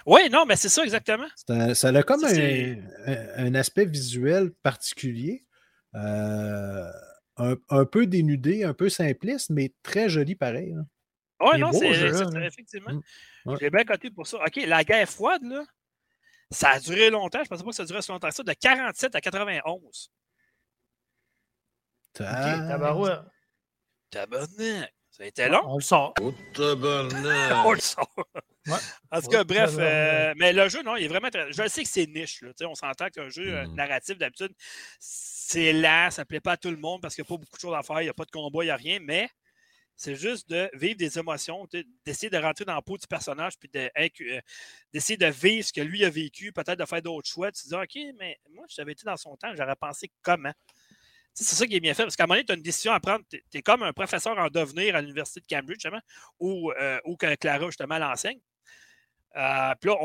Oui, 0.06 0.30
non, 0.30 0.46
mais 0.46 0.56
c'est 0.56 0.70
ça 0.70 0.84
exactement. 0.84 1.28
ça 1.36 1.88
a 1.90 2.04
comme 2.04 2.24
un, 2.26 3.56
aspect 3.56 3.86
visuel 3.86 4.52
particulier, 4.64 5.44
euh, 5.96 6.92
un, 7.38 7.86
peu 7.86 8.06
dénudé, 8.06 8.64
un 8.64 8.74
peu 8.74 8.90
simpliste, 8.90 9.50
mais 9.50 9.74
très 9.84 10.10
joli 10.10 10.36
pareil. 10.36 10.76
Oui, 11.40 11.60
non, 11.60 11.72
c'est 11.72 11.90
effectivement. 11.90 13.02
Mm. 13.46 13.56
J'ai 13.60 13.70
bien 13.70 13.84
coté 13.84 14.10
pour 14.10 14.28
ça. 14.28 14.38
OK, 14.38 14.56
la 14.66 14.84
guerre 14.84 15.10
froide, 15.10 15.44
là, 15.44 15.64
ça 16.52 16.70
a 16.70 16.80
duré 16.80 17.10
longtemps. 17.10 17.40
Je 17.40 17.46
ne 17.46 17.50
pensais 17.50 17.64
pas 17.64 17.70
que 17.72 17.76
ça 17.76 17.86
durait 17.86 18.02
si 18.02 18.12
longtemps 18.12 18.30
que 18.30 18.36
ça, 18.36 18.44
de 18.44 18.54
47 18.54 19.16
à 19.16 19.22
91. 19.22 20.12
OK, 22.20 22.26
tabarouette. 22.26 23.20
Tabarnak. 24.12 24.94
Ça 25.24 25.28
a 25.28 25.30
été 25.30 25.48
long. 25.48 25.62
On 25.68 25.78
le 25.78 25.82
sort. 25.82 26.14
on 26.20 27.72
le 27.72 27.80
sort. 27.80 28.14
En 29.10 29.22
tout 29.22 29.30
cas, 29.30 29.46
bref, 29.46 29.72
euh, 29.78 30.34
mais 30.36 30.52
le 30.52 30.68
jeu, 30.68 30.84
non, 30.84 30.98
il 30.98 31.06
est 31.06 31.08
vraiment 31.08 31.30
très... 31.30 31.50
Je 31.54 31.66
sais 31.70 31.84
que 31.84 31.90
c'est 31.90 32.08
niche. 32.08 32.42
Là, 32.42 32.52
on 32.68 32.76
s'entend 32.76 33.08
qu'un 33.08 33.30
jeu 33.30 33.56
euh, 33.56 33.66
mm. 33.66 33.76
narratif, 33.76 34.18
d'habitude, 34.18 34.52
c'est 35.00 35.72
lent, 35.72 36.10
ça 36.12 36.24
ne 36.24 36.26
plaît 36.26 36.42
pas 36.42 36.54
à 36.54 36.58
tout 36.58 36.72
le 36.72 36.78
monde 36.78 37.02
parce 37.02 37.16
qu'il 37.16 37.22
n'y 37.22 37.28
a 37.28 37.30
pas 37.30 37.38
beaucoup 37.38 37.56
de 37.56 37.62
choses 37.62 37.74
à 37.74 37.84
faire, 37.84 38.02
il 38.02 38.06
n'y 38.06 38.10
a 38.10 38.14
pas 38.14 38.26
de 38.26 38.32
combat, 38.32 38.64
il 38.64 38.68
n'y 38.68 38.72
a 38.72 38.76
rien, 38.76 39.00
mais 39.02 39.30
c'est 39.96 40.16
juste 40.16 40.50
de 40.50 40.70
vivre 40.74 40.98
des 40.98 41.18
émotions, 41.18 41.70
d'essayer 42.06 42.30
de 42.30 42.38
rentrer 42.38 42.66
dans 42.66 42.76
la 42.76 42.82
peau 42.82 42.98
du 42.98 43.08
personnage, 43.08 43.54
puis 43.58 43.70
euh, 43.78 44.40
d'essayer 44.92 45.16
de, 45.16 45.28
vivre 45.28 45.66
ce 45.66 45.72
que 45.72 45.82
lui 45.82 46.04
a 46.04 46.10
vécu, 46.10 46.52
peut-être 46.52 46.80
de 46.80 46.86
faire 46.86 47.02
d'autres 47.02 47.30
choix, 47.30 47.50
de 47.50 47.56
se 47.56 47.70
dire, 47.70 47.80
OK, 47.80 47.98
mais 48.20 48.38
moi, 48.50 48.66
si 48.68 48.76
j'avais 48.76 48.92
été 48.92 49.06
dans 49.06 49.16
son 49.16 49.38
temps, 49.38 49.56
j'aurais 49.56 49.78
pensé 49.78 50.12
comment? 50.22 50.52
C'est 51.34 51.56
ça 51.56 51.66
qui 51.66 51.76
est 51.76 51.80
bien 51.80 51.94
fait, 51.94 52.04
parce 52.04 52.16
qu'à 52.16 52.26
un 52.26 52.28
moment 52.28 52.40
tu 52.46 52.52
as 52.52 52.56
une 52.56 52.62
décision 52.62 52.94
à 52.94 53.00
prendre. 53.00 53.24
Tu 53.30 53.42
es, 53.54 53.62
comme 53.62 53.84
un 53.84 53.94
professeur 53.94 54.38
en 54.38 54.50
devenir 54.50 54.96
à 54.96 55.02
l'Université 55.02 55.40
de 55.40 55.48
Cambridge, 55.48 55.80
justement, 55.82 56.02
ou, 56.40 56.72
ou 57.06 57.18
que 57.18 57.36
Clara, 57.36 57.66
justement, 57.66 57.98
l'enseigne. 57.98 58.40
Euh, 59.36 59.74
puis 59.82 59.90
là, 59.90 59.96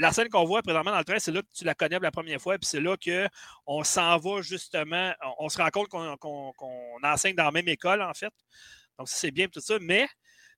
la 0.00 0.12
scène 0.12 0.28
qu'on 0.28 0.44
voit 0.44 0.62
présentement 0.62 0.90
dans 0.90 0.98
le 0.98 1.04
train, 1.04 1.18
c'est 1.18 1.30
là 1.30 1.42
que 1.42 1.48
tu 1.54 1.64
la 1.64 1.74
connais 1.74 1.98
la 2.00 2.10
première 2.10 2.40
fois, 2.40 2.58
puis 2.58 2.66
c'est 2.66 2.80
là 2.80 2.96
qu'on 2.96 3.84
s'en 3.84 4.18
va 4.18 4.42
justement, 4.42 5.12
on, 5.38 5.48
se 5.48 5.58
rend 5.58 5.70
compte 5.70 5.88
qu'on 5.88 6.52
enseigne 7.02 7.36
dans 7.36 7.44
la 7.44 7.52
même 7.52 7.68
école, 7.68 8.02
en 8.02 8.12
fait. 8.12 8.32
Donc, 8.98 9.08
c'est 9.08 9.30
bien 9.30 9.46
tout 9.48 9.60
ça, 9.60 9.78
mais 9.80 10.08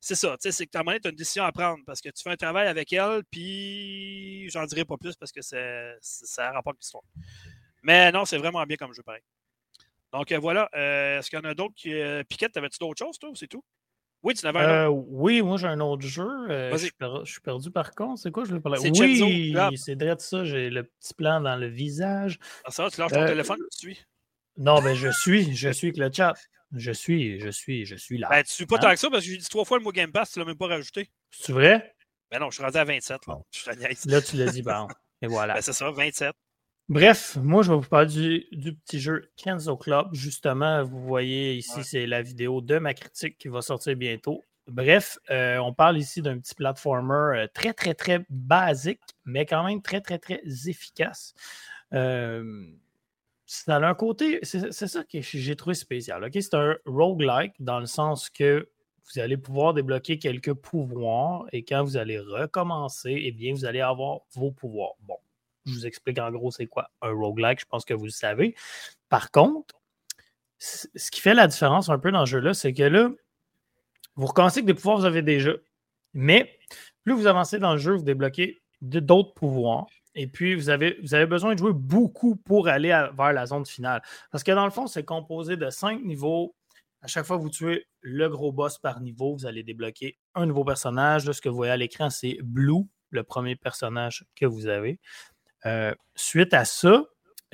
c'est 0.00 0.14
ça, 0.14 0.36
c'est 0.40 0.66
que 0.66 0.70
tu 0.70 0.78
as 0.78 1.10
une 1.10 1.16
décision 1.16 1.44
à 1.44 1.52
prendre 1.52 1.82
parce 1.86 2.00
que 2.00 2.08
tu 2.08 2.22
fais 2.22 2.30
un 2.30 2.36
travail 2.36 2.66
avec 2.68 2.92
elle, 2.92 3.22
puis 3.30 4.48
j'en 4.50 4.64
dirai 4.64 4.84
pas 4.84 4.96
plus 4.96 5.16
parce 5.16 5.32
que 5.32 5.40
ça 5.42 6.52
rapporte 6.52 6.78
l'histoire. 6.80 7.04
Mais 7.82 8.10
non, 8.10 8.24
c'est 8.24 8.38
vraiment 8.38 8.64
bien 8.64 8.76
comme 8.78 8.94
jeu, 8.94 9.02
pareil. 9.02 9.22
Donc 10.14 10.30
euh, 10.30 10.38
voilà, 10.38 10.70
euh, 10.76 11.18
est-ce 11.18 11.28
qu'il 11.28 11.38
y 11.38 11.42
en 11.42 11.48
a 11.48 11.54
d'autres 11.54 11.74
qui. 11.74 11.92
Piquette, 12.28 12.56
avais-tu 12.56 12.78
d'autres 12.78 13.04
choses, 13.04 13.18
toi, 13.18 13.30
ou 13.30 13.34
c'est 13.34 13.48
tout? 13.48 13.64
Oui, 14.22 14.32
tu 14.32 14.46
n'avais 14.46 14.60
un 14.60 14.86
autre. 14.86 15.04
oui, 15.08 15.42
moi 15.42 15.58
j'ai 15.58 15.66
un 15.66 15.80
autre 15.80 16.06
jeu. 16.06 16.28
je, 16.48 17.22
suis 17.24 17.40
perdu 17.40 17.70
par 17.70 17.90
contre. 17.94 18.20
C'est 18.20 18.30
quoi 18.30 18.44
je 18.44 18.54
vais 18.54 18.60
parler? 18.60 18.78
Oui, 18.78 19.76
c'est 19.76 19.96
de 19.96 20.14
ça. 20.18 20.44
J'ai 20.44 20.70
le 20.70 20.84
petit 20.84 21.14
plan 21.14 21.40
dans 21.40 21.56
le 21.56 21.66
visage. 21.66 22.38
Ah, 22.64 22.70
ça, 22.70 22.88
tu 22.90 23.00
lâches 23.00 23.12
ton 23.12 23.26
téléphone, 23.26 23.58
tu 23.72 23.78
suis? 23.78 24.04
Non, 24.56 24.80
ben 24.80 24.94
je 24.94 25.08
suis. 25.10 25.54
Je 25.54 25.68
suis 25.70 25.88
avec 25.88 25.98
le 25.98 26.10
chat. 26.12 26.32
Je 26.76 26.92
suis, 26.92 27.38
je 27.40 27.50
suis, 27.50 27.84
je 27.84 27.94
suis 27.94 28.18
là. 28.18 28.28
Ben, 28.30 28.42
tu 28.42 28.52
suis 28.52 28.66
pas 28.66 28.76
hein? 28.76 28.80
tant 28.80 28.90
que 28.90 28.96
ça 28.96 29.10
parce 29.10 29.24
que 29.24 29.30
j'ai 29.30 29.36
dit 29.36 29.48
trois 29.48 29.64
fois 29.64 29.78
le 29.78 29.84
mot 29.84 29.92
Game 29.92 30.10
Pass, 30.10 30.32
tu 30.32 30.38
l'as 30.40 30.44
même 30.44 30.56
pas 30.56 30.66
rajouté. 30.66 31.08
C'est 31.30 31.52
vrai? 31.52 31.94
Ben 32.30 32.40
non, 32.40 32.50
je 32.50 32.56
suis 32.56 32.64
rendu 32.64 32.78
à 32.78 32.84
27. 32.84 33.26
Là, 33.26 33.36
là 34.06 34.22
tu 34.22 34.36
l'as 34.36 34.46
dit, 34.46 34.62
bon. 34.62 34.88
Et 35.22 35.28
voilà. 35.28 35.54
Ben, 35.54 35.60
c'est 35.60 35.72
ça, 35.72 35.90
27. 35.90 36.34
Bref, 36.90 37.38
moi, 37.42 37.62
je 37.62 37.70
vais 37.70 37.78
vous 37.78 37.88
parler 37.88 38.46
du, 38.52 38.74
petit 38.74 39.00
jeu 39.00 39.30
Kenzo 39.36 39.76
Club. 39.76 40.08
Justement, 40.12 40.84
vous 40.84 41.00
voyez 41.00 41.54
ici, 41.54 41.82
c'est 41.82 42.06
la 42.06 42.20
vidéo 42.20 42.60
de 42.60 42.78
ma 42.78 42.92
critique 42.92 43.38
qui 43.38 43.48
va 43.48 43.62
sortir 43.62 43.96
bientôt. 43.96 44.44
Bref, 44.68 45.18
euh, 45.30 45.56
on 45.58 45.72
parle 45.72 45.96
ici 45.96 46.20
d'un 46.20 46.38
petit 46.38 46.54
platformer 46.54 47.38
euh, 47.38 47.46
très, 47.54 47.72
très, 47.72 47.94
très 47.94 48.26
basique, 48.28 49.00
mais 49.24 49.46
quand 49.46 49.64
même 49.64 49.80
très, 49.80 50.02
très, 50.02 50.18
très 50.18 50.42
efficace. 50.66 51.34
Euh, 51.94 52.66
ça 53.46 53.76
a 53.76 53.80
un 53.86 53.94
côté, 53.94 54.40
c'est 54.42 54.72
ça 54.72 55.04
que 55.04 55.20
j'ai 55.20 55.56
trouvé 55.56 55.74
spécial. 55.74 56.28
C'est 56.32 56.54
un 56.54 56.76
roguelike 56.86 57.54
dans 57.60 57.80
le 57.80 57.86
sens 57.86 58.28
que 58.28 58.68
vous 59.04 59.20
allez 59.20 59.36
pouvoir 59.36 59.74
débloquer 59.74 60.18
quelques 60.18 60.54
pouvoirs 60.54 61.46
et 61.52 61.62
quand 61.62 61.82
vous 61.82 61.96
allez 61.96 62.18
recommencer, 62.18 63.22
eh 63.24 63.32
bien, 63.32 63.52
vous 63.52 63.64
allez 63.64 63.80
avoir 63.80 64.20
vos 64.34 64.50
pouvoirs. 64.50 64.94
Bon, 65.00 65.16
je 65.66 65.72
vous 65.72 65.86
explique 65.86 66.18
en 66.18 66.30
gros 66.30 66.50
c'est 66.50 66.66
quoi 66.66 66.90
un 67.02 67.12
roguelike, 67.12 67.60
je 67.60 67.66
pense 67.66 67.84
que 67.84 67.94
vous 67.94 68.04
le 68.04 68.10
savez. 68.10 68.54
Par 69.08 69.30
contre, 69.30 69.74
ce 70.58 71.10
qui 71.10 71.20
fait 71.20 71.34
la 71.34 71.46
différence 71.46 71.88
un 71.88 71.98
peu 71.98 72.10
dans 72.10 72.24
ce 72.24 72.30
jeu-là, 72.30 72.54
c'est 72.54 72.72
que 72.72 72.82
là, 72.82 73.10
vous 74.16 74.26
recommencez 74.26 74.60
que 74.62 74.66
des 74.66 74.74
pouvoirs, 74.74 74.98
vous 74.98 75.04
avez 75.04 75.22
déjà. 75.22 75.52
Mais 76.12 76.58
plus 77.02 77.14
vous 77.14 77.26
avancez 77.26 77.58
dans 77.58 77.72
le 77.72 77.78
jeu, 77.78 77.94
vous 77.94 78.04
débloquez 78.04 78.62
d'autres 78.80 79.34
pouvoirs. 79.34 79.86
Et 80.14 80.28
puis, 80.28 80.54
vous 80.54 80.70
avez, 80.70 80.96
vous 81.02 81.14
avez 81.14 81.26
besoin 81.26 81.54
de 81.54 81.58
jouer 81.58 81.72
beaucoup 81.72 82.36
pour 82.36 82.68
aller 82.68 82.88
vers 82.88 83.32
la 83.32 83.46
zone 83.46 83.66
finale. 83.66 84.00
Parce 84.30 84.44
que 84.44 84.52
dans 84.52 84.64
le 84.64 84.70
fond, 84.70 84.86
c'est 84.86 85.04
composé 85.04 85.56
de 85.56 85.70
cinq 85.70 86.02
niveaux. 86.04 86.54
À 87.02 87.08
chaque 87.08 87.26
fois 87.26 87.36
que 87.36 87.42
vous 87.42 87.50
tuez 87.50 87.86
le 88.00 88.28
gros 88.28 88.52
boss 88.52 88.78
par 88.78 89.00
niveau, 89.00 89.34
vous 89.34 89.46
allez 89.46 89.62
débloquer 89.62 90.16
un 90.34 90.46
nouveau 90.46 90.64
personnage. 90.64 91.26
Là, 91.26 91.32
ce 91.32 91.40
que 91.40 91.48
vous 91.48 91.56
voyez 91.56 91.72
à 91.72 91.76
l'écran, 91.76 92.10
c'est 92.10 92.38
Blue, 92.42 92.84
le 93.10 93.24
premier 93.24 93.56
personnage 93.56 94.24
que 94.36 94.46
vous 94.46 94.68
avez. 94.68 95.00
Euh, 95.66 95.94
suite 96.14 96.54
à 96.54 96.64
ça, 96.64 97.04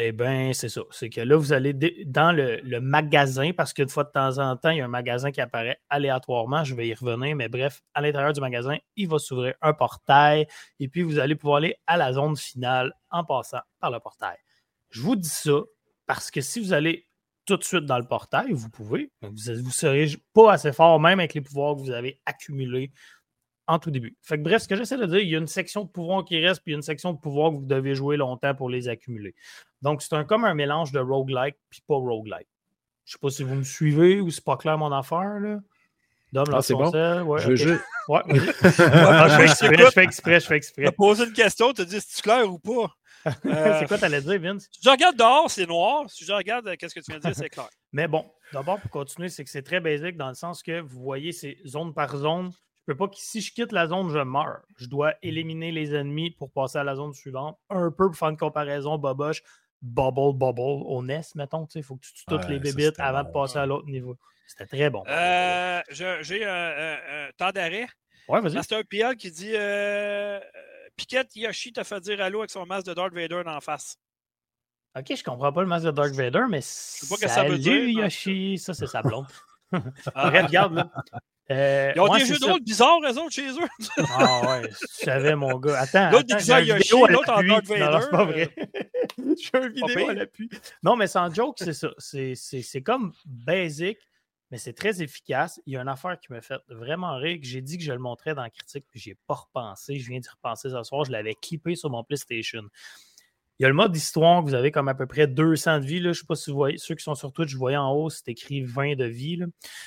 eh 0.02 0.12
bien, 0.12 0.52
c'est 0.54 0.68
ça. 0.68 0.80
C'est 0.90 1.10
que 1.10 1.20
là, 1.20 1.36
vous 1.36 1.52
allez 1.52 1.74
dans 2.06 2.32
le, 2.32 2.80
magasin, 2.80 3.52
parce 3.52 3.72
qu'une 3.72 3.88
fois 3.88 4.04
de 4.04 4.10
temps 4.10 4.38
en 4.38 4.56
temps, 4.56 4.70
il 4.70 4.78
y 4.78 4.80
a 4.80 4.86
un 4.86 4.88
magasin 4.88 5.30
qui 5.30 5.40
apparaît 5.40 5.78
aléatoirement. 5.90 6.64
Je 6.64 6.74
vais 6.74 6.88
y 6.88 6.94
revenir, 6.94 7.36
mais 7.36 7.48
bref, 7.48 7.82
à 7.94 8.00
l'intérieur 8.00 8.32
du 8.32 8.40
magasin, 8.40 8.78
il 8.96 9.08
va 9.08 9.18
s'ouvrir 9.18 9.54
un 9.60 9.74
portail 9.74 10.46
et 10.78 10.88
puis 10.88 11.02
vous 11.02 11.18
allez 11.18 11.34
pouvoir 11.34 11.58
aller 11.58 11.76
à 11.86 11.98
la 11.98 12.14
zone 12.14 12.36
finale 12.36 12.94
en 13.10 13.24
passant 13.24 13.60
par 13.78 13.90
le 13.90 14.00
portail. 14.00 14.38
Je 14.88 15.02
vous 15.02 15.16
dis 15.16 15.28
ça 15.28 15.60
parce 16.06 16.30
que 16.30 16.40
si 16.40 16.60
vous 16.60 16.72
allez 16.72 17.06
tout 17.44 17.56
de 17.56 17.64
suite 17.64 17.84
dans 17.84 17.98
le 17.98 18.06
portail, 18.06 18.52
vous 18.52 18.70
pouvez, 18.70 19.10
vous 19.22 19.32
ne 19.32 19.70
serez 19.70 20.06
pas 20.32 20.52
assez 20.52 20.72
fort, 20.72 20.98
même 20.98 21.18
avec 21.18 21.34
les 21.34 21.40
pouvoirs 21.40 21.74
que 21.74 21.80
vous 21.80 21.90
avez 21.90 22.20
accumulés 22.24 22.90
en 23.70 23.78
tout 23.78 23.90
début. 23.90 24.16
Fait 24.20 24.36
que 24.36 24.42
bref, 24.42 24.62
ce 24.62 24.68
que 24.68 24.74
j'essaie 24.74 24.96
de 24.96 25.06
dire, 25.06 25.20
il 25.20 25.28
y 25.28 25.36
a 25.36 25.38
une 25.38 25.46
section 25.46 25.84
de 25.84 25.88
pouvoir 25.88 26.24
qui 26.24 26.44
reste, 26.44 26.62
puis 26.62 26.72
il 26.72 26.74
y 26.74 26.76
a 26.76 26.78
une 26.78 26.82
section 26.82 27.12
de 27.12 27.18
pouvoir 27.18 27.52
que 27.52 27.56
vous 27.56 27.66
devez 27.66 27.94
jouer 27.94 28.16
longtemps 28.16 28.54
pour 28.54 28.68
les 28.68 28.88
accumuler. 28.88 29.34
Donc, 29.80 30.02
c'est 30.02 30.14
un, 30.14 30.24
comme 30.24 30.44
un 30.44 30.54
mélange 30.54 30.90
de 30.90 30.98
roguelike 30.98 31.56
puis 31.70 31.80
pas 31.86 31.94
roguelike. 31.94 32.48
Je 33.04 33.12
sais 33.12 33.18
pas 33.20 33.30
si 33.30 33.44
vous 33.44 33.54
me 33.54 33.62
suivez 33.62 34.20
ou 34.20 34.30
c'est 34.30 34.44
pas 34.44 34.56
clair 34.56 34.76
mon 34.76 34.92
affaire, 34.92 35.38
là. 35.40 35.60
Dom, 36.32 36.44
ah, 36.52 36.62
c'est 36.62 36.74
bon. 36.74 36.90
Ouais, 37.24 37.40
je, 37.40 37.56
je... 37.56 37.70
Ouais, 38.08 38.20
je, 38.28 39.90
fais 39.92 40.04
exprès, 40.04 40.38
je 40.38 40.46
fais 40.46 40.56
exprès, 40.56 40.82
Tu 40.82 40.88
as 40.88 40.92
posé 40.92 41.24
une 41.24 41.32
question, 41.32 41.72
tu 41.72 41.82
as 41.82 41.84
dit 41.84 42.00
si 42.00 42.16
tu 42.16 42.22
clair 42.22 42.48
ou 42.48 42.58
pas? 42.58 42.94
c'est 43.42 43.86
quoi 43.88 43.98
tu 43.98 44.04
allais 44.04 44.20
dire, 44.20 44.40
Vince? 44.40 44.68
Si 44.70 44.80
je 44.82 44.90
regarde 44.90 45.16
dehors, 45.16 45.50
c'est 45.50 45.66
noir. 45.66 46.08
Si 46.08 46.24
je 46.24 46.32
regarde, 46.32 46.68
euh, 46.68 46.76
qu'est-ce 46.78 46.94
que 46.94 47.00
tu 47.00 47.10
viens 47.10 47.18
de 47.18 47.24
dire, 47.24 47.34
c'est 47.34 47.48
clair. 47.48 47.68
Mais 47.92 48.06
bon, 48.06 48.24
d'abord, 48.52 48.80
pour 48.80 48.90
continuer, 48.90 49.28
c'est 49.28 49.44
que 49.44 49.50
c'est 49.50 49.62
très 49.62 49.80
basique 49.80 50.16
dans 50.16 50.28
le 50.28 50.34
sens 50.34 50.62
que 50.62 50.80
vous 50.80 51.02
voyez, 51.02 51.32
c'est 51.32 51.58
zone 51.66 51.92
par 51.92 52.16
zone. 52.16 52.52
Je 52.86 52.92
peux 52.92 52.96
pas 52.96 53.08
que 53.08 53.16
si 53.16 53.40
je 53.40 53.52
quitte 53.52 53.72
la 53.72 53.86
zone, 53.86 54.10
je 54.10 54.18
meurs. 54.18 54.62
Je 54.76 54.86
dois 54.86 55.14
éliminer 55.22 55.70
les 55.70 55.94
ennemis 55.94 56.30
pour 56.30 56.50
passer 56.50 56.78
à 56.78 56.84
la 56.84 56.96
zone 56.96 57.12
suivante. 57.12 57.58
Un 57.68 57.90
peu 57.90 58.06
pour 58.06 58.16
faire 58.16 58.30
une 58.30 58.36
comparaison, 58.36 58.98
Boboche, 58.98 59.42
Bubble, 59.82 60.36
Bubble 60.36 60.82
au 60.86 61.02
NES, 61.02 61.20
mettons. 61.34 61.66
Il 61.74 61.82
faut 61.82 61.96
que 61.96 62.06
tu 62.06 62.12
tues 62.12 62.24
toutes 62.26 62.48
les 62.48 62.58
bébites 62.58 62.98
avant 62.98 63.22
de 63.22 63.30
passer 63.30 63.58
à 63.58 63.66
l'autre 63.66 63.86
niveau. 63.86 64.16
C'était 64.46 64.66
très 64.66 64.90
bon. 64.90 65.04
Euh, 65.06 65.80
J'ai 65.90 66.44
un, 66.44 67.28
temps 67.36 67.50
d'arrêt. 67.50 67.86
Ouais, 68.28 68.40
vas-y. 68.40 68.62
C'est 68.64 68.76
un 68.76 68.82
PL 68.82 69.16
qui 69.16 69.30
dit 69.30 69.52
euh, 69.54 70.40
Piquette 70.96 71.34
Yoshi 71.36 71.72
t'a 71.72 71.84
fait 71.84 72.00
dire 72.00 72.20
allô 72.20 72.40
avec 72.40 72.50
son 72.50 72.66
masque 72.66 72.86
de 72.86 72.94
Darth 72.94 73.12
Vader 73.14 73.42
en 73.46 73.60
face. 73.60 73.96
Ok, 74.96 75.14
je 75.16 75.22
comprends 75.22 75.52
pas 75.52 75.60
le 75.60 75.68
masque 75.68 75.86
de 75.86 75.90
Darth 75.92 76.14
Vader, 76.14 76.44
mais. 76.48 76.60
Je 76.60 76.66
sais 76.66 77.08
pas 77.08 77.16
que 77.16 77.28
ça 77.28 77.44
veut 77.44 77.58
dire. 77.58 77.84
Yoshi, 77.88 78.58
ça, 78.58 78.74
c'est 78.74 78.86
sa 78.86 79.02
blonde. 79.02 79.26
Ah. 80.14 80.30
regarde, 80.30 80.74
là. 80.74 80.90
Euh, 81.50 81.92
Ils 81.96 82.00
ont 82.00 82.14
des 82.14 82.24
jeux 82.24 82.38
de 82.38 82.44
rôle 82.44 82.60
bizarres, 82.60 83.00
eux 83.02 83.18
autres, 83.18 83.32
chez 83.32 83.48
eux. 83.50 83.68
ah 84.08 84.60
ouais, 84.60 84.68
tu 84.68 85.04
savais, 85.04 85.34
mon 85.34 85.58
gars. 85.58 85.80
Attends, 85.80 86.10
l'autre 86.10 86.26
déguisé 86.26 86.52
à 86.52 86.60
Yoshi, 86.60 86.94
l'autre 87.08 87.30
en 87.30 87.42
Darth 87.42 87.66
Vader. 87.66 87.88
Non, 87.90 88.00
c'est 88.00 88.10
pas 88.10 88.24
vrai. 88.24 88.54
J'ai 89.18 89.50
un 89.54 89.68
vidéo 89.68 90.08
à 90.10 90.14
l'appui. 90.14 90.48
Non, 90.82 90.96
mais 90.96 91.06
sans 91.06 91.32
joke, 91.34 91.56
c'est 91.58 91.72
ça. 91.72 91.90
C'est 91.98 92.82
comme 92.82 93.12
basic, 93.26 93.98
mais 94.50 94.58
c'est 94.58 94.72
très 94.72 95.02
efficace. 95.02 95.60
Il 95.66 95.74
y 95.74 95.76
a 95.76 95.82
une 95.82 95.88
affaire 95.88 96.18
qui 96.20 96.32
me 96.32 96.40
fait 96.40 96.60
vraiment 96.68 97.16
rire, 97.16 97.38
que 97.40 97.46
j'ai 97.46 97.62
dit 97.62 97.78
que 97.78 97.84
je 97.84 97.92
le 97.92 97.98
montrais 97.98 98.34
dans 98.34 98.42
la 98.42 98.50
critique, 98.50 98.84
puis 98.88 99.00
j'ai 99.00 99.16
pas 99.26 99.34
repensé. 99.34 99.98
Je 99.98 100.08
viens 100.08 100.20
d'y 100.20 100.28
repenser 100.28 100.70
ce 100.70 100.82
soir. 100.84 101.04
Je 101.04 101.10
l'avais 101.12 101.34
clippé 101.34 101.74
sur 101.74 101.90
mon 101.90 102.04
PlayStation. 102.04 102.62
Il 103.60 103.64
y 103.64 103.66
a 103.66 103.68
le 103.68 103.74
mode 103.74 103.94
histoire 103.94 104.42
que 104.42 104.48
vous 104.48 104.54
avez 104.54 104.70
comme 104.70 104.88
à 104.88 104.94
peu 104.94 105.06
près 105.06 105.26
200 105.26 105.80
de 105.80 105.84
vie. 105.84 106.00
Là. 106.00 106.04
Je 106.04 106.08
ne 106.08 106.12
sais 106.14 106.26
pas 106.26 106.34
si 106.34 106.50
vous 106.50 106.56
voyez, 106.56 106.78
ceux 106.78 106.94
qui 106.94 107.04
sont 107.04 107.14
sur 107.14 107.30
Twitch, 107.30 107.50
je 107.50 107.58
voyais 107.58 107.76
en 107.76 107.92
haut, 107.92 108.08
c'est 108.08 108.26
écrit 108.28 108.62
20 108.62 108.96
de 108.96 109.04
vie. 109.04 109.38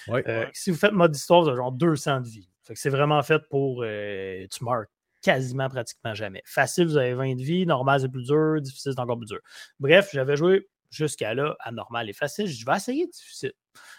Euh, 0.10 0.46
si 0.54 0.70
vous 0.70 0.78
faites 0.78 0.92
mode 0.92 1.16
histoire, 1.16 1.42
vous 1.42 1.48
avez 1.48 1.58
genre 1.58 1.72
200 1.72 2.22
de 2.22 2.28
vie. 2.28 2.48
c'est 2.76 2.92
vraiment 2.92 3.24
fait 3.24 3.42
pour 3.50 3.82
euh, 3.84 4.46
tu 4.52 4.64
meurs 4.64 4.84
quasiment 5.24 5.70
pratiquement 5.70 6.14
jamais. 6.14 6.44
Facile, 6.46 6.86
vous 6.86 6.98
avez 6.98 7.16
20 7.16 7.34
de 7.34 7.42
vie. 7.42 7.66
Normal, 7.66 8.02
c'est 8.02 8.10
plus 8.10 8.28
dur. 8.28 8.62
Difficile, 8.62 8.92
c'est 8.94 9.02
encore 9.02 9.18
plus 9.18 9.26
dur. 9.26 9.40
Bref, 9.80 10.12
j'avais 10.14 10.36
joué 10.36 10.70
jusqu'à 10.92 11.34
là 11.34 11.56
à 11.60 11.72
normal 11.72 12.08
et 12.12 12.14
facile. 12.14 12.46
Je 12.46 12.64
vais 12.64 12.76
essayer 12.76 13.08
difficile. 13.08 13.54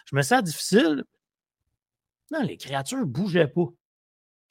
Je 0.08 0.14
me 0.14 0.22
sens 0.22 0.40
difficile. 0.44 1.02
Non, 2.30 2.42
les 2.42 2.58
créatures 2.58 2.98
ne 2.98 3.04
bougeaient 3.06 3.48
pas. 3.48 3.66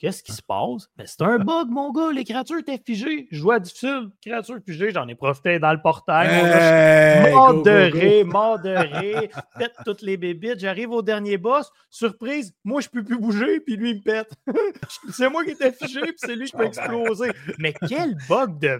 Qu'est-ce 0.03 0.21
qui 0.21 0.33
se 0.33 0.41
passe? 0.41 0.89
Ben, 0.97 1.05
c'est 1.07 1.21
un 1.21 1.39
bug, 1.39 1.69
mon 1.69 1.93
gars. 1.93 2.11
Les 2.11 2.25
créatures 2.25 2.57
étaient 2.57 2.81
figées. 2.85 3.25
Je 3.31 3.37
jouais 3.37 3.55
à 3.55 3.59
difficile. 3.59 4.09
Créatures 4.21 4.59
figées, 4.67 4.91
j'en 4.91 5.07
ai 5.07 5.15
profité 5.15 5.59
dans 5.59 5.71
le 5.71 5.81
portail. 5.81 6.27
Hey, 6.27 7.33
modéré, 7.33 8.25
modéré. 8.25 9.29
Pète 9.57 9.71
toutes 9.85 10.01
les 10.01 10.17
bébites. 10.17 10.59
J'arrive 10.59 10.91
au 10.91 11.01
dernier 11.01 11.37
boss. 11.37 11.71
Surprise, 11.89 12.53
moi, 12.65 12.81
je 12.81 12.89
peux 12.89 13.01
plus 13.01 13.17
bouger, 13.17 13.61
puis 13.61 13.77
lui, 13.77 13.91
il 13.91 13.95
me 13.95 14.01
pète. 14.01 14.29
c'est 15.09 15.29
moi 15.29 15.45
qui 15.45 15.51
étais 15.51 15.71
figé, 15.71 16.01
puis 16.01 16.15
c'est 16.17 16.35
lui 16.35 16.47
qui 16.47 16.57
peut 16.57 16.65
exploser. 16.65 17.31
Mais 17.57 17.73
quel 17.87 18.17
bug 18.27 18.59
de 18.59 18.77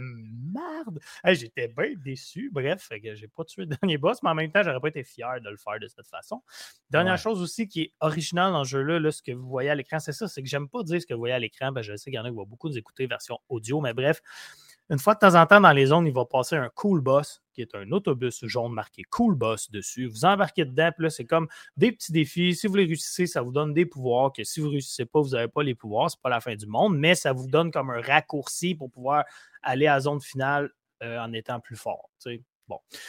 merde! 0.53 0.99
J'étais 1.25 1.67
bien 1.67 1.93
déçu. 1.97 2.49
Bref, 2.53 2.89
que 2.89 3.15
j'ai 3.15 3.27
pas 3.27 3.43
tué 3.43 3.63
le 3.63 3.67
dernier 3.81 3.97
boss, 3.97 4.21
mais 4.23 4.29
en 4.29 4.35
même 4.35 4.51
temps, 4.51 4.63
j'aurais 4.63 4.79
pas 4.79 4.89
été 4.89 5.03
fier 5.03 5.41
de 5.41 5.49
le 5.49 5.57
faire 5.57 5.79
de 5.79 5.87
cette 5.87 6.07
façon. 6.07 6.41
Dernière 6.89 7.17
chose 7.17 7.41
aussi 7.41 7.67
qui 7.67 7.81
est 7.81 7.93
originale 7.99 8.51
dans 8.51 8.59
le 8.59 8.67
jeu-là, 8.67 8.99
là, 8.99 9.11
ce 9.11 9.21
que 9.21 9.31
vous 9.31 9.47
voyez 9.47 9.69
à 9.69 9.75
l'écran, 9.75 9.99
c'est 9.99 10.13
ça, 10.13 10.27
c'est 10.27 10.41
que 10.41 10.49
j'aime 10.49 10.69
pas 10.69 10.83
dire 10.83 11.01
ce 11.01 11.05
que 11.05 11.13
vous 11.13 11.19
voyez 11.19 11.33
à 11.35 11.39
l'écran. 11.39 11.71
Ben, 11.71 11.81
je 11.81 11.95
sais 11.95 12.11
qu'il 12.11 12.17
y 12.17 12.19
en 12.19 12.25
a 12.25 12.29
qui 12.29 12.35
vont 12.35 12.45
beaucoup 12.45 12.69
nous 12.69 12.77
écouter 12.77 13.07
version 13.07 13.39
audio, 13.49 13.81
mais 13.81 13.93
bref, 13.93 14.21
une 14.93 14.99
fois 14.99 15.15
de 15.15 15.19
temps 15.19 15.33
en 15.33 15.47
temps 15.47 15.59
dans 15.59 15.71
les 15.71 15.87
zones, 15.87 16.05
il 16.05 16.13
va 16.13 16.23
passer 16.23 16.55
un 16.55 16.69
cool 16.69 17.01
boss 17.01 17.41
qui 17.51 17.61
est 17.61 17.73
un 17.73 17.91
autobus 17.91 18.45
jaune 18.45 18.73
marqué 18.73 19.01
cool 19.03 19.33
boss 19.33 19.71
dessus. 19.71 20.05
Vous 20.05 20.23
embarquez 20.23 20.65
dedans, 20.65 20.91
puis 20.95 21.09
c'est 21.09 21.25
comme 21.25 21.47
des 21.75 21.91
petits 21.91 22.11
défis. 22.11 22.53
Si 22.53 22.67
vous 22.67 22.75
les 22.75 22.85
réussissez, 22.85 23.25
ça 23.25 23.41
vous 23.41 23.51
donne 23.51 23.73
des 23.73 23.87
pouvoirs 23.87 24.31
que 24.31 24.43
si 24.43 24.59
vous 24.59 24.67
ne 24.67 24.73
réussissez 24.73 25.05
pas, 25.05 25.19
vous 25.19 25.29
n'avez 25.29 25.47
pas 25.47 25.63
les 25.63 25.73
pouvoirs. 25.73 26.11
C'est 26.11 26.21
pas 26.21 26.29
la 26.29 26.41
fin 26.41 26.55
du 26.55 26.67
monde, 26.67 26.95
mais 26.95 27.15
ça 27.15 27.33
vous 27.33 27.47
donne 27.47 27.71
comme 27.71 27.89
un 27.89 28.01
raccourci 28.01 28.75
pour 28.75 28.91
pouvoir 28.91 29.25
aller 29.63 29.87
à 29.87 29.95
la 29.95 30.01
zone 30.01 30.21
finale 30.21 30.69
euh, 31.01 31.19
en 31.19 31.33
étant 31.33 31.59
plus 31.59 31.75
fort. 31.75 32.11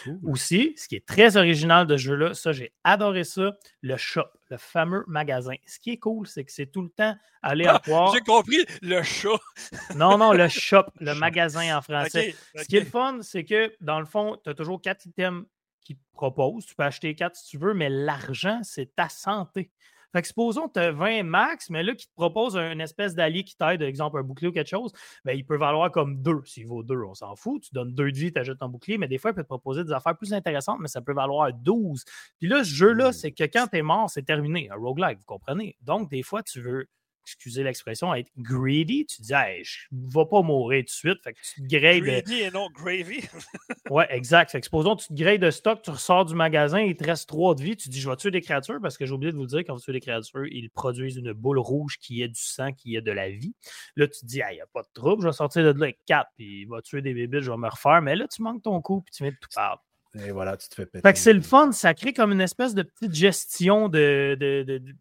Bon. 0.07 0.33
Aussi, 0.33 0.75
ce 0.77 0.89
qui 0.89 0.97
est 0.97 1.07
très 1.07 1.37
original 1.37 1.87
de 1.87 1.97
ce 1.97 2.03
jeu-là, 2.03 2.35
ça, 2.35 2.53
j'ai 2.53 2.73
adoré 2.85 3.25
ça, 3.25 3.53
le 3.81 3.97
shop, 3.97 4.29
le 4.51 4.57
fameux 4.57 5.05
magasin. 5.07 5.55
Ce 5.67 5.79
qui 5.79 5.91
est 5.91 5.99
cool, 5.99 6.27
c'est 6.27 6.45
que 6.45 6.53
c'est 6.53 6.67
tout 6.67 6.83
le 6.83 6.91
temps 6.91 7.15
aléatoire. 7.43 8.13
j'ai 8.15 8.21
compris, 8.21 8.65
le 8.83 9.03
chat. 9.03 9.39
non, 9.97 10.19
non, 10.19 10.33
le 10.33 10.49
shop, 10.49 10.85
le 11.01 11.15
magasin 11.15 11.77
en 11.77 11.83
français. 11.83 12.35
Ce 12.57 12.65
qui 12.65 12.77
est 12.77 12.81
le 12.81 12.87
fun, 12.87 13.19
c'est 13.23 13.45
que 13.45 13.75
dans 13.81 14.01
le 14.01 14.07
fond, 14.07 14.39
tu 14.43 14.51
as 14.51 14.55
toujours 14.55 14.81
quatre 14.81 15.07
items 15.07 15.45
qui 15.85 15.97
te 15.97 16.03
proposent. 16.13 16.67
Tu 16.67 16.75
peux 16.75 16.85
acheter 16.85 17.15
quatre 17.15 17.37
si 17.37 17.47
tu 17.47 17.59
veux, 17.59 17.75
mais 17.75 17.89
l'argent, 17.89 18.61
c'est 18.63 18.95
ta 18.95 19.09
santé. 19.09 19.71
Fait 20.15 20.23
que 20.23 20.29
supposons 20.29 20.69
que 20.69 20.75
tu 20.75 20.79
as 20.79 20.93
20 20.93 21.25
max, 21.25 21.71
mais 21.71 21.83
là, 21.83 21.93
qui 21.93 22.07
te 22.07 22.15
propose 22.15 22.57
une 22.57 22.81
espèce 22.81 23.17
d'allié 23.17 23.43
qui 23.43 23.57
t'aide, 23.57 23.83
exemple 23.83 24.21
un 24.21 24.23
bouclier 24.23 24.47
ou 24.47 24.53
quelque 24.53 24.69
chose, 24.69 24.93
ben, 25.25 25.33
il 25.33 25.45
peut 25.45 25.57
valoir 25.57 25.91
comme 25.91 26.23
deux. 26.23 26.41
S'il 26.45 26.69
vaut 26.69 26.85
deux, 26.85 27.03
on 27.03 27.15
s'en 27.15 27.35
fout. 27.35 27.63
Tu 27.63 27.71
donnes 27.75 27.93
deux 27.93 28.13
de 28.13 28.17
vie, 28.17 28.33
tu 28.33 28.39
ajoutes 28.39 28.61
ton 28.61 28.69
bouclier, 28.69 28.97
mais 28.97 29.09
des 29.09 29.19
fois, 29.19 29.33
il 29.33 29.35
peut 29.35 29.43
te 29.43 29.49
proposer 29.49 29.83
des 29.83 29.91
affaires 29.91 30.17
plus 30.17 30.33
intéressantes, 30.33 30.79
mais 30.79 30.87
ça 30.87 31.01
peut 31.01 31.15
valoir 31.15 31.53
12. 31.53 32.05
Puis 32.39 32.47
là, 32.47 32.63
ce 32.63 32.71
jeu-là, 32.71 33.09
mmh. 33.09 33.13
c'est 33.13 33.33
que 33.33 33.43
quand 33.43 33.67
tu 33.67 33.79
es 33.79 33.83
mort, 33.83 34.09
c'est 34.09 34.23
terminé. 34.23 34.71
Un 34.71 34.77
roguelike, 34.77 35.19
vous 35.19 35.25
comprenez? 35.27 35.77
Donc, 35.83 36.09
des 36.09 36.23
fois, 36.23 36.45
tu 36.45 36.61
veux 36.61 36.87
excusez 37.25 37.63
l'expression, 37.63 38.15
être 38.15 38.31
greedy, 38.37 39.07
tu 39.07 39.23
dis, 39.23 39.33
hey, 39.33 39.65
je 39.65 39.87
ne 39.93 40.07
vais 40.07 40.29
pas 40.31 40.43
mourir 40.43 40.81
tout 40.81 40.87
de 40.87 40.91
suite. 40.91 41.23
Fait 41.23 41.33
que 41.33 41.39
tu 41.41 41.63
te 41.63 41.67
grades. 41.67 42.03
Greedy 42.03 42.43
et 42.43 42.51
non 42.51 42.69
gravy. 42.71 43.21
ouais, 43.91 44.07
exact. 44.11 44.51
Fait 44.51 44.61
que 44.61 44.67
supposons 44.67 44.97
tu 44.97 45.09
te 45.09 45.15
grades 45.15 45.41
de 45.41 45.51
stock, 45.51 45.83
tu 45.83 45.91
ressors 45.91 46.25
du 46.25 46.35
magasin, 46.35 46.81
il 46.81 46.97
te 46.97 47.05
reste 47.05 47.29
trois 47.29 47.55
de 47.55 47.63
vie, 47.63 47.77
tu 47.77 47.89
dis, 47.89 48.01
je 48.01 48.09
vais 48.09 48.17
tuer 48.17 48.31
des 48.31 48.41
créatures 48.41 48.81
parce 48.81 48.99
que 48.99 49.07
j'ai 49.07 49.13
oublié 49.13 49.33
de 49.33 49.37
vous 49.37 49.47
dire, 49.47 49.61
quand 49.61 49.75
vous 49.75 49.81
tuez 49.81 49.93
des 49.93 50.01
créatures, 50.01 50.47
ils 50.47 50.71
produisent 50.71 51.17
une 51.17 51.33
boule 51.33 51.59
rouge 51.59 51.99
qui 51.99 52.23
est 52.23 52.29
du 52.29 52.41
sang, 52.41 52.73
qui 52.73 52.97
est 52.97 53.03
de 53.03 53.13
la 53.13 53.31
vie. 53.31 53.55
Là, 53.97 54.07
tu 54.07 54.21
te 54.21 54.27
dis, 54.27 54.41
il 54.51 54.55
n'y 54.55 54.61
a 54.61 54.67
pas 54.67 54.83
de 54.83 54.89
trouble, 54.93 55.23
je 55.23 55.29
vais 55.29 55.33
sortir 55.33 55.63
de 55.63 55.79
là 55.79 55.85
avec 55.85 55.99
quatre, 56.07 56.31
puis 56.37 56.63
il 56.63 56.69
va 56.69 56.83
tuer 56.83 57.03
des 57.03 57.15
bébés, 57.15 57.41
je 57.41 57.51
vais 57.51 57.57
me 57.57 57.69
refaire. 57.69 58.03
Mais 58.03 58.17
là, 58.17 58.27
tu 58.29 58.43
manques 58.43 58.63
ton 58.63 58.81
coup, 58.81 59.01
puis 59.01 59.13
tu 59.15 59.23
viens 59.23 59.33
de 59.33 59.37
tout 59.41 59.49
perdre. 59.55 59.83
Et 60.17 60.31
voilà, 60.31 60.57
tu 60.57 60.69
te 60.69 60.75
fais 60.75 60.87
péter. 60.87 61.07
Fait 61.07 61.13
que 61.13 61.19
c'est 61.19 61.33
le 61.33 61.41
fun, 61.41 61.73
ça 61.73 61.93
crée 61.95 62.13
comme 62.13 62.33
une 62.33 62.41
espèce 62.41 62.75
de 62.75 62.83
petite 62.83 63.15
gestion 63.15 63.89
de. 63.89 64.37
de, 64.39 64.63
de, 64.63 64.79
de... 64.79 64.93
Tu 64.93 64.95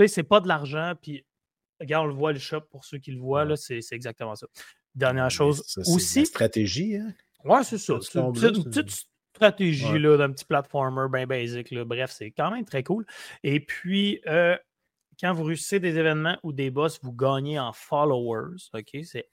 sais, 0.00 0.08
c'est 0.08 0.22
pas 0.22 0.40
de 0.40 0.48
l'argent, 0.48 0.94
puis 1.00 1.24
Regarde, 1.80 2.04
on 2.04 2.08
le 2.08 2.14
voit, 2.14 2.32
le 2.32 2.38
shop, 2.38 2.62
pour 2.70 2.84
ceux 2.84 2.98
qui 2.98 3.12
le 3.12 3.20
voient, 3.20 3.44
là, 3.44 3.56
c'est, 3.56 3.80
exactement 3.92 4.34
ça. 4.34 4.46
Dernière 4.94 5.30
chose 5.30 5.62
aussi. 5.86 6.26
stratégie, 6.26 6.96
hein? 6.96 7.14
Ouais, 7.44 7.64
c'est 7.64 7.78
ça. 7.78 7.98
C'est 8.02 8.18
une, 8.18 8.32
petite 8.32 9.06
stratégie 9.34 9.98
là, 9.98 10.16
d'un 10.16 10.30
petit 10.30 10.44
platformer 10.44 11.06
bien 11.10 11.26
basic. 11.26 11.70
Là. 11.70 11.84
Bref, 11.84 12.10
c'est 12.12 12.30
quand 12.30 12.50
même 12.50 12.64
très 12.64 12.82
cool. 12.82 13.06
Et 13.42 13.60
puis, 13.60 14.20
euh, 14.26 14.56
quand 15.20 15.32
vous 15.32 15.44
réussissez 15.44 15.80
des 15.80 15.96
événements 15.98 16.38
ou 16.42 16.52
des 16.52 16.70
boss, 16.70 16.98
vous 17.02 17.12
gagnez 17.12 17.58
en 17.58 17.72
followers. 17.72 18.56
OK? 18.74 18.98
C'est 19.04 19.28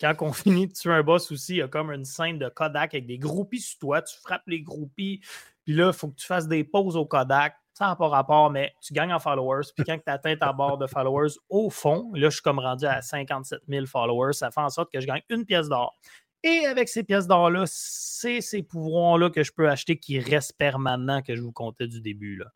quand 0.00 0.14
on 0.20 0.32
finit 0.32 0.66
de 0.66 0.72
tuer 0.72 0.92
un 0.92 1.02
boss 1.02 1.30
aussi, 1.30 1.54
il 1.54 1.58
y 1.58 1.62
a 1.62 1.68
comme 1.68 1.90
une 1.90 2.04
scène 2.04 2.38
de 2.38 2.48
Kodak 2.48 2.94
avec 2.94 3.06
des 3.06 3.18
groupies 3.18 3.60
sur 3.60 3.78
toi. 3.78 4.02
Tu 4.02 4.16
frappes 4.20 4.46
les 4.46 4.60
groupies. 4.60 5.20
Puis 5.64 5.74
là, 5.74 5.88
il 5.88 5.92
faut 5.92 6.08
que 6.08 6.16
tu 6.16 6.26
fasses 6.26 6.48
des 6.48 6.64
pauses 6.64 6.96
au 6.96 7.06
Kodak 7.06 7.54
ça 7.74 7.86
n'a 7.86 7.96
pas 7.96 8.08
rapport, 8.08 8.50
mais 8.50 8.74
tu 8.82 8.92
gagnes 8.92 9.12
en 9.12 9.18
followers. 9.18 9.66
Puis 9.74 9.84
quand 9.84 9.96
tu 9.96 10.10
atteins 10.10 10.36
ta 10.36 10.52
barre 10.52 10.76
de 10.76 10.86
followers 10.86 11.32
au 11.48 11.70
fond, 11.70 12.10
là, 12.14 12.28
je 12.28 12.34
suis 12.34 12.42
comme 12.42 12.58
rendu 12.58 12.84
à 12.84 13.00
57 13.00 13.62
000 13.66 13.86
followers. 13.86 14.34
Ça 14.34 14.50
fait 14.50 14.60
en 14.60 14.68
sorte 14.68 14.92
que 14.92 15.00
je 15.00 15.06
gagne 15.06 15.22
une 15.30 15.44
pièce 15.44 15.68
d'or. 15.68 15.96
Et 16.42 16.66
avec 16.66 16.88
ces 16.88 17.02
pièces 17.02 17.26
d'or-là, 17.26 17.64
c'est 17.66 18.40
ces 18.40 18.62
pouvoirs-là 18.62 19.30
que 19.30 19.42
je 19.42 19.52
peux 19.52 19.70
acheter 19.70 19.98
qui 19.98 20.18
restent 20.18 20.56
permanents 20.58 21.22
que 21.22 21.34
je 21.34 21.40
vous 21.40 21.52
comptais 21.52 21.86
du 21.86 22.00
début. 22.00 22.36
Là. 22.36 22.46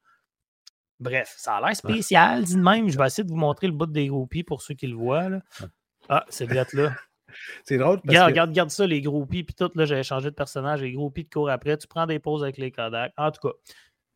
Bref, 0.99 1.35
ça 1.39 1.57
a 1.57 1.61
l'air 1.61 1.77
spécial, 1.77 2.45
dit 2.45 2.57
de 2.57 2.63
même. 2.63 2.89
Je 2.89 2.99
vais 2.99 3.07
essayer 3.07 3.25
de 3.25 3.31
vous 3.31 3.37
montrer 3.37 3.69
le 3.69 3.73
bout 3.73 3.87
des 3.87 4.09
groupies 4.09 4.43
pour 4.43 4.61
ceux 4.61 4.75
qui 4.75 4.87
le 4.87 4.97
voient. 4.97 5.29
Ah, 6.09 6.25
c'est 6.29 6.47
bien 6.47 6.65
là. 6.73 6.93
C'est 7.65 7.79
drôle. 7.79 8.01
Parce 8.01 8.09
regarde, 8.09 8.31
regarde, 8.31 8.51
regarde 8.51 8.71
ça, 8.71 8.87
les 8.87 9.01
groupies, 9.01 9.45
puis 9.45 9.55
tout, 9.55 9.71
là, 9.75 9.85
j'ai 9.85 10.03
changé 10.03 10.31
de 10.31 10.35
personnage, 10.35 10.83
les 10.83 10.93
groupies 10.93 11.25
de 11.25 11.31
cours 11.31 11.51
après. 11.51 11.77
Tu 11.77 11.87
prends 11.87 12.07
des 12.07 12.19
pauses 12.19 12.43
avec 12.43 12.59
les 12.59 12.71
Kodak. 12.71 13.13
En 13.17 13.31
tout 13.31 13.49
cas, 13.49 13.55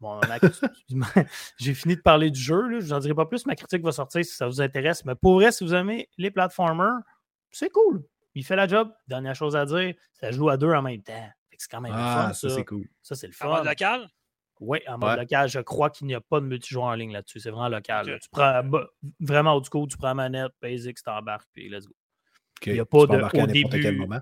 Bon, 0.00 0.18
j'ai 1.58 1.74
fini 1.74 1.96
de 1.96 2.00
parler 2.00 2.30
du 2.30 2.40
jeu. 2.40 2.68
Là. 2.68 2.80
Je 2.80 2.88
n'en 2.88 2.98
dirai 2.98 3.14
pas 3.14 3.26
plus. 3.26 3.46
Ma 3.46 3.54
critique 3.54 3.82
va 3.82 3.92
sortir 3.92 4.24
si 4.24 4.34
ça 4.34 4.46
vous 4.46 4.60
intéresse. 4.60 5.04
Mais 5.04 5.14
pour 5.14 5.34
vrai, 5.34 5.52
si 5.52 5.62
vous 5.62 5.74
aimez 5.74 6.08
les 6.16 6.30
platformers, 6.30 7.00
c'est 7.50 7.70
cool. 7.70 8.02
Il 8.34 8.44
fait 8.44 8.56
la 8.56 8.66
job. 8.66 8.90
Dernière 9.08 9.34
chose 9.34 9.56
à 9.56 9.66
dire, 9.66 9.94
ça 10.12 10.30
joue 10.30 10.48
à 10.48 10.56
deux 10.56 10.72
en 10.72 10.82
même 10.82 11.02
temps. 11.02 11.28
C'est 11.58 11.70
quand 11.70 11.82
même 11.82 11.92
ah, 11.94 12.28
fun. 12.28 12.32
Ça, 12.32 12.48
c'est 12.48 12.64
cool. 12.64 12.88
Ça, 13.02 13.14
c'est 13.14 13.26
le 13.26 13.34
fun. 13.34 13.48
En 13.48 13.56
mode 13.56 13.66
local? 13.66 14.08
Oui, 14.60 14.78
en 14.88 14.96
mode 14.96 15.18
local. 15.18 15.48
Je 15.48 15.60
crois 15.60 15.90
qu'il 15.90 16.06
n'y 16.06 16.14
a 16.14 16.20
pas 16.22 16.40
de 16.40 16.46
multijoueur 16.46 16.84
en 16.84 16.94
ligne 16.94 17.12
là-dessus. 17.12 17.40
C'est 17.40 17.50
vraiment 17.50 17.68
local. 17.68 18.18
Tu 18.22 18.28
prends 18.30 18.62
vraiment 19.20 19.54
au 19.54 19.60
coup, 19.60 19.86
tu 19.86 19.98
prends 19.98 20.08
la 20.08 20.14
manette, 20.14 20.52
basic, 20.62 20.96
tu 20.96 21.02
t'embarques, 21.02 21.48
puis 21.52 21.68
let's 21.68 21.86
go. 21.86 21.94
Il 22.66 22.72
n'y 22.74 22.80
a 22.80 22.84
pas 22.84 23.06
de 23.06 23.42
au 23.42 23.46
début. 23.46 23.80
Quel 23.80 23.96
moment. 23.96 24.20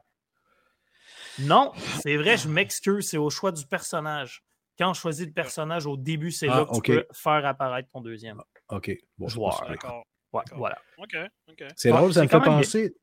Non, 1.40 1.72
c'est 2.02 2.16
vrai, 2.16 2.36
je 2.36 2.48
m'excuse. 2.48 3.08
C'est 3.08 3.16
au 3.16 3.30
choix 3.30 3.52
du 3.52 3.66
personnage. 3.66 4.42
Quand 4.78 4.90
on 4.90 4.94
choisit 4.94 5.26
le 5.26 5.32
personnage 5.32 5.86
au 5.86 5.96
début, 5.96 6.30
c'est 6.30 6.46
là 6.46 6.66
ah, 6.68 6.72
que 6.72 6.80
tu 6.80 6.92
peux 6.92 7.06
faire 7.12 7.44
apparaître 7.44 7.88
ton 7.92 8.00
deuxième 8.00 8.40
ah, 8.68 8.76
OK. 8.76 8.96
joueur. 9.26 9.64
D'accord. 9.68 10.04
voilà. 10.30 10.78
OK. 10.98 11.16
C'est 11.76 11.90
drôle, 11.90 12.12
ça 12.12 12.22
me 12.22 12.28
fait 12.28 12.40
penser. 12.40 12.94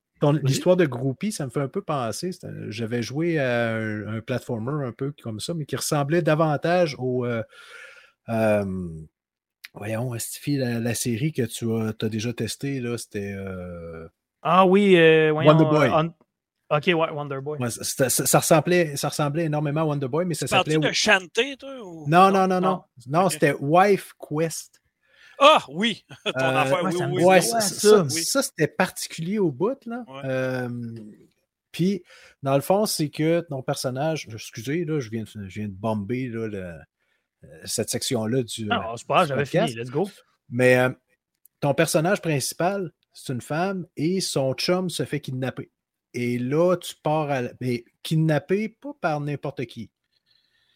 L'histoire 0.44 0.78
de 0.78 0.86
groupie, 0.86 1.32
ça 1.32 1.46
me 1.46 1.52
fait 1.52 1.60
un 1.60 1.68
peu 1.68 1.82
penser. 1.82 2.32
J'avais 2.70 3.02
joué 3.02 3.38
à 3.38 3.76
un, 3.76 4.22
platformer 4.22 4.86
un 4.86 4.94
peu 4.94 5.14
comme 5.22 5.40
ça, 5.40 5.54
mais 5.54 5.66
qui 5.66 5.76
ressemblait 5.76 6.22
davantage 6.22 6.96
au. 6.98 7.26
Euh, 7.26 7.44
euh, 8.30 8.90
voyons, 9.74 10.14
la, 10.48 10.80
la, 10.80 10.96
série 10.96 11.34
que 11.34 11.44
tu 11.44 11.68
as, 11.76 12.10
déjà 12.10 12.34
testée, 12.34 12.82
c'était. 12.98 13.34
Euh, 13.34 14.08
ah 14.46 14.66
oui, 14.66 14.96
Wonder 15.32 15.66
Boy. 15.66 16.12
Ok, 16.70 16.86
ouais, 16.88 17.12
Wonder 17.12 17.42
Boy. 17.42 17.60
ça, 17.70 18.40
ressemblait, 18.40 18.96
ça 18.96 19.10
ressemblait 19.10 19.46
énormément 19.46 19.82
à 19.82 19.86
Wonder 19.86 20.08
Boy, 20.08 20.26
mais 20.26 20.34
ça 20.34 20.48
s'appelait. 20.48 20.78
de 20.78 20.92
chanter, 20.92 21.58
toi 21.58 21.76
Non, 22.08 22.32
non, 22.32 22.48
non, 22.48 22.62
non. 22.62 22.84
Non, 23.08 23.30
c'était 23.30 23.54
Wife 23.60 24.14
Quest. 24.20 24.82
Ah, 25.38 25.64
oui! 25.68 26.06
Ton 26.26 26.32
euh, 26.40 26.58
affaire, 26.58 26.84
oui, 26.84 26.96
oui. 27.12 27.24
Ouais, 27.24 27.42
ça, 27.42 27.60
ça, 27.60 28.42
c'était 28.42 28.68
particulier 28.68 29.38
au 29.38 29.52
bout, 29.52 29.78
là. 29.86 30.06
Euh, 30.24 30.70
puis, 31.72 32.04
dans 32.42 32.56
le 32.56 32.62
fond, 32.62 32.86
c'est 32.86 33.10
que 33.10 33.42
ton 33.42 33.62
personnage. 33.62 34.30
Excusez, 34.32 34.86
là, 34.86 35.02
je 35.02 35.10
viens, 35.10 35.26
je 35.26 35.60
viens 35.60 35.68
de 35.68 35.74
bomber 35.74 36.30
là, 36.30 36.48
euh, 36.54 37.50
cette 37.66 37.90
section-là 37.90 38.44
du. 38.44 38.66
Non, 38.66 38.96
c'est 38.96 39.06
pas 39.06 39.26
j'avais 39.26 39.44
fini, 39.44 39.74
let's 39.76 39.90
go. 39.90 40.10
Mais 40.50 40.88
ton 41.60 41.74
personnage 41.74 42.22
principal, 42.22 42.94
c'est 43.16 43.32
une 43.32 43.42
femme 43.42 43.88
et 43.96 44.20
son 44.20 44.54
chum 44.54 44.90
se 44.90 45.06
fait 45.06 45.22
kidnapper. 45.22 45.72
Et 46.14 46.38
là, 46.38 46.76
tu 46.76 46.94
pars 47.02 47.32
à. 47.32 47.44
Mais 47.62 47.86
kidnappé, 48.04 48.70
pas 48.70 48.94
par 49.00 49.22
n'importe 49.22 49.66
qui. 49.66 49.90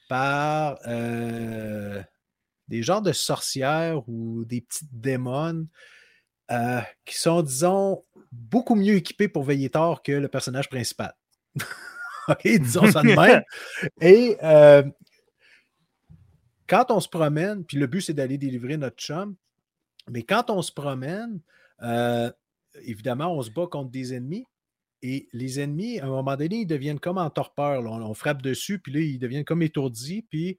Par 0.07 0.79
euh, 0.87 2.01
des 2.69 2.81
genres 2.81 3.01
de 3.01 3.11
sorcières 3.11 4.07
ou 4.07 4.45
des 4.45 4.61
petites 4.61 4.89
démons 4.91 5.67
euh, 6.49 6.79
qui 7.03 7.17
sont, 7.17 7.41
disons, 7.41 8.03
beaucoup 8.31 8.75
mieux 8.75 8.95
équipés 8.95 9.27
pour 9.27 9.43
veiller 9.43 9.69
tard 9.69 10.01
que 10.01 10.13
le 10.13 10.29
personnage 10.29 10.69
principal. 10.69 11.13
OK, 12.29 12.41
disons 12.43 12.89
ça 12.89 13.01
de 13.01 13.15
même. 13.15 13.43
Et 14.01 14.37
euh, 14.43 14.83
quand 16.67 16.89
on 16.89 17.01
se 17.01 17.09
promène, 17.09 17.65
puis 17.65 17.77
le 17.77 17.87
but 17.87 18.01
c'est 18.01 18.13
d'aller 18.13 18.37
délivrer 18.37 18.77
notre 18.77 18.97
chum, 18.97 19.35
mais 20.09 20.23
quand 20.23 20.49
on 20.49 20.61
se 20.61 20.71
promène, 20.71 21.41
évidemment, 22.83 23.33
on 23.33 23.41
se 23.41 23.51
bat 23.51 23.67
contre 23.67 23.91
des 23.91 24.13
ennemis, 24.13 24.45
et 25.01 25.29
les 25.31 25.59
ennemis, 25.59 25.99
à 25.99 26.05
un 26.05 26.09
moment 26.09 26.35
donné, 26.35 26.57
ils 26.57 26.65
deviennent 26.65 26.99
comme 26.99 27.17
en 27.17 27.29
torpeur. 27.29 27.83
On, 27.85 28.13
frappe 28.13 28.41
dessus, 28.41 28.79
puis 28.79 28.91
là, 28.91 28.99
ils 28.99 29.19
deviennent 29.19 29.45
comme 29.45 29.61
étourdis, 29.61 30.23
puis 30.23 30.57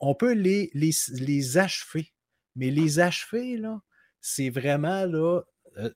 on 0.00 0.14
peut 0.14 0.32
les, 0.32 0.70
les, 0.74 1.58
achever. 1.58 2.12
Mais 2.56 2.70
les 2.70 2.98
achever, 2.98 3.56
là, 3.56 3.80
c'est 4.20 4.50
vraiment 4.50 5.04
là, 5.04 5.42
euh, 5.78 5.90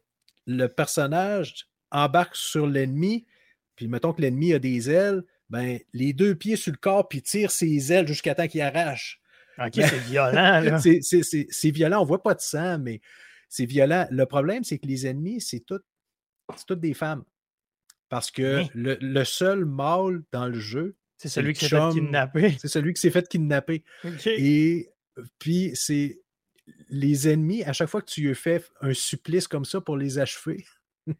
le 0.46 0.66
personnage 0.66 1.68
embarque 1.90 2.36
sur 2.36 2.66
l'ennemi, 2.66 3.26
puis 3.74 3.88
mettons 3.88 4.12
que 4.12 4.20
l'ennemi 4.20 4.52
a 4.52 4.58
des 4.58 4.90
ailes, 4.90 5.22
ben, 5.48 5.78
les 5.92 6.12
deux 6.12 6.34
pieds 6.34 6.56
sur 6.56 6.72
le 6.72 6.78
corps, 6.78 7.08
puis 7.08 7.22
tire 7.22 7.50
ses 7.50 7.92
ailes 7.92 8.06
jusqu'à 8.06 8.34
temps 8.34 8.48
qu'il 8.48 8.60
arrache. 8.60 9.20
OK, 9.58 9.72
c'est 9.74 9.98
violent. 10.00 10.78
c'est 10.80 11.70
violent, 11.70 12.00
on 12.00 12.02
ne 12.02 12.08
voit 12.08 12.22
pas 12.22 12.34
de 12.34 12.40
sang, 12.40 12.78
mais 12.78 13.00
c'est 13.48 13.66
violent. 13.66 14.06
Le 14.10 14.26
problème, 14.26 14.64
c'est 14.64 14.78
que 14.78 14.86
les 14.86 15.06
ennemis, 15.06 15.40
c'est 15.40 15.60
toutes 15.60 15.84
des 16.70 16.94
femmes. 16.94 17.24
Parce 18.08 18.30
que 18.30 18.62
le, 18.74 19.24
seul 19.24 19.64
mâle 19.64 20.22
dans 20.32 20.46
le 20.46 20.58
jeu, 20.58 20.96
c'est 21.18 21.28
celui 21.28 21.54
qui 21.54 21.66
s'est 21.66 21.76
fait 21.76 21.92
kidnapper. 21.92 22.56
C'est 22.60 22.68
celui 22.68 22.94
qui 22.94 23.00
s'est 23.00 23.10
fait 23.10 23.28
kidnapper. 23.28 23.84
Et 24.26 24.90
puis, 25.38 25.72
c'est 25.74 26.20
les 26.88 27.28
ennemis, 27.28 27.64
à 27.64 27.72
chaque 27.72 27.88
fois 27.88 28.02
que 28.02 28.10
tu 28.10 28.22
lui 28.22 28.34
fais 28.34 28.62
un 28.80 28.92
supplice 28.92 29.48
comme 29.48 29.64
ça 29.64 29.80
pour 29.80 29.96
les 29.96 30.18
achever, 30.18 30.66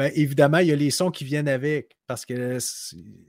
Ben, 0.00 0.10
évidemment, 0.14 0.56
il 0.56 0.68
y 0.68 0.72
a 0.72 0.76
les 0.76 0.90
sons 0.90 1.10
qui 1.10 1.24
viennent 1.24 1.46
avec 1.46 1.94
parce 2.06 2.24
qu'ils 2.24 2.58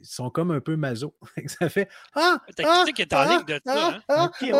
sont 0.03 0.29
comme 0.29 0.51
un 0.51 0.61
peu 0.61 0.77
maso. 0.77 1.13
ça 1.47 1.67
fait 1.67 1.89
Ah! 2.15 2.37
Ta 2.55 2.63
ah, 2.65 2.83
critique 2.85 3.01
est 3.01 3.13
en 3.13 3.27
ligne 3.27 3.45
de 3.45 3.59
ça. 3.65 3.99
Ah, 4.07 4.23
hein? 4.23 4.25
ok, 4.27 4.53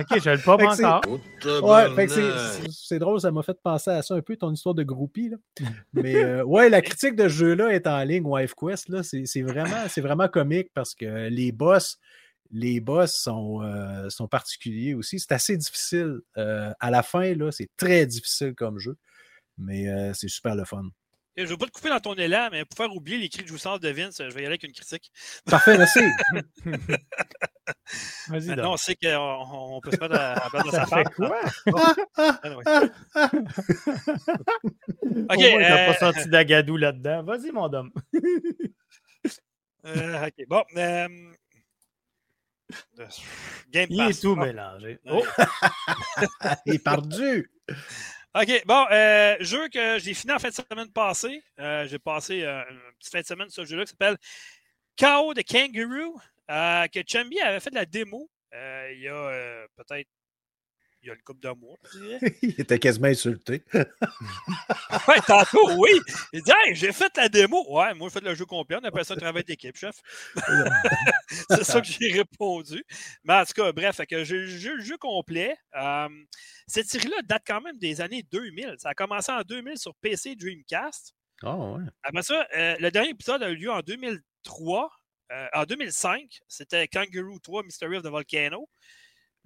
ok, 0.00 0.22
je 0.24 0.30
le 0.30 0.38
pas 0.38 0.54
encore. 0.54 1.02
Ouais, 1.62 2.08
c'est 2.70 2.98
drôle, 2.98 3.20
ça 3.20 3.30
m'a 3.30 3.42
fait 3.42 3.60
penser 3.62 3.90
à 3.90 4.00
ça 4.00 4.14
un 4.14 4.22
peu, 4.22 4.34
ton 4.36 4.50
histoire 4.50 4.74
de 4.74 4.82
groupie. 4.82 5.28
Là. 5.28 5.36
Mais 5.92 6.16
euh, 6.16 6.42
ouais, 6.42 6.70
la 6.70 6.80
critique 6.80 7.14
de 7.14 7.24
ce 7.24 7.34
jeu-là 7.34 7.68
est 7.74 7.86
en 7.86 8.02
ligne, 8.02 8.24
Wife 8.24 8.54
Quest. 8.54 8.90
C'est 9.02 9.42
vraiment, 9.42 9.84
vraiment 9.98 10.28
comique 10.28 10.70
parce 10.72 10.94
que 10.94 11.28
les 11.28 11.52
boss 11.52 11.98
les 12.50 12.80
boss 12.80 13.14
sont, 13.14 13.62
euh, 13.62 14.08
sont 14.08 14.26
particuliers 14.26 14.94
aussi. 14.94 15.20
C'est 15.20 15.32
assez 15.32 15.56
difficile. 15.56 16.20
Euh, 16.36 16.72
à 16.80 16.90
la 16.90 17.02
fin, 17.02 17.34
là, 17.34 17.52
c'est 17.52 17.68
très 17.76 18.06
difficile 18.06 18.54
comme 18.54 18.78
jeu, 18.78 18.96
mais 19.58 19.88
euh, 19.88 20.12
c'est 20.14 20.28
super 20.28 20.54
le 20.54 20.64
fun. 20.64 20.84
Je 21.36 21.42
ne 21.44 21.48
veux 21.48 21.56
pas 21.56 21.66
te 21.66 21.70
couper 21.70 21.90
dans 21.90 22.00
ton 22.00 22.14
élan, 22.14 22.48
mais 22.50 22.64
pour 22.64 22.76
faire 22.76 22.92
oublier 22.92 23.18
les 23.18 23.28
cris 23.28 23.44
de 23.44 23.48
jouissance 23.48 23.78
de 23.78 23.88
Vince, 23.90 24.16
je 24.18 24.34
vais 24.34 24.42
y 24.42 24.46
aller 24.46 24.46
avec 24.46 24.64
une 24.64 24.72
critique. 24.72 25.12
Parfait, 25.44 25.78
merci. 25.78 26.00
Vas-y. 28.28 28.48
Maintenant, 28.48 28.72
on 28.72 28.76
sait 28.76 28.96
qu'on 28.96 29.80
peut 29.80 29.92
se 29.92 30.00
mettre 30.00 30.16
à, 30.16 30.50
place 30.50 30.64
de 30.64 30.70
sa 30.70 30.84
femme. 30.86 31.04
quoi? 31.14 31.40
Ah, 32.16 32.40
ok. 35.30 35.38
Tu 35.38 35.58
n'as 35.58 35.86
pas 35.86 35.94
senti 35.94 36.28
d'agadou 36.28 36.76
là-dedans. 36.76 37.22
Vas-y, 37.22 37.52
mon 37.52 37.72
homme. 37.72 37.92
ok. 39.84 40.44
Bon. 40.48 40.64
Game 40.74 41.36
Il 43.90 44.00
est 44.00 44.20
tout 44.20 44.34
mélangé. 44.34 44.98
Oh. 45.06 45.24
Il 46.66 46.74
est 46.74 46.82
perdu. 46.82 47.48
OK, 48.34 48.62
bon, 48.66 48.86
euh, 48.90 49.36
jeu 49.40 49.68
que 49.68 49.98
j'ai 49.98 50.12
fini 50.12 50.32
en 50.32 50.38
fin 50.38 50.50
de 50.50 50.54
semaine 50.54 50.92
passée. 50.92 51.42
Euh, 51.58 51.86
j'ai 51.86 51.98
passé 51.98 52.42
euh, 52.42 52.62
une 52.70 52.78
petite 52.98 53.12
fin 53.12 53.20
de 53.20 53.26
semaine 53.26 53.48
sur 53.48 53.64
ce 53.64 53.70
jeu-là 53.70 53.84
qui 53.84 53.90
s'appelle 53.90 54.18
Chaos 54.96 55.32
de 55.32 55.42
Kangaroo, 55.42 56.18
que 56.48 57.02
Chumby 57.06 57.40
avait 57.40 57.60
fait 57.60 57.70
de 57.70 57.76
la 57.76 57.86
démo 57.86 58.30
il 58.52 59.00
y 59.00 59.08
a 59.08 59.66
peut-être 59.76 60.08
il 61.02 61.08
y 61.08 61.10
a 61.10 61.14
une 61.14 61.22
couple 61.22 61.40
de 61.40 61.50
mois. 61.50 61.76
il 62.42 62.60
était 62.60 62.78
quasiment 62.78 63.08
insulté. 63.08 63.62
ouais, 63.74 65.20
tantôt, 65.26 65.70
oui. 65.76 66.00
Il 66.32 66.42
dit 66.42 66.50
Hey, 66.50 66.74
j'ai 66.74 66.92
fait 66.92 67.16
la 67.16 67.28
démo. 67.28 67.64
Ouais, 67.68 67.94
moi, 67.94 68.08
j'ai 68.08 68.20
fait 68.20 68.24
le 68.24 68.34
jeu 68.34 68.44
complet. 68.44 68.78
On 68.80 68.84
appelle 68.84 69.04
ça 69.04 69.14
un 69.14 69.18
travail 69.18 69.44
d'équipe, 69.44 69.76
chef. 69.76 69.96
c'est 71.50 71.64
ça 71.64 71.80
que 71.80 71.86
j'ai 71.86 72.12
répondu. 72.12 72.84
Mais 73.24 73.34
en 73.34 73.44
tout 73.44 73.52
cas, 73.52 73.72
bref, 73.72 74.00
que 74.08 74.24
j'ai 74.24 74.38
le 74.38 74.80
jeu 74.80 74.96
complet. 74.98 75.56
Euh, 75.76 76.08
cette 76.66 76.88
série-là 76.88 77.22
date 77.24 77.44
quand 77.46 77.60
même 77.60 77.78
des 77.78 78.00
années 78.00 78.24
2000. 78.30 78.74
Ça 78.78 78.90
a 78.90 78.94
commencé 78.94 79.30
en 79.30 79.42
2000 79.42 79.78
sur 79.78 79.94
PC 79.96 80.34
Dreamcast. 80.36 81.14
Oh, 81.44 81.76
ouais. 81.76 81.84
Après 82.02 82.22
ça, 82.22 82.46
euh, 82.56 82.76
le 82.80 82.90
dernier 82.90 83.10
épisode 83.10 83.42
a 83.42 83.50
eu 83.50 83.56
lieu 83.56 83.70
en 83.70 83.80
2003. 83.80 84.90
Euh, 85.30 85.46
en 85.52 85.64
2005, 85.64 86.40
c'était 86.48 86.88
Kangaroo 86.88 87.38
3 87.38 87.62
Mystery 87.62 87.96
of 87.96 88.02
the 88.02 88.08
Volcano. 88.08 88.68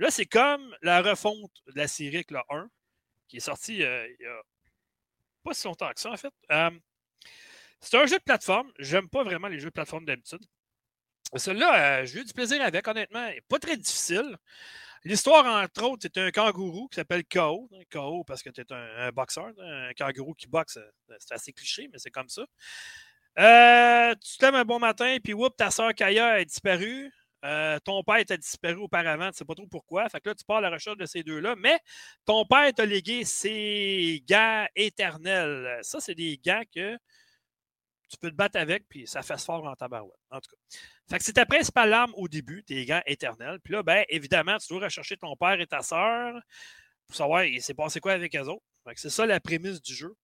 Là, 0.02 0.10
c'est 0.10 0.26
comme 0.26 0.76
la 0.82 1.00
refonte 1.00 1.52
de 1.68 1.78
la 1.78 1.86
série 1.86 2.24
le 2.28 2.40
1, 2.50 2.68
qui 3.28 3.36
est 3.36 3.40
sorti 3.40 3.84
euh, 3.84 4.04
il 4.18 4.24
y 4.24 4.26
a 4.26 4.42
pas 5.44 5.54
si 5.54 5.68
longtemps 5.68 5.92
que 5.92 6.00
ça, 6.00 6.10
en 6.10 6.16
fait. 6.16 6.34
Euh, 6.50 6.70
c'est 7.78 7.96
un 7.96 8.06
jeu 8.06 8.18
de 8.18 8.24
plateforme. 8.24 8.72
J'aime 8.80 9.08
pas 9.08 9.22
vraiment 9.22 9.46
les 9.46 9.60
jeux 9.60 9.68
de 9.68 9.74
plateforme 9.74 10.04
d'habitude. 10.04 10.44
Celui-là, 11.36 12.00
euh, 12.00 12.04
j'ai 12.04 12.18
eu 12.18 12.24
du 12.24 12.32
plaisir 12.32 12.60
avec, 12.62 12.88
honnêtement. 12.88 13.28
Il 13.28 13.42
pas 13.42 13.60
très 13.60 13.76
difficile. 13.76 14.36
L'histoire, 15.04 15.46
entre 15.46 15.84
autres, 15.84 16.02
c'est 16.02 16.18
un 16.18 16.32
kangourou 16.32 16.88
qui 16.88 16.96
s'appelle 16.96 17.22
KO. 17.24 17.70
KO 17.92 18.24
parce 18.24 18.42
que 18.42 18.50
tu 18.50 18.60
es 18.60 18.72
un, 18.72 19.12
boxeur. 19.12 19.52
Un 19.60 19.92
kangourou 19.94 20.34
qui 20.34 20.48
boxe, 20.48 20.80
c'est 21.20 21.34
assez 21.34 21.52
cliché, 21.52 21.88
mais 21.92 21.98
c'est 21.98 22.10
comme 22.10 22.28
ça. 22.28 22.42
tu 23.36 24.38
t'aimes 24.38 24.56
un 24.56 24.64
bon 24.64 24.80
matin, 24.80 25.18
puis 25.22 25.32
whoop, 25.32 25.56
ta 25.56 25.70
soeur 25.70 25.94
Kaya 25.94 26.40
est 26.40 26.46
disparue. 26.46 27.12
Euh, 27.44 27.78
ton 27.80 28.04
père 28.04 28.24
t'a 28.24 28.36
disparu 28.36 28.76
auparavant, 28.76 29.24
tu 29.24 29.28
ne 29.28 29.32
sais 29.32 29.44
pas 29.44 29.54
trop 29.54 29.66
pourquoi. 29.66 30.08
Fait 30.08 30.20
que 30.20 30.28
là, 30.28 30.34
tu 30.34 30.44
pars 30.44 30.58
à 30.58 30.60
la 30.60 30.70
recherche 30.70 30.96
de 30.96 31.06
ces 31.06 31.22
deux-là. 31.22 31.56
Mais 31.56 31.78
ton 32.24 32.44
père 32.44 32.72
t'a 32.72 32.86
légué 32.86 33.24
ses 33.24 34.22
gants 34.28 34.66
éternels. 34.76 35.80
Ça, 35.82 36.00
c'est 36.00 36.14
des 36.14 36.38
gants 36.38 36.62
que 36.74 36.96
tu 38.08 38.18
peux 38.18 38.30
te 38.30 38.36
battre 38.36 38.58
avec, 38.58 38.86
puis 38.88 39.06
ça 39.06 39.22
fait 39.22 39.40
fort 39.40 39.64
en 39.64 39.74
tabarouette. 39.74 40.18
En 40.30 40.38
tout 40.38 40.50
cas. 40.50 40.78
Fait 41.10 41.18
que 41.18 41.24
c'est 41.24 41.32
ta 41.32 41.46
principale 41.46 41.92
arme 41.92 42.12
au 42.16 42.28
début, 42.28 42.62
tes 42.62 42.84
gants 42.84 43.02
éternels. 43.06 43.58
Puis 43.64 43.72
là, 43.72 43.82
ben, 43.82 44.04
évidemment, 44.08 44.58
tu 44.58 44.68
dois 44.68 44.84
rechercher 44.84 45.16
ton 45.16 45.34
père 45.34 45.60
et 45.60 45.66
ta 45.66 45.82
sœur 45.82 46.40
pour 47.06 47.16
savoir 47.16 47.44
il 47.44 47.60
s'est 47.62 47.74
passé 47.74 48.00
quoi 48.00 48.12
avec 48.12 48.36
eux 48.36 48.48
autres. 48.48 48.64
c'est 48.96 49.10
ça 49.10 49.26
la 49.26 49.40
prémisse 49.40 49.82
du 49.82 49.94
jeu. 49.94 50.14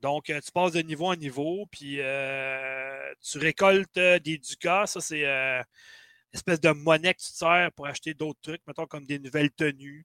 Donc, 0.00 0.28
euh, 0.28 0.40
tu 0.40 0.50
passes 0.52 0.72
de 0.72 0.82
niveau 0.82 1.06
en 1.06 1.16
niveau, 1.16 1.66
puis 1.70 2.00
euh, 2.00 3.14
tu 3.22 3.38
récoltes 3.38 3.98
des 3.98 4.38
ducats. 4.38 4.86
Ça, 4.86 5.00
c'est 5.00 5.24
espèce 6.34 6.60
de 6.60 6.70
monnaie 6.70 7.14
que 7.14 7.20
tu 7.20 7.32
sers 7.32 7.70
pour 7.72 7.86
acheter 7.86 8.14
d'autres 8.14 8.40
trucs, 8.42 8.60
mettons 8.66 8.86
comme 8.86 9.06
des 9.06 9.18
nouvelles 9.18 9.50
tenues, 9.52 10.04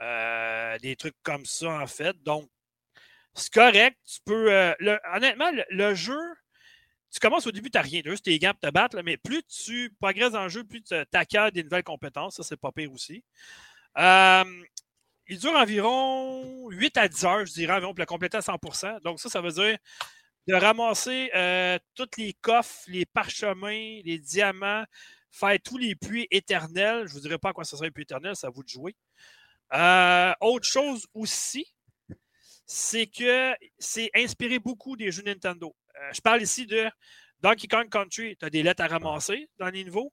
euh, 0.00 0.78
des 0.78 0.96
trucs 0.96 1.16
comme 1.22 1.44
ça, 1.44 1.80
en 1.80 1.86
fait. 1.86 2.16
Donc, 2.22 2.48
c'est 3.34 3.52
correct. 3.52 3.98
Tu 4.06 4.20
peux. 4.24 4.52
Euh, 4.52 4.74
honnêtement, 5.14 5.50
le, 5.70 5.94
jeu, 5.94 6.18
tu 7.10 7.20
commences 7.20 7.46
au 7.46 7.52
début, 7.52 7.70
tu 7.70 7.78
n'as 7.78 7.82
rien. 7.82 8.02
Tu 8.02 8.10
juste 8.10 8.24
tes 8.24 8.38
gants 8.38 8.52
pour 8.52 8.60
te 8.60 8.72
battre, 8.72 9.00
mais 9.02 9.16
plus 9.16 9.42
tu 9.44 9.92
progresses 10.00 10.32
dans 10.32 10.44
le 10.44 10.48
jeu, 10.48 10.64
plus 10.64 10.82
tu 10.82 10.94
acquiers 11.12 11.50
des 11.52 11.64
nouvelles 11.64 11.84
compétences. 11.84 12.36
Ça, 12.36 12.42
c'est 12.42 12.56
pas 12.56 12.72
pire 12.72 12.92
aussi. 12.92 13.24
Euh, 13.98 14.44
il 15.26 15.38
dure 15.38 15.54
environ 15.54 16.68
8 16.70 16.96
à 16.96 17.08
10 17.08 17.24
heures, 17.24 17.46
je 17.46 17.52
dirais, 17.52 17.74
environ 17.74 17.92
pour 17.92 18.00
le 18.00 18.06
compléter 18.06 18.38
à 18.38 18.40
100% 18.40 19.00
Donc, 19.02 19.20
ça, 19.20 19.28
ça 19.28 19.40
veut 19.40 19.52
dire 19.52 19.76
de 20.46 20.54
ramasser 20.54 21.30
tous 21.94 22.08
les 22.16 22.32
coffres, 22.34 22.84
les 22.86 23.04
parchemins, 23.04 24.00
les 24.04 24.18
diamants, 24.18 24.84
faire 25.30 25.58
tous 25.62 25.78
les 25.78 25.94
puits 25.94 26.26
éternels. 26.30 27.06
Je 27.06 27.10
ne 27.10 27.14
vous 27.14 27.20
dirai 27.20 27.38
pas 27.38 27.50
à 27.50 27.52
quoi 27.52 27.64
ça 27.64 27.76
serait 27.76 27.88
un 27.88 27.90
puits 27.90 28.02
éternel, 28.02 28.34
c'est 28.36 28.46
à 28.46 28.50
vous 28.50 28.62
de 28.62 28.68
jouer. 28.68 28.96
Euh, 29.74 30.32
autre 30.40 30.66
chose 30.66 31.06
aussi, 31.14 31.66
c'est 32.66 33.06
que 33.06 33.54
c'est 33.78 34.10
inspiré 34.14 34.58
beaucoup 34.58 34.96
des 34.96 35.10
jeux 35.10 35.22
Nintendo. 35.22 35.74
Euh, 35.96 36.10
je 36.12 36.20
parle 36.20 36.42
ici 36.42 36.66
de 36.66 36.88
Donkey 37.40 37.68
Kong 37.68 37.88
Country. 37.88 38.36
Tu 38.36 38.46
as 38.46 38.50
des 38.50 38.62
lettres 38.62 38.82
à 38.82 38.88
ramasser 38.88 39.48
dans 39.58 39.68
les 39.68 39.84
niveaux. 39.84 40.12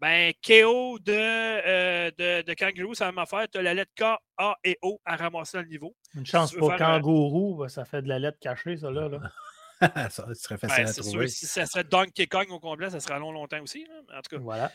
Ben, 0.00 0.32
KO 0.44 0.98
de, 0.98 1.12
euh, 1.12 2.10
de, 2.18 2.42
de, 2.42 2.54
Kangaroo, 2.54 2.92
ça 2.92 3.04
va 3.04 3.12
même 3.12 3.18
affaire. 3.20 3.46
Tu 3.48 3.58
as 3.58 3.62
la 3.62 3.72
lettre 3.72 3.92
K, 3.94 4.02
A 4.36 4.56
et 4.64 4.76
O 4.82 5.00
à 5.04 5.14
ramasser 5.14 5.58
dans 5.58 5.62
le 5.62 5.68
niveau. 5.68 5.94
Une 6.14 6.26
chance 6.26 6.52
pour 6.52 6.74
Kangaroo, 6.76 7.68
ça 7.68 7.84
fait 7.84 8.02
de 8.02 8.08
la 8.08 8.18
lettre 8.18 8.38
cachée, 8.40 8.76
ça 8.76 8.90
là. 8.90 9.08
là. 9.08 9.20
ça 10.10 10.34
serait 10.34 10.58
facile 10.58 10.86
à 10.86 10.92
trouver. 10.92 11.28
si 11.28 11.46
ça 11.46 11.66
serait 11.66 11.84
Donkey 11.84 12.26
Kong 12.26 12.50
au 12.50 12.60
complet, 12.60 12.90
ça 12.90 13.00
serait 13.00 13.18
long 13.18 13.32
longtemps 13.32 13.62
aussi. 13.62 13.86
En 14.12 14.22
tout 14.22 14.36
cas. 14.36 14.38
Voilà. 14.38 14.72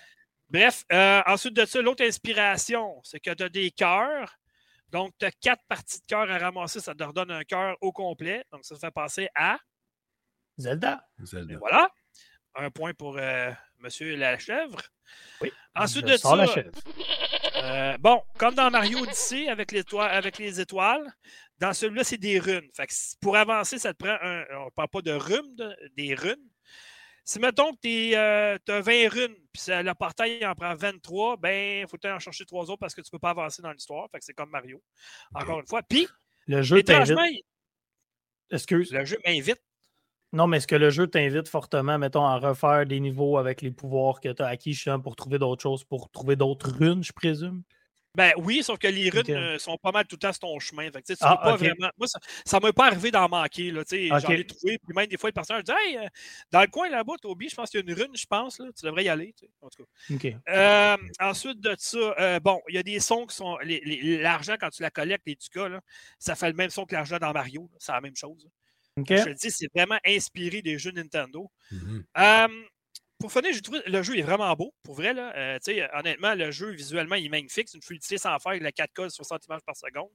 Bref, 0.49 0.85
euh, 0.91 1.21
ensuite 1.25 1.55
de 1.55 1.65
ça, 1.65 1.81
l'autre 1.81 2.03
inspiration, 2.05 3.01
c'est 3.03 3.19
que 3.19 3.31
tu 3.33 3.43
as 3.43 3.49
des 3.49 3.71
cœurs. 3.71 4.37
Donc, 4.89 5.13
tu 5.19 5.25
as 5.25 5.31
quatre 5.31 5.63
parties 5.67 5.99
de 5.99 6.05
cœur 6.05 6.29
à 6.31 6.37
ramasser. 6.37 6.79
Ça 6.79 6.95
te 6.95 7.03
redonne 7.03 7.31
un 7.31 7.43
cœur 7.43 7.75
au 7.81 7.91
complet. 7.91 8.45
Donc, 8.51 8.63
ça 8.63 8.75
te 8.75 8.79
fait 8.79 8.91
passer 8.91 9.27
à 9.35 9.57
Zelda. 10.57 11.05
Zelda. 11.21 11.57
voilà. 11.57 11.89
Un 12.55 12.71
point 12.71 12.93
pour 12.93 13.17
euh, 13.17 13.51
Monsieur 13.79 14.15
la 14.15 14.37
chèvre. 14.39 14.81
Oui. 15.41 15.51
Ensuite 15.75 16.05
de 16.05 16.17
ça. 16.17 16.35
La. 16.35 16.45
Euh, 17.63 17.97
bon, 17.99 18.21
comme 18.37 18.55
dans 18.55 18.69
Mario 18.69 18.99
Odyssey 18.99 19.47
avec, 19.47 19.73
avec 19.73 20.37
les 20.37 20.59
étoiles, 20.61 21.11
dans 21.59 21.73
celui-là, 21.73 22.03
c'est 22.03 22.17
des 22.17 22.39
runes. 22.39 22.69
Fait 22.75 22.87
que 22.87 22.93
pour 23.21 23.35
avancer, 23.35 23.79
ça 23.79 23.93
te 23.93 24.03
prend 24.03 24.17
un. 24.21 24.43
On 24.51 24.65
ne 24.65 24.69
parle 24.71 24.89
pas 24.89 25.01
de 25.01 25.11
runes, 25.11 25.75
des 25.95 26.13
runes. 26.13 26.49
Si 27.23 27.39
mettons 27.39 27.73
que 27.73 27.79
tu 27.81 28.15
euh, 28.15 28.57
as 28.69 28.81
20 28.81 29.09
runes, 29.09 29.35
puis 29.51 29.63
le 29.67 29.93
portail 29.93 30.45
en 30.45 30.55
prend 30.55 30.73
23, 30.73 31.35
ben 31.37 31.81
il 31.81 31.87
faut 31.89 31.97
en 32.07 32.19
chercher 32.19 32.45
trois 32.45 32.63
autres 32.69 32.79
parce 32.79 32.95
que 32.95 33.01
tu 33.01 33.09
ne 33.11 33.17
peux 33.17 33.19
pas 33.19 33.31
avancer 33.31 33.61
dans 33.61 33.71
l'histoire. 33.71 34.07
Fait 34.11 34.19
que 34.19 34.23
c'est 34.23 34.33
comme 34.33 34.49
Mario. 34.49 34.81
Encore 35.33 35.59
une 35.59 35.67
fois. 35.67 35.83
Puis, 35.83 36.07
le 36.47 36.61
jeu 36.61 36.81
t'invite. 36.83 37.17
Excuse. 38.49 38.93
Le 38.93 39.03
jeu 39.03 39.17
m'invite. 39.25 39.61
Non, 40.33 40.47
mais 40.47 40.57
est-ce 40.57 40.67
que 40.67 40.75
le 40.75 40.89
jeu 40.89 41.07
t'invite 41.07 41.47
fortement, 41.47 41.97
mettons, 41.97 42.25
à 42.25 42.37
refaire 42.37 42.85
des 42.85 42.99
niveaux 42.99 43.37
avec 43.37 43.61
les 43.61 43.71
pouvoirs 43.71 44.19
que 44.19 44.29
tu 44.29 44.41
as 44.41 44.47
acquis 44.47 44.77
pour 45.03 45.15
trouver 45.15 45.39
d'autres 45.39 45.63
choses, 45.63 45.83
pour 45.83 46.09
trouver 46.09 46.35
d'autres 46.35 46.71
runes, 46.71 47.03
je 47.03 47.13
présume? 47.13 47.63
Ben 48.17 48.33
oui, 48.37 48.63
sauf 48.63 48.79
que 48.79 48.87
les 48.87 49.11
runes 49.11 49.29
euh, 49.29 49.59
sont 49.59 49.77
pas 49.77 49.91
mal 49.91 50.07
tout 50.07 50.15
le 50.15 50.19
temps 50.21 50.33
sur 50.33 50.39
ton 50.39 50.57
chemin. 50.57 50.89
Fait 50.91 51.03
tu 51.03 51.13
ah, 51.21 51.37
pas 51.37 51.55
vraiment... 51.55 51.91
Moi, 51.99 52.07
ça 52.07 52.59
ne 52.59 52.65
m'est 52.65 52.73
pas 52.73 52.87
arrivé 52.87 53.11
d'en 53.11 53.29
manquer. 53.29 53.69
Là, 53.69 53.83
J'en 53.87 54.31
ai 54.31 54.43
trouvé. 54.43 54.79
Puis 54.79 54.95
même 54.95 55.05
des 55.05 55.17
fois, 55.17 55.29
les 55.29 55.33
personnes 55.33 55.61
disent 55.61 55.75
Hey, 55.85 55.97
euh, 55.97 56.07
dans 56.51 56.61
le 56.61 56.67
coin 56.67 56.89
là-bas, 56.89 57.13
Toby, 57.21 57.47
je 57.47 57.55
pense 57.55 57.69
qu'il 57.69 57.79
y 57.79 57.83
a 57.83 57.85
une 57.87 57.93
rune, 57.93 58.15
je 58.15 58.25
pense. 58.25 58.57
Là, 58.57 58.65
tu 58.75 58.87
devrais 58.87 59.03
y 59.03 59.09
aller. 59.09 59.35
En 59.61 59.69
tout 59.69 59.85
cas. 60.09 60.29
Euh, 60.49 60.97
ensuite 61.19 61.59
de 61.59 61.75
ça, 61.77 62.39
bon, 62.39 62.59
il 62.69 62.75
y 62.75 62.79
a 62.79 62.83
des 62.83 62.99
sons 62.99 63.27
qui 63.27 63.35
sont. 63.35 63.55
L'argent, 63.61 64.55
quand 64.59 64.71
tu 64.71 64.81
la 64.81 64.89
collectes, 64.89 65.27
les 65.27 65.35
ducats, 65.35 65.69
là, 65.69 65.81
ça 66.17 66.33
fait 66.33 66.47
le 66.47 66.55
même 66.55 66.71
son 66.71 66.85
que 66.85 66.95
l'argent 66.95 67.19
dans 67.19 67.33
Mario. 67.33 67.69
C'est 67.77 67.91
la 67.91 68.01
même 68.01 68.15
chose. 68.15 68.49
Je 68.97 69.23
te 69.23 69.29
dis, 69.31 69.51
c'est 69.51 69.69
vraiment 69.73 69.99
inspiré 70.05 70.61
des 70.61 70.77
jeux 70.77 70.91
Nintendo. 70.91 71.49
Mm-hmm. 71.71 72.65
pour 73.19 73.31
finir, 73.31 73.51
j'ai 73.53 73.61
trouvé 73.61 73.81
le 73.85 74.01
jeu 74.03 74.17
est 74.17 74.23
vraiment 74.23 74.53
beau. 74.55 74.73
Pour 74.83 74.95
vrai, 74.95 75.13
là, 75.13 75.33
euh, 75.35 75.59
honnêtement, 75.93 76.33
le 76.35 76.51
jeu 76.51 76.71
visuellement 76.71 77.15
il 77.15 77.25
est 77.25 77.29
magnifique. 77.29 77.69
C'est 77.69 77.77
une 77.77 77.83
fluidité 77.83 78.17
sans 78.17 78.37
faire 78.39 78.51
avec 78.51 78.63
la 78.63 78.71
4K 78.71 79.09
60 79.09 79.45
images 79.45 79.61
par 79.65 79.75
seconde. 79.75 80.09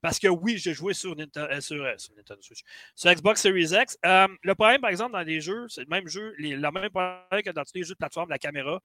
Parce 0.00 0.18
que 0.18 0.28
oui, 0.28 0.58
j'ai 0.58 0.74
joué 0.74 0.94
sur, 0.94 1.16
Nintendo, 1.16 1.60
sur, 1.60 1.84
Switch, 1.98 2.62
sur 2.94 3.12
Xbox 3.12 3.40
Series 3.40 3.70
X. 3.72 3.98
le 4.02 4.54
problème, 4.54 4.80
par 4.80 4.90
exemple, 4.90 5.12
dans 5.12 5.22
les 5.22 5.40
jeux, 5.40 5.66
c'est 5.68 5.82
le 5.82 5.88
même 5.88 6.08
jeu, 6.08 6.34
les, 6.38 6.56
le 6.56 6.70
même 6.70 6.90
problème 6.90 7.42
que 7.44 7.50
dans 7.50 7.64
tous 7.64 7.74
les 7.74 7.84
jeux 7.84 7.94
de 7.94 7.98
plateforme, 7.98 8.30
la 8.30 8.38
caméra. 8.38 8.80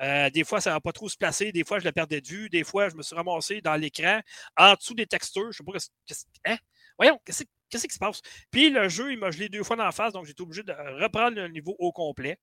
des 0.00 0.44
fois, 0.44 0.60
ça 0.60 0.70
ne 0.70 0.76
va 0.76 0.80
pas 0.80 0.92
trop 0.92 1.08
se 1.08 1.16
placer. 1.16 1.52
Des 1.52 1.64
fois, 1.64 1.78
je 1.78 1.84
la 1.84 1.92
perdais 1.92 2.20
de 2.20 2.28
vue. 2.28 2.48
Des 2.48 2.64
fois, 2.64 2.88
je 2.88 2.96
me 2.96 3.02
suis 3.02 3.14
ramassé 3.14 3.60
dans 3.60 3.76
l'écran, 3.76 4.20
en 4.56 4.74
dessous 4.74 4.94
des 4.94 5.06
textures. 5.06 5.52
Je 5.52 5.62
ne 5.62 5.78
sais 5.78 5.88
pas 5.88 5.94
qu'est-ce. 6.06 6.24
Hein? 6.44 6.56
Voyons, 6.98 7.20
qu'est-ce 7.24 7.44
Qu'est-ce 7.74 7.88
qui 7.88 7.94
se 7.94 7.98
passe? 7.98 8.22
Puis 8.52 8.70
le 8.70 8.88
jeu, 8.88 9.10
il 9.10 9.18
m'a 9.18 9.32
gelé 9.32 9.48
deux 9.48 9.64
fois 9.64 9.74
dans 9.74 9.82
la 9.82 9.90
face, 9.90 10.12
donc 10.12 10.26
j'étais 10.26 10.42
obligé 10.42 10.62
de 10.62 10.72
reprendre 11.02 11.34
le 11.34 11.48
niveau 11.48 11.74
au 11.80 11.90
complet. 11.90 12.38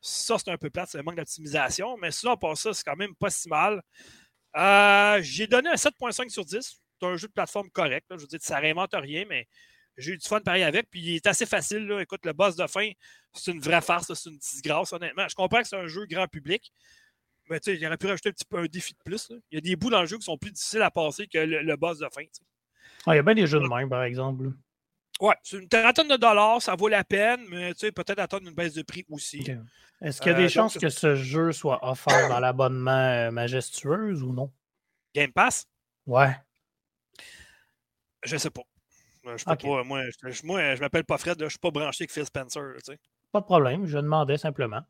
Ça, 0.00 0.38
c'est 0.38 0.52
un 0.52 0.56
peu 0.56 0.70
plate, 0.70 0.88
c'est 0.88 1.00
un 1.00 1.02
manque 1.02 1.16
d'optimisation, 1.16 1.96
mais 1.96 2.12
sinon, 2.12 2.36
pas 2.36 2.54
ça, 2.54 2.72
c'est 2.72 2.84
quand 2.84 2.94
même 2.94 3.12
pas 3.16 3.28
si 3.28 3.48
mal. 3.48 3.82
Euh, 4.56 5.18
j'ai 5.20 5.48
donné 5.48 5.68
un 5.68 5.74
7.5 5.74 6.28
sur 6.28 6.44
10. 6.44 6.60
C'est 6.60 7.06
un 7.08 7.16
jeu 7.16 7.26
de 7.26 7.32
plateforme 7.32 7.70
correct. 7.70 8.06
Je 8.12 8.18
veux 8.18 8.26
dire, 8.28 8.38
ça 8.40 8.58
réinvente 8.60 8.90
rien, 8.92 9.24
mais 9.28 9.48
j'ai 9.96 10.12
eu 10.12 10.18
du 10.18 10.28
fun 10.28 10.40
pareil 10.40 10.62
avec. 10.62 10.88
Puis 10.90 11.00
il 11.00 11.16
est 11.16 11.26
assez 11.26 11.44
facile. 11.44 11.92
Écoute, 12.00 12.24
le 12.24 12.32
boss 12.32 12.54
de 12.54 12.68
fin, 12.68 12.88
c'est 13.34 13.50
une 13.50 13.60
vraie 13.60 13.80
farce, 13.80 14.14
c'est 14.14 14.30
une 14.30 14.38
disgrâce, 14.38 14.92
honnêtement. 14.92 15.26
Je 15.26 15.34
comprends 15.34 15.60
que 15.60 15.66
c'est 15.66 15.76
un 15.76 15.88
jeu 15.88 16.06
grand 16.06 16.28
public. 16.28 16.72
Mais 17.50 17.58
tu 17.58 17.72
sais, 17.72 17.76
il 17.76 17.84
aurait 17.84 17.96
pu 17.96 18.06
rajouter 18.06 18.28
un 18.28 18.32
petit 18.32 18.44
peu 18.44 18.58
un 18.58 18.66
défi 18.66 18.92
de 18.94 19.00
plus. 19.04 19.32
Il 19.50 19.56
y 19.56 19.58
a 19.58 19.60
des 19.60 19.74
bouts 19.74 19.90
dans 19.90 20.02
le 20.02 20.06
jeu 20.06 20.18
qui 20.18 20.24
sont 20.24 20.38
plus 20.38 20.52
difficiles 20.52 20.82
à 20.82 20.92
passer 20.92 21.26
que 21.26 21.38
le, 21.38 21.76
boss 21.76 21.98
de 21.98 22.08
fin. 22.14 22.22
Ah, 23.06 23.14
il 23.14 23.16
y 23.16 23.18
a 23.18 23.22
bien 23.22 23.34
des 23.34 23.46
jeux 23.46 23.60
de 23.60 23.68
même, 23.68 23.88
par 23.88 24.04
exemple. 24.04 24.52
Ouais, 25.20 25.34
c'est 25.42 25.58
une 25.58 25.68
trentaine 25.68 26.08
de 26.08 26.16
dollars, 26.16 26.60
ça 26.60 26.74
vaut 26.74 26.88
la 26.88 27.04
peine, 27.04 27.44
mais 27.48 27.72
tu 27.74 27.80
sais, 27.80 27.92
peut-être 27.92 28.18
attendre 28.18 28.48
une 28.48 28.54
baisse 28.54 28.74
de 28.74 28.82
prix 28.82 29.04
aussi. 29.08 29.44
Est-ce 30.00 30.20
qu'il 30.20 30.32
y 30.32 30.34
a 30.34 30.38
des 30.38 30.46
euh, 30.46 30.48
chances 30.48 30.76
que 30.76 30.88
ce 30.88 31.14
jeu 31.14 31.52
soit 31.52 31.78
offert 31.88 32.28
dans 32.28 32.40
l'abonnement 32.40 32.90
euh, 32.90 33.30
majestueuse 33.30 34.22
ou 34.22 34.32
non? 34.32 34.52
Game 35.14 35.32
Pass? 35.32 35.68
Ouais. 36.06 36.34
Je 38.24 38.36
sais 38.36 38.50
pas. 38.50 38.62
Euh, 39.26 39.36
je 39.36 39.44
peux 39.44 39.54
pas 39.54 39.84
moi, 39.84 40.02
je, 40.10 40.46
moi, 40.46 40.74
je 40.74 40.80
m'appelle 40.80 41.04
pas 41.04 41.18
Fred, 41.18 41.40
je 41.40 41.48
suis 41.48 41.58
pas 41.58 41.70
branché 41.70 42.02
avec 42.02 42.10
Phil 42.10 42.26
Spencer. 42.26 42.74
Tu 42.78 42.92
sais. 42.92 42.98
Pas 43.30 43.40
de 43.40 43.44
problème, 43.44 43.86
je 43.86 43.98
demandais 43.98 44.38
simplement. 44.38 44.82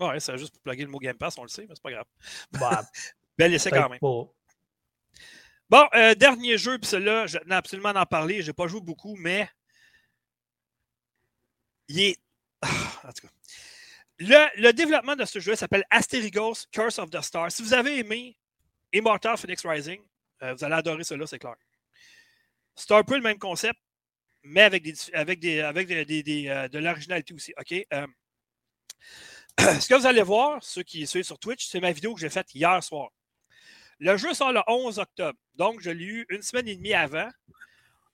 Ouais, 0.00 0.20
c'est 0.20 0.38
juste 0.38 0.52
pour 0.54 0.62
plugger 0.62 0.84
le 0.84 0.90
mot 0.90 0.98
Game 0.98 1.16
Pass, 1.16 1.36
on 1.38 1.42
le 1.42 1.48
sait, 1.48 1.66
mais 1.68 1.74
c'est 1.74 1.82
pas 1.82 1.90
grave. 1.90 2.06
Bah, 2.52 2.82
Bel 3.38 3.52
essai 3.52 3.70
quand 3.70 3.90
même. 3.90 3.98
Bon, 5.68 5.84
euh, 5.94 6.14
dernier 6.14 6.58
jeu, 6.58 6.78
puis 6.78 6.88
celui-là, 6.88 7.26
je 7.26 7.38
tenais 7.38 7.56
absolument 7.56 7.90
en 7.90 8.06
parler. 8.06 8.40
Je 8.42 8.48
n'ai 8.48 8.52
pas 8.52 8.68
joué 8.68 8.80
beaucoup, 8.80 9.16
mais 9.16 9.48
il 11.88 12.00
est. 12.00 12.16
en 12.62 13.12
tout 13.12 13.26
cas. 13.26 13.32
Le, 14.18 14.72
développement 14.72 15.16
de 15.16 15.24
ce 15.24 15.40
jeu 15.40 15.56
s'appelle 15.56 15.84
Asterigos 15.90 16.66
Curse 16.72 16.98
of 16.98 17.10
the 17.10 17.20
Stars. 17.20 17.52
Si 17.52 17.62
vous 17.62 17.74
avez 17.74 17.98
aimé 17.98 18.38
Immortal 18.92 19.36
Phoenix 19.36 19.66
Rising, 19.66 20.00
euh, 20.42 20.54
vous 20.54 20.64
allez 20.64 20.74
adorer 20.74 21.04
cela, 21.04 21.26
c'est 21.26 21.38
clair. 21.38 21.56
C'est 22.74 22.92
un 22.92 23.02
peu 23.02 23.16
le 23.16 23.22
même 23.22 23.38
concept, 23.38 23.78
mais 24.42 24.62
avec, 24.62 24.82
des, 24.82 24.94
avec, 25.12 25.40
des, 25.40 25.60
avec 25.60 25.88
des, 25.88 26.48
euh, 26.48 26.68
de 26.68 26.78
l'originalité 26.78 27.34
aussi. 27.34 27.52
OK? 27.58 27.72
ce 29.80 29.88
que 29.88 29.94
vous 29.94 30.06
allez 30.06 30.22
voir, 30.22 30.62
ceux 30.62 30.82
qui 30.82 31.06
suivent 31.06 31.24
sur 31.24 31.38
Twitch, 31.38 31.66
c'est 31.66 31.80
ma 31.80 31.92
vidéo 31.92 32.14
que 32.14 32.20
j'ai 32.20 32.30
faite 32.30 32.54
hier 32.54 32.82
soir. 32.82 33.10
Le 33.98 34.16
jeu 34.16 34.34
sort 34.34 34.52
le 34.52 34.60
11 34.66 34.98
octobre. 34.98 35.38
Donc, 35.54 35.80
je 35.80 35.90
l'ai 35.90 36.04
eu 36.04 36.26
une 36.28 36.42
semaine 36.42 36.68
et 36.68 36.76
demie 36.76 36.94
avant. 36.94 37.28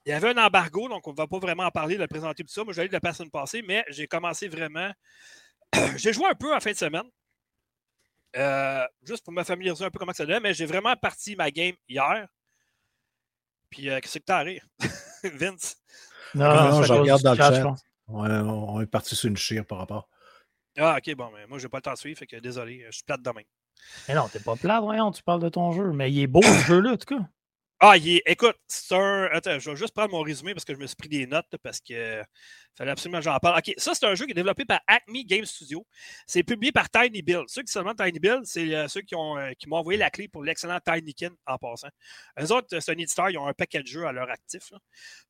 Il 0.04 0.10
y 0.10 0.12
avait 0.12 0.30
un 0.30 0.44
embargo, 0.44 0.88
donc 0.88 1.06
on 1.06 1.12
ne 1.12 1.16
va 1.16 1.26
pas 1.26 1.38
vraiment 1.38 1.64
en 1.64 1.70
parler, 1.70 1.96
de 1.96 2.00
le 2.00 2.09
présenter 2.09 2.42
tout 2.42 2.52
ça. 2.52 2.64
Moi, 2.64 2.72
je 2.72 2.82
l'ai 2.82 2.88
de 2.88 2.92
la 2.92 3.00
personne 3.00 3.30
passée, 3.30 3.62
mais 3.62 3.84
j'ai 3.88 4.06
commencé 4.06 4.48
vraiment. 4.48 4.92
j'ai 5.96 6.12
joué 6.12 6.26
un 6.26 6.34
peu 6.34 6.54
en 6.54 6.60
fin 6.60 6.72
de 6.72 6.76
semaine. 6.76 7.09
Euh, 8.36 8.86
juste 9.02 9.24
pour 9.24 9.32
me 9.32 9.44
familiariser 9.44 9.84
un 9.84 9.90
peu 9.90 9.98
comment 9.98 10.12
ça 10.12 10.26
donne, 10.26 10.42
mais 10.42 10.54
j'ai 10.54 10.66
vraiment 10.66 10.96
parti 10.96 11.36
ma 11.36 11.50
game 11.50 11.74
hier. 11.88 12.26
Puis, 13.70 13.88
euh, 13.88 14.00
qu'est-ce 14.00 14.18
que 14.18 14.24
t'as 14.24 14.42
rire? 14.42 14.66
Vince? 15.24 15.76
Non, 16.34 16.70
non, 16.70 16.82
je 16.82 16.92
regarde 16.92 17.22
dans 17.22 17.32
le 17.32 17.36
chat. 17.36 17.74
on 18.09 18.80
est 18.80 18.86
parti 18.86 19.14
sur 19.14 19.28
une 19.28 19.36
chire 19.36 19.66
par 19.66 19.78
rapport. 19.78 20.09
Ah, 20.78 20.96
ok, 20.96 21.14
bon, 21.14 21.30
mais 21.32 21.46
moi, 21.46 21.59
je 21.59 21.64
n'ai 21.64 21.68
pas 21.68 21.78
le 21.78 21.82
temps 21.82 21.92
de 21.92 21.98
suivre, 21.98 22.18
fait 22.18 22.26
que 22.26 22.36
désolé, 22.36 22.84
je 22.86 22.92
suis 22.92 23.04
plate 23.04 23.22
demain. 23.22 23.42
Mais 24.09 24.14
non, 24.14 24.28
t'es 24.28 24.40
pas 24.40 24.56
plat, 24.56 24.80
voyons, 24.80 25.10
tu 25.10 25.22
parles 25.22 25.42
de 25.42 25.48
ton 25.48 25.72
jeu. 25.72 25.92
Mais 25.92 26.10
il 26.12 26.20
est 26.20 26.26
beau, 26.26 26.42
ce 26.42 26.66
jeu-là, 26.66 26.92
en 26.92 26.96
tout 26.96 27.16
cas. 27.16 27.22
Ah, 27.84 27.96
il 27.96 28.09
est... 28.10 28.22
écoute, 28.26 28.54
c'est 28.68 28.94
un. 28.94 29.24
Attends, 29.32 29.59
je 29.59 29.70
vais 29.70 29.76
juste 29.76 29.92
prendre 29.92 30.12
mon 30.12 30.20
résumé 30.22 30.54
parce 30.54 30.64
que 30.64 30.72
je 30.72 30.78
me 30.78 30.86
suis 30.86 30.94
pris 30.94 31.09
des 31.09 31.26
notes 31.26 31.56
parce 31.64 31.80
que 31.80 32.22
fallait 32.78 32.92
absolument 32.92 33.18
que 33.18 33.24
j'en 33.24 33.36
parle. 33.40 33.59
OK, 33.59 33.74
ça, 33.76 33.92
c'est 33.92 34.06
un 34.06 34.14
jeu 34.14 34.24
qui 34.24 34.30
est 34.30 34.34
développé 34.34 34.64
par 34.64 34.80
Acme 34.86 35.24
Game 35.24 35.44
Studio. 35.44 35.84
C'est 36.28 36.44
publié 36.44 36.70
par 36.70 36.88
Tiny 36.88 37.22
Build. 37.22 37.46
Ceux 37.48 37.62
qui 37.62 37.72
se 37.72 37.80
demandent 37.80 37.96
Tiny 37.96 38.20
Build, 38.20 38.44
c'est 38.44 38.72
euh, 38.72 38.86
ceux 38.86 39.00
qui, 39.00 39.16
ont, 39.16 39.36
euh, 39.36 39.50
qui 39.59 39.68
m'ont 39.68 39.78
envoyé 39.78 39.98
la 39.98 40.10
clé 40.10 40.28
pour 40.28 40.44
l'excellent 40.44 40.78
Tinykin 40.78 41.30
en 41.44 41.59
passant. 41.59 41.88
Eux 42.40 42.52
autres, 42.52 42.68
c'est 42.70 42.92
un 42.92 42.98
éditeur, 42.98 43.30
ils 43.30 43.38
ont 43.38 43.48
un 43.48 43.52
paquet 43.52 43.82
de 43.82 43.88
jeux 43.88 44.06
à 44.06 44.12
leur 44.12 44.30
actif. 44.30 44.72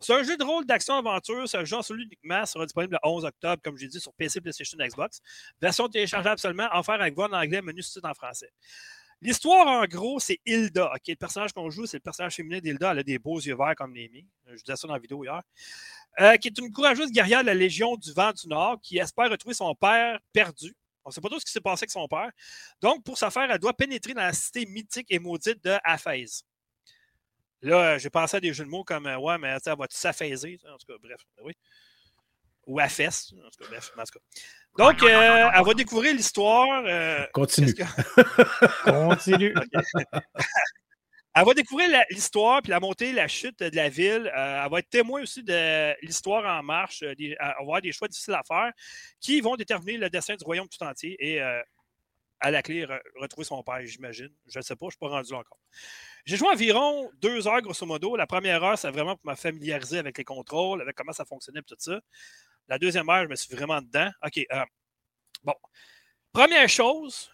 C'est 0.01 0.13
un 0.13 0.23
jeu 0.23 0.37
de 0.37 0.45
rôle 0.45 0.67
d'action-aventure. 0.67 1.49
C'est 1.49 1.57
un 1.57 1.65
jeu 1.65 1.77
en 1.77 1.83
solo 1.83 2.03
uniquement. 2.03 2.45
sera 2.45 2.67
disponible 2.67 2.99
le 3.03 3.09
11 3.09 3.25
octobre, 3.25 3.63
comme 3.65 3.79
j'ai 3.79 3.89
dit, 3.89 3.99
sur 3.99 4.13
PC, 4.13 4.43
PlayStation, 4.43 4.77
Xbox. 4.79 5.23
Version 5.59 5.89
téléchargeable 5.89 6.39
seulement, 6.39 6.69
offert 6.75 7.01
avec 7.01 7.15
voix 7.15 7.31
en 7.31 7.33
anglais, 7.33 7.63
menu 7.63 7.83
sous 7.83 7.99
en 8.05 8.13
français. 8.13 8.51
L'histoire, 9.23 9.69
en 9.69 9.85
gros, 9.85 10.19
c'est 10.19 10.41
Hilda. 10.45 10.93
Le 11.07 11.15
personnage 11.15 11.53
qu'on 11.53 11.71
joue, 11.71 11.87
c'est 11.87 11.99
le 11.99 12.03
personnage 12.03 12.35
féminin 12.35 12.59
d'Hilda. 12.59 12.91
Elle 12.91 12.99
a 12.99 13.03
des 13.05 13.21
beaux 13.21 13.39
yeux 13.39 13.55
verts 13.55 13.77
comme 13.77 13.95
les 13.95 14.09
miens. 14.09 14.25
Je 14.49 14.63
disais 14.65 14.75
ça 14.75 14.89
dans 14.89 14.95
la 14.95 14.99
vidéo 14.99 15.23
hier. 15.23 15.41
Euh, 16.21 16.37
qui 16.39 16.49
est 16.49 16.59
une 16.59 16.73
courageuse 16.73 17.13
guerrière 17.13 17.43
de 17.43 17.47
la 17.47 17.55
Légion 17.55 17.97
du 17.97 18.13
Vent 18.13 18.33
du 18.33 18.49
Nord 18.49 18.81
qui 18.83 18.99
espère 18.99 19.31
retrouver 19.31 19.55
son 19.55 19.77
père 19.77 20.19
perdu. 20.33 20.75
On 21.05 21.11
ne 21.11 21.15
sait 21.15 21.21
pas 21.21 21.29
tout 21.29 21.39
ce 21.39 21.45
qui 21.45 21.53
s'est 21.53 21.61
passé 21.61 21.85
avec 21.85 21.93
son 21.93 22.09
père. 22.09 22.33
Donc, 22.81 23.05
pour 23.05 23.17
ce 23.17 23.31
faire, 23.31 23.49
elle 23.49 23.59
doit 23.61 23.75
pénétrer 23.75 24.13
dans 24.13 24.23
la 24.23 24.33
cité 24.33 24.67
mythique 24.67 25.07
et 25.09 25.21
maudite 25.21 25.63
de 25.63 25.79
Aphèse. 25.85 26.45
Là, 27.61 27.99
j'ai 27.99 28.11
pensé 28.11 28.39
à 28.39 28.41
des 28.41 28.53
jeux 28.53 28.65
de 28.65 28.71
mots 28.71 28.83
comme 28.83 29.07
Ouais, 29.07 29.39
mais 29.39 29.57
elle 29.65 29.77
va-tu? 29.77 30.07
En 30.09 30.77
tout 30.79 30.87
cas, 30.87 30.99
bref. 31.01 31.21
Oui. 31.45 31.53
Ou 32.67 32.81
Aphèse. 32.81 33.35
En 33.45 33.51
tout 33.51 33.65
cas, 33.65 33.71
bref. 33.71 33.93
En 33.97 34.05
tout 34.05 34.19
cas. 34.19 34.21
Donc, 34.79 35.03
euh, 35.03 35.51
elle 35.55 35.65
va 35.65 35.75
découvrir 35.75 36.15
l'histoire. 36.15 36.85
Euh, 36.87 37.27
Continue. 37.33 37.75
Continue. 38.85 39.55
elle 41.35 41.45
va 41.45 41.55
découvrir 41.55 42.05
l'histoire, 42.11 42.63
puis 42.63 42.71
la 42.71 42.81
montée, 42.81 43.13
la 43.13 43.29
chute 43.29 43.61
de 43.61 43.77
la 43.77 43.89
ville. 43.89 44.33
Euh, 44.35 44.63
elle 44.65 44.71
va 44.71 44.79
être 44.79 44.89
témoin 44.89 45.23
aussi 45.23 45.43
de 45.43 45.95
l'histoire 46.05 46.45
en 46.59 46.63
marche. 46.63 47.03
elle 47.03 47.37
va 47.39 47.49
avoir 47.61 47.83
des 47.83 47.93
choix 47.93 48.09
difficiles 48.09 48.35
à 48.35 48.43
faire 48.47 48.73
qui 49.21 49.41
vont 49.41 49.57
déterminer 49.57 49.99
le 49.99 50.09
destin 50.09 50.37
du 50.37 50.45
royaume 50.45 50.69
tout 50.69 50.83
entier 50.85 51.17
et 51.19 51.41
à 52.43 52.51
la 52.51 52.63
clé 52.63 52.87
retrouver 53.17 53.45
son 53.45 53.63
père, 53.63 53.81
j'imagine. 53.85 54.31
Je 54.47 54.59
ne 54.59 54.63
sais 54.63 54.75
pas, 54.75 54.87
je 54.87 54.87
ne 54.87 54.91
suis 54.91 54.99
pas 54.99 55.09
rendu 55.09 55.33
là 55.33 55.39
encore. 55.39 55.61
J'ai 56.25 56.37
joué 56.37 56.49
environ 56.49 57.11
deux 57.21 57.47
heures, 57.47 57.61
grosso 57.61 57.87
modo. 57.87 58.17
La 58.17 58.27
première 58.27 58.63
heure, 58.65 58.77
c'est 58.77 58.91
vraiment 58.91 59.17
pour 59.17 59.31
me 59.31 59.37
familiariser 59.37 59.99
avec 59.99 60.19
les 60.19 60.25
contrôles, 60.25 60.81
avec 60.81 60.97
comment 60.97 61.13
ça 61.13 61.25
fonctionnait, 61.25 61.63
tout 61.63 61.77
ça. 61.79 62.01
La 62.69 62.79
deuxième 62.79 63.09
heure, 63.09 63.25
je 63.25 63.29
me 63.29 63.37
suis 63.37 63.55
vraiment 63.55 63.81
dedans. 63.81 64.11
OK. 64.25 64.39
Euh, 64.53 64.65
bon. 65.43 65.55
Première 66.33 66.69
chose, 66.69 67.31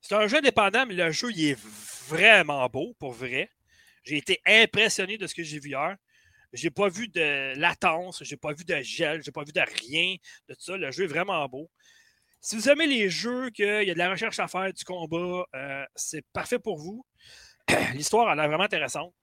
c'est 0.00 0.14
un 0.14 0.26
jeu 0.26 0.38
indépendant, 0.38 0.86
mais 0.86 0.94
le 0.94 1.10
jeu, 1.12 1.30
il 1.32 1.50
est 1.50 1.58
vraiment 2.08 2.68
beau, 2.68 2.94
pour 2.98 3.12
vrai. 3.12 3.50
J'ai 4.02 4.16
été 4.16 4.40
impressionné 4.44 5.16
de 5.16 5.26
ce 5.26 5.34
que 5.34 5.42
j'ai 5.42 5.58
vu 5.58 5.70
hier. 5.70 5.96
J'ai 6.52 6.70
pas 6.70 6.88
vu 6.88 7.08
de 7.08 7.58
latence, 7.58 8.22
j'ai 8.22 8.36
pas 8.36 8.52
vu 8.52 8.64
de 8.64 8.76
gel, 8.76 9.22
j'ai 9.22 9.32
pas 9.32 9.42
vu 9.42 9.52
de 9.52 9.60
rien 9.60 10.16
de 10.48 10.54
tout 10.54 10.60
ça. 10.60 10.76
Le 10.76 10.90
jeu 10.92 11.04
est 11.04 11.08
vraiment 11.08 11.48
beau. 11.48 11.70
Si 12.40 12.56
vous 12.56 12.68
aimez 12.68 12.86
les 12.86 13.08
jeux, 13.08 13.50
qu'il 13.50 13.64
y 13.64 13.90
a 13.90 13.94
de 13.94 13.98
la 13.98 14.10
recherche 14.10 14.38
à 14.38 14.46
faire, 14.46 14.72
du 14.72 14.84
combat, 14.84 15.46
euh, 15.54 15.84
c'est 15.96 16.24
parfait 16.32 16.58
pour 16.58 16.76
vous. 16.76 17.04
L'histoire, 17.94 18.30
elle 18.30 18.38
est 18.38 18.46
vraiment 18.46 18.64
intéressante. 18.64 19.14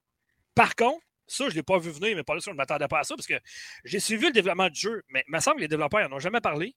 Par 0.54 0.74
contre, 0.74 1.04
ça, 1.26 1.44
je 1.44 1.50
ne 1.50 1.54
l'ai 1.56 1.62
pas 1.62 1.78
vu 1.78 1.90
venir, 1.90 2.16
mais 2.16 2.22
pas 2.22 2.34
là, 2.34 2.40
je 2.44 2.50
ne 2.50 2.56
m'attendais 2.56 2.88
pas 2.88 3.00
à 3.00 3.04
ça 3.04 3.14
parce 3.14 3.26
que 3.26 3.38
j'ai 3.84 4.00
suivi 4.00 4.26
le 4.26 4.32
développement 4.32 4.68
du 4.68 4.80
jeu, 4.80 5.02
mais 5.08 5.24
il 5.26 5.34
me 5.34 5.40
semble 5.40 5.56
que 5.56 5.62
les 5.62 5.68
développeurs 5.68 6.08
n'en 6.08 6.16
ont 6.16 6.20
jamais 6.20 6.40
parlé. 6.40 6.74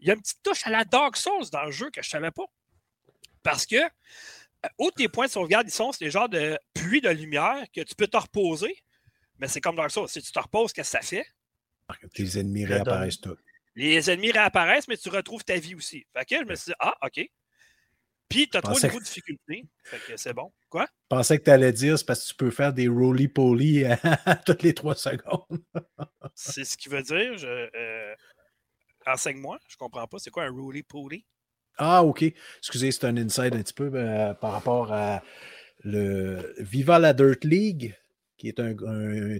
Il 0.00 0.08
y 0.08 0.10
a 0.10 0.14
une 0.14 0.20
petite 0.20 0.42
touche 0.42 0.66
à 0.66 0.70
la 0.70 0.84
Dark 0.84 1.16
Souls 1.16 1.50
dans 1.50 1.64
le 1.64 1.70
jeu 1.70 1.90
que 1.90 2.02
je 2.02 2.08
ne 2.08 2.10
savais 2.10 2.30
pas. 2.30 2.44
Parce 3.42 3.66
que, 3.66 3.76
où 4.78 4.90
tes 4.90 5.08
points 5.08 5.26
de 5.26 5.30
sauvegarde, 5.30 5.66
ils 5.68 5.72
sont, 5.72 5.92
c'est 5.92 6.04
des 6.04 6.10
genres 6.10 6.28
de 6.28 6.58
puits 6.74 7.00
de 7.00 7.08
lumière 7.08 7.64
que 7.74 7.80
tu 7.80 7.94
peux 7.94 8.06
te 8.06 8.16
reposer, 8.16 8.76
mais 9.38 9.48
c'est 9.48 9.60
comme 9.60 9.76
Dark 9.76 9.90
Souls. 9.90 10.08
Si 10.08 10.22
tu 10.22 10.32
te 10.32 10.38
reposes, 10.38 10.72
qu'est-ce 10.72 10.92
que 10.92 10.98
ça 10.98 11.06
fait? 11.06 11.26
Les 12.16 12.38
ennemis 12.38 12.64
réapparaissent 12.64 13.20
tous. 13.20 13.36
Les 13.74 14.10
ennemis 14.10 14.32
réapparaissent, 14.32 14.88
mais 14.88 14.96
tu 14.96 15.08
retrouves 15.08 15.44
ta 15.44 15.56
vie 15.56 15.74
aussi. 15.74 16.06
Fait 16.12 16.24
que 16.24 16.36
je 16.36 16.44
me 16.44 16.54
suis 16.54 16.70
dit, 16.70 16.76
ah, 16.78 16.94
OK. 17.02 17.28
Puis, 18.32 18.48
tu 18.48 18.56
as 18.56 18.62
trois 18.62 18.80
niveaux 18.80 18.98
de 18.98 19.04
difficulté. 19.04 19.64
Fait 19.84 19.98
que 19.98 20.16
c'est 20.16 20.32
bon. 20.32 20.52
Quoi? 20.68 20.86
Je 20.86 21.16
pensais 21.16 21.38
que 21.38 21.44
tu 21.44 21.50
allais 21.50 21.72
dire 21.72 21.98
c'est 21.98 22.06
parce 22.06 22.22
que 22.24 22.28
tu 22.28 22.34
peux 22.34 22.50
faire 22.50 22.72
des 22.72 22.88
roly-poly 22.88 23.84
toutes 24.46 24.62
les 24.62 24.74
trois 24.74 24.94
secondes. 24.94 25.62
c'est 26.34 26.64
ce 26.64 26.76
qui 26.76 26.88
veut 26.88 27.02
dire. 27.02 27.36
Je, 27.36 27.46
euh, 27.46 28.14
Enseigne-moi. 29.06 29.58
Je 29.68 29.76
comprends 29.76 30.06
pas. 30.06 30.18
C'est 30.18 30.30
quoi 30.30 30.44
un 30.44 30.50
roly-poly? 30.50 31.24
Ah, 31.78 32.04
OK. 32.04 32.24
Excusez, 32.58 32.92
c'est 32.92 33.06
un 33.06 33.16
inside 33.16 33.54
un 33.54 33.62
petit 33.62 33.74
peu 33.74 33.90
ben, 33.90 34.34
par 34.34 34.52
rapport 34.52 34.92
à 34.92 35.22
le 35.84 36.54
Viva 36.58 36.98
la 36.98 37.12
Dirt 37.12 37.44
League, 37.44 37.96
qui 38.36 38.48
est 38.48 38.60
un, 38.60 38.74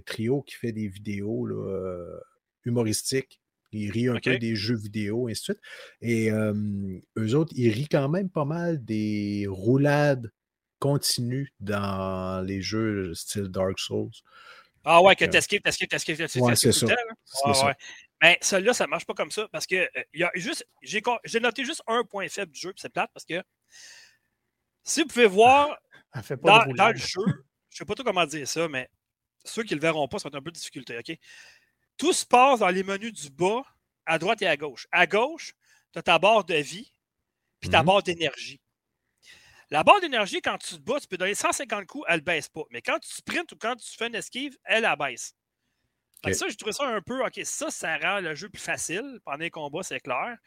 trio 0.05 0.41
qui 0.41 0.55
fait 0.55 0.71
des 0.71 0.87
vidéos 0.87 1.45
là, 1.45 1.55
euh, 1.55 2.19
humoristiques. 2.65 3.41
Ils 3.73 3.91
rient 3.91 4.09
un 4.09 4.19
peu 4.19 4.37
des 4.37 4.55
jeux 4.55 4.77
vidéo, 4.77 5.27
et 5.27 5.31
ainsi 5.31 5.41
de 5.41 5.43
suite. 5.43 5.61
Et 6.01 6.29
eux 6.29 7.35
autres, 7.35 7.53
ils 7.55 7.69
rient 7.69 7.89
quand 7.89 8.09
même 8.09 8.29
pas 8.29 8.45
mal 8.45 8.83
des 8.83 9.45
roulades 9.49 10.31
continues 10.79 11.53
dans 11.59 12.45
les 12.45 12.61
jeux 12.61 13.13
style 13.13 13.47
Dark 13.47 13.79
Souls. 13.79 14.11
Ah 14.85 15.01
ouais, 15.01 15.15
que 15.15 15.25
t'esquives, 15.25 15.61
t'esquives, 15.61 15.87
t'esquives, 15.87 16.17
t'esquives. 16.17 16.41
Ouais, 16.41 16.55
c'est 16.55 16.73
ça. 16.73 16.87
Mais 18.21 18.37
celui-là, 18.41 18.73
ça 18.73 18.87
marche 18.87 19.05
pas 19.05 19.13
comme 19.13 19.31
ça 19.31 19.47
parce 19.51 19.67
que 19.67 19.75
euh, 19.75 20.03
y 20.13 20.23
a 20.23 20.31
juste, 20.35 20.65
j'ai, 20.81 21.01
noté 21.41 21.65
juste 21.65 21.83
un 21.87 22.05
point 22.05 22.27
faible 22.29 22.53
du 22.53 22.59
jeu, 22.59 22.73
c'est 22.77 22.87
plate 22.87 23.09
parce 23.13 23.25
que 23.25 23.43
si 24.83 25.01
vous 25.01 25.07
pouvez 25.07 25.25
voir 25.25 25.77
dans, 26.41 26.89
le 26.89 26.95
jeu, 26.95 27.21
je 27.69 27.77
sais 27.77 27.85
pas 27.85 27.95
trop 27.95 28.03
comment 28.05 28.25
dire 28.25 28.47
ça, 28.47 28.69
mais 28.69 28.89
ceux 29.43 29.63
qui 29.63 29.73
le 29.75 29.81
verront 29.81 30.07
pas, 30.07 30.19
ça 30.19 30.23
va 30.23 30.29
être 30.29 30.41
un 30.41 30.41
peu 30.41 30.51
de 30.51 30.55
difficulté, 30.55 30.97
OK? 30.97 31.17
Tout 31.97 32.13
se 32.13 32.25
passe 32.25 32.59
dans 32.59 32.69
les 32.69 32.83
menus 32.83 33.13
du 33.13 33.29
bas, 33.29 33.63
à 34.05 34.19
droite 34.19 34.41
et 34.41 34.47
à 34.47 34.57
gauche. 34.57 34.87
À 34.91 35.07
gauche, 35.07 35.53
tu 35.91 35.99
as 35.99 36.03
ta 36.03 36.19
barre 36.19 36.43
de 36.43 36.55
vie, 36.55 36.91
puis 37.59 37.69
ta 37.69 37.79
mhm. 37.79 37.85
barre 37.85 38.03
d'énergie. 38.03 38.59
La 39.69 39.83
barre 39.83 40.01
d'énergie, 40.01 40.41
quand 40.41 40.57
tu 40.57 40.75
te 40.75 40.81
bats, 40.81 40.99
tu 40.99 41.07
peux 41.07 41.17
donner 41.17 41.35
150 41.35 41.85
coups, 41.87 42.05
elle 42.07 42.17
ne 42.19 42.21
baisse 42.21 42.49
pas. 42.49 42.63
Mais 42.71 42.81
quand 42.81 42.99
tu 42.99 43.11
sprints 43.11 43.51
ou 43.53 43.55
quand 43.57 43.75
tu 43.75 43.95
fais 43.97 44.07
une 44.07 44.15
esquive, 44.15 44.57
elle, 44.63 44.85
elle 44.85 44.97
baisse. 44.97 45.35
Ça, 46.31 46.47
je 46.47 46.55
trouvé 46.55 46.71
ça 46.71 46.85
un 46.85 47.01
peu, 47.01 47.25
OK, 47.25 47.41
ça, 47.43 47.69
ça 47.69 47.97
rend 47.97 48.21
le 48.21 48.33
jeu 48.33 48.47
plus 48.47 48.61
facile 48.61 49.19
pendant 49.25 49.39
les 49.39 49.49
combats, 49.49 49.83
c'est 49.83 49.99
clair. 49.99 50.37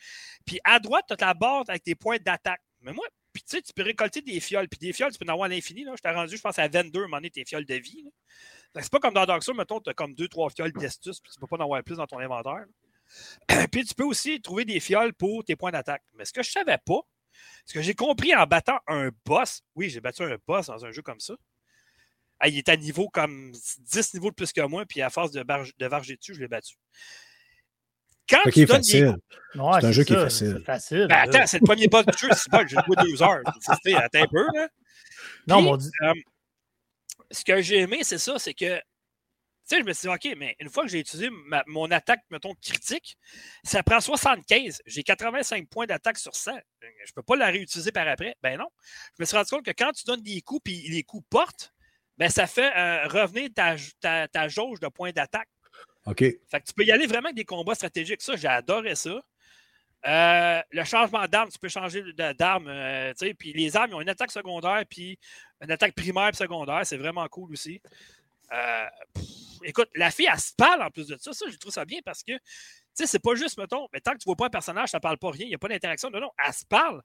Puis 0.47 0.59
à 0.64 0.81
droite, 0.81 1.05
tu 1.06 1.14
as 1.14 1.16
ta 1.16 1.35
barre 1.35 1.64
avec 1.68 1.82
tes 1.82 1.94
points 1.94 2.16
d'attaque. 2.18 2.62
Mais 2.81 2.93
moi, 2.93 3.05
puis 3.32 3.43
tu 3.43 3.56
sais, 3.56 3.62
tu 3.62 3.74
peux 3.74 3.82
récolter 3.82 4.23
des 4.23 4.40
fioles. 4.40 4.68
Puis 4.68 4.78
des 4.78 4.94
fioles, 4.94 5.12
tu 5.12 5.18
peux 5.18 5.27
en 5.27 5.32
avoir 5.35 5.47
à 5.47 5.48
l'infini. 5.48 5.85
Je 5.85 6.01
t'ai 6.01 6.09
rendu, 6.09 6.36
je 6.36 6.40
pense, 6.40 6.59
à 6.59 6.68
22 6.68 7.01
à 7.01 7.02
un 7.02 7.06
moment 7.06 7.18
donné, 7.18 7.31
tes 7.31 7.44
fioles 7.44 7.66
de 7.66 7.74
vie. 7.74 8.10
C'est 8.74 8.90
pas 8.90 8.98
comme 8.98 9.14
dans 9.14 9.24
Dark 9.24 9.43
Souls, 9.43 9.56
mettons, 9.56 9.80
tu 9.80 9.90
as 9.90 9.94
comme 9.94 10.12
2-3 10.12 10.55
fioles 10.55 10.72
d'estus, 10.72 11.20
puis 11.20 11.32
tu 11.32 11.40
peux 11.40 11.47
pas 11.47 11.56
en 11.56 11.64
avoir 11.64 11.82
plus 11.82 11.97
dans 11.97 12.06
ton 12.06 12.18
inventaire. 12.18 12.64
puis 13.72 13.84
tu 13.84 13.94
peux 13.94 14.05
aussi 14.05 14.40
trouver 14.40 14.64
des 14.64 14.80
fioles 14.80 15.14
pour 15.14 15.44
tes 15.44 15.56
points 15.56 15.70
d'attaque. 15.70 16.02
Mais 16.14 16.24
ce 16.24 16.32
que 16.32 16.43
je 16.43 16.51
savais 16.51 16.78
pas, 16.84 17.01
ce 17.64 17.74
que 17.74 17.82
j'ai 17.82 17.94
compris 17.94 18.34
en 18.34 18.47
battant 18.47 18.78
un 18.86 19.10
boss, 19.24 19.62
oui, 19.74 19.90
j'ai 19.90 20.01
battu 20.01 20.22
un 20.22 20.36
boss 20.47 20.66
dans 20.66 20.84
un 20.84 20.93
jeu 20.93 21.02
comme 21.02 21.20
ça. 21.20 21.34
il 22.47 22.56
est 22.59 22.68
à 22.68 22.76
niveau 22.76 23.09
comme 23.09 23.52
10 23.52 24.14
niveaux 24.14 24.30
de 24.30 24.34
plus 24.34 24.52
que 24.52 24.60
moi, 24.62 24.84
puis 24.86 25.02
à 25.02 25.10
force 25.10 25.30
de, 25.32 25.43
de 25.43 25.86
varger 25.86 26.16
dessus, 26.16 26.34
je 26.34 26.40
l'ai 26.40 26.48
battu. 26.48 26.76
Quand 28.28 28.51
tu 28.51 28.64
donnes 28.64 28.80
des... 28.80 29.12
c'est 29.55 29.86
un 29.86 29.93
jeu 29.93 30.02
qui 30.02 30.12
est 30.12 30.16
facile. 30.16 30.62
facile 30.66 31.06
ben, 31.09 31.16
attends, 31.16 31.47
c'est 31.47 31.60
le 31.60 31.64
premier 31.64 31.86
boss 31.86 32.05
du 32.06 32.18
jeu. 32.18 32.28
C'est 32.32 32.51
pas 32.51 32.66
j'ai 32.66 32.76
joué 32.84 32.97
deux 33.01 33.22
heures. 33.22 33.40
Attends 33.47 34.22
un 34.22 34.26
peu. 34.26 34.47
Là. 34.52 34.68
non, 35.47 35.62
mon 35.62 35.76
Dieu. 35.76 35.90
Euh, 36.02 36.12
ce 37.37 37.45
que 37.45 37.61
j'ai 37.63 37.79
aimé, 37.79 38.01
c'est 38.03 38.19
ça, 38.19 38.39
c'est 38.39 38.55
que 38.55 38.81
tu 39.69 39.75
sais, 39.75 39.81
je 39.81 39.85
me 39.85 39.93
suis 39.93 40.09
dit, 40.09 40.15
OK, 40.15 40.37
mais 40.39 40.55
une 40.61 40.69
fois 40.69 40.85
que 40.85 40.89
j'ai 40.89 41.01
utilisé 41.01 41.29
mon 41.67 41.91
attaque, 41.91 42.21
mettons, 42.31 42.55
critique, 42.55 43.19
ça 43.65 43.83
prend 43.83 44.01
75. 44.01 44.81
J'ai 44.87 45.03
85 45.03 45.69
points 45.69 45.87
d'attaque 45.87 46.19
sur 46.19 46.37
100. 46.37 46.53
Je 46.53 46.87
ne 46.87 46.93
peux 47.17 47.23
pas 47.25 47.35
la 47.35 47.47
réutiliser 47.47 47.91
par 47.91 48.07
après. 48.07 48.37
Ben 48.45 48.59
non. 48.59 48.69
Je 49.19 49.23
me 49.23 49.25
suis 49.25 49.37
rendu 49.37 49.51
compte 49.51 49.65
que 49.65 49.73
quand 49.73 49.91
tu 49.91 50.05
donnes 50.05 50.23
des 50.23 50.41
coups 50.41 50.63
puis 50.63 50.89
les 50.89 51.03
coups 51.03 51.27
portent, 51.29 51.75
ben 52.17 52.29
ça 52.29 52.47
fait 52.47 52.71
euh, 52.77 53.09
revenir 53.09 53.49
ta, 53.53 54.29
ta, 54.29 54.47
jauge 54.47 54.79
de 54.79 54.87
points 54.87 55.11
d'attaque. 55.11 55.49
OK. 56.05 56.21
Fait 56.21 56.61
que 56.61 56.65
tu 56.65 56.73
peux 56.73 56.85
y 56.85 56.93
aller 56.93 57.09
vraiment 57.09 57.27
avec 57.27 57.37
des 57.37 57.45
combats 57.45 57.75
stratégiques. 57.75 58.23
Ça, 58.23 58.37
j'ai 58.37 58.47
adoré 58.47 58.95
ça. 58.95 59.21
Euh, 60.07 60.63
le 60.71 60.85
changement 60.85 61.27
d'arme, 61.27 61.51
tu 61.51 61.59
peux 61.59 61.69
changer 61.69 62.05
d'arme. 62.39 62.69
Euh, 62.69 63.13
puis 63.37 63.53
les 63.53 63.77
armes, 63.77 63.91
ils 63.91 63.95
ont 63.95 64.01
une 64.01 64.09
attaque 64.09 64.31
secondaire, 64.31 64.85
puis 64.89 65.19
une 65.62 65.70
attaque 65.70 65.95
primaire 65.95 66.28
et 66.28 66.33
secondaire. 66.35 66.81
C'est 66.85 66.97
vraiment 66.97 67.27
cool 67.28 67.53
aussi. 67.53 67.81
Euh, 68.53 68.87
écoute, 69.65 69.89
la 69.95 70.11
fille, 70.11 70.28
elle 70.33 70.39
se 70.39 70.55
parle 70.55 70.83
en 70.83 70.91
plus 70.91 71.09
de 71.09 71.16
ça. 71.16 71.33
Ça, 71.33 71.47
je 71.51 71.57
trouve 71.57 71.73
ça 71.73 71.85
bien 71.85 72.01
parce 72.05 72.23
que, 72.23 72.33
tu 72.33 72.41
sais, 72.95 73.07
c'est 73.07 73.19
pas 73.19 73.35
juste, 73.35 73.59
mettons, 73.59 73.89
mais 73.93 74.01
tant 74.01 74.12
que 74.12 74.19
tu 74.19 74.24
vois 74.24 74.37
pas 74.37 74.47
un 74.47 74.51
personnage, 74.51 74.91
ça 74.91 75.01
parle 75.01 75.19
pas 75.19 75.31
rien, 75.31 75.47
il 75.47 75.49
n'y 75.49 75.55
a 75.55 75.59
pas 75.59 75.69
d'interaction. 75.69 76.11
Non, 76.11 76.20
non, 76.20 76.31
elle 76.45 76.53
se 76.53 76.65
parle. 76.65 77.03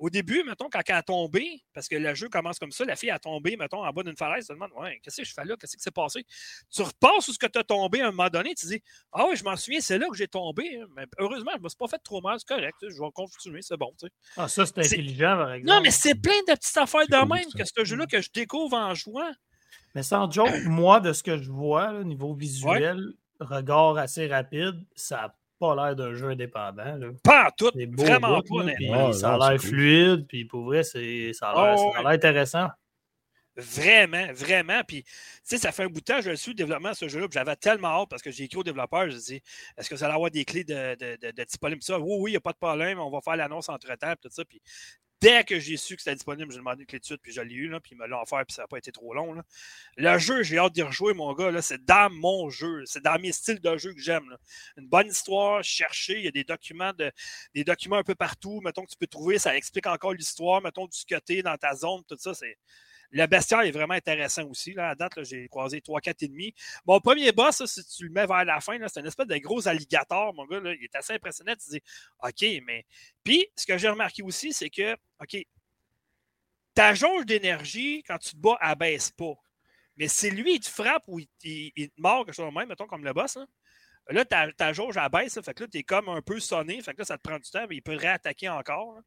Au 0.00 0.08
début, 0.08 0.42
mettons, 0.44 0.70
quand 0.70 0.80
elle 0.86 0.94
a 0.94 1.02
tombé, 1.02 1.62
parce 1.74 1.86
que 1.86 1.94
le 1.94 2.14
jeu 2.14 2.30
commence 2.30 2.58
comme 2.58 2.72
ça, 2.72 2.86
la 2.86 2.96
fille 2.96 3.10
a 3.10 3.18
tombé, 3.18 3.58
mettons, 3.58 3.84
en 3.84 3.92
bas 3.92 4.02
d'une 4.02 4.16
falaise, 4.16 4.46
tu 4.46 4.48
te 4.48 4.52
demandes, 4.54 4.72
ouais, 4.76 4.98
qu'est-ce 5.02 5.18
que 5.20 5.24
je 5.24 5.34
fais 5.34 5.44
là? 5.44 5.56
Qu'est-ce 5.60 5.76
qui 5.76 5.82
s'est 5.82 5.90
passé? 5.90 6.24
Tu 6.74 6.80
repasses 6.80 7.28
où 7.28 7.34
ce 7.34 7.38
que 7.38 7.46
tu 7.46 7.58
as 7.58 7.64
tombé 7.64 8.00
à 8.00 8.08
un 8.08 8.10
moment 8.10 8.30
donné, 8.30 8.54
tu 8.54 8.64
dis, 8.66 8.82
ah 9.12 9.26
oui, 9.28 9.36
je 9.36 9.44
m'en 9.44 9.56
souviens, 9.56 9.80
c'est 9.82 9.98
là 9.98 10.06
que 10.10 10.16
j'ai 10.16 10.26
tombé. 10.26 10.80
Mais 10.96 11.04
heureusement, 11.18 11.50
je 11.52 11.58
ne 11.58 11.64
me 11.64 11.68
suis 11.68 11.76
pas 11.76 11.86
fait 11.86 11.98
trop 11.98 12.22
mal, 12.22 12.38
c'est 12.38 12.48
correct, 12.48 12.76
je 12.80 12.98
vais 12.98 13.10
continuer, 13.12 13.60
c'est 13.60 13.76
bon. 13.76 13.92
Tu 14.00 14.06
sais. 14.06 14.12
Ah, 14.38 14.48
ça, 14.48 14.64
c'est 14.64 14.78
intelligent, 14.78 15.36
par 15.36 15.52
exemple. 15.52 15.70
Non, 15.70 15.82
mais 15.82 15.90
c'est 15.90 16.14
plein 16.14 16.40
de 16.48 16.54
petites 16.54 16.78
affaires 16.78 17.06
de 17.06 17.34
même 17.34 17.52
que 17.54 17.64
ce 17.66 17.84
jeu-là 17.84 18.06
que 18.06 18.22
je 18.22 18.30
découvre 18.32 18.78
en 18.78 18.94
jouant. 18.94 19.32
Mais 19.94 20.02
sans 20.02 20.30
joke, 20.30 20.64
moi, 20.64 21.00
de 21.00 21.12
ce 21.12 21.22
que 21.22 21.36
je 21.36 21.50
vois, 21.50 21.92
au 21.92 22.04
niveau 22.04 22.34
visuel, 22.34 23.12
regard 23.38 23.98
assez 23.98 24.26
rapide, 24.28 24.76
ça 24.94 25.16
n'a 25.16 25.34
pas 25.60 25.74
l'air 25.76 25.94
d'un 25.94 26.14
jeu 26.14 26.30
indépendant. 26.30 26.98
Pas 27.22 27.50
tout, 27.56 27.70
vraiment 27.96 28.42
pas. 28.42 29.12
ça 29.12 29.34
a 29.34 29.50
l'air 29.50 29.60
fluide, 29.60 30.26
puis 30.26 30.44
pour 30.46 30.64
vrai, 30.64 30.82
ça 30.82 30.98
a 30.98 31.74
l'air 31.74 32.06
intéressant. 32.06 32.68
Vraiment, 33.56 34.32
vraiment. 34.32 34.82
Puis, 34.86 35.02
tu 35.02 35.10
sais, 35.42 35.58
ça 35.58 35.72
fait 35.72 35.82
un 35.82 35.88
bout 35.88 36.00
de 36.00 36.04
temps, 36.04 36.20
je 36.20 36.34
suis 36.34 36.52
au 36.52 36.54
développement 36.54 36.90
de 36.90 36.96
ce 36.96 37.08
jeu-là, 37.08 37.26
j'avais 37.30 37.56
tellement 37.56 37.88
hâte 37.88 38.08
parce 38.08 38.22
que 38.22 38.30
j'ai 38.30 38.44
écrit 38.44 38.58
au 38.58 38.62
développeur, 38.62 39.10
je 39.10 39.16
dis, 39.16 39.42
est-ce 39.76 39.90
que 39.90 39.96
ça 39.96 40.08
va 40.08 40.14
avoir 40.14 40.30
des 40.30 40.44
clés 40.44 40.64
de, 40.64 40.94
de, 40.94 41.30
de, 41.30 41.44
disponibles? 41.44 41.82
Ça, 41.82 41.98
oui, 41.98 42.16
oui, 42.18 42.30
il 42.30 42.34
n'y 42.34 42.36
a 42.36 42.40
pas 42.40 42.52
de 42.52 42.58
problème, 42.58 42.98
on 43.00 43.10
va 43.10 43.20
faire 43.20 43.36
l'annonce 43.36 43.68
entre-temps, 43.68 44.14
tout 44.22 44.30
ça. 44.30 44.44
Puis, 44.44 44.62
dès 45.20 45.44
que 45.44 45.58
j'ai 45.58 45.76
su 45.76 45.96
que 45.96 46.02
c'était 46.02 46.14
disponible, 46.14 46.50
j'ai 46.50 46.58
demandé 46.58 46.82
une 46.82 46.86
clé 46.86 46.98
de 46.98 47.16
puis 47.16 47.32
je 47.32 47.40
l'ai 47.40 47.54
eu, 47.54 47.68
là, 47.68 47.80
puis 47.80 47.92
ils 47.92 47.98
me 47.98 48.06
l'ont 48.06 48.22
offert, 48.22 48.44
puis 48.46 48.54
ça 48.54 48.62
n'a 48.62 48.68
pas 48.68 48.78
été 48.78 48.90
trop 48.92 49.14
long. 49.14 49.34
Là. 49.34 49.42
Le 49.96 50.18
jeu, 50.18 50.42
j'ai 50.42 50.58
hâte 50.58 50.72
d'y 50.72 50.82
rejouer, 50.82 51.14
mon 51.14 51.32
gars. 51.34 51.50
Là, 51.50 51.62
c'est 51.62 51.84
dans 51.84 52.10
mon 52.10 52.48
jeu. 52.50 52.84
C'est 52.86 53.02
dans 53.02 53.18
mes 53.20 53.32
styles 53.32 53.60
de 53.60 53.76
jeu 53.76 53.92
que 53.92 54.00
j'aime. 54.00 54.36
Une 54.76 54.88
bonne 54.88 55.08
histoire, 55.08 55.62
chercher. 55.62 56.18
Il 56.18 56.24
y 56.24 56.28
a 56.28 56.32
des 56.32 56.44
documents, 56.44 56.92
de, 56.92 57.12
des 57.54 57.64
documents 57.64 57.96
un 57.96 58.04
peu 58.04 58.14
partout. 58.14 58.60
Mettons 58.62 58.84
que 58.84 58.90
tu 58.90 58.96
peux 58.96 59.06
trouver, 59.06 59.38
ça 59.38 59.56
explique 59.56 59.86
encore 59.86 60.14
l'histoire. 60.14 60.62
Mettons 60.62 60.86
du 60.86 60.98
côté 61.08 61.42
dans 61.42 61.56
ta 61.56 61.74
zone, 61.74 62.02
tout 62.08 62.16
ça. 62.18 62.34
C'est 62.34 62.56
le 63.12 63.26
bestiaire 63.26 63.60
est 63.60 63.70
vraiment 63.70 63.94
intéressant 63.94 64.44
aussi. 64.44 64.72
Là. 64.72 64.90
À 64.90 64.94
date, 64.94 65.22
j'ai 65.24 65.48
croisé 65.48 65.80
3-4 65.80 66.26
ennemis. 66.26 66.54
Mon 66.86 67.00
premier 67.00 67.32
boss, 67.32 67.64
si 67.66 67.84
tu 67.84 68.04
le 68.04 68.10
mets 68.10 68.26
vers 68.26 68.44
la 68.44 68.60
fin, 68.60 68.78
c'est 68.86 69.00
une 69.00 69.06
espèce 69.06 69.26
de 69.26 69.36
gros 69.38 69.66
alligator, 69.66 70.32
mon 70.34 70.46
gars. 70.46 70.60
Là. 70.60 70.74
Il 70.74 70.84
est 70.84 70.94
assez 70.94 71.14
impressionnant. 71.14 71.54
Tu 71.56 71.70
dis, 71.70 71.82
OK, 72.22 72.62
mais. 72.64 72.86
Puis, 73.24 73.48
ce 73.56 73.66
que 73.66 73.76
j'ai 73.78 73.88
remarqué 73.88 74.22
aussi, 74.22 74.52
c'est 74.52 74.70
que, 74.70 74.94
OK, 75.20 75.44
ta 76.74 76.94
jauge 76.94 77.26
d'énergie, 77.26 78.02
quand 78.06 78.18
tu 78.18 78.30
te 78.30 78.36
bats, 78.36 78.58
elle 78.62 78.76
baisse 78.76 79.10
pas. 79.10 79.34
Mais 79.96 80.08
si 80.08 80.30
lui, 80.30 80.54
il 80.54 80.60
te 80.60 80.68
frappe 80.68 81.02
ou 81.08 81.20
il, 81.42 81.72
te 81.72 82.00
mord, 82.00 82.24
quelque 82.24 82.34
chose 82.34 82.48
de 82.48 82.58
même, 82.58 82.68
mettons 82.68 82.86
comme 82.86 83.04
le 83.04 83.12
boss, 83.12 83.38
là, 84.08 84.24
ta, 84.24 84.52
ta, 84.52 84.72
jauge, 84.72 84.96
elle 84.96 85.10
baisse. 85.10 85.38
fait 85.40 85.52
que 85.52 85.64
là, 85.64 85.68
tu 85.70 85.78
es 85.78 85.82
comme 85.82 86.08
un 86.08 86.22
peu 86.22 86.38
sonné. 86.38 86.80
Fait 86.80 86.92
que 86.94 86.98
là, 87.00 87.04
ça 87.04 87.18
te 87.18 87.22
prend 87.22 87.38
du 87.38 87.50
temps, 87.50 87.66
mais 87.68 87.76
il 87.76 87.82
peut 87.82 87.96
réattaquer 87.96 88.48
encore. 88.48 89.00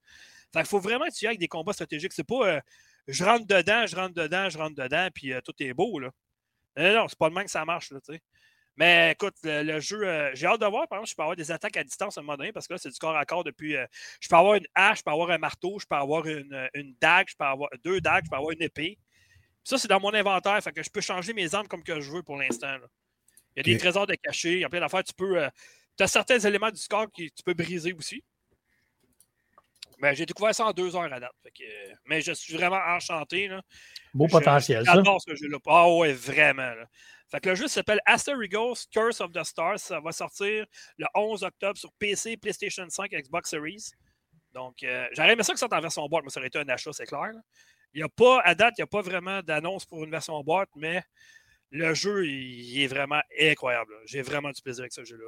Fait 0.52 0.60
qu'il 0.60 0.68
faut 0.68 0.80
vraiment 0.80 1.06
que 1.06 1.14
tu 1.14 1.26
ailles 1.26 1.30
avec 1.30 1.40
des 1.40 1.48
combats 1.48 1.74
stratégiques. 1.74 2.14
C'est 2.14 2.28
pas. 2.28 2.48
Euh, 2.48 2.62
je 3.08 3.24
rentre 3.24 3.46
dedans, 3.46 3.86
je 3.86 3.96
rentre 3.96 4.14
dedans, 4.14 4.50
je 4.50 4.58
rentre 4.58 4.76
dedans, 4.76 5.10
puis 5.14 5.34
euh, 5.34 5.42
tout 5.42 5.54
est 5.60 5.74
beau. 5.74 6.00
Là. 6.00 6.10
Non, 6.78 6.94
non, 6.94 7.08
c'est 7.08 7.18
pas 7.18 7.30
le 7.30 7.36
même 7.36 7.46
que 7.46 7.52
ça 7.52 7.66
marche. 7.66 7.92
Là, 7.92 8.00
mais 8.76 9.12
écoute, 9.12 9.36
le, 9.44 9.80
jeu, 9.80 10.02
euh, 10.08 10.32
j'ai 10.34 10.48
hâte 10.48 10.62
de 10.62 10.66
voir. 10.66 10.88
Par 10.88 10.98
exemple, 10.98 11.10
je 11.12 11.16
peux 11.16 11.22
avoir 11.22 11.36
des 11.36 11.52
attaques 11.52 11.78
à 11.78 11.84
distance 11.84 12.18
à 12.18 12.22
un 12.22 12.24
moment 12.24 12.38
donné 12.38 12.52
parce 12.52 12.68
que 12.68 12.74
là, 12.74 12.80
c'est 12.80 12.90
du 12.90 12.98
corps 12.98 13.16
à 13.16 13.24
corps 13.24 13.44
depuis. 13.44 13.76
Euh, 13.76 13.86
je 14.20 14.28
peux 14.28 14.36
avoir 14.36 14.56
une 14.56 14.66
hache, 14.74 15.00
je 15.00 15.04
peux 15.04 15.12
avoir 15.12 15.30
un 15.30 15.38
marteau, 15.38 15.78
je 15.80 15.86
peux 15.86 15.96
avoir 15.96 16.26
une, 16.26 16.70
une, 16.74 16.96
dague, 17.00 17.28
je 17.30 17.36
peux 17.36 17.46
avoir 17.46 17.70
deux 17.84 18.02
dagues, 18.02 18.26
je 18.26 18.30
peux 18.32 18.36
avoir 18.36 18.52
une 18.52 18.64
épée. 18.64 18.98
ça, 19.64 19.78
c'est 19.78 19.88
dans 19.88 20.00
mon 20.00 20.14
inventaire. 20.14 20.60
Fait 20.64 20.72
que 20.72 20.82
je 20.82 20.90
peux 20.90 21.02
changer 21.02 21.34
mes 21.34 21.54
armes 21.54 21.68
comme 21.68 21.84
que 21.84 22.00
je 22.00 22.12
veux 22.12 22.24
pour 22.24 22.38
l'instant. 22.38 22.78
Il 23.56 23.58
y 23.58 23.60
a 23.60 23.64
des 23.74 23.78
trésors 23.78 24.08
de 24.08 24.16
cachés, 24.16 24.54
il 24.54 24.60
y 24.62 24.66
a 24.66 24.70
plein 24.70 24.80
d'affaires. 24.80 25.04
Tu 25.04 25.14
peux. 25.14 25.48
tu 25.96 26.04
as 26.04 26.08
certains 26.08 26.40
éléments 26.40 26.72
du 26.72 26.80
score 26.80 27.06
que 27.12 27.24
tu 27.24 27.44
peux 27.46 27.54
briser 27.54 27.94
aussi. 27.94 28.24
Ben, 30.00 30.14
j'ai 30.14 30.26
découvert 30.26 30.54
ça 30.54 30.66
en 30.66 30.72
deux 30.72 30.96
heures 30.96 31.12
à 31.12 31.20
date. 31.20 31.32
mais 32.06 32.22
je 32.22 32.32
suis 32.34 32.54
vraiment 32.54 32.80
enchanté. 32.88 33.48
Là. 33.48 33.62
Beau 34.14 34.28
potentiel, 34.28 34.86
ça. 34.86 34.94
J'adore 34.94 35.22
ce 35.22 35.36
jeu-là. 35.36 35.58
Ah 35.68 35.90
ouais, 35.94 36.14
vraiment. 36.14 36.74
Fait 37.30 37.40
que 37.40 37.50
le 37.50 37.56
jeu 37.56 37.68
s'appelle 37.68 38.00
Asterigos 38.06 38.76
Curse 38.92 39.22
of 39.22 39.32
the 39.32 39.44
Stars. 39.44 39.80
Ça 39.80 40.00
va 40.00 40.12
sortir 40.12 40.66
le 40.98 41.06
11 41.16 41.44
octobre 41.44 41.78
sur 41.78 41.92
PC, 41.94 42.38
PlayStation 42.38 42.86
5, 42.88 43.12
Xbox 43.12 43.50
Series. 43.50 43.92
Donc, 44.54 44.84
euh, 44.84 45.08
j'aurais 45.14 45.34
aimé 45.34 45.44
ça 45.44 45.54
que 45.54 45.60
ça 45.60 45.68
soit 45.68 45.78
en 45.78 45.82
version 45.82 46.08
boîte, 46.08 46.24
mais 46.24 46.30
ça 46.30 46.40
aurait 46.40 46.48
été 46.48 46.60
un 46.60 46.70
achat, 46.70 46.94
c'est 46.94 47.06
clair. 47.06 47.32
Il 47.94 48.02
y 48.02 48.04
a 48.04 48.10
pas, 48.10 48.42
à 48.42 48.56
date, 48.56 48.76
il 48.78 48.82
n'y 48.82 48.84
a 48.84 48.88
pas 48.88 49.02
vraiment 49.02 49.42
d'annonce 49.42 49.86
pour 49.86 50.04
une 50.04 50.12
version 50.12 50.40
boîte, 50.42 50.70
mais 50.76 51.04
le 51.72 51.94
jeu, 51.96 52.28
il, 52.28 52.82
est 52.82 52.88
vraiment 52.88 53.22
incroyable. 53.42 53.94
J'ai 54.06 54.22
vraiment 54.22 54.52
du 54.52 54.62
plaisir 54.62 54.84
avec 54.84 54.94
ce 54.94 55.04
jeu-là. 55.04 55.26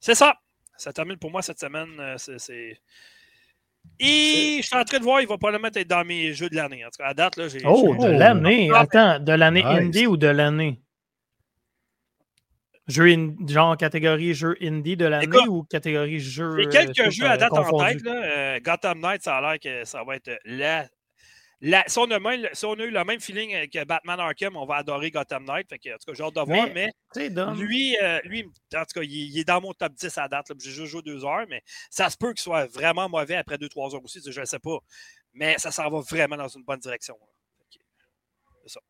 c'est 0.00 0.14
ça. 0.14 0.38
Ça 0.78 0.92
termine 0.92 1.16
pour 1.16 1.30
moi 1.30 1.42
cette 1.42 1.60
semaine. 1.60 1.88
Euh, 1.98 2.16
c'est. 2.18 2.78
Et 4.00 4.58
je 4.60 4.66
suis 4.66 4.76
en 4.76 4.84
train 4.84 4.98
de 4.98 5.04
voir, 5.04 5.20
il 5.20 5.28
va 5.28 5.38
probablement 5.38 5.68
être 5.74 5.88
dans 5.88 6.04
mes 6.04 6.32
jeux 6.32 6.48
de 6.48 6.56
l'année. 6.56 6.84
En 6.84 6.88
tout 6.88 6.98
cas, 6.98 7.08
à 7.08 7.14
date, 7.14 7.36
là, 7.36 7.48
j'ai. 7.48 7.60
Oh, 7.64 7.94
de 7.96 8.08
l'année. 8.08 8.70
Attends, 8.74 9.20
de 9.20 9.32
l'année 9.32 9.64
indie 9.64 10.06
ou 10.06 10.16
de 10.16 10.26
l'année? 10.26 10.80
Jeu 12.88 13.08
genre 13.48 13.76
catégorie 13.76 14.32
jeu 14.32 14.56
indie 14.62 14.96
de 14.96 15.06
l'année 15.06 15.48
ou 15.48 15.64
catégorie 15.64 16.20
jeu. 16.20 16.56
J'ai 16.56 16.68
quelques 16.68 17.00
euh, 17.00 17.10
jeux 17.10 17.26
à 17.26 17.36
date 17.36 17.52
en 17.52 17.78
tête. 17.78 18.02
Là. 18.04 18.12
Euh, 18.14 18.60
Gotham 18.60 19.00
Knight, 19.00 19.22
ça 19.22 19.38
a 19.38 19.40
l'air 19.40 19.58
que 19.58 19.84
ça 19.84 20.04
va 20.04 20.14
être 20.14 20.30
la, 20.44 20.86
si, 21.62 21.98
on 21.98 22.10
a 22.10 22.84
eu 22.84 22.90
le 22.90 23.04
même 23.04 23.20
feeling 23.20 23.68
que 23.68 23.84
Batman 23.84 24.20
Arkham, 24.20 24.56
on 24.56 24.66
va 24.66 24.76
adorer 24.76 25.10
Gotham 25.10 25.44
Knight. 25.44 25.68
Fait 25.68 25.78
que, 25.78 25.94
en 25.94 25.98
tout 25.98 26.06
cas, 26.06 26.12
j'ai 26.12 26.22
hâte 26.22 26.34
de 26.34 26.40
voir. 26.40 26.68
Mais, 26.74 26.92
lui, 27.54 27.96
euh, 28.02 28.20
lui, 28.24 28.44
en 28.74 28.84
tout 28.84 29.00
cas, 29.00 29.02
il, 29.02 29.38
est 29.38 29.44
dans 29.44 29.60
mon 29.60 29.72
top 29.72 29.92
10 29.94 30.18
à 30.18 30.28
date. 30.28 30.52
J'ai 30.58 30.70
juste 30.70 30.92
joué 30.92 31.02
deux 31.02 31.24
heures, 31.24 31.46
mais 31.48 31.62
ça 31.90 32.10
se 32.10 32.16
peut 32.16 32.32
qu'il 32.32 32.42
soit 32.42 32.66
vraiment 32.66 33.08
mauvais 33.08 33.36
après 33.36 33.58
deux, 33.58 33.68
trois 33.68 33.94
heures 33.94 34.04
aussi. 34.04 34.20
Je 34.24 34.40
ne 34.40 34.44
sais 34.44 34.58
pas. 34.58 34.78
Mais 35.32 35.58
ça 35.58 35.70
s'en 35.70 35.88
va 35.88 36.00
vraiment 36.00 36.36
dans 36.36 36.48
une 36.48 36.64
bonne 36.64 36.80
direction. 36.80 37.16
C'est 38.62 38.74
ça. 38.74 38.80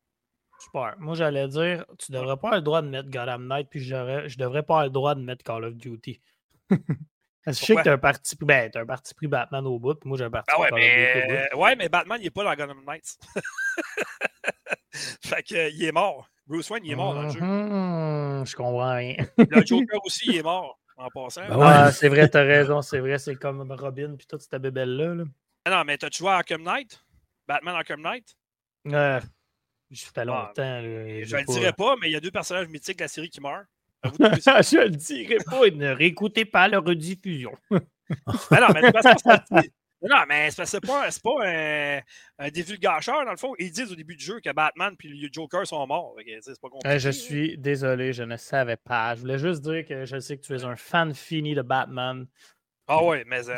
Super. 0.59 0.95
Moi, 0.99 1.15
j'allais 1.15 1.47
dire, 1.47 1.85
tu 1.99 2.11
devrais 2.11 2.37
pas 2.37 2.47
avoir 2.47 2.55
le 2.55 2.61
droit 2.61 2.81
de 2.81 2.89
mettre 2.89 3.09
Gotham 3.09 3.47
Knight, 3.47 3.69
puis 3.69 3.79
je 3.79 4.37
devrais 4.37 4.63
pas 4.63 4.73
avoir 4.73 4.83
le 4.85 4.89
droit 4.89 5.15
de 5.15 5.21
mettre 5.21 5.43
Call 5.43 5.63
of 5.63 5.75
Duty. 5.75 6.19
je 7.47 7.53
sais 7.53 7.75
que 7.75 7.81
tu 7.81 7.89
as 7.89 7.93
un 7.93 7.97
parti 7.97 8.35
pris. 8.35 8.45
Ben, 8.45 8.71
un 8.75 8.85
parti 8.85 9.13
pris 9.13 9.27
Batman 9.27 9.65
au 9.65 9.79
bout, 9.79 9.95
puis 9.95 10.07
moi 10.07 10.17
j'ai 10.17 10.25
un 10.25 10.29
parti 10.29 10.51
ah 10.53 10.59
ouais, 10.59 10.69
mais... 10.73 11.49
ouais, 11.55 11.75
mais 11.75 11.89
Batman, 11.89 12.17
il 12.19 12.25
n'est 12.25 12.29
pas 12.29 12.43
dans 12.43 12.53
Gotham 12.55 12.83
Knights. 12.85 13.17
fait 14.91 15.43
que, 15.43 15.71
il 15.71 15.83
est 15.83 15.91
mort. 15.91 16.29
Bruce 16.45 16.69
Wayne, 16.69 16.85
il 16.85 16.91
est 16.91 16.95
mort 16.95 17.13
dans 17.13 17.23
le 17.23 17.29
jeu. 17.29 17.39
Mm-hmm. 17.39 18.49
je 18.49 18.55
comprends 18.55 18.95
rien. 18.95 19.15
le 19.37 19.61
Joker 19.65 19.99
aussi, 20.05 20.25
il 20.27 20.37
est 20.37 20.43
mort 20.43 20.79
en 20.97 21.09
passant. 21.09 21.47
Ben 21.47 21.59
ah, 21.61 21.91
c'est 21.91 22.09
vrai, 22.09 22.27
t'as 22.29 22.43
raison, 22.43 22.81
c'est 22.81 22.99
vrai, 22.99 23.17
c'est 23.17 23.35
comme 23.35 23.69
Robin 23.71 24.15
puis 24.17 24.25
toute 24.25 24.41
cette 24.41 24.61
bébelle-là. 24.61 25.15
Là. 25.15 25.23
Ah 25.65 25.71
non, 25.71 25.83
mais 25.85 25.97
t'as-tu 25.97 26.19
joué 26.19 26.29
à 26.29 26.37
Arkham 26.37 26.63
Knight? 26.63 27.03
Batman 27.47 27.75
Arkham 27.75 28.01
Knight? 28.01 28.35
Euh, 28.87 29.19
ça 29.93 30.11
fait 30.13 30.25
longtemps. 30.25 30.81
je 30.81 31.35
ne 31.35 31.39
le 31.39 31.45
dirais 31.45 31.73
pas, 31.73 31.95
mais 32.01 32.09
il 32.09 32.13
y 32.13 32.15
a 32.15 32.19
deux 32.19 32.31
personnages 32.31 32.67
mythiques 32.67 32.97
de 32.97 33.03
la 33.03 33.07
série 33.07 33.29
qui 33.29 33.41
meurent. 33.41 33.65
je 34.03 34.83
le 34.83 34.89
dirai 34.89 35.37
pas. 35.45 35.69
Ne 35.69 35.91
réécoutez 35.91 36.45
pas 36.45 36.67
la 36.67 36.79
rediffusion. 36.79 37.51
Ben 37.69 38.61
non, 38.61 38.67
mais 38.73 38.81
de 38.81 38.87
toute 38.87 39.01
façon, 39.01 39.63
non, 40.01 40.17
mais 40.27 40.51
c'est 40.51 40.79
pas, 40.85 41.09
pas 41.23 41.47
un, 41.47 41.99
un 42.37 42.49
divulgateur, 42.49 43.25
dans 43.25 43.31
le 43.31 43.37
fond. 43.37 43.53
Ils 43.57 43.71
disent 43.71 43.91
au 43.91 43.95
début 43.95 44.15
du 44.15 44.23
jeu 44.23 44.39
que 44.39 44.51
Batman 44.53 44.93
et 45.03 45.07
le 45.07 45.29
Joker 45.31 45.65
sont 45.65 45.85
morts. 45.87 46.15
Pas 46.15 46.69
compliqué, 46.69 46.99
je 46.99 47.09
suis 47.09 47.57
désolé, 47.57 48.13
je 48.13 48.23
ne 48.23 48.37
savais 48.37 48.77
pas. 48.77 49.15
Je 49.15 49.21
voulais 49.21 49.39
juste 49.39 49.61
dire 49.61 49.85
que 49.85 50.05
je 50.05 50.19
sais 50.19 50.37
que 50.37 50.43
tu 50.43 50.55
es 50.55 50.63
un 50.63 50.75
fan 50.75 51.13
fini 51.15 51.55
de 51.55 51.63
Batman. 51.63 52.27
Ah 52.89 53.03
ouais, 53.03 53.25
mais, 53.27 53.49
euh, 53.49 53.57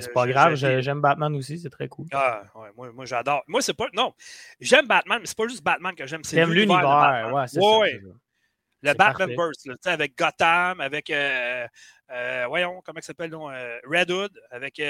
c'est 0.00 0.12
pas 0.12 0.28
grave, 0.28 0.54
j'aime 0.54 1.00
Batman 1.00 1.34
aussi, 1.34 1.58
c'est 1.58 1.70
très 1.70 1.88
cool. 1.88 2.06
Ah 2.12 2.44
ouais, 2.54 2.68
moi, 2.76 2.92
moi 2.92 3.04
j'adore. 3.06 3.42
Moi, 3.48 3.60
c'est 3.60 3.74
pas. 3.74 3.86
Non, 3.92 4.14
j'aime 4.60 4.86
Batman, 4.86 5.18
mais 5.20 5.26
c'est 5.26 5.36
pas 5.36 5.48
juste 5.48 5.64
Batman 5.64 5.94
que 5.96 6.06
j'aime, 6.06 6.22
c'est 6.22 6.44
l'univers. 6.46 7.32
Ouais, 7.32 7.48
c'est 7.48 7.60
ouais. 7.60 8.00
ça. 8.00 8.08
Le 8.82 8.94
Batman 8.94 9.34
Burst, 9.34 9.68
avec 9.86 10.16
Gotham, 10.16 10.80
avec, 10.80 11.10
euh, 11.10 11.66
euh, 12.10 12.44
voyons, 12.46 12.80
comment 12.84 13.00
ça 13.00 13.08
s'appelle, 13.08 13.34
euh, 13.34 13.80
Red 13.84 14.10
Hood, 14.10 14.40
avec 14.50 14.80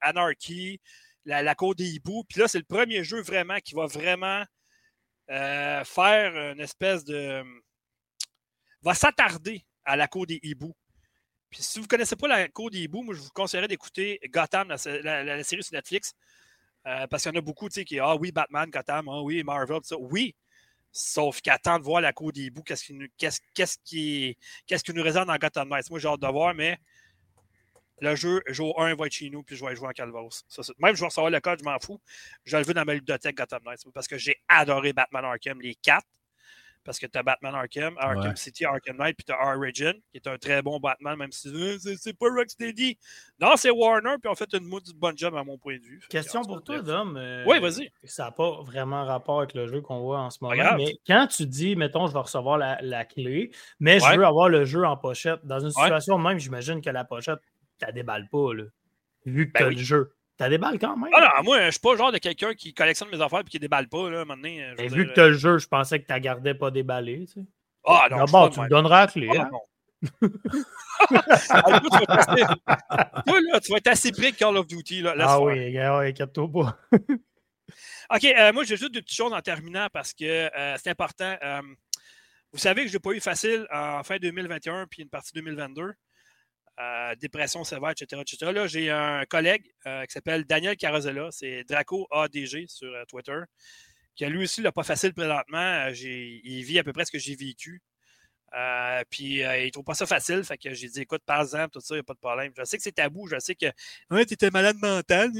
Anarchy, 0.00 0.80
la, 1.24 1.42
la 1.42 1.54
Côte 1.54 1.78
des 1.78 1.88
hiboux. 1.88 2.24
Puis 2.28 2.40
là, 2.40 2.46
c'est 2.46 2.58
le 2.58 2.64
premier 2.64 3.02
jeu 3.02 3.20
vraiment 3.20 3.58
qui 3.58 3.74
va 3.74 3.86
vraiment 3.86 4.44
faire 5.28 6.52
une 6.52 6.60
espèce 6.60 7.04
de. 7.04 7.42
va 8.82 8.94
s'attarder 8.94 9.64
à 9.84 9.96
la 9.96 10.06
Côte 10.06 10.28
des 10.28 10.40
hiboux. 10.42 10.74
Puis 11.50 11.62
si 11.62 11.80
vous 11.80 11.86
ne 11.86 11.88
connaissez 11.88 12.14
pas 12.14 12.28
la 12.28 12.48
Côte 12.48 12.74
des 12.74 12.82
hiboux, 12.82 13.02
moi, 13.02 13.14
je 13.14 13.20
vous 13.20 13.30
conseillerais 13.34 13.66
d'écouter 13.66 14.20
Gotham, 14.28 14.68
la, 14.68 14.78
série 14.78 15.64
sur 15.64 15.74
Netflix. 15.74 16.14
parce 16.84 17.24
qu'il 17.24 17.32
y 17.32 17.36
en 17.36 17.38
a 17.38 17.42
beaucoup, 17.42 17.68
qui, 17.68 17.98
ah 17.98 18.14
oui, 18.14 18.30
Batman, 18.30 18.70
Gotham, 18.70 19.08
ah 19.08 19.20
oui, 19.20 19.42
Marvel, 19.42 19.80
ça. 19.82 19.96
Oui, 19.98 20.36
Sauf 20.92 21.40
qu'attend 21.40 21.78
de 21.78 21.84
voir 21.84 22.00
la 22.00 22.12
cour 22.12 22.32
des 22.32 22.50
bouts, 22.50 22.62
qu'est-ce 22.62 22.84
qui, 22.84 22.94
nous, 22.94 23.06
qu'est-ce, 23.16 23.40
qu'est-ce 23.54 23.78
qui, 23.84 24.36
qu'est-ce 24.66 24.82
qui 24.82 24.92
nous 24.92 25.02
réserve 25.02 25.26
dans 25.26 25.36
Gotham 25.36 25.68
Knights? 25.68 25.90
Moi, 25.90 25.98
j'ai 25.98 26.08
hâte 26.08 26.20
de 26.20 26.26
voir, 26.26 26.54
mais 26.54 26.78
le 28.00 28.16
jeu, 28.16 28.42
jour 28.48 28.80
1 28.82 28.94
va 28.94 29.06
être 29.06 29.12
chez 29.12 29.30
nous, 29.30 29.42
puis 29.42 29.56
je 29.56 29.64
vais 29.64 29.76
jouer 29.76 29.88
en 29.88 29.92
Calvos. 29.92 30.30
même 30.78 30.94
je 30.96 31.00
vais 31.00 31.06
recevoir 31.06 31.30
le 31.30 31.40
code, 31.40 31.60
je 31.60 31.64
m'en 31.64 31.78
fous. 31.78 32.00
Je 32.44 32.56
le 32.56 32.64
veux 32.64 32.74
dans 32.74 32.84
ma 32.84 32.94
bibliothèque 32.94 33.36
Gotham 33.36 33.62
Knights 33.64 33.84
parce 33.92 34.08
que 34.08 34.18
j'ai 34.18 34.36
adoré 34.48 34.92
Batman 34.92 35.24
Arkham, 35.24 35.60
les 35.60 35.74
quatre 35.74 36.06
parce 36.90 36.98
que 36.98 37.06
tu 37.06 37.16
as 37.16 37.22
Batman 37.22 37.54
Arkham, 37.54 37.94
Arkham 37.98 38.34
City, 38.34 38.64
Arkham 38.64 38.96
Knight, 38.96 39.16
puis 39.16 39.24
tu 39.24 39.32
as 39.32 39.56
Origin, 39.56 39.92
qui 40.10 40.16
est 40.16 40.26
un 40.26 40.36
très 40.38 40.60
bon 40.60 40.80
Batman, 40.80 41.16
même 41.16 41.30
si 41.30 41.46
euh, 41.48 41.78
c'est 41.78 42.18
pas 42.18 42.26
Rocksteady. 42.28 42.98
Non, 43.40 43.52
c'est 43.54 43.70
Warner, 43.70 44.16
puis 44.20 44.28
on 44.28 44.34
fait 44.34 44.52
une 44.54 44.68
de 44.68 44.98
bonne 44.98 45.16
job 45.16 45.36
à 45.36 45.44
mon 45.44 45.56
point 45.56 45.76
de 45.76 45.84
vue. 45.84 46.00
Question 46.10 46.42
pour 46.42 46.64
toi, 46.64 46.82
Dom. 46.82 47.16
Euh, 47.16 47.44
oui, 47.46 47.60
vas-y. 47.60 47.92
Ça 48.02 48.24
n'a 48.24 48.30
pas 48.32 48.60
vraiment 48.62 49.04
rapport 49.04 49.38
avec 49.38 49.54
le 49.54 49.68
jeu 49.68 49.80
qu'on 49.82 50.00
voit 50.00 50.18
en 50.18 50.30
ce 50.30 50.38
moment, 50.42 50.76
mais 50.76 50.96
quand 51.06 51.28
tu 51.28 51.46
dis, 51.46 51.76
mettons, 51.76 52.08
je 52.08 52.12
vais 52.12 52.18
recevoir 52.18 52.58
la, 52.58 53.04
clé, 53.04 53.52
mais 53.78 54.00
je 54.00 54.16
veux 54.16 54.26
avoir 54.26 54.48
le 54.48 54.64
jeu 54.64 54.84
en 54.84 54.96
pochette, 54.96 55.38
dans 55.44 55.60
une 55.60 55.70
situation 55.70 56.18
même, 56.18 56.40
j'imagine 56.40 56.80
que 56.80 56.90
la 56.90 57.04
pochette, 57.04 57.38
tu 57.78 57.86
ne 57.86 57.92
déballes 57.92 58.28
pas, 58.28 58.52
là, 58.52 58.64
vu 59.26 59.46
que 59.46 59.52
ben 59.52 59.60
tu 59.60 59.64
as 59.64 59.70
le 59.70 59.76
jeu. 59.76 60.12
T'as 60.40 60.48
des 60.48 60.56
balles 60.56 60.78
quand 60.78 60.96
même. 60.96 61.10
Ah 61.14 61.34
non, 61.36 61.44
moi, 61.44 61.66
je 61.66 61.72
suis 61.72 61.80
pas 61.80 61.92
le 61.92 61.98
genre 61.98 62.12
de 62.12 62.16
quelqu'un 62.16 62.54
qui 62.54 62.72
collectionne 62.72 63.10
mes 63.10 63.20
affaires 63.20 63.40
et 63.40 63.44
qui 63.44 63.58
déballe 63.58 63.90
pas. 63.90 64.08
Là, 64.08 64.24
maintenant, 64.24 64.48
Et 64.48 64.88
vu 64.88 65.06
que 65.06 65.12
t'as 65.12 65.26
le 65.26 65.34
jeu, 65.34 65.58
je 65.58 65.68
pensais 65.68 66.00
que 66.00 66.10
tu 66.10 66.18
gardais 66.18 66.54
pas 66.54 66.70
déballé. 66.70 67.26
Tu 67.26 67.32
sais. 67.34 67.46
Ah 67.84 68.06
non. 68.10 68.24
D'abord, 68.24 68.48
tu 68.48 68.58
me 68.58 68.66
donneras 68.66 69.00
la 69.00 69.06
clé. 69.08 69.28
Ah, 69.36 69.42
hein? 69.42 70.28
ah, 71.50 71.62
toi, 71.62 71.80
tu, 71.82 72.06
vas 72.06 72.56
toi, 73.26 73.40
là, 73.52 73.60
tu 73.60 73.70
vas 73.70 73.76
être 73.76 73.88
assez 73.88 74.12
près 74.12 74.32
de 74.32 74.36
Call 74.38 74.56
of 74.56 74.66
Duty. 74.66 75.02
Là, 75.02 75.14
ah 75.18 75.42
oui, 75.42 75.76
inquiète-toi 75.76 76.50
pas. 76.50 76.78
OK, 78.14 78.24
euh, 78.24 78.52
moi, 78.54 78.64
j'ai 78.64 78.78
juste 78.78 78.94
deux 78.94 79.02
petites 79.02 79.18
choses 79.18 79.34
en 79.34 79.42
terminant 79.42 79.88
parce 79.92 80.14
que 80.14 80.24
euh, 80.24 80.76
c'est 80.82 80.88
important. 80.88 81.36
Euh, 81.42 81.60
vous 82.54 82.58
savez 82.58 82.84
que 82.84 82.88
je 82.88 82.94
n'ai 82.94 83.00
pas 83.00 83.10
eu 83.10 83.20
facile 83.20 83.66
en 83.70 84.02
fin 84.04 84.16
2021 84.16 84.86
puis 84.86 85.02
une 85.02 85.10
partie 85.10 85.34
2022. 85.34 85.92
Euh, 86.80 87.14
dépression 87.16 87.62
sévère, 87.62 87.90
etc. 87.90 88.22
Là, 88.52 88.66
j'ai 88.66 88.90
un 88.90 89.26
collègue 89.26 89.70
euh, 89.86 90.06
qui 90.06 90.12
s'appelle 90.12 90.44
Daniel 90.44 90.76
Carozella, 90.78 91.28
c'est 91.30 91.62
Draco 91.64 92.06
ADG 92.10 92.68
sur 92.68 92.88
euh, 92.88 93.04
Twitter, 93.06 93.38
qui 94.16 94.24
lui 94.24 94.44
aussi 94.44 94.62
l'a 94.62 94.72
pas 94.72 94.82
facile 94.82 95.12
présentement. 95.12 95.88
il 95.88 96.62
vit 96.62 96.78
à 96.78 96.84
peu 96.84 96.94
près 96.94 97.04
ce 97.04 97.12
que 97.12 97.18
j'ai 97.18 97.34
vécu. 97.34 97.82
Euh, 98.56 99.02
puis 99.08 99.44
euh, 99.44 99.64
il 99.64 99.70
trouve 99.70 99.84
pas 99.84 99.94
ça 99.94 100.06
facile. 100.06 100.42
Fait 100.42 100.58
que 100.58 100.74
j'ai 100.74 100.88
dit 100.88 101.02
écoute, 101.02 101.22
par 101.24 101.42
exemple, 101.42 101.70
tout 101.72 101.80
ça, 101.80 101.94
il 101.94 101.98
n'y 101.98 102.00
a 102.00 102.04
pas 102.04 102.14
de 102.14 102.18
problème. 102.18 102.52
Je 102.56 102.64
sais 102.64 102.76
que 102.76 102.82
c'est 102.82 102.92
tabou, 102.92 103.28
je 103.28 103.38
sais 103.38 103.54
que 103.54 103.66
ouais, 104.10 104.26
tu 104.26 104.34
étais 104.34 104.50
malade 104.50 104.76
mental. 104.80 105.30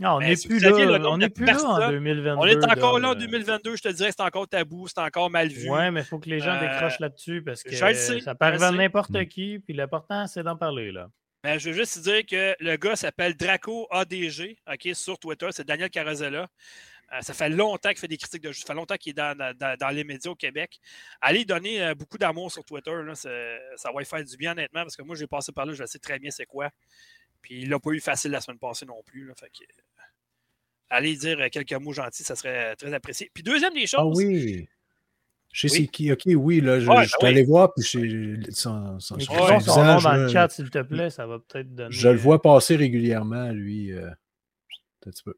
Non, 0.00 0.16
on 0.16 0.20
n'est 0.20 0.36
plus, 0.36 0.60
là, 0.60 0.70
on 1.08 1.20
est 1.20 1.28
plus 1.28 1.44
là 1.44 1.64
en 1.64 1.90
2022. 1.90 2.38
On 2.38 2.46
est 2.46 2.64
encore 2.64 2.98
là 2.98 3.10
en 3.10 3.14
2022, 3.14 3.76
je 3.76 3.82
te 3.82 3.88
dirais, 3.88 4.10
c'est 4.16 4.22
encore 4.22 4.48
tabou, 4.48 4.86
c'est 4.88 5.00
encore 5.00 5.30
mal 5.30 5.48
vu. 5.48 5.70
Ouais, 5.70 5.90
mais 5.90 6.00
il 6.00 6.06
faut 6.06 6.18
que 6.18 6.28
les 6.28 6.40
gens 6.40 6.54
euh, 6.54 6.60
décrochent 6.60 7.00
là-dessus 7.00 7.42
parce 7.42 7.62
que 7.62 7.74
ça 7.74 8.34
peut 8.34 8.46
arriver 8.46 8.64
à 8.64 8.72
n'importe 8.72 9.10
mm. 9.10 9.26
qui. 9.26 9.58
Puis 9.60 9.74
l'important, 9.74 10.26
c'est 10.26 10.42
d'en 10.42 10.56
parler. 10.56 10.92
là. 10.92 11.08
Ben, 11.44 11.56
je 11.58 11.70
veux 11.70 11.76
juste 11.76 12.00
dire 12.00 12.26
que 12.26 12.56
le 12.58 12.76
gars 12.76 12.96
s'appelle 12.96 13.36
Draco 13.36 13.86
ADG, 13.90 14.56
OK, 14.66 14.88
sur 14.94 15.18
Twitter, 15.20 15.46
c'est 15.52 15.66
Daniel 15.66 15.88
Carozella. 15.88 16.48
Euh, 17.12 17.20
ça 17.22 17.32
fait 17.32 17.48
longtemps 17.48 17.88
qu'il 17.88 17.98
fait 17.98 18.08
des 18.08 18.18
critiques 18.18 18.42
de 18.42 18.52
jeu. 18.52 18.60
Ça 18.60 18.66
fait 18.66 18.74
longtemps 18.74 18.96
qu'il 18.96 19.10
est 19.10 19.14
dans, 19.14 19.94
les 19.94 20.04
médias 20.04 20.30
au 20.30 20.34
Québec. 20.34 20.78
Allez 21.20 21.44
donner 21.44 21.82
euh, 21.82 21.94
beaucoup 21.94 22.18
d'amour 22.18 22.52
sur 22.52 22.64
Twitter. 22.64 22.92
ça 23.14 23.92
va 23.92 23.98
lui 23.98 24.04
faire 24.04 24.22
du 24.22 24.36
bien, 24.36 24.52
honnêtement, 24.52 24.82
parce 24.82 24.96
que 24.96 25.02
moi, 25.02 25.16
j'ai 25.16 25.26
passé 25.26 25.52
par 25.52 25.64
là, 25.64 25.72
je 25.72 25.84
sais 25.86 25.98
très 25.98 26.18
bien 26.18 26.30
c'est 26.30 26.46
quoi. 26.46 26.70
Puis 27.40 27.62
il 27.62 27.70
n'a 27.70 27.78
pas 27.78 27.90
eu 27.90 28.00
facile 28.00 28.32
la 28.32 28.40
semaine 28.40 28.58
passée 28.58 28.84
non 28.84 29.02
plus. 29.04 29.32
fait 29.38 29.48
que, 29.48 29.64
allez 30.90 31.16
dire 31.16 31.50
quelques 31.50 31.72
mots 31.74 31.92
gentils, 31.92 32.24
ça 32.24 32.36
serait 32.36 32.76
très 32.76 32.92
apprécié. 32.92 33.30
Puis 33.32 33.42
deuxième 33.42 33.72
des 33.72 33.84
ah 33.84 33.98
choses. 33.98 34.18
Ah 34.22 34.26
oui. 34.26 34.68
Je 35.50 35.66
sais 35.66 35.76
c'est 35.76 35.86
qui. 35.86 36.12
Ok, 36.12 36.22
oui, 36.26 36.60
là, 36.60 36.78
je, 36.78 36.88
ouais, 36.90 37.06
suis 37.06 37.26
allé 37.26 37.42
voir, 37.42 37.72
puis 37.72 37.82
je, 37.82 38.50
son, 38.50 39.00
son, 39.00 39.18
son, 39.18 39.60
son 39.60 39.84
nom 39.84 39.98
dans 39.98 40.12
le 40.12 40.28
chat, 40.28 40.50
s'il 40.50 40.68
te 40.68 40.82
plaît, 40.82 41.08
ça 41.08 41.26
va 41.26 41.38
peut-être 41.38 41.74
donner. 41.74 41.90
Je 41.90 42.08
le 42.08 42.18
vois 42.18 42.42
passer 42.42 42.76
régulièrement, 42.76 43.50
lui. 43.50 43.92
Euh, 43.92 44.10
un 45.06 45.10
petit 45.10 45.22
peu. 45.22 45.34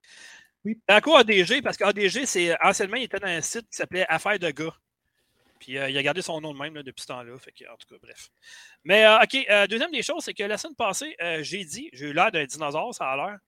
Oui. 0.65 0.79
quoi 1.03 1.21
ADG, 1.21 1.63
parce 1.63 1.77
qu'ADG, 1.77 2.27
c'est 2.27 2.57
anciennement, 2.63 2.97
il 2.97 3.05
était 3.05 3.19
dans 3.19 3.29
un 3.29 3.41
site 3.41 3.63
qui 3.71 3.77
s'appelait 3.77 4.07
Affaires 4.09 4.39
de 4.39 4.51
gars. 4.51 4.75
Puis 5.61 5.77
euh, 5.79 5.91
il 5.91 5.97
a 5.97 6.03
gardé 6.03 6.23
son 6.23 6.41
nom 6.41 6.53
de 6.55 6.59
même 6.59 6.83
depuis 6.83 7.03
ce 7.03 7.07
temps-là. 7.09 7.35
En 7.35 7.77
tout 7.77 7.89
cas, 7.89 7.97
bref. 8.03 8.31
Mais 8.83 9.05
euh, 9.05 9.21
OK, 9.21 9.37
euh, 9.49 9.67
deuxième 9.67 9.93
des 9.93 10.03
choses, 10.03 10.25
c'est 10.25 10.35
que 10.35 10.43
la 10.43 10.59
semaine 10.59 10.75
passée, 10.75 11.15
j'ai 11.43 11.65
dit, 11.65 11.91
j'ai 11.93 12.09
eu 12.09 12.13
l'air 12.13 12.33
d'un 12.33 12.45
dinosaure, 12.45 12.95
ça 12.95 13.11
a 13.11 13.17
l'air, 13.17 13.39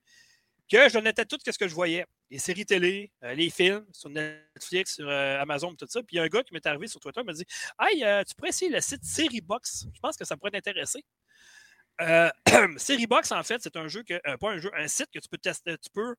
que 0.71 0.89
je 0.89 0.99
notais 0.99 1.25
tout 1.25 1.39
ce 1.45 1.59
que 1.59 1.67
je 1.67 1.75
voyais. 1.75 2.07
Les 2.31 2.39
séries 2.39 2.65
télé, 2.65 3.11
les 3.23 3.51
films 3.51 3.85
sur 3.93 4.09
Netflix, 4.09 4.95
sur 4.95 5.09
Amazon, 5.09 5.75
tout 5.75 5.87
ça. 5.89 6.03
Puis 6.03 6.17
il 6.17 6.17
y 6.17 6.21
a 6.21 6.23
un 6.23 6.29
gars 6.29 6.43
qui 6.43 6.55
m'est 6.55 6.67
arrivé 6.67 6.87
sur 6.87 7.01
Twitter, 7.01 7.21
il 7.21 7.27
m'a 7.27 7.33
dit 7.33 7.45
Hey, 7.79 8.25
tu 8.27 8.35
pourrais 8.35 8.51
essayer 8.51 8.71
le 8.71 8.81
site 8.81 9.05
Seriebox. 9.05 9.87
Je 9.95 10.01
pense 10.01 10.17
que 10.17 10.25
ça 10.25 10.37
pourrait 10.37 10.51
t'intéresser. 10.51 11.05
Seriebox, 12.77 13.33
en 13.33 13.43
fait, 13.43 13.63
c'est 13.63 13.77
un 13.77 13.89
jeu 13.89 14.03
que, 14.03 14.19
pas 14.37 14.51
un 14.51 14.59
jeu, 14.59 14.71
un 14.75 14.89
site 14.89 15.09
que 15.13 15.19
tu 15.19 15.29
peux 15.29 15.39
tester, 15.39 15.77
tu 15.77 15.91
peux 15.91 16.15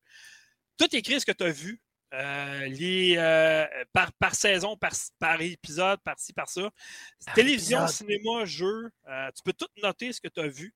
tout 0.76 0.94
écrit 0.94 1.20
ce 1.20 1.26
que 1.26 1.32
tu 1.32 1.44
as 1.44 1.50
vu. 1.50 1.80
Euh, 2.14 2.66
les, 2.66 3.16
euh, 3.18 3.66
par, 3.92 4.12
par, 4.12 4.34
saison, 4.34 4.76
par, 4.76 4.92
par 5.18 5.40
épisode, 5.40 5.98
par-ci, 6.04 6.32
par 6.32 6.48
ça. 6.48 6.70
Télévision, 7.34 7.88
cinéma, 7.88 8.44
jeu, 8.44 8.90
euh, 9.08 9.30
tu 9.34 9.42
peux 9.44 9.52
tout 9.52 9.66
noter 9.82 10.12
ce 10.12 10.20
que 10.20 10.28
tu 10.28 10.40
as 10.40 10.46
vu 10.46 10.72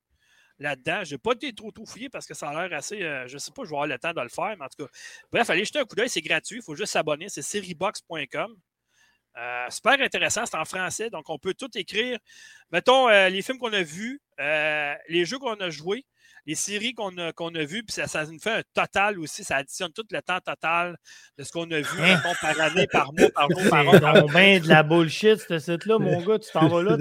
là-dedans. 0.58 1.04
Je 1.04 1.14
n'ai 1.14 1.18
pas 1.18 1.32
été 1.32 1.54
trop, 1.54 1.70
trop 1.70 1.86
fouillé 1.86 2.08
parce 2.08 2.26
que 2.26 2.34
ça 2.34 2.48
a 2.48 2.66
l'air 2.66 2.76
assez. 2.76 2.98
je 2.98 3.32
ne 3.32 3.38
sais 3.38 3.52
pas, 3.52 3.62
je 3.62 3.68
vais 3.68 3.76
avoir 3.76 3.86
le 3.86 3.98
temps 3.98 4.12
de 4.12 4.20
le 4.20 4.28
faire, 4.28 4.56
mais 4.58 4.64
en 4.64 4.68
tout 4.68 4.84
cas. 4.84 4.90
Bref, 5.30 5.48
allez 5.50 5.64
jeter 5.64 5.78
un 5.78 5.84
coup 5.84 5.94
d'œil, 5.94 6.08
c'est 6.08 6.22
gratuit. 6.22 6.56
Il 6.56 6.62
faut 6.62 6.74
juste 6.74 6.92
s'abonner. 6.92 7.28
C'est 7.28 7.42
seriebox.com. 7.42 8.56
super 9.70 10.00
intéressant, 10.00 10.44
c'est 10.44 10.56
en 10.56 10.64
français, 10.64 11.08
donc 11.08 11.30
on 11.30 11.38
peut 11.38 11.54
tout 11.54 11.70
écrire. 11.78 12.18
Mettons 12.72 13.06
les 13.28 13.42
films 13.42 13.58
qu'on 13.58 13.72
a 13.72 13.82
vus, 13.82 14.20
les 14.38 15.24
jeux 15.24 15.38
qu'on 15.38 15.54
a 15.54 15.70
joués, 15.70 16.04
les 16.48 16.54
séries 16.54 16.94
qu'on 16.94 17.16
a, 17.18 17.30
qu'on 17.32 17.54
a 17.54 17.64
vues, 17.64 17.82
puis 17.82 17.92
ça, 17.92 18.06
ça, 18.06 18.24
nous 18.24 18.38
fait 18.38 18.50
un 18.50 18.62
total 18.72 19.18
aussi, 19.18 19.44
ça 19.44 19.56
additionne 19.56 19.92
tout 19.92 20.04
le 20.10 20.22
temps 20.22 20.40
total 20.40 20.96
de 21.36 21.44
ce 21.44 21.52
qu'on 21.52 21.70
a 21.70 21.78
vu 21.78 22.00
hein? 22.00 22.22
par 22.40 22.58
année, 22.58 22.86
par 22.86 23.12
mois, 23.12 23.28
par 23.34 23.50
mois, 23.50 24.00
par 24.00 24.24
an. 24.24 24.26
De 24.26 24.66
la 24.66 24.82
bullshit, 24.82 25.38
ce 25.46 25.58
site-là, 25.58 25.98
mon 25.98 26.22
gars, 26.22 26.38
tu 26.38 26.50
t'en 26.50 26.66
vas 26.68 26.82
là, 26.82 26.96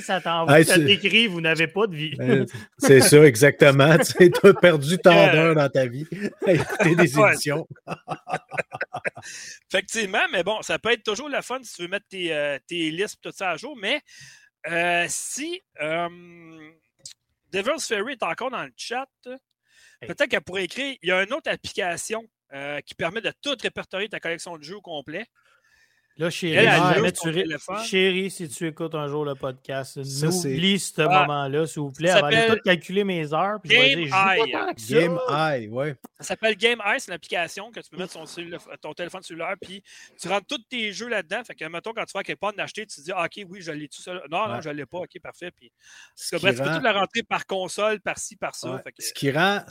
ça 0.00 0.20
t'envoie, 0.20 0.62
ça 0.62 0.78
t'écrit, 0.78 1.26
vous 1.26 1.40
n'avez 1.40 1.66
pas 1.66 1.88
de 1.88 1.96
vie. 1.96 2.16
c'est 2.78 3.00
ça, 3.00 3.24
exactement. 3.24 3.96
tu 4.18 4.30
as 4.44 4.54
perdu 4.54 4.98
tant 4.98 5.32
d'heures 5.32 5.56
dans 5.56 5.68
ta 5.68 5.86
vie 5.86 6.06
à 6.46 6.52
écouter 6.52 6.94
des 6.94 7.18
émissions. 7.18 7.66
Effectivement, 9.68 10.26
mais 10.30 10.44
bon, 10.44 10.62
ça 10.62 10.78
peut 10.78 10.92
être 10.92 11.02
toujours 11.02 11.28
la 11.28 11.42
fun 11.42 11.58
si 11.64 11.74
tu 11.74 11.82
veux 11.82 11.88
mettre 11.88 12.06
tes, 12.08 12.32
euh, 12.32 12.56
tes 12.68 12.92
listes 12.92 13.18
tout 13.20 13.32
ça 13.34 13.50
à 13.50 13.56
jour, 13.56 13.76
mais 13.76 14.00
euh, 14.70 15.06
si 15.08 15.60
euh, 15.82 16.08
Devil's 17.52 17.86
Ferry 17.86 18.12
est 18.12 18.22
encore 18.22 18.50
dans 18.50 18.64
le 18.64 18.72
chat, 18.76 19.08
peut-être 20.00 20.26
qu'elle 20.26 20.42
pourrait 20.42 20.64
écrire 20.64 20.96
il 21.02 21.08
y 21.08 21.12
a 21.12 21.22
une 21.22 21.32
autre 21.32 21.50
application 21.50 22.26
euh, 22.52 22.80
qui 22.80 22.94
permet 22.94 23.20
de 23.20 23.32
tout 23.42 23.56
répertorier 23.60 24.08
ta 24.08 24.20
collection 24.20 24.56
de 24.56 24.62
jeux 24.62 24.76
au 24.76 24.80
complet. 24.80 25.26
Là, 26.20 26.28
chérie, 26.28 28.30
si 28.30 28.48
tu 28.50 28.66
écoutes 28.66 28.94
un 28.94 29.08
jour 29.08 29.24
le 29.24 29.34
podcast, 29.34 29.96
n'oublie 29.96 30.78
ce 30.78 31.00
ah, 31.00 31.20
moment-là, 31.20 31.66
s'il 31.66 31.80
vous 31.80 31.92
plaît, 31.92 32.10
avant 32.10 32.28
de 32.28 32.56
tout 32.56 32.60
calculer 32.62 33.04
mes 33.04 33.32
heures. 33.32 33.58
Puis 33.64 33.74
Game 33.74 34.00
Eye. 34.00 34.52
Game 34.90 35.18
Eye, 35.30 35.68
ouais. 35.68 35.96
Ça 36.18 36.26
s'appelle 36.26 36.56
Game 36.56 36.78
Eye, 36.84 37.00
c'est 37.00 37.10
l'application 37.10 37.70
que 37.70 37.80
tu 37.80 37.88
peux 37.88 37.96
mettre 37.96 38.12
sur 38.12 38.26
ton 38.82 38.92
téléphone 38.92 39.22
cellulaire, 39.22 39.54
puis 39.58 39.82
tu 40.20 40.28
rentres 40.28 40.46
tous 40.46 40.62
tes 40.68 40.92
jeux 40.92 41.08
là-dedans. 41.08 41.42
Fait 41.42 41.54
que, 41.54 41.64
mettons, 41.64 41.94
quand 41.94 42.04
tu 42.04 42.12
vas 42.12 42.22
quelque 42.22 42.40
part 42.40 42.52
d'acheter, 42.52 42.84
tu 42.84 42.96
te 42.96 43.00
dis, 43.00 43.12
ah, 43.14 43.24
OK, 43.24 43.42
oui, 43.48 43.62
je 43.62 43.72
l'ai 43.72 43.88
tout 43.88 44.02
seul. 44.02 44.22
Non, 44.30 44.46
non, 44.46 44.60
je 44.60 44.68
ne 44.68 44.74
l'ai 44.74 44.84
pas. 44.84 44.98
OK, 44.98 45.18
parfait. 45.22 45.50
Puis, 45.50 45.72
tu 46.18 46.38
peux 46.38 46.54
tout 46.54 46.82
la 46.82 46.92
rentrer 46.92 47.22
par 47.22 47.46
console, 47.46 47.98
par-ci, 48.02 48.36
par-ça. 48.36 48.82
Ce 48.98 49.14
qui 49.14 49.30
rend. 49.30 49.64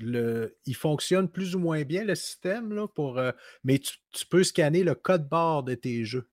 Le... 0.00 0.56
Il 0.66 0.76
fonctionne 0.76 1.28
plus 1.28 1.56
ou 1.56 1.58
moins 1.58 1.82
bien, 1.82 2.04
le 2.04 2.14
système, 2.14 2.72
là, 2.72 2.86
pour. 2.86 3.18
Euh, 3.18 3.32
mais 3.64 3.80
tu 3.80 3.96
tu 4.12 4.26
peux 4.26 4.44
scanner 4.44 4.82
le 4.82 4.94
code 4.94 5.28
barre 5.28 5.62
de 5.62 5.74
tes 5.74 6.04
jeux. 6.04 6.28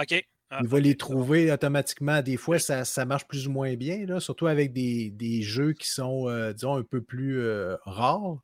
OK. 0.00 0.24
Ah, 0.50 0.60
il 0.62 0.68
va 0.68 0.80
les 0.80 0.96
trouver 0.96 1.52
automatiquement. 1.52 2.22
Des 2.22 2.38
fois, 2.38 2.58
ça, 2.58 3.04
marche 3.04 3.28
plus 3.28 3.48
ou 3.48 3.50
moins 3.50 3.74
bien, 3.74 4.06
là, 4.06 4.18
surtout 4.18 4.46
avec 4.46 4.72
des, 4.72 5.42
jeux 5.42 5.74
qui 5.74 5.90
sont, 5.90 6.26
euh, 6.28 6.54
disons, 6.54 6.76
un 6.76 6.82
peu 6.82 7.02
plus 7.02 7.38
euh, 7.38 7.76
rares. 7.84 8.38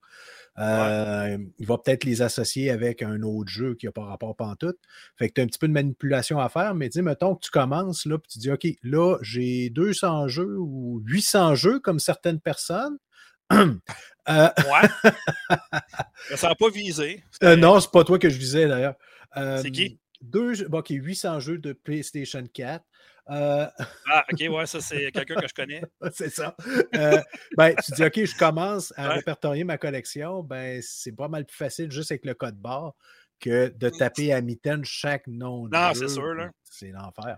Euh, 0.58 1.38
il 1.58 1.66
va 1.66 1.78
peut-être 1.78 2.04
les 2.04 2.20
associer 2.20 2.70
avec 2.70 3.02
un 3.02 3.22
autre 3.22 3.50
jeu 3.50 3.74
qui 3.74 3.86
n'a 3.86 3.92
pas 3.92 4.04
rapport 4.04 4.36
pantoute. 4.36 4.78
Fait 5.16 5.28
que 5.28 5.34
tu 5.34 5.40
as 5.40 5.44
un 5.44 5.46
petit 5.46 5.58
peu 5.58 5.66
de 5.66 5.72
manipulation 5.72 6.38
à 6.38 6.50
faire, 6.50 6.74
mais 6.74 6.90
dis, 6.90 7.00
mettons 7.00 7.36
que 7.36 7.40
tu 7.40 7.50
commences, 7.50 8.04
là, 8.04 8.18
puis 8.18 8.28
tu 8.30 8.38
dis, 8.38 8.50
OK, 8.50 8.66
là, 8.82 9.16
j'ai 9.22 9.70
200 9.70 10.28
jeux 10.28 10.58
ou 10.58 11.00
800 11.06 11.54
jeux 11.54 11.80
comme 11.80 11.98
certaines 11.98 12.40
personnes. 12.40 12.98
Euh, 14.28 14.48
ouais. 14.58 15.12
ça 16.36 16.48
n'a 16.48 16.54
pas 16.54 16.70
visé. 16.70 17.22
Euh, 17.42 17.56
non, 17.56 17.80
c'est 17.80 17.90
pas 17.90 18.04
toi 18.04 18.18
que 18.18 18.28
je 18.28 18.38
visais 18.38 18.66
d'ailleurs. 18.66 18.94
c'est 19.34 19.70
qui? 19.70 19.98
Deux, 20.22 20.66
bon, 20.68 20.78
OK, 20.78 20.88
800 20.90 21.40
jeux 21.40 21.58
de 21.58 21.74
PlayStation 21.74 22.42
4. 22.52 22.84
ah, 23.28 23.72
ok, 24.32 24.40
ouais, 24.50 24.66
ça 24.66 24.80
c'est 24.80 25.12
quelqu'un 25.12 25.34
que 25.34 25.48
je 25.48 25.54
connais. 25.54 25.82
c'est 26.12 26.30
ça. 26.30 26.56
ben, 27.56 27.74
tu 27.84 27.92
dis, 27.92 28.04
ok, 28.04 28.24
je 28.24 28.38
commence 28.38 28.92
à 28.96 29.10
répertorier 29.10 29.64
ma 29.64 29.76
collection, 29.76 30.42
ben, 30.42 30.80
c'est 30.82 31.12
pas 31.12 31.28
mal 31.28 31.44
plus 31.44 31.56
facile 31.56 31.90
juste 31.90 32.10
avec 32.10 32.24
le 32.24 32.34
code 32.34 32.56
barre 32.56 32.94
que 33.40 33.68
de 33.68 33.88
mmh. 33.88 33.98
taper 33.98 34.32
à 34.32 34.40
mitaine 34.40 34.84
chaque 34.84 35.26
nom. 35.26 35.68
Non, 35.68 35.92
c'est 35.94 36.08
sûr, 36.08 36.34
là. 36.34 36.50
C'est 36.62 36.88
l'enfer. 36.88 37.36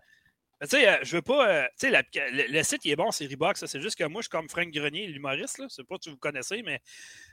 Tu 0.62 0.68
sais, 0.68 0.88
euh, 0.88 0.96
je 1.02 1.16
veux 1.16 1.22
pas. 1.22 1.48
Euh, 1.50 1.66
tu 1.78 1.90
sais, 1.90 2.02
le, 2.32 2.62
site, 2.62 2.82
il 2.86 2.90
est 2.90 2.96
bon, 2.96 3.10
c'est 3.10 3.26
Reebok. 3.26 3.58
C'est 3.58 3.80
juste 3.80 3.98
que 3.98 4.04
moi, 4.04 4.22
je 4.22 4.24
suis 4.24 4.30
comme 4.30 4.48
Frank 4.48 4.70
Grenier, 4.70 5.06
l'humoriste. 5.06 5.60
Je 5.62 5.68
sais 5.68 5.84
pas 5.84 5.96
si 6.00 6.08
vous 6.08 6.16
connaissez, 6.16 6.62
mais 6.62 6.80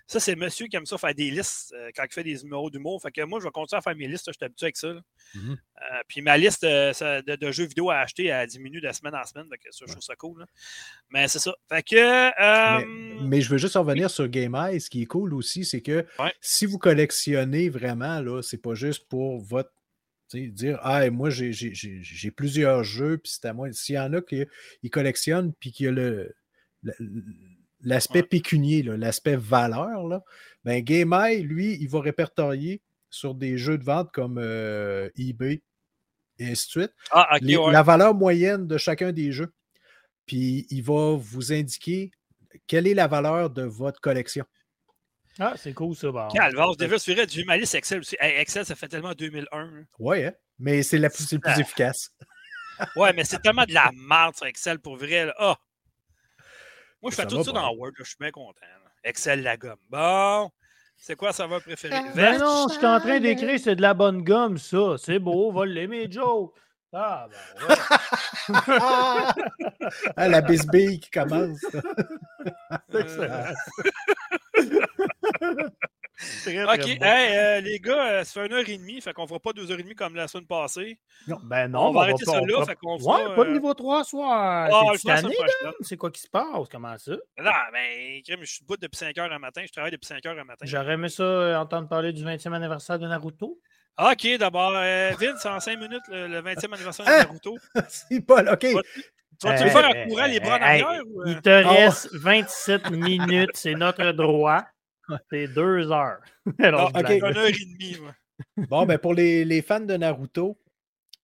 ça, 0.07 0.19
c'est 0.19 0.35
monsieur 0.35 0.67
qui 0.67 0.75
aime 0.75 0.85
ça 0.85 0.97
faire 0.97 1.15
des 1.15 1.31
listes 1.31 1.73
euh, 1.73 1.89
quand 1.95 2.03
il 2.03 2.13
fait 2.13 2.23
des 2.23 2.43
numéros 2.43 2.69
d'humour. 2.69 3.01
Fait 3.01 3.11
que 3.11 3.21
moi, 3.21 3.39
je 3.39 3.45
vais 3.45 3.51
continuer 3.51 3.77
à 3.77 3.81
faire 3.81 3.95
mes 3.95 4.07
listes. 4.07 4.25
Je 4.27 4.33
suis 4.33 4.43
habitué 4.43 4.65
avec 4.65 4.77
ça. 4.77 4.93
Mmh 5.35 5.53
puis 6.07 6.21
ma 6.21 6.37
liste 6.37 6.63
de, 6.63 7.51
jeux 7.51 7.65
vidéo 7.65 7.89
à 7.89 7.97
acheter, 7.97 8.27
elle 8.27 8.47
diminue 8.47 8.79
de 8.79 8.89
semaine 8.93 9.15
en 9.15 9.25
semaine. 9.25 9.47
Fait 9.49 9.57
que 9.57 9.69
ça, 9.69 9.83
je 9.85 9.91
trouve 9.91 10.03
ça 10.03 10.15
cool. 10.15 10.45
Mais 11.09 11.27
c'est 11.27 11.39
ça. 11.39 11.53
Fait 11.67 11.83
que. 11.83 13.21
Mais, 13.25 13.41
je 13.41 13.49
veux 13.49 13.57
juste 13.57 13.75
revenir 13.75 14.09
sur 14.09 14.29
Game 14.29 14.55
Eye. 14.55 14.79
Ce 14.79 14.89
qui 14.89 15.01
est 15.01 15.07
cool 15.07 15.33
aussi, 15.33 15.65
c'est 15.65 15.81
que 15.81 16.05
si 16.39 16.65
vous 16.65 16.77
collectionnez 16.77 17.67
vraiment, 17.67 18.21
là, 18.21 18.41
c'est 18.41 18.61
pas 18.61 18.75
juste 18.75 19.09
pour 19.09 19.41
votre 19.41 19.71
dire 20.35 20.80
Ah, 20.81 21.10
moi, 21.10 21.30
j'ai 21.30 22.31
plusieurs 22.31 22.84
jeux, 22.84 23.18
puis 23.18 23.31
c'est 23.34 23.47
à 23.47 23.53
moi. 23.53 23.72
S'il 23.72 23.95
y 23.95 23.99
en 23.99 24.14
a 24.14 24.22
qui 24.22 24.89
collectionnent, 24.89 25.53
puis 25.60 25.72
qu'il 25.72 25.85
y 25.85 25.89
a 25.89 25.91
le, 25.91 26.35
l'aspect 27.81 28.23
pécunier, 28.23 28.84
l'aspect 28.84 29.35
valeur, 29.35 30.07
là, 30.07 30.23
ben 30.64 30.81
GameEye, 30.84 31.43
lui, 31.43 31.77
il 31.80 31.89
va 31.89 32.01
répertorier 32.01 32.81
sur 33.10 33.35
des 33.35 33.57
jeux 33.57 33.77
de 33.77 33.84
vente 33.84 34.11
comme 34.11 34.38
euh, 34.39 35.10
eBay 35.18 35.61
et 36.39 36.47
ainsi 36.47 36.68
de 36.68 36.72
suite 36.72 36.93
ah, 37.11 37.38
la 37.41 37.84
valeur 37.84 38.15
moyenne 38.15 38.65
de 38.65 38.77
chacun 38.77 39.11
des 39.11 39.31
jeux. 39.31 39.53
Puis 40.26 40.65
il 40.69 40.81
va 40.81 41.15
vous 41.15 41.53
indiquer 41.53 42.11
quelle 42.65 42.88
est 42.88 42.93
la 42.93 43.07
valeur 43.07 43.49
de 43.49 43.64
votre 43.64 43.99
collection. 43.99 44.45
Ah, 45.39 45.53
c'est 45.55 45.73
cool 45.73 45.95
ça. 45.95 46.11
Bon. 46.11 46.27
Calvaire, 46.30 46.76
déjà, 46.76 46.97
je 46.97 47.26
du 47.26 47.43
ma 47.45 47.57
liste 47.57 47.76
Excel 47.76 47.99
aussi. 47.99 48.15
Excel, 48.19 48.65
ça 48.65 48.76
fait 48.76 48.88
tellement 48.88 49.14
2001. 49.14 49.85
Ouais, 49.99 50.26
hein? 50.26 50.34
mais 50.60 50.84
c'est 50.84 50.99
le 50.99 51.10
plus 51.10 51.39
ah. 51.43 51.60
efficace. 51.60 52.11
ouais, 52.95 53.14
mais 53.14 53.23
c'est 53.23 53.41
tellement 53.41 53.65
de 53.65 53.73
la 53.73 53.91
merde 53.93 54.35
sur 54.35 54.45
Excel 54.45 54.80
pour 54.80 54.97
vrai. 54.97 55.26
Là. 55.26 55.34
Ah! 55.38 55.57
Moi, 57.01 57.11
je 57.11 57.15
fais 57.15 57.27
tout 57.27 57.43
ça 57.43 57.51
dans 57.51 57.73
Word. 57.73 57.91
je 57.97 58.03
suis 58.03 58.18
bien 58.19 58.31
content. 58.31 58.60
Excel, 59.03 59.43
la 59.43 59.57
gomme. 59.57 59.80
Bon. 59.89 60.49
C'est 60.95 61.18
quoi 61.18 61.34
ça 61.34 61.47
va 61.47 61.60
préférer? 61.60 61.99
Ben 62.15 62.39
non, 62.39 62.68
je 62.69 62.76
suis 62.76 62.85
en 62.85 62.99
train 62.99 63.19
d'écrire, 63.19 63.60
c'est 63.60 63.76
de 63.76 63.81
la 63.81 63.93
bonne 63.93 64.23
gomme, 64.23 64.57
ça. 64.57 64.95
C'est 64.97 65.19
beau, 65.19 65.51
va 65.51 65.65
l'aimer, 65.65 66.07
Joe. 66.10 66.51
Ah, 66.93 67.27
ben 67.30 67.68
ouais. 67.68 67.76
ah, 70.15 70.27
la 70.30 70.41
bisbille 70.41 70.99
qui 70.99 71.10
commence. 71.10 71.60
ok, 76.21 77.01
euh, 77.01 77.61
les 77.61 77.79
gars, 77.79 78.05
euh, 78.05 78.23
ça 78.23 78.41
fait 78.41 78.47
une 78.47 78.53
heure 78.53 78.67
et 78.67 78.77
demie, 78.77 79.01
fait 79.01 79.13
qu'on 79.13 79.27
fera 79.27 79.39
pas 79.39 79.53
deux 79.53 79.71
heures 79.71 79.79
et 79.79 79.83
demie 79.83 79.95
comme 79.95 80.15
la 80.15 80.27
semaine 80.27 80.45
passée. 80.45 80.99
Non, 81.27 81.37
ben 81.43 81.67
non, 81.67 81.87
on 81.87 81.91
va 81.91 82.01
arrêter 82.01 82.25
ça 82.25 82.39
là. 82.39 82.65
Fait 82.65 82.75
qu'on 82.75 82.99
fera, 82.99 83.17
ouais, 83.17 83.35
pas 83.35 83.43
de 83.43 83.49
euh, 83.49 83.53
niveau 83.53 83.73
3 83.73 84.03
soir. 84.03 84.69
Ah, 84.71 84.91
c'est 85.81 85.97
quoi 85.97 86.11
qui 86.11 86.21
se 86.21 86.29
passe? 86.29 86.67
Comment 86.71 86.97
ça? 86.97 87.11
Non, 87.11 87.51
ben, 87.71 88.21
je 88.27 88.45
suis 88.45 88.61
debout 88.61 88.77
depuis 88.77 88.97
5 88.97 89.17
heures 89.17 89.29
le 89.29 89.39
matin, 89.39 89.63
je 89.65 89.71
travaille 89.71 89.91
depuis 89.91 90.07
5 90.07 90.25
heures 90.25 90.35
le 90.35 90.43
matin. 90.43 90.65
J'aurais 90.65 90.93
aimé 90.93 91.09
ça 91.09 91.59
entendre 91.59 91.87
parler 91.87 92.13
du 92.13 92.23
20e 92.23 92.53
anniversaire 92.53 92.99
de 92.99 93.07
Naruto. 93.07 93.59
Ok, 93.99 94.27
d'abord, 94.39 94.71
Vince, 94.71 95.45
en 95.45 95.59
5 95.59 95.79
minutes, 95.79 96.03
le, 96.09 96.41
20e 96.41 96.73
anniversaire 96.73 97.05
de 97.05 97.11
hein? 97.11 97.17
Naruto. 97.19 97.57
c'est 97.89 98.25
pas 98.25 98.41
OK. 98.53 98.67
Tu 99.39 99.47
vas-tu 99.47 99.69
faire 99.69 99.85
un 99.85 100.07
courant 100.07 100.25
les 100.25 100.39
bras 100.39 100.57
en 100.57 100.61
arrière? 100.61 101.01
Il 101.25 101.41
te 101.41 101.49
reste 101.49 102.13
27 102.13 102.91
minutes, 102.91 103.51
c'est 103.55 103.73
notre 103.73 104.11
droit. 104.11 104.63
C'est 105.30 105.47
deux 105.47 105.91
heures. 105.91 106.21
Alors, 106.59 106.91
Une 106.95 107.23
heure 107.23 107.47
et 107.47 107.51
demie. 107.51 107.97
bon, 108.69 108.85
ben 108.85 108.97
pour 108.97 109.13
les, 109.13 109.61
fans 109.61 109.80
de 109.80 109.95
Naruto, 109.95 110.57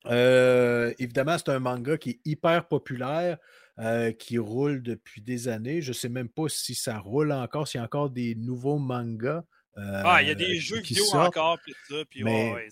euh, 0.05 0.93
évidemment, 0.99 1.37
c'est 1.37 1.49
un 1.49 1.59
manga 1.59 1.97
qui 1.97 2.11
est 2.11 2.19
hyper 2.25 2.67
populaire, 2.67 3.37
euh, 3.79 4.11
qui 4.11 4.37
roule 4.37 4.81
depuis 4.81 5.21
des 5.21 5.47
années. 5.47 5.81
Je 5.81 5.89
ne 5.89 5.93
sais 5.93 6.09
même 6.09 6.29
pas 6.29 6.49
si 6.49 6.75
ça 6.75 6.97
roule 6.99 7.31
encore, 7.31 7.67
s'il 7.67 7.79
y 7.79 7.81
a 7.81 7.85
encore 7.85 8.09
des 8.09 8.35
nouveaux 8.35 8.77
mangas. 8.77 9.43
Euh, 9.77 10.01
ah, 10.03 10.21
il 10.21 10.27
y 10.27 10.31
a 10.31 10.35
des 10.35 10.55
jeux 10.59 10.81
vidéo 10.81 11.05
encore, 11.13 11.57
puis 11.63 11.73
ça. 11.87 11.95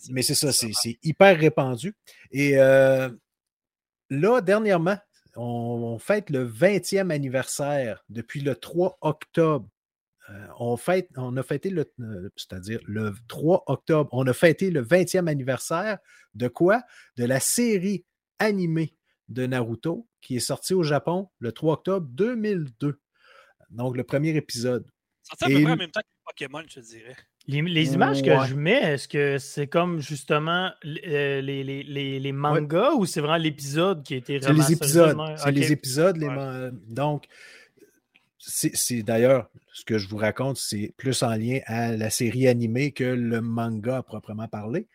mais 0.09 0.21
c'est 0.21 0.35
ça, 0.35 0.51
c'est 0.51 0.97
hyper 1.03 1.37
répandu. 1.37 1.95
Et 2.31 2.55
là, 2.55 3.11
dernièrement, 4.41 4.97
on, 5.35 5.97
fête 5.99 6.29
le 6.29 6.47
20e 6.47 7.11
anniversaire 7.11 8.03
depuis 8.09 8.41
le 8.41 8.55
3 8.55 8.97
octobre 9.01 9.67
euh, 10.29 10.47
on, 10.59 10.75
fête, 10.75 11.09
on 11.15 11.37
a 11.37 11.43
fêté 11.43 11.69
le, 11.69 11.85
euh, 12.01 12.29
c'est-à-dire 12.35 12.79
le 12.85 13.13
3 13.27 13.63
octobre, 13.67 14.09
on 14.11 14.27
a 14.27 14.33
fêté 14.33 14.71
le 14.71 14.83
20e 14.83 15.27
anniversaire 15.27 15.99
de 16.35 16.47
quoi? 16.47 16.83
De 17.15 17.25
la 17.25 17.39
série 17.39 18.05
animée 18.39 18.95
de 19.29 19.45
Naruto 19.45 20.07
qui 20.21 20.35
est 20.35 20.41
sortie 20.41 20.73
au 20.73 20.83
Japon 20.83 21.29
le 21.39 21.51
3 21.51 21.73
octobre 21.75 22.07
2002. 22.11 22.99
Donc, 23.69 23.95
le 23.97 24.03
premier 24.03 24.35
épisode. 24.35 24.85
Ça 25.23 25.45
à 25.45 25.49
peu 25.49 25.61
près 25.61 25.71
en 25.71 25.75
même 25.75 25.91
temps 25.91 26.01
que 26.01 26.05
Pokémon, 26.25 26.63
je 26.69 26.79
dirais. 26.79 27.15
Les, 27.47 27.93
images 27.93 28.21
que 28.21 28.45
je 28.45 28.55
mets, 28.55 28.81
est-ce 28.93 29.07
que 29.07 29.37
c'est 29.37 29.67
comme 29.67 30.01
justement 30.01 30.71
euh, 30.85 31.41
les, 31.41 31.63
les, 31.63 32.31
mangas 32.33 32.91
ou 32.95 33.05
c'est 33.05 33.21
vraiment 33.21 33.37
l'épisode 33.37 34.03
qui 34.03 34.15
a 34.15 34.17
été 34.17 34.41
C'est 34.41 34.51
les 34.51 34.73
épisodes. 34.73 35.17
C'est 35.37 35.51
les 35.51 35.71
épisodes. 35.71 36.17
Donc, 36.89 37.27
c'est 38.39 39.03
d'ailleurs 39.03 39.49
ce 39.73 39.83
que 39.83 39.97
je 39.97 40.07
vous 40.07 40.17
raconte, 40.17 40.57
c'est 40.57 40.93
plus 40.97 41.23
en 41.23 41.35
lien 41.35 41.59
à 41.65 41.91
la 41.91 42.09
série 42.09 42.47
animée 42.47 42.91
que 42.91 43.03
le 43.03 43.41
manga 43.41 43.97
à 43.97 44.03
proprement 44.03 44.47
parler. 44.47 44.87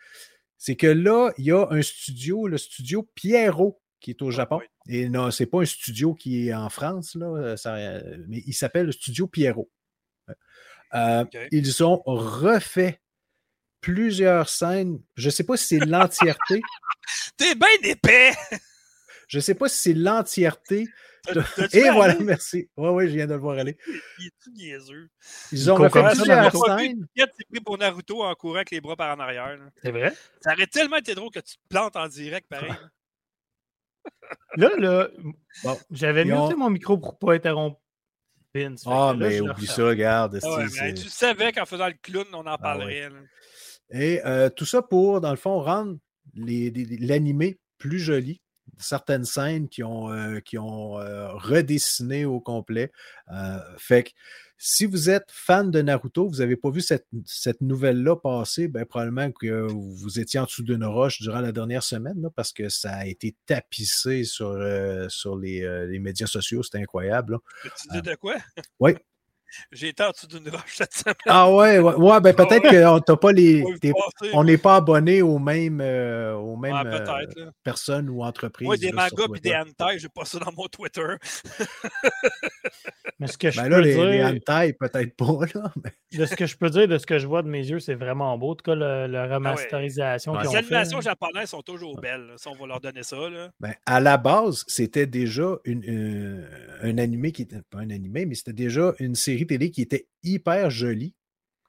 C'est 0.59 0.77
que 0.77 0.87
là, 0.87 1.33
il 1.39 1.47
y 1.47 1.53
a 1.53 1.67
un 1.71 1.83
studio, 1.83 2.47
le 2.47 2.57
studio 2.57 3.09
Pierrot, 3.15 3.83
qui 4.03 4.11
est 4.11 4.23
au 4.23 4.31
Japon. 4.31 4.61
Et 4.89 5.09
non, 5.09 5.31
c'est 5.31 5.47
pas 5.47 5.63
un 5.63 5.65
studio 5.65 6.15
qui 6.15 6.49
est 6.49 6.55
en 6.55 6.69
France, 6.69 7.15
là, 7.15 7.57
mais 8.29 8.43
il 8.47 8.53
s'appelle 8.53 8.87
le 8.87 8.93
Studio 8.93 9.27
Pierrot. 9.27 9.71
Ils 11.51 11.85
ont 11.85 12.03
refait 12.05 13.01
plusieurs 13.81 14.49
scènes. 14.49 15.01
Je 15.17 15.27
ne 15.27 15.31
sais 15.31 15.45
pas 15.45 15.57
si 15.57 15.67
c'est 15.67 15.85
l'entièreté. 15.85 16.61
T'es 17.37 17.55
bien 17.55 17.91
épais! 17.91 18.33
Je 19.29 19.39
ne 19.39 19.41
sais 19.41 19.55
pas 19.55 19.69
si 19.69 19.81
c'est 19.81 19.95
l'entièreté. 19.95 20.89
Et 21.73 21.91
voilà, 21.91 22.17
merci. 22.21 22.69
Oui, 22.77 22.89
oui, 22.91 23.09
je 23.09 23.15
viens 23.15 23.27
de 23.27 23.35
le 23.35 23.39
voir 23.39 23.59
aller. 23.59 23.77
Il 24.19 24.27
est 24.27 24.33
tout 24.43 24.51
niaiseux? 24.53 25.09
Ils 25.53 25.71
ont 25.71 25.77
refait 25.77 26.03
plusieurs 26.03 26.53
scènes. 26.53 27.07
Tu 27.15 27.45
pris 27.51 27.61
pour 27.61 27.79
Naruto 27.79 28.23
en 28.23 28.35
courant 28.35 28.57
avec 28.57 28.71
les 28.71 28.81
bras 28.81 28.97
par 28.97 29.17
en 29.17 29.21
arrière. 29.21 29.59
C'est 29.83 29.93
vrai? 29.93 30.13
Ça 30.41 30.53
aurait 30.53 30.67
tellement 30.67 30.97
été 30.97 31.15
drôle 31.15 31.31
que 31.31 31.41
tu 31.41 31.55
te 31.55 31.69
plantes 31.69 31.97
en 31.97 32.09
direct, 32.09 32.49
pareil. 32.49 32.73
Là, 34.57 34.71
là, 34.79 35.09
bon, 35.63 35.79
j'avais 35.91 36.25
mis 36.25 36.33
mon 36.33 36.71
micro 36.71 36.99
pour 36.99 37.13
ne 37.13 37.19
pas 37.19 37.35
interrompre 37.35 37.81
Vince. 38.55 38.83
Ah, 38.87 39.15
mais 39.17 39.41
oublie 39.41 39.67
ça, 39.67 39.85
regarde. 39.85 40.39
Ah 40.43 40.93
tu 40.93 41.09
savais 41.09 41.53
qu'en 41.53 41.65
faisant 41.65 41.87
le 41.87 41.95
clown, 42.03 42.27
on 42.33 42.41
en 42.41 42.47
ah 42.47 42.59
parlerait. 42.59 43.09
Et 43.91 44.21
euh, 44.25 44.51
tout 44.51 44.65
ça 44.65 44.83
pour, 44.83 45.21
dans 45.21 45.31
le 45.31 45.37
fond, 45.37 45.61
rendre 45.61 45.99
l'animé 46.35 47.59
plus 47.79 47.99
joli. 47.99 48.42
Certaines 48.79 49.25
scènes 49.25 49.69
qui 49.69 49.83
ont, 49.83 50.11
euh, 50.11 50.41
qui 50.41 50.59
ont 50.59 50.99
euh, 50.99 51.33
redessiné 51.35 52.25
au 52.25 52.41
complet. 52.41 52.91
fait 53.79 54.05
que 54.05 54.11
si 54.59 54.87
vous 54.87 55.11
êtes 55.11 55.29
fan 55.29 55.73
de 55.73 55.83
Naruto, 55.83 56.29
vous 56.29 56.37
n'avez 56.37 56.57
pas 56.57 56.71
vu 56.71 56.81
cette, 56.81 57.07
cette 57.27 57.61
nouvelle-là 57.61 58.15
passer, 58.17 58.69
ben, 58.69 58.85
probablement 58.87 59.33
que 59.33 59.67
vous 59.73 60.21
étiez 60.21 60.39
en 60.39 60.45
dessous 60.45 60.63
d'une 60.63 60.85
roche 60.85 61.21
durant 61.21 61.41
la 61.41 61.51
dernière 61.51 61.83
semaine, 61.83 62.29
parce 62.37 62.53
que 62.53 62.69
ça 62.69 62.93
a 62.93 63.07
été 63.07 63.35
tapissé 63.47 64.23
sur, 64.23 64.57
sur 65.09 65.37
les, 65.37 65.87
les, 65.89 65.99
médias 65.99 66.29
sociaux. 66.29 66.63
C'était 66.63 66.79
incroyable. 66.79 67.39
Tu 67.63 67.89
dis 67.91 68.03
de 68.03 68.15
quoi? 68.15 68.37
Oui. 68.79 68.95
J'ai 69.71 69.89
été 69.89 70.03
en 70.03 70.11
dessous 70.11 70.27
d'une 70.27 70.49
roche 70.49 70.77
cette 70.77 70.95
semaine. 70.95 71.15
Ah 71.27 71.51
ouais, 71.51 71.79
ouais, 71.79 71.95
ouais 71.95 72.21
ben 72.21 72.35
peut-être 72.35 72.69
qu'on 72.69 73.01
t'a 73.01 73.17
pas 73.17 73.33
les. 73.33 73.65
on 74.33 74.45
n'est 74.45 74.59
pas 74.59 74.77
abonné 74.77 75.23
aux 75.23 75.39
mêmes, 75.39 75.81
euh, 75.81 76.35
aux 76.35 76.57
mêmes 76.57 76.75
euh, 76.87 77.51
personnes 77.63 78.09
ou 78.09 78.23
entreprises. 78.23 78.69
Oui, 78.69 78.79
des 78.79 78.93
mangas 78.93 79.27
et 79.37 79.41
des 79.41 79.55
hentai, 79.55 79.99
j'ai 79.99 80.09
pas 80.09 80.25
ça 80.25 80.39
dans 80.39 80.53
mon 80.53 80.67
Twitter. 80.69 81.07
mais 83.19 83.27
ce 83.27 83.39
que 83.39 83.51
je 83.51 83.57
ben 83.59 83.65
peux 83.65 83.71
là, 83.71 83.81
les, 83.81 83.95
dire... 83.95 84.05
les 84.05 84.25
hentai, 84.25 84.73
peut-être 84.73 85.17
pas. 85.17 85.47
Là, 85.55 85.73
De 86.13 86.27
ce 86.27 86.35
que 86.35 86.47
je 86.47 86.57
peux 86.57 86.71
dire, 86.71 86.89
de 86.89 86.99
ce 86.99 87.07
que 87.07 87.19
je 87.19 87.27
vois 87.27 87.43
de 87.43 87.49
mes 87.49 87.67
yeux, 87.67 87.81
c'est 87.81 87.95
vraiment 87.95 88.37
beau. 88.39 88.53
En 88.53 88.55
tout 88.55 88.65
cas, 88.65 88.75
la 88.75 89.23
ah 89.23 89.35
remasterisation. 89.35 90.39
Les 90.39 90.57
animations 90.57 91.01
japonaises 91.01 91.51
sont 91.51 91.63
toujours 91.63 92.01
belles. 92.01 92.33
Si 92.37 92.49
on 92.49 92.55
va 92.55 92.67
leur 92.67 92.81
donner 92.81 93.03
ça. 93.03 93.17
Là. 93.17 93.51
Ben, 93.61 93.75
à 93.87 94.01
la 94.01 94.17
base, 94.17 94.65
c'était 94.67 95.07
déjà 95.07 95.57
une, 95.65 95.83
une, 95.85 96.49
un 96.83 96.99
animé 96.99 97.33
qui 97.33 97.43
était. 97.43 97.61
Pas 97.71 97.79
un 97.79 97.91
animé, 97.91 98.27
mais 98.27 98.35
c'était 98.35 98.53
déjà 98.53 98.93
une 98.99 99.15
série 99.15 99.42
télé 99.47 99.71
qui 99.71 99.83
était 99.83 100.09
hyper 100.23 100.71
jolie, 100.71 101.15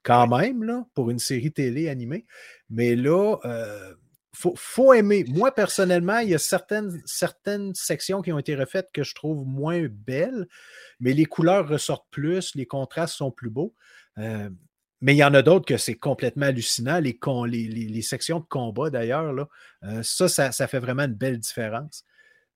quand 0.03 0.27
même, 0.27 0.63
là, 0.63 0.85
pour 0.93 1.09
une 1.09 1.19
série 1.19 1.51
télé 1.51 1.89
animée. 1.89 2.25
Mais 2.69 2.95
là, 2.95 3.37
il 3.43 3.49
euh, 3.49 3.93
faut, 4.33 4.93
aimer. 4.93 5.25
Moi, 5.29 5.53
personnellement, 5.55 6.19
il 6.19 6.29
y 6.29 6.35
a 6.35 6.39
certaines, 6.39 7.01
certaines 7.05 7.73
sections 7.73 8.21
qui 8.21 8.31
ont 8.31 8.39
été 8.39 8.55
refaites 8.55 8.89
que 8.93 9.03
je 9.03 9.15
trouve 9.15 9.47
moins 9.47 9.87
belles, 9.89 10.47
mais 10.99 11.13
les 11.13 11.25
couleurs 11.25 11.67
ressortent 11.67 12.07
plus, 12.11 12.53
les 12.55 12.65
contrastes 12.65 13.15
sont 13.15 13.31
plus 13.31 13.49
beaux. 13.49 13.73
Euh, 14.17 14.49
mais 15.01 15.13
il 15.15 15.17
y 15.17 15.23
en 15.23 15.33
a 15.33 15.41
d'autres 15.41 15.65
que 15.65 15.77
c'est 15.77 15.95
complètement 15.95 16.45
hallucinant. 16.45 16.99
Les, 16.99 17.17
les, 17.47 18.01
sections 18.01 18.39
de 18.39 18.45
combat, 18.45 18.89
d'ailleurs, 18.89 19.33
là, 19.33 19.47
euh, 19.83 20.01
ça, 20.03 20.29
ça, 20.29 20.67
fait 20.67 20.79
vraiment 20.79 21.03
une 21.03 21.13
belle 21.13 21.39
différence. 21.39 22.05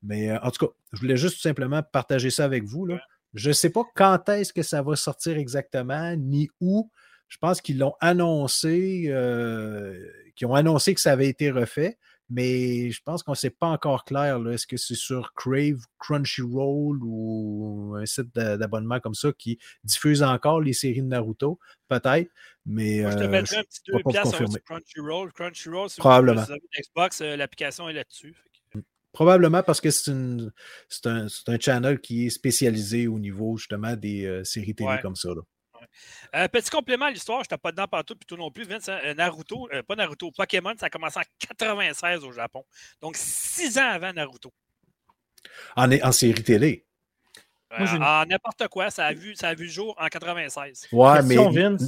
Mais 0.02 0.32
en 0.38 0.52
tout 0.52 0.68
cas, 0.68 0.74
je 0.94 1.00
voulais 1.00 1.18
juste 1.18 1.36
tout 1.36 1.42
simplement 1.42 1.82
partager 1.84 2.30
ça 2.30 2.46
avec 2.46 2.64
vous. 2.64 2.86
Là. 2.86 3.00
Je 3.34 3.50
ne 3.50 3.54
sais 3.54 3.70
pas 3.70 3.84
quand 3.96 4.30
est-ce 4.30 4.54
que 4.54 4.64
ça 4.64 4.82
va 4.82 4.96
sortir 4.96 5.38
exactement, 5.38 6.16
ni 6.16 6.50
où. 6.60 6.90
Je 7.28 7.38
pense 7.38 7.60
qu'ils 7.60 7.78
l'ont 7.78 7.96
annoncé, 8.00 9.06
euh, 9.08 10.00
qu'ils 10.36 10.48
ont 10.48 10.56
annoncé 10.56 10.94
que 10.94 11.02
ça 11.02 11.12
avait 11.12 11.28
été 11.28 11.52
refait, 11.52 11.98
mais 12.30 12.92
je 12.92 13.02
pense 13.04 13.24
qu'on 13.24 13.32
ne 13.32 13.38
sait 13.38 13.50
pas 13.50 13.68
encore 13.68 14.04
clair. 14.04 14.40
Est-ce 14.50 14.68
que 14.68 14.78
c'est 14.78 14.96
sur 14.96 15.34
Crave, 15.34 15.80
Crunchyroll 16.00 17.00
ou 17.02 17.96
un 17.98 18.06
site 18.06 18.34
d'abonnement 18.36 19.00
comme 19.00 19.14
ça 19.14 19.32
qui 19.38 19.60
diffuse 19.84 20.24
encore 20.24 20.62
les 20.62 20.74
séries 20.74 21.02
de 21.02 21.08
Naruto? 21.08 21.60
Peut-être, 21.88 22.30
mais. 22.66 23.04
je 23.12 23.18
te 23.18 23.24
euh, 23.24 23.30
mettrais 23.30 23.58
un 23.58 23.64
petit 23.64 23.82
deux 23.88 24.00
piastres 24.10 24.38
sur 24.38 24.64
Crunchyroll. 24.66 25.32
Crunchyroll, 25.34 25.90
si 25.90 26.00
Probablement. 26.00 26.44
vous 26.44 26.52
avez 26.52 26.62
une 26.62 26.82
Xbox, 26.84 27.22
euh, 27.22 27.36
l'application 27.38 27.88
est 27.90 27.94
là-dessus. 27.94 28.36
Probablement 29.18 29.64
parce 29.64 29.82
que 29.82 29.90
c'est 29.90 30.12
un, 30.12 30.48
un, 31.48 31.60
channel 31.60 32.00
qui 32.00 32.28
est 32.28 32.30
spécialisé 32.30 33.08
au 33.08 33.18
niveau 33.18 33.58
justement 33.58 33.96
des 33.96 34.28
euh, 34.28 34.44
séries 34.44 34.76
télé 34.76 35.00
comme 35.02 35.16
ça. 35.16 35.30
Euh, 36.36 36.48
petit 36.50 36.70
complément 36.70 37.06
à 37.06 37.10
l'histoire, 37.10 37.40
je 37.40 37.46
n'étais 37.46 37.58
pas 37.58 37.72
dedans 37.72 37.88
partout, 37.88 38.16
puis 38.16 38.28
tout 38.28 38.38
non 38.38 38.52
plus. 38.52 38.66
Vince, 38.66 38.90
hein, 38.90 39.00
Naruto, 39.16 39.70
euh, 39.74 39.82
pas 39.82 39.96
Naruto, 39.96 40.30
Pokémon, 40.30 40.76
ça 40.80 40.86
a 40.86 40.90
commencé 40.92 41.20
en 41.20 41.24
96 41.40 42.26
au 42.26 42.32
Japon. 42.32 42.64
Donc 43.02 43.18
six 43.18 43.80
ans 43.80 43.90
avant 43.90 44.14
Naruto. 44.14 44.54
En, 45.76 45.92
en 45.92 46.12
série 46.12 46.44
télé. 46.44 46.86
en 47.72 48.24
n'importe 48.28 48.68
quoi, 48.68 48.92
ça 48.92 49.08
a, 49.08 49.14
vu, 49.14 49.34
ça 49.34 49.48
a 49.48 49.56
vu 49.56 49.64
le 49.64 49.72
jour 49.72 49.96
en 49.98 50.06
96. 50.10 50.90
Ouais, 50.92 51.24
mais 51.24 51.38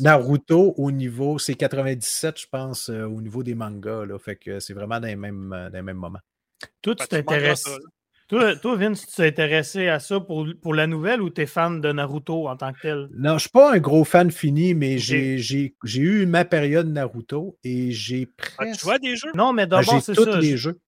Naruto, 0.01 0.73
au 0.77 0.89
niveau, 0.89 1.37
c'est 1.37 1.53
97, 1.53 2.39
je 2.39 2.47
pense, 2.47 2.89
au 2.89 3.21
niveau 3.21 3.43
des 3.43 3.53
mangas. 3.53 4.07
Là, 4.07 4.17
fait 4.17 4.35
que 4.35 4.59
c'est 4.59 4.73
vraiment 4.73 4.99
dans 4.99 5.05
les 5.05 5.15
mêmes, 5.15 5.51
dans 5.51 5.77
les 5.77 5.83
mêmes 5.83 5.95
moments. 5.95 6.21
Toi, 6.81 6.95
tu 6.95 7.07
t'intéresses. 7.07 7.65
Toi, 8.29 8.55
toi, 8.55 8.75
Vince, 8.75 9.07
tu 9.07 9.15
t'es 9.15 9.25
intéressé 9.25 9.87
à 9.87 9.99
ça 9.99 10.19
pour, 10.19 10.47
pour 10.61 10.75
la 10.75 10.85
nouvelle 10.85 11.19
ou 11.19 11.31
tu 11.31 11.41
es 11.41 11.47
fan 11.47 11.81
de 11.81 11.91
Naruto 11.91 12.47
en 12.47 12.55
tant 12.55 12.71
que 12.73 12.79
tel? 12.79 13.09
Non, 13.15 13.29
je 13.29 13.33
ne 13.33 13.39
suis 13.39 13.49
pas 13.49 13.73
un 13.73 13.79
gros 13.79 14.03
fan 14.03 14.29
fini, 14.29 14.75
mais 14.75 14.99
j'ai 14.99 15.73
eu 15.95 16.25
ma 16.27 16.45
période 16.45 16.87
Naruto 16.87 17.57
et 17.63 17.91
j'ai 17.91 18.27
presque. 18.27 18.59
Ah, 18.59 18.71
tu 18.77 18.85
vois 18.85 18.99
des 18.99 19.15
jeux? 19.15 19.31
Non, 19.33 19.51
mais 19.51 19.65
ben, 19.65 19.81
d'abord, 19.81 19.99
c'est 20.03 20.13
ça. 20.13 20.23
J'ai 20.23 20.31
tous 20.31 20.37
les 20.37 20.57
jeux. 20.57 20.79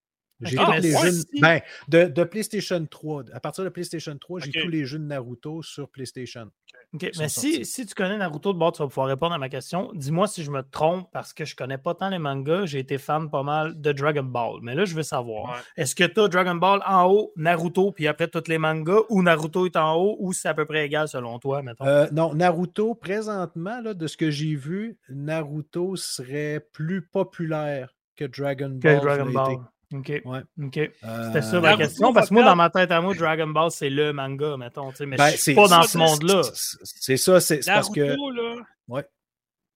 J'ai 0.41 0.55
tous 0.55 0.71
les 0.71 0.91
jeux. 0.91 1.23
Ben, 1.41 1.61
de, 1.87 2.03
de, 2.03 2.23
PlayStation 2.23 2.85
3. 2.85 3.25
À 3.33 3.39
partir 3.39 3.63
de 3.63 3.69
PlayStation 3.69 4.15
3, 4.15 4.41
j'ai 4.41 4.51
tous 4.51 4.69
les 4.69 4.85
jeux 4.85 4.99
de 4.99 5.05
Naruto 5.05 5.63
sur 5.63 5.89
PlayStation. 5.89 6.47
OK, 6.93 7.09
mais 7.17 7.29
si, 7.29 7.65
si, 7.65 7.85
tu 7.85 7.95
connais 7.95 8.17
Naruto 8.17 8.51
de 8.51 8.57
bord, 8.57 8.73
tu 8.73 8.81
vas 8.81 8.87
pouvoir 8.89 9.07
répondre 9.07 9.33
à 9.33 9.37
ma 9.37 9.47
question. 9.47 9.91
Dis-moi 9.93 10.27
si 10.27 10.43
je 10.43 10.51
me 10.51 10.61
trompe 10.61 11.07
parce 11.13 11.31
que 11.31 11.45
je 11.45 11.55
connais 11.55 11.77
pas 11.77 11.93
tant 11.95 12.09
les 12.09 12.19
mangas. 12.19 12.65
J'ai 12.65 12.79
été 12.79 12.97
fan 12.97 13.29
pas 13.29 13.43
mal 13.43 13.79
de 13.79 13.91
Dragon 13.93 14.23
Ball. 14.23 14.59
Mais 14.61 14.75
là, 14.75 14.83
je 14.83 14.93
veux 14.93 15.03
savoir 15.03 15.63
est-ce 15.77 15.95
que 15.95 16.03
tu 16.03 16.19
as 16.19 16.27
Dragon 16.27 16.55
Ball 16.55 16.81
en 16.85 17.05
haut, 17.05 17.31
Naruto, 17.37 17.93
puis 17.93 18.07
après 18.07 18.27
tous 18.27 18.47
les 18.47 18.57
mangas, 18.57 19.01
ou 19.09 19.23
Naruto 19.23 19.65
est 19.65 19.77
en 19.77 19.95
haut, 19.95 20.17
ou 20.19 20.33
c'est 20.33 20.49
à 20.49 20.53
peu 20.53 20.65
près 20.65 20.85
égal 20.85 21.07
selon 21.07 21.39
toi, 21.39 21.61
mettons? 21.61 21.85
Euh, 21.85 22.07
Non, 22.11 22.33
Naruto, 22.33 22.93
présentement, 22.93 23.79
là, 23.81 23.93
de 23.93 24.07
ce 24.07 24.17
que 24.17 24.29
j'ai 24.29 24.55
vu, 24.55 24.97
Naruto 25.09 25.95
serait 25.95 26.65
plus 26.73 27.01
populaire 27.01 27.95
que 28.17 28.25
Dragon 28.25 28.69
Ball. 28.69 28.99
Que 28.99 29.03
Dragon 29.03 29.31
Ball. 29.31 29.57
OK. 29.93 30.21
Ouais. 30.25 30.41
OK. 30.63 30.73
C'était 30.73 31.41
ça 31.41 31.59
ma 31.59 31.77
question. 31.77 32.13
Parce 32.13 32.29
que 32.29 32.33
moi, 32.33 32.43
dans 32.43 32.55
ma 32.55 32.69
tête 32.69 32.91
à 32.91 33.01
moi, 33.01 33.13
Dragon 33.13 33.47
Ball, 33.47 33.71
c'est 33.71 33.89
le 33.89 34.13
manga, 34.13 34.57
mettons. 34.57 34.91
Mais 35.01 35.17
ben, 35.17 35.29
je 35.31 35.37
suis 35.37 35.55
pas 35.55 35.67
dans 35.67 35.83
ce 35.83 35.97
monde-là. 35.97 36.41
C'est 36.83 37.17
ça, 37.17 37.39
c'est 37.39 37.65
parce 37.65 37.89
que. 37.89 38.01
Là, 38.01 38.55
ouais. 38.87 39.05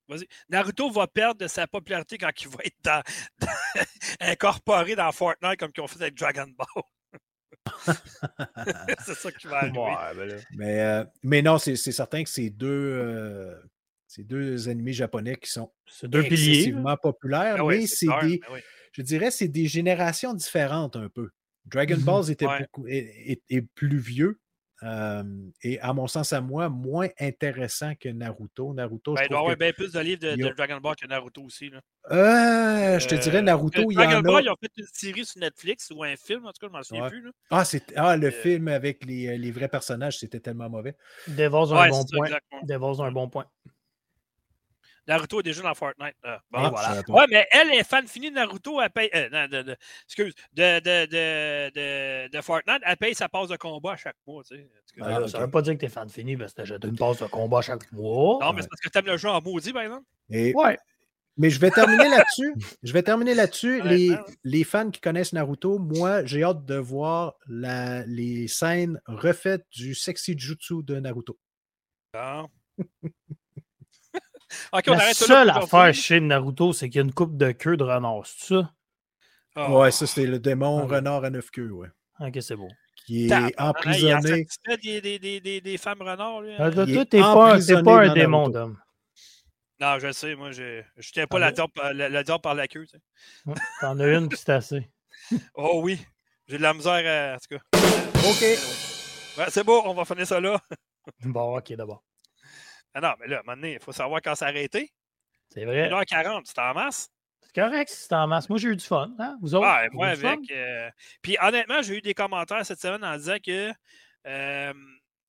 Vas-y. 0.07 0.27
Naruto 0.49 0.91
va 0.91 1.07
perdre 1.07 1.41
de 1.41 1.47
sa 1.47 1.65
popularité 1.65 2.17
quand 2.17 2.29
il 2.39 2.47
va 2.47 2.59
être 2.63 2.77
dans, 2.83 3.01
incorporé 4.19 4.95
dans 4.95 5.11
Fortnite 5.11 5.57
comme 5.57 5.71
ils 5.75 5.81
ont 5.81 5.87
fait 5.87 6.01
avec 6.01 6.15
Dragon 6.15 6.47
Ball. 6.55 6.83
c'est 9.03 9.15
ça 9.15 9.31
qui 9.31 9.47
va 9.47 9.57
arriver. 9.57 10.27
Ben 10.27 10.43
mais, 10.51 10.81
euh, 10.81 11.03
mais 11.23 11.41
non, 11.41 11.57
c'est 11.57 11.75
certain 11.75 12.23
que 12.23 12.29
c'est 12.29 12.51
deux, 12.51 12.67
euh, 12.67 13.55
deux 14.19 14.69
animés 14.69 14.93
japonais 14.93 15.35
qui 15.35 15.49
sont 15.49 15.71
deux 16.03 16.23
excessivement 16.25 16.97
populaires, 16.97 17.57
ah 17.59 17.65
mais 17.67 17.87
c'est 17.87 18.05
des, 18.21 18.39
ben 18.39 18.61
je 18.95 19.01
dirais, 19.01 19.29
c'est 19.29 19.49
des 19.49 19.67
générations 19.67 20.33
différentes 20.33 20.95
un 20.95 21.09
peu. 21.09 21.29
Dragon 21.65 21.97
mmh 21.97 22.03
Ball 22.03 22.31
était 22.31 22.45
beaucoup, 22.45 22.87
est, 22.87 23.61
plus 23.73 23.97
vieux. 23.97 24.39
et 25.63 25.79
à 25.81 25.91
mon 25.91 26.07
sens, 26.07 26.31
à 26.31 26.39
moi, 26.39 26.69
moins 26.69 27.09
intéressant 27.19 27.93
que 27.99 28.07
Naruto. 28.07 28.73
Naruto, 28.73 29.15
ben, 29.15 29.23
il 29.23 29.29
doit 29.29 29.39
y 29.39 29.41
avoir 29.41 29.57
bien 29.57 29.73
plus 29.73 29.91
de 29.91 29.99
livres 29.99 30.21
de, 30.21 30.55
Dragon 30.55 30.77
Ball 30.77 30.95
que 30.95 31.07
Naruto 31.07 31.41
aussi. 31.41 31.71
Là. 31.71 31.81
Euh, 32.11 32.99
je 32.99 33.07
te 33.07 33.15
dirais, 33.15 33.39
euh, 33.39 33.41
Naruto, 33.41 33.81
il 33.91 33.93
y 33.93 33.95
Dragon 33.95 34.19
en 34.19 34.21
Ball, 34.21 34.37
a... 34.37 34.41
ils 34.43 34.49
ont 34.49 34.57
fait 34.61 34.71
une 34.77 34.87
série 34.93 35.25
sur 35.25 35.41
Netflix 35.41 35.91
ou 35.93 36.03
un 36.03 36.15
film, 36.15 36.45
en 36.45 36.53
tout 36.53 36.61
cas, 36.61 36.67
je 36.67 36.71
m'en 36.71 36.83
souviens 36.83 37.09
plus. 37.09 37.21
Là. 37.21 37.31
Ah, 37.49 37.63
ah, 37.97 38.15
le 38.15 38.27
euh, 38.27 38.31
film 38.31 38.69
avec 38.69 39.03
les, 39.03 39.37
les, 39.37 39.51
vrais 39.51 39.67
personnages, 39.67 40.19
c'était 40.19 40.39
tellement 40.39 40.69
mauvais. 40.69 40.95
Devos 41.27 41.73
a 41.73 41.85
un 41.85 41.89
bon 41.89 42.05
point. 42.05 42.29
Devos 42.63 43.01
a 43.01 43.07
un 43.07 43.11
bon 43.11 43.27
point. 43.27 43.47
Naruto 45.07 45.39
est 45.39 45.43
déjà 45.43 45.61
dans 45.61 45.73
Fortnite. 45.73 46.15
bon, 46.23 46.29
ah, 46.53 46.69
voilà. 46.69 47.01
Ouais, 47.07 47.25
mais 47.29 47.47
elle 47.51 47.71
est 47.71 47.83
fan 47.83 48.07
finie 48.07 48.29
de 48.29 48.35
Naruto. 48.35 48.81
Elle 48.81 48.89
paye, 48.89 49.09
euh, 49.13 49.47
de, 49.47 49.61
de, 49.61 49.77
excuse, 50.05 50.33
de, 50.53 50.79
de, 50.79 52.27
de, 52.27 52.41
Fortnite. 52.41 52.81
Elle 52.85 52.97
paye 52.97 53.13
sa 53.13 53.29
passe 53.29 53.49
de 53.49 53.57
combat 53.57 53.93
à 53.93 53.97
chaque 53.97 54.17
mois. 54.25 54.43
Tu 54.43 54.55
sais. 54.55 54.69
Ah, 55.01 55.27
ça 55.27 55.39
ne 55.39 55.43
veut 55.43 55.51
pas 55.51 55.61
dire 55.61 55.73
que 55.73 55.79
tu 55.79 55.85
es 55.85 55.89
fan 55.89 56.09
fini 56.09 56.37
parce 56.37 56.53
que 56.53 56.63
tu 56.63 56.73
as 56.73 56.87
une 56.87 56.97
passe 56.97 57.19
de 57.19 57.27
combat 57.27 57.61
chaque 57.61 57.91
mois. 57.91 58.39
Non, 58.41 58.53
mais 58.53 58.61
c'est 58.61 58.69
parce 58.69 58.81
que 58.81 58.89
tu 58.89 58.97
aimes 58.97 59.05
le 59.05 59.17
jeu 59.17 59.29
en 59.29 59.41
maudit, 59.41 59.73
par 59.73 59.83
exemple. 59.83 60.05
Et, 60.29 60.53
ouais. 60.55 60.77
Mais 61.37 61.49
je 61.49 61.59
vais 61.59 61.69
terminer 61.69 62.09
là-dessus. 62.09 62.53
Je 62.83 62.93
vais 62.93 63.03
terminer 63.03 63.33
là-dessus. 63.33 63.81
les, 63.81 64.15
les, 64.43 64.63
fans 64.63 64.89
qui 64.89 65.01
connaissent 65.01 65.33
Naruto, 65.33 65.79
moi, 65.79 66.23
j'ai 66.23 66.43
hâte 66.43 66.63
de 66.63 66.75
voir 66.75 67.33
la, 67.47 68.05
les 68.05 68.47
scènes 68.47 69.01
refaites 69.05 69.65
du 69.71 69.95
sexy 69.95 70.37
jutsu 70.37 70.81
de 70.83 70.99
Naruto. 70.99 71.37
Ah. 74.71 74.81
la 74.85 75.13
seule 75.13 75.49
affaire 75.49 75.93
chez 75.93 76.19
Naruto, 76.19 76.73
c'est 76.73 76.89
qu'il 76.89 76.97
y 76.97 76.99
a 76.99 77.05
une 77.05 77.13
coupe 77.13 77.37
de 77.37 77.51
queue 77.51 77.77
de 77.77 77.83
renard, 77.83 78.23
c'est 78.25 78.55
ça? 78.55 78.71
Ah. 79.55 79.71
Ouais, 79.71 79.91
ça, 79.91 80.05
c'est 80.05 80.25
le 80.25 80.39
démon 80.39 80.85
renard 80.85 81.23
à 81.23 81.29
neuf 81.29 81.49
queues, 81.49 81.71
ouais. 81.71 81.87
Ok, 82.19 82.37
c'est 82.41 82.55
bon. 82.55 82.69
Qui 83.05 83.27
est 83.27 83.59
emprisonné. 83.59 84.47
Il 84.83 85.01
des, 85.01 85.19
des, 85.19 85.39
des, 85.39 85.61
des, 85.61 85.77
femmes 85.77 86.01
renards, 86.01 86.41
lui. 86.41 86.53
Ah, 86.57 86.71
toi, 86.71 86.85
t'es 87.05 87.19
pas, 87.19 87.57
pas 87.83 88.01
un 88.03 88.13
démon, 88.13 88.49
d'homme. 88.49 88.77
Non, 89.79 89.99
je 89.99 90.11
sais, 90.13 90.35
moi, 90.35 90.51
je 90.51 90.79
ne 90.79 91.01
tiens 91.11 91.27
pas 91.27 91.37
ah, 91.37 91.39
la, 91.39 91.51
diable, 91.51 91.71
la, 91.93 92.09
la 92.09 92.39
par 92.39 92.55
la 92.55 92.67
queue. 92.67 92.85
Tu 92.85 92.97
sais. 92.97 93.61
T'en 93.81 93.99
as 93.99 94.07
une, 94.07 94.29
puis 94.29 94.37
c'est 94.37 94.53
assez. 94.53 94.89
oh 95.55 95.81
oui, 95.83 95.99
j'ai 96.47 96.57
de 96.57 96.63
la 96.63 96.73
misère, 96.73 97.35
en 97.35 97.37
tout 97.37 97.57
cas. 97.57 97.79
OK. 98.27 98.41
Ouais, 99.37 99.45
c'est 99.49 99.65
bon, 99.65 99.81
on 99.85 99.93
va 99.93 100.05
finir 100.05 100.25
ça 100.25 100.39
là. 100.39 100.59
bon, 101.25 101.57
OK, 101.57 101.73
d'abord. 101.73 102.04
Ah 102.95 103.01
non, 103.01 103.11
mais 103.19 103.27
là, 103.27 103.41
maintenant, 103.45 103.67
il 103.67 103.79
faut 103.79 103.91
savoir 103.91 104.21
quand 104.23 104.35
s'arrêter. 104.35 104.89
C'est 105.49 105.65
vrai. 105.65 105.89
1h40, 105.89 106.43
c'est 106.45 106.59
en 106.59 106.73
masse. 106.73 107.09
C'est 107.41 107.61
correct 107.61 107.89
si 107.89 108.05
c'est 108.07 108.15
en 108.15 108.25
masse. 108.25 108.49
Moi, 108.49 108.57
j'ai 108.57 108.69
eu 108.69 108.75
du 108.77 108.85
fun. 108.85 109.11
Hein? 109.19 109.37
Vous 109.41 109.53
autres? 109.53 109.67
Ouais, 109.67 109.89
moi, 109.91 110.07
avec. 110.07 110.39
Euh, 110.49 110.89
puis 111.21 111.37
honnêtement, 111.41 111.81
j'ai 111.81 111.97
eu 111.97 112.01
des 112.01 112.13
commentaires 112.13 112.65
cette 112.65 112.79
semaine 112.79 113.03
en 113.03 113.17
disant 113.17 113.35
que 113.45 113.71
euh, 114.27 114.73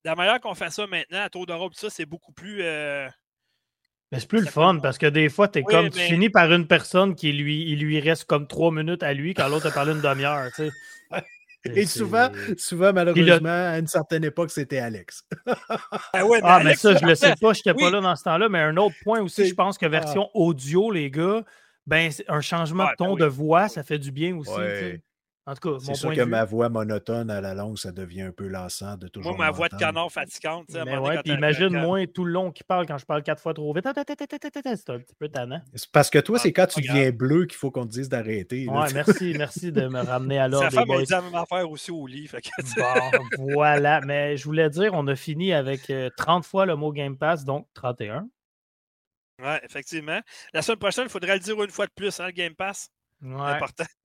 la 0.05 0.15
manière 0.15 0.39
qu'on 0.39 0.55
fait 0.55 0.69
ça 0.71 0.87
maintenant 0.87 1.21
à 1.21 1.29
Tour 1.29 1.45
d'Europe, 1.45 1.73
ça, 1.75 1.89
c'est 1.89 2.05
beaucoup 2.05 2.31
plus. 2.31 2.63
Euh, 2.63 3.09
mais 4.13 4.21
c'est 4.21 4.27
plus 4.27 4.39
le 4.39 4.47
fun 4.47 4.79
parce 4.81 4.97
que 4.97 5.05
des 5.05 5.27
fois, 5.27 5.49
es 5.53 5.63
comme, 5.63 5.89
tu 5.89 5.99
finis 5.99 6.29
par 6.29 6.51
une 6.53 6.65
personne 6.65 7.15
qui 7.15 7.33
lui, 7.33 7.69
il 7.69 7.79
lui 7.79 7.99
reste 7.99 8.23
comme 8.23 8.47
trois 8.47 8.71
minutes 8.71 9.03
à 9.03 9.13
lui 9.13 9.33
quand 9.33 9.49
l'autre 9.49 9.67
a 9.67 9.71
parlé 9.71 9.91
une 9.91 10.01
demi-heure. 10.01 10.49
Et 11.65 11.85
souvent, 11.85 12.29
souvent, 12.57 12.93
malheureusement, 12.93 13.49
à 13.49 13.79
une 13.79 13.87
certaine 13.87 14.23
époque, 14.23 14.51
c'était 14.51 14.79
Alex. 14.79 15.23
ah, 16.13 16.25
ouais, 16.25 16.39
mais, 16.41 16.47
ah, 16.47 16.61
mais 16.63 16.75
ça, 16.75 16.95
je 16.95 17.05
le 17.05 17.15
sais 17.15 17.33
pas, 17.41 17.53
je 17.53 17.59
n'étais 17.59 17.73
pas 17.73 17.89
là 17.89 17.99
dans 17.99 18.15
ce 18.15 18.23
temps-là. 18.23 18.49
Mais 18.49 18.59
un 18.59 18.77
autre 18.77 18.95
point 19.03 19.21
aussi, 19.21 19.47
je 19.47 19.53
pense 19.53 19.77
que 19.77 19.85
version 19.85 20.25
ah. 20.27 20.37
audio, 20.37 20.91
les 20.91 21.11
gars, 21.11 21.43
ben, 21.85 22.11
un 22.27 22.41
changement 22.41 22.85
de 22.85 22.95
ton 22.97 23.15
ben 23.15 23.25
de 23.25 23.29
voix, 23.29 23.67
ça 23.67 23.83
fait 23.83 23.99
du 23.99 24.11
bien 24.11 24.35
aussi. 24.37 24.51
En 25.47 25.53
tout 25.55 25.71
cas, 25.71 25.77
c'est 25.79 25.93
sûr 25.93 26.13
que 26.13 26.21
ma 26.23 26.43
voix 26.43 26.67
monotone 26.67 27.31
à 27.31 27.39
la 27.39 27.53
longue, 27.53 27.77
ça 27.77 27.93
devient 27.93 28.23
un 28.23 28.31
peu 28.33 28.49
lassant 28.49 28.97
de 28.97 29.07
toujours. 29.07 29.33
Moi, 29.37 29.45
ma 29.45 29.51
voix 29.51 29.69
de 29.69 29.77
canard 29.77 30.11
fatigante. 30.11 30.65
Mais 30.69 30.97
ouais, 30.97 31.21
puis 31.23 31.31
imagine 31.33 31.69
moi 31.69 32.05
tout 32.05 32.25
le 32.25 32.33
long 32.33 32.51
qui 32.51 32.65
parle 32.65 32.85
quand 32.85 32.97
je 32.97 33.05
parle 33.05 33.23
quatre 33.23 33.41
fois 33.41 33.53
trop 33.53 33.73
vite. 33.73 33.87
C'est 33.87 34.89
un 34.89 34.99
petit 34.99 35.15
peu 35.17 35.29
tannant. 35.29 35.61
C'est 35.73 35.89
parce 35.89 36.09
que 36.09 36.19
toi, 36.19 36.37
c'est 36.37 36.51
quand 36.51 36.67
tu 36.67 36.81
deviens 36.81 37.11
bleu 37.11 37.45
qu'il 37.45 37.57
faut 37.57 37.71
qu'on 37.71 37.85
te 37.85 37.91
dise 37.91 38.09
d'arrêter. 38.09 38.67
Ouais, 38.67 38.91
merci, 38.93 39.35
merci 39.37 39.71
de 39.71 39.87
me 39.87 40.01
ramener 40.01 40.37
à 40.37 40.47
l'ordre. 40.49 40.69
Sa 40.69 40.81
femme 40.81 40.91
a 40.91 41.01
dit 41.01 41.11
la 41.11 41.21
même 41.21 41.35
affaire 41.35 41.71
aussi 41.71 41.91
au 41.91 42.05
lit. 42.05 42.29
bon, 43.37 43.47
voilà. 43.53 44.01
Mais 44.01 44.35
je 44.35 44.43
voulais 44.43 44.69
dire, 44.69 44.91
on 44.95 45.07
a 45.07 45.15
fini 45.15 45.53
avec 45.53 45.89
30 46.17 46.45
fois 46.45 46.65
le 46.65 46.75
mot 46.75 46.91
Game 46.91 47.17
Pass, 47.17 47.45
donc 47.45 47.67
31. 47.73 48.27
Oui, 49.39 49.53
effectivement. 49.63 50.19
La 50.53 50.61
semaine 50.61 50.79
prochaine, 50.79 51.05
il 51.05 51.09
faudrait 51.09 51.35
le 51.35 51.39
dire 51.39 51.63
une 51.63 51.69
fois 51.69 51.85
de 51.85 51.91
plus, 51.95 52.19
hein, 52.19 52.25
le 52.25 52.31
Game 52.31 52.55
Pass. 52.55 52.89
Ouais. 53.21 53.59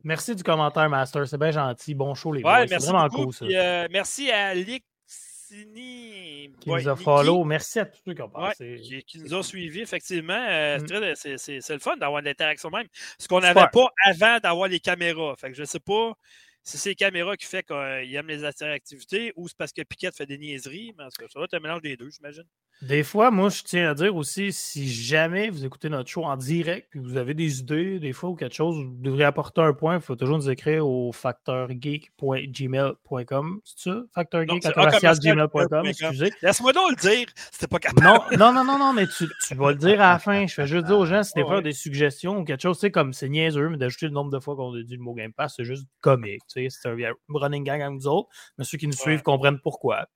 Merci 0.05 0.35
du 0.35 0.43
commentaire, 0.43 0.89
Master. 0.89 1.29
C'est 1.29 1.39
bien 1.39 1.51
gentil. 1.51 1.95
Bon 1.95 2.15
show, 2.15 2.33
les 2.33 2.43
gars. 2.43 2.67
C'est 2.67 2.77
vraiment 2.79 3.09
cool, 3.09 3.33
ça. 3.33 3.45
Euh, 3.45 3.87
merci 3.91 4.31
à 4.31 4.55
Lixini. 4.55 6.51
Qui 6.61 6.71
nous 6.71 6.89
a 6.89 6.97
follow. 6.97 7.45
Merci 7.45 7.81
à 7.81 7.87
tous 7.87 8.01
ceux 8.07 8.15
qui 8.15 8.23
ont 8.23 8.31
passé. 8.31 8.81
qui, 9.07 9.19
nous 9.19 9.35
ont 9.35 9.43
suivis, 9.43 9.81
effectivement. 9.81 10.47
Euh, 10.49 10.79
mm. 10.79 11.15
C'est 11.37 11.69
le 11.69 11.79
fun 11.79 11.97
d'avoir 11.97 12.23
de 12.23 12.27
l'interaction 12.27 12.71
même. 12.71 12.87
Ce 13.19 13.29
qu'on 13.29 13.41
n'avait 13.41 13.69
pas 13.73 13.89
avant 14.05 14.39
d'avoir 14.39 14.69
les 14.69 14.81
caméras. 14.81 15.35
Fait 15.37 15.51
que 15.51 15.57
je 15.57 15.63
ne 15.63 15.67
sais 15.67 15.81
pas 15.81 16.15
si 16.63 16.79
c'est 16.79 16.91
les 16.91 16.95
caméras 16.95 17.37
qui 17.37 17.47
fait 17.47 17.65
qu'il 17.65 18.15
aime 18.15 18.29
les 18.29 18.45
interactivités 18.45 19.33
ou 19.37 19.49
c'est 19.49 19.57
parce 19.59 19.73
que 19.73 19.83
Piquette 19.83 20.17
fait 20.17 20.27
des 20.27 20.39
niaiseries. 20.39 20.95
Mais 20.97 21.05
ça 21.11 21.27
doit 21.35 21.45
être 21.45 21.55
un 21.55 21.61
mélange 21.61 21.83
des 21.83 21.97
deux, 21.97 22.09
j'imagine. 22.09 22.47
Des 22.83 23.03
fois, 23.05 23.31
moi, 23.31 23.49
je 23.49 23.63
tiens 23.63 23.89
à 23.91 23.95
dire 23.95 24.17
aussi, 24.17 24.53
si 24.53 24.93
jamais 24.93 25.49
vous 25.51 25.65
écoutez 25.65 25.89
notre 25.89 26.11
show 26.11 26.25
en 26.25 26.37
direct 26.37 26.89
et 26.97 26.99
vous 26.99 27.17
avez 27.17 27.33
des 27.33 27.61
idées, 27.61 28.01
des 28.01 28.13
fois, 28.13 28.31
ou 28.31 28.35
quelque 28.35 28.57
chose, 28.57 28.75
vous 28.75 28.97
devriez 28.99 29.23
apporter 29.23 29.61
un 29.61 29.73
point, 29.73 29.95
il 29.95 30.01
faut 30.01 30.17
toujours 30.17 30.37
nous 30.37 30.51
écrire 30.51 30.85
au 30.85 31.13
facteurgeek.gmail.com. 31.13 33.61
C'est 33.65 33.91
ça? 33.91 34.03
Facteurgeek.gmail.com, 34.17 35.87
excusez. 35.87 36.33
Laisse-moi 36.43 36.73
donc 36.73 36.91
le 36.91 36.97
dire, 36.97 37.27
c'était 37.53 37.69
pas 37.69 37.79
capable. 37.79 38.05
Non, 38.05 38.19
non, 38.37 38.53
non, 38.53 38.65
non, 38.65 38.81
non 38.81 38.93
mais 38.93 39.07
tu, 39.07 39.29
tu, 39.47 39.55
vas 39.55 39.71
le 39.71 39.79
dire 39.79 40.01
à 40.01 40.15
la 40.15 40.19
fin. 40.19 40.49
Je 40.49 40.55
fais 40.55 40.67
juste 40.67 40.87
dire 40.87 40.99
aux 40.99 41.07
gens, 41.07 41.23
si 41.23 41.35
des 41.37 41.45
fois, 41.45 41.63
des 41.63 41.75
suggestions 41.75 42.39
ou 42.39 42.45
quelque 42.45 42.63
chose, 42.63 42.81
c'est 42.81 42.91
comme 42.91 43.13
c'est 43.13 43.29
niaiseux, 43.29 43.69
mais 43.69 43.77
d'ajouter 43.77 44.07
le 44.07 44.13
nombre 44.13 44.33
de 44.33 44.41
fois 44.41 44.57
qu'on 44.57 44.75
a 44.75 44.83
dit 44.83 44.97
le 44.97 45.03
mot 45.03 45.15
Game 45.15 45.33
Pass, 45.33 45.55
c'est 45.57 45.65
juste 45.65 45.87
comique. 46.01 46.43
C'est 46.49 46.67
un 46.85 46.97
running 47.29 47.63
gang 47.63 47.81
avec 47.81 47.95
nous 47.95 48.09
autres, 48.09 48.29
mais 48.59 48.65
ceux 48.65 48.77
qui 48.77 48.89
nous 48.89 48.93
suivent 48.93 49.23
comprennent 49.23 49.61
pourquoi. 49.61 50.09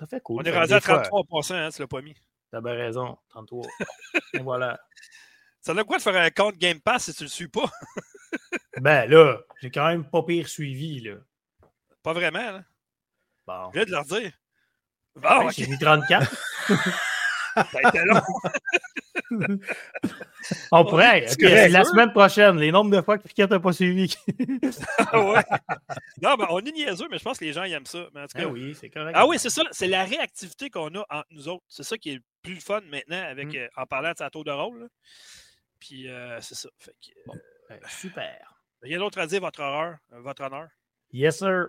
Ça 0.00 0.06
fait 0.06 0.20
cool. 0.22 0.40
On 0.40 0.44
est 0.44 0.58
rendu 0.58 0.72
à 0.72 0.80
33 0.80 1.52
hein, 1.52 1.68
tu 1.70 1.82
l'as 1.82 1.86
pas 1.86 2.00
mis. 2.00 2.14
T'as 2.50 2.62
bien 2.62 2.72
raison, 2.72 3.18
33. 3.28 3.66
Et 4.32 4.38
voilà. 4.42 4.80
Ça 5.60 5.72
a 5.72 5.84
quoi 5.84 5.98
de 5.98 6.02
faire 6.02 6.16
un 6.16 6.30
compte 6.30 6.56
Game 6.56 6.80
Pass 6.80 7.04
si 7.04 7.14
tu 7.14 7.24
le 7.24 7.28
suis 7.28 7.48
pas? 7.48 7.70
ben 8.80 9.10
là, 9.10 9.40
j'ai 9.60 9.70
quand 9.70 9.86
même 9.88 10.08
pas 10.08 10.22
pire 10.22 10.48
suivi, 10.48 11.00
là. 11.00 11.16
Pas 12.02 12.14
vraiment, 12.14 12.50
là. 12.50 12.64
Bon. 13.46 13.68
Je 13.74 13.78
viens 13.78 13.84
de 13.84 13.90
leur 13.90 14.04
dire. 14.06 14.32
Bon, 15.16 15.50
J'ai 15.50 15.66
mis 15.66 15.78
34. 15.78 16.34
Ça 17.54 17.66
a 17.74 17.88
été 17.88 18.02
long. 18.06 18.22
On 20.72 20.84
pourrait. 20.84 21.26
la 21.68 21.84
semaine 21.84 22.12
prochaine, 22.12 22.58
les 22.58 22.72
nombres 22.72 22.90
de 22.90 23.00
fois 23.02 23.18
que 23.18 23.26
Piquet 23.26 23.46
n'a 23.46 23.60
pas 23.60 23.72
suivi. 23.72 24.14
ah 24.98 25.20
ouais. 25.20 25.42
Non, 26.22 26.36
mais 26.38 26.44
on 26.50 26.58
est 26.60 26.72
niaiseux, 26.72 27.06
mais 27.10 27.18
je 27.18 27.24
pense 27.24 27.38
que 27.38 27.44
les 27.44 27.52
gens 27.52 27.64
aiment 27.64 27.86
ça. 27.86 28.06
Mais 28.14 28.22
en 28.22 28.26
tout 28.26 28.38
cas, 28.38 28.44
ah 28.44 28.48
oui, 28.48 28.74
c'est 28.78 28.90
correct. 28.90 29.14
Ah 29.16 29.26
oui, 29.26 29.38
c'est 29.38 29.50
ça. 29.50 29.62
C'est 29.70 29.86
la 29.86 30.04
réactivité 30.04 30.70
qu'on 30.70 30.94
a 30.94 31.06
entre 31.10 31.26
nous 31.30 31.48
autres. 31.48 31.64
C'est 31.68 31.82
ça 31.82 31.96
qui 31.96 32.10
est 32.10 32.14
le 32.14 32.22
plus 32.42 32.60
fun 32.60 32.80
maintenant 32.90 33.22
avec, 33.22 33.48
mm. 33.48 33.56
euh, 33.56 33.68
en 33.76 33.86
parlant 33.86 34.12
de 34.12 34.18
sa 34.18 34.30
tour 34.30 34.44
de 34.44 34.50
rôle. 34.50 34.88
Puis 35.78 36.08
euh, 36.08 36.40
c'est 36.40 36.54
ça. 36.54 36.68
Fait 36.78 36.92
que, 36.92 37.30
euh, 37.30 37.38
ben, 37.68 37.80
super. 37.88 38.62
Rien 38.82 38.98
d'autre 38.98 39.18
à 39.18 39.26
dire, 39.26 39.40
votre 39.40 39.60
horreur, 39.60 39.96
votre 40.10 40.42
honneur. 40.42 40.68
Yes, 41.12 41.38
sir. 41.38 41.68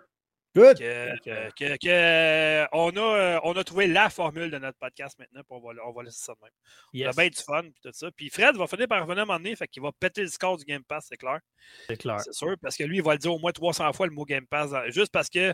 Good. 0.54 0.80
Que, 0.80 2.68
on, 2.74 2.90
a, 2.98 3.00
euh, 3.00 3.40
on 3.44 3.54
a 3.54 3.64
trouvé 3.64 3.88
la 3.88 4.10
formule 4.10 4.52
de 4.52 4.58
notre 4.58 4.78
podcast 4.78 5.18
maintenant, 5.18 5.42
puis 5.42 5.58
on 5.58 5.62
va, 5.62 5.74
on 5.86 5.94
va 5.94 6.04
laisser 6.04 6.26
ça 6.26 6.34
de 6.34 6.40
même. 6.42 6.52
Yes. 6.94 7.08
On 7.08 7.10
a 7.12 7.22
bien 7.24 7.30
du 7.30 7.42
fun, 7.42 7.62
puis 7.62 7.82
tout 7.82 7.92
ça. 7.94 8.12
Puis 8.12 8.30
Fred 8.30 8.58
va 8.58 8.68
finir 8.68 8.88
par 8.88 9.02
revenir 9.02 9.20
à 9.20 9.22
un 9.22 9.26
moment 9.26 9.40
donné, 9.40 9.56
fait 9.56 9.68
qu'il 9.68 9.82
va 9.82 9.92
péter 9.98 10.24
le 10.24 10.28
score 10.28 10.58
du 10.58 10.66
Game 10.66 10.84
Pass, 10.84 11.06
c'est 11.08 11.18
clair. 11.18 11.40
C'est 11.88 11.96
clair. 11.96 12.20
C'est 12.20 12.34
sûr, 12.34 12.56
parce 12.62 12.76
que 12.76 12.84
lui, 12.84 12.98
il 12.98 13.04
va 13.04 13.14
le 13.14 13.20
dire 13.20 13.34
au 13.34 13.40
moins 13.40 13.54
300 13.54 13.94
fois 13.94 14.08
le 14.08 14.14
mot 14.14 14.26
Game 14.26 14.46
Pass, 14.46 14.72
juste 14.90 15.12
parce 15.12 15.30
que 15.30 15.54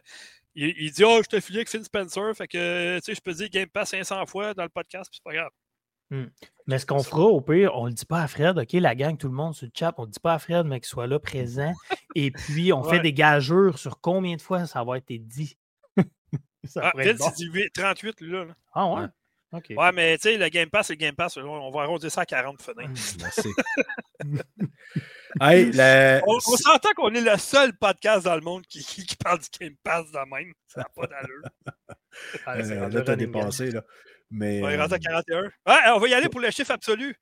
il, 0.55 0.91
dit 0.91 1.03
Oh, 1.03 1.21
je 1.23 1.27
te 1.27 1.39
filé 1.39 1.59
avec 1.59 1.69
Finn 1.69 1.83
Spencer, 1.83 2.35
fait 2.35 2.47
que, 2.47 2.97
tu 2.97 3.03
sais, 3.03 3.15
je 3.15 3.21
peux 3.21 3.33
dire 3.33 3.49
Game 3.49 3.69
Pass 3.69 3.89
500 3.89 4.25
fois 4.25 4.55
dans 4.55 4.63
le 4.63 4.69
podcast, 4.69 5.11
puis 5.11 5.19
c'est 5.23 5.29
pas 5.29 5.35
grave. 5.35 5.51
Hmm. 6.09 6.27
Mais 6.67 6.79
ce 6.79 6.85
qu'on 6.85 7.01
fera 7.01 7.23
au 7.23 7.39
pire, 7.39 7.71
on 7.75 7.85
ne 7.85 7.89
le 7.89 7.93
dit 7.93 8.05
pas 8.05 8.21
à 8.21 8.27
Fred, 8.27 8.57
OK, 8.57 8.73
la 8.73 8.93
gang, 8.93 9.17
tout 9.17 9.29
le 9.29 9.33
monde 9.33 9.55
sur 9.55 9.65
le 9.65 9.71
chat, 9.73 9.93
on 9.97 10.05
ne 10.05 10.11
dit 10.11 10.19
pas 10.19 10.33
à 10.33 10.39
Fred, 10.39 10.65
mais 10.65 10.81
qu'il 10.81 10.87
soit 10.87 11.07
là 11.07 11.17
présent. 11.17 11.73
Et 12.15 12.29
puis, 12.29 12.73
on 12.73 12.83
fait 12.83 12.99
des 12.99 13.13
gageurs 13.13 13.77
sur 13.77 14.01
combien 14.01 14.35
de 14.35 14.41
fois 14.41 14.65
ça 14.65 14.83
va 14.83 14.97
être 14.97 15.09
dit. 15.09 15.57
ça 16.65 16.81
ah, 16.83 16.91
Fred, 16.91 17.17
bon. 17.17 17.29
dit 17.37 17.49
38, 17.73 18.21
là, 18.21 18.45
Ah 18.73 18.87
ouais? 18.87 19.05
OK. 19.53 19.73
Ouais, 19.77 19.91
mais 19.93 20.17
tu 20.17 20.23
sais, 20.23 20.37
le 20.37 20.49
Game 20.49 20.69
Pass, 20.69 20.89
le 20.89 20.95
Game 20.95 21.15
Pass. 21.15 21.37
On 21.37 21.71
va 21.71 21.83
arrondir 21.83 22.11
ça 22.11 22.21
à 22.21 22.25
40 22.25 22.61
fenêtres. 22.61 22.91
Hey, 25.39 25.69
On, 26.25 26.39
s'entend 26.39 26.93
qu'on 26.95 27.13
est 27.13 27.21
le 27.21 27.37
seul 27.37 27.77
podcast 27.77 28.25
dans 28.25 28.33
le 28.33 28.41
monde 28.41 28.65
qui, 28.65 28.83
qui, 28.83 29.15
parle 29.17 29.39
du 29.39 29.47
Game 29.59 29.75
Pass 29.83 30.09
de 30.11 30.17
même. 30.17 30.53
Ça 30.67 30.81
n'a 30.81 30.87
pas 30.95 31.05
d'allure. 31.05 31.43
ah, 32.45 32.55
euh, 32.55 32.89
là, 32.89 33.01
t'as 33.01 33.15
dépassé, 33.15 33.69
là. 33.69 33.83
Mais, 34.29 34.61
on 34.63 34.69
est 34.69 34.77
rendu 34.77 34.93
à 34.93 34.99
41. 34.99 35.37
Euh, 35.37 35.43
ouais, 35.67 35.75
on 35.95 35.99
va 35.99 36.07
y 36.07 36.13
aller 36.13 36.29
pour 36.29 36.41
le 36.41 36.51
chiffre 36.51 36.71
absolu. 36.71 37.15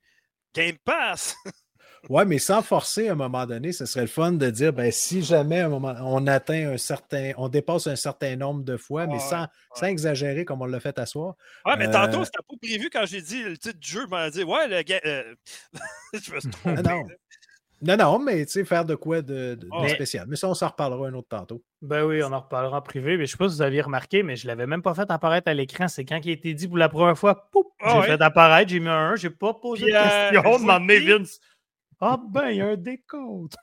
Game 0.54 0.78
Pass. 0.84 1.36
ouais, 2.10 2.26
mais 2.26 2.40
sans 2.40 2.62
forcer 2.62 3.10
à 3.10 3.12
un 3.12 3.16
moment 3.16 3.46
donné, 3.46 3.74
ce 3.74 3.86
serait 3.86 4.02
le 4.02 4.08
fun 4.08 4.32
de 4.32 4.50
dire 4.50 4.74
ben, 4.74 4.92
si 4.92 5.22
jamais 5.22 5.60
un 5.60 5.70
moment, 5.70 5.96
on 6.02 6.26
atteint 6.28 6.74
un 6.74 6.78
certain, 6.78 7.34
on 7.38 7.50
dépasse 7.50 7.88
un 7.88 7.96
certain 7.96 8.36
nombre 8.36 8.64
de 8.64 8.78
fois, 8.78 9.06
mais 9.06 9.20
sans, 9.20 9.48
sans, 9.76 9.88
exagérer 9.88 10.46
comme 10.46 10.62
on 10.62 10.66
l'a 10.66 10.80
fait 10.80 10.98
à 10.98 11.06
soi. 11.06 11.36
Ouais, 11.66 11.76
mais 11.78 11.92
tantôt, 11.92 12.22
euh, 12.22 12.26
c'était 12.26 12.40
pas 12.48 12.56
prévu 12.62 12.90
quand 12.92 13.06
j'ai 13.06 13.22
dit 13.22 13.44
le 13.44 13.58
titre 13.58 13.80
du 13.80 13.88
jeu. 13.88 14.02
Je 14.06 14.08
m'en 14.08 14.30
dit 14.30 14.44
ouais, 14.44 14.68
le. 14.68 14.84
Euh... 15.06 15.36
je 16.14 16.32
me 16.34 16.40
suis 16.40 16.50
trompé. 16.52 16.82
non. 16.82 17.04
Non, 17.86 17.98
non, 17.98 18.20
mais 18.20 18.46
tu 18.46 18.54
sais, 18.54 18.66
faire 18.66 18.84
de 18.84 18.96
quoi 18.96 19.22
de, 19.22 19.60
spécial. 19.90 20.26
Mais 20.28 20.36
ça, 20.36 20.50
on 20.50 20.54
s'en 20.54 20.70
reparlera 20.70 21.08
un 21.08 21.14
autre 21.14 21.28
tantôt. 21.30 21.64
Ben 21.82 22.04
oui, 22.04 22.24
on 22.24 22.32
en 22.32 22.40
reparlera 22.40 22.78
en 22.78 22.82
privé. 22.82 23.12
Mais 23.12 23.18
je 23.18 23.22
ne 23.22 23.26
sais 23.28 23.38
pas 23.38 23.50
si 23.50 23.56
vous 23.56 23.62
aviez 23.62 23.82
remarqué, 23.82 24.24
mais 24.24 24.36
je 24.36 24.46
ne 24.46 24.48
l'avais 24.50 24.66
même 24.66 24.82
pas 24.82 24.96
fait 24.96 25.10
apparaître 25.12 25.50
à 25.50 25.54
l'écran. 25.54 25.88
C'est 25.88 26.04
quand 26.04 26.20
il 26.24 26.30
a 26.30 26.34
été 26.34 26.54
dit 26.54 26.68
pour 26.68 26.78
la 26.78 26.90
première 26.90 27.18
fois, 27.18 27.50
poup, 27.52 27.72
ah 27.80 28.02
j'ai 28.02 28.08
fait 28.08 28.22
apparaître, 28.22 28.72
j'ai 28.72 28.80
mis 28.80 28.90
un 28.90 29.12
1, 29.12 29.16
j'ai 29.18 29.30
pas 29.30 29.54
posé 29.54 29.86
de 29.86 29.96
euh, 29.96 30.32
question, 30.32 30.60
de 30.60 30.66
m'emmener 30.66 31.00
Vince. 31.00 31.40
Ah 32.02 32.20
ben, 32.30 32.50
il 32.50 32.58
y 32.58 32.62
a 32.62 32.68
un 32.68 32.76
décompte. 32.76 33.56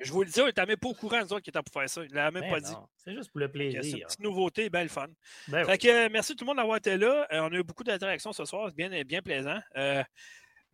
je 0.00 0.12
vous 0.12 0.24
le 0.24 0.28
dis, 0.28 0.40
on 0.40 0.46
n'était 0.46 0.66
même 0.66 0.76
pas 0.76 0.88
au 0.88 0.94
courant, 0.94 1.20
nous 1.20 1.32
autres, 1.32 1.42
qui 1.42 1.50
était 1.50 1.62
pour 1.62 1.72
faire 1.72 1.88
ça. 1.88 2.02
Il 2.02 2.10
ne 2.10 2.16
l'a 2.16 2.30
même 2.30 2.42
ben 2.42 2.50
pas 2.50 2.60
dit. 2.60 2.74
C'est 2.96 3.14
juste 3.14 3.30
pour 3.30 3.40
le 3.40 3.48
plaisir. 3.48 3.80
C'est 3.84 3.90
une 3.90 4.04
petite 4.04 4.20
nouveauté, 4.20 4.68
belle 4.68 4.88
fun. 4.88 5.06
Ben 5.48 5.64
fait 5.64 5.78
que, 5.78 6.08
merci 6.08 6.34
tout 6.34 6.44
le 6.44 6.48
monde 6.48 6.56
d'avoir 6.56 6.78
été 6.78 6.96
là. 6.96 7.26
Euh, 7.32 7.40
on 7.40 7.52
a 7.52 7.56
eu 7.56 7.62
beaucoup 7.62 7.84
d'interactions 7.84 8.32
ce 8.32 8.44
soir, 8.44 8.68
c'est 8.68 8.76
bien, 8.76 9.04
bien 9.04 9.22
plaisant. 9.22 9.60
Euh, 9.76 10.02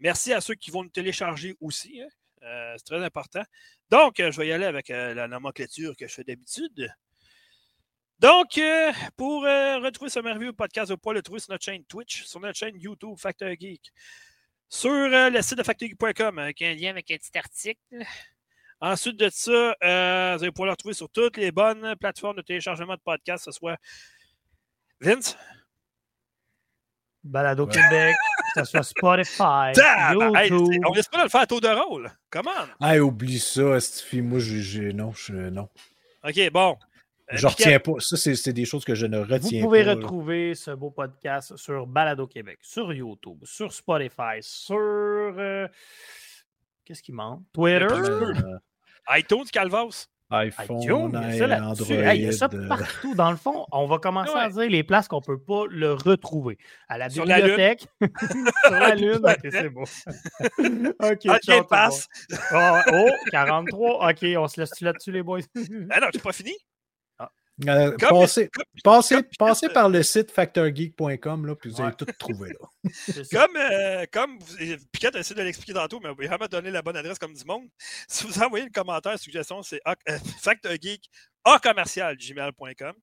Merci 0.01 0.33
à 0.33 0.41
ceux 0.41 0.55
qui 0.55 0.71
vont 0.71 0.85
nous 0.85 0.91
télécharger 0.91 1.57
aussi. 1.61 2.01
Hein. 2.01 2.09
Euh, 2.43 2.75
c'est 2.77 2.85
très 2.85 3.05
important. 3.05 3.43
Donc, 3.91 4.15
je 4.19 4.37
vais 4.39 4.49
y 4.49 4.53
aller 4.53 4.67
avec 4.67 4.89
la 4.89 5.29
nomenclature 5.29 5.97
que 5.97 6.07
je 6.07 6.15
fais 6.15 6.25
d'habitude. 6.25 6.89
Donc, 8.19 8.61
pour 9.17 9.43
retrouver 9.43 10.11
ce 10.11 10.21
merveilleux 10.21 10.53
podcast, 10.53 10.91
vous 10.91 10.99
pouvez 10.99 11.15
le 11.17 11.23
trouver 11.23 11.41
sur 11.41 11.53
notre 11.53 11.65
chaîne 11.65 11.85
Twitch, 11.85 12.25
sur 12.25 12.41
notre 12.41 12.59
chaîne 12.59 12.79
YouTube 12.81 13.17
Factor 13.17 13.51
Geek, 13.59 13.93
sur 14.69 14.91
le 14.91 15.41
site 15.41 15.59
de 15.59 15.63
factorgeek.com, 15.63 16.39
avec 16.39 16.61
un 16.63 16.75
lien 16.75 16.91
avec 16.91 17.11
un 17.11 17.17
petit 17.17 17.39
article. 17.39 18.05
Ensuite 18.81 19.17
de 19.17 19.29
ça, 19.29 19.75
euh, 19.83 20.37
vous 20.37 20.43
allez 20.45 20.53
pouvoir 20.53 20.67
le 20.67 20.71
retrouver 20.73 20.95
sur 20.95 21.11
toutes 21.11 21.37
les 21.37 21.51
bonnes 21.51 21.97
plateformes 21.97 22.37
de 22.37 22.43
téléchargement 22.43 22.95
de 22.95 23.01
podcasts, 23.01 23.47
que 23.47 23.53
ce 23.53 23.59
soit 23.59 23.77
Vince. 25.01 25.37
Balado 27.25 27.67
Québec, 27.67 28.15
que 28.55 28.65
ce 28.65 28.71
soit 28.71 28.83
Spotify, 28.83 29.73
YouTube. 30.13 30.83
on 30.87 30.91
risque 30.93 31.11
pas 31.11 31.19
de 31.19 31.23
le 31.25 31.29
faire 31.29 31.41
à 31.41 31.47
tour 31.47 31.61
de 31.61 31.69
rôle. 31.69 32.11
Comment? 32.31 32.51
Ah, 32.81 32.99
oublie 32.99 33.39
ça, 33.39 33.81
Stifi. 33.81 34.23
Moi, 34.23 34.39
j'ai. 34.41 34.93
Non, 34.93 35.13
je... 35.13 35.33
non. 35.33 35.69
OK, 36.25 36.51
bon. 36.53 36.77
Euh, 37.33 37.37
je 37.37 37.47
retiens 37.47 37.79
pas. 37.79 37.93
Ça, 37.99 38.17
c'est 38.17 38.53
des 38.53 38.65
choses 38.65 38.85
que 38.85 38.95
je 38.95 39.07
ne 39.07 39.19
retiens 39.19 39.61
pas. 39.61 39.65
Vous 39.65 39.65
pouvez 39.67 39.83
retrouver 39.83 40.55
ce 40.55 40.71
beau 40.71 40.91
podcast 40.91 41.57
sur 41.57 41.87
Balado 41.87 42.27
Québec, 42.27 42.59
sur 42.63 42.93
YouTube, 42.93 43.39
sur 43.45 43.73
Spotify, 43.73 44.39
sur. 44.41 44.77
Euh, 44.79 45.69
qu'est-ce 46.85 47.03
qui 47.03 47.13
manque? 47.13 47.43
Twitter? 47.53 47.87
iTunes, 49.11 49.45
Calvas. 49.53 50.09
iPhone, 50.31 50.83
iTunes, 50.83 51.17
Android. 51.17 52.15
il 52.15 52.23
y 52.23 52.27
a 52.27 52.33
ça 52.33 52.49
euh. 52.53 52.69
partout. 52.69 53.15
Dans 53.15 53.31
le 53.31 53.37
fond, 53.37 53.67
on 53.73 53.87
va 53.87 53.99
commencer 53.99 54.37
à 54.37 54.51
dire 54.51 54.69
les 54.69 54.83
places 54.83 55.09
qu'on 55.09 55.21
ne 55.21 55.25
peut 55.25 55.39
pas 55.39 55.65
le 55.71 55.95
retrouver. 55.95 56.59
À 56.89 56.99
la 56.99 57.09
bibliothèque. 57.09 57.87
sur 58.65 58.71
la 58.71 58.95
Lune. 58.95 59.21
OK, 59.23 59.39
c'est 59.51 59.69
beau. 59.71 59.85
OK, 61.03 61.27
okay 61.27 61.63
passe. 61.69 62.09
Oh, 62.53 63.09
43. 63.31 64.11
OK, 64.11 64.27
on 64.37 64.49
se 64.49 64.61
laisse 64.61 64.81
là-dessus, 64.81 65.13
les 65.13 65.23
boys? 65.23 65.41
ah 65.91 66.01
non, 66.01 66.09
tu 66.13 66.19
pas 66.19 66.33
fini? 66.33 66.53
Euh, 67.67 67.97
passez, 67.97 68.49
passez, 68.85 69.69
par 69.69 69.89
le 69.89 70.03
site 70.05 70.31
factorgeek.com, 70.31 71.57
puis 71.61 71.71
vous 71.71 71.81
allez 71.81 71.97
tout 71.97 72.07
trouver. 72.19 72.51
Là. 72.51 72.69
comme, 73.33 73.57
euh, 73.57 74.07
comme 74.13 74.39
Piquette 74.93 75.17
a 75.17 75.19
essayé 75.19 75.35
de 75.35 75.43
l'expliquer 75.43 75.73
tantôt, 75.73 75.99
mais 76.01 76.09
vous 76.09 76.15
pouvez 76.15 76.29
vraiment 76.29 76.47
donner 76.47 76.71
la 76.71 76.83
bonne 76.83 76.97
adresse 76.97 77.19
comme 77.19 77.35
du 77.35 77.45
monde. 77.45 77.69
Si 78.09 78.27
vous 78.27 78.39
envoyez 78.41 78.65
le 78.65 78.71
commentaire, 78.71 79.19
suggestion, 79.19 79.63
c'est 79.63 79.81
euh, 79.87 80.19
factorgeek 80.41 81.09
commercial 81.63 82.17
gmail.com. 82.17 82.95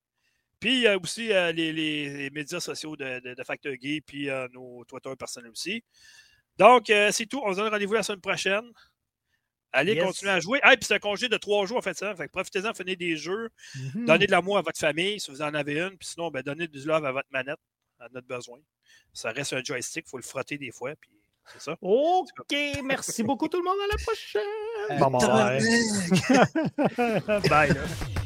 Puis 0.59 0.73
il 0.73 0.81
y 0.81 0.87
a 0.87 0.97
aussi 0.97 1.33
euh, 1.33 1.51
les, 1.51 1.73
les, 1.73 2.29
médias 2.29 2.59
sociaux 2.61 2.95
de, 2.95 3.19
de, 3.19 3.43
Factor 3.43 3.73
Geek, 3.79 4.05
puis 4.05 4.29
nos 4.53 4.85
Twitter 4.85 5.11
personnels 5.17 5.51
aussi. 5.51 5.83
Donc, 6.57 6.85
c'est 6.87 7.25
tout. 7.25 7.41
On 7.43 7.51
se 7.51 7.57
donne 7.57 7.69
rendez-vous 7.69 7.93
la 7.93 8.03
semaine 8.03 8.21
prochaine. 8.21 8.63
Allez 9.75 9.97
continuer 9.97 10.31
à 10.31 10.39
jouer. 10.39 10.59
Ah, 10.63 10.75
puis 10.77 10.85
c'est 10.85 10.95
un 10.95 10.99
congé 10.99 11.27
de 11.27 11.37
trois 11.37 11.65
jours, 11.65 11.77
en 11.77 11.81
fait, 11.81 11.97
ça. 11.97 12.15
Fait 12.15 12.27
profitez-en, 12.29 12.73
faites 12.73 12.87
des 12.87 13.17
jeux. 13.17 13.49
Mm-hmm. 13.75 14.05
Donnez 14.05 14.25
de 14.27 14.31
l'amour 14.31 14.57
à 14.57 14.61
votre 14.61 14.79
famille 14.79 15.19
si 15.19 15.29
vous 15.31 15.41
en 15.41 15.53
avez 15.53 15.79
une. 15.79 15.97
Puis 15.97 16.09
sinon, 16.09 16.29
ben, 16.31 16.41
donnez 16.41 16.67
du 16.67 16.79
love 16.85 17.05
à 17.05 17.11
votre 17.11 17.27
manette, 17.31 17.59
à 17.99 18.07
notre 18.13 18.27
besoin. 18.27 18.59
Ça 19.13 19.31
reste 19.31 19.53
un 19.53 19.63
joystick, 19.63 20.05
il 20.07 20.09
faut 20.09 20.17
le 20.17 20.23
frotter 20.23 20.57
des 20.57 20.71
fois. 20.71 20.93
Puis 20.99 21.11
c'est 21.53 21.61
ça. 21.61 21.77
OK, 21.81 22.55
merci 22.83 23.23
beaucoup 23.23 23.47
tout 23.47 23.57
le 23.57 23.63
monde. 23.63 23.77
À 23.83 23.87
la 23.87 23.97
prochaine. 24.03 24.41
bye. 27.49 27.49
bye. 27.49 28.21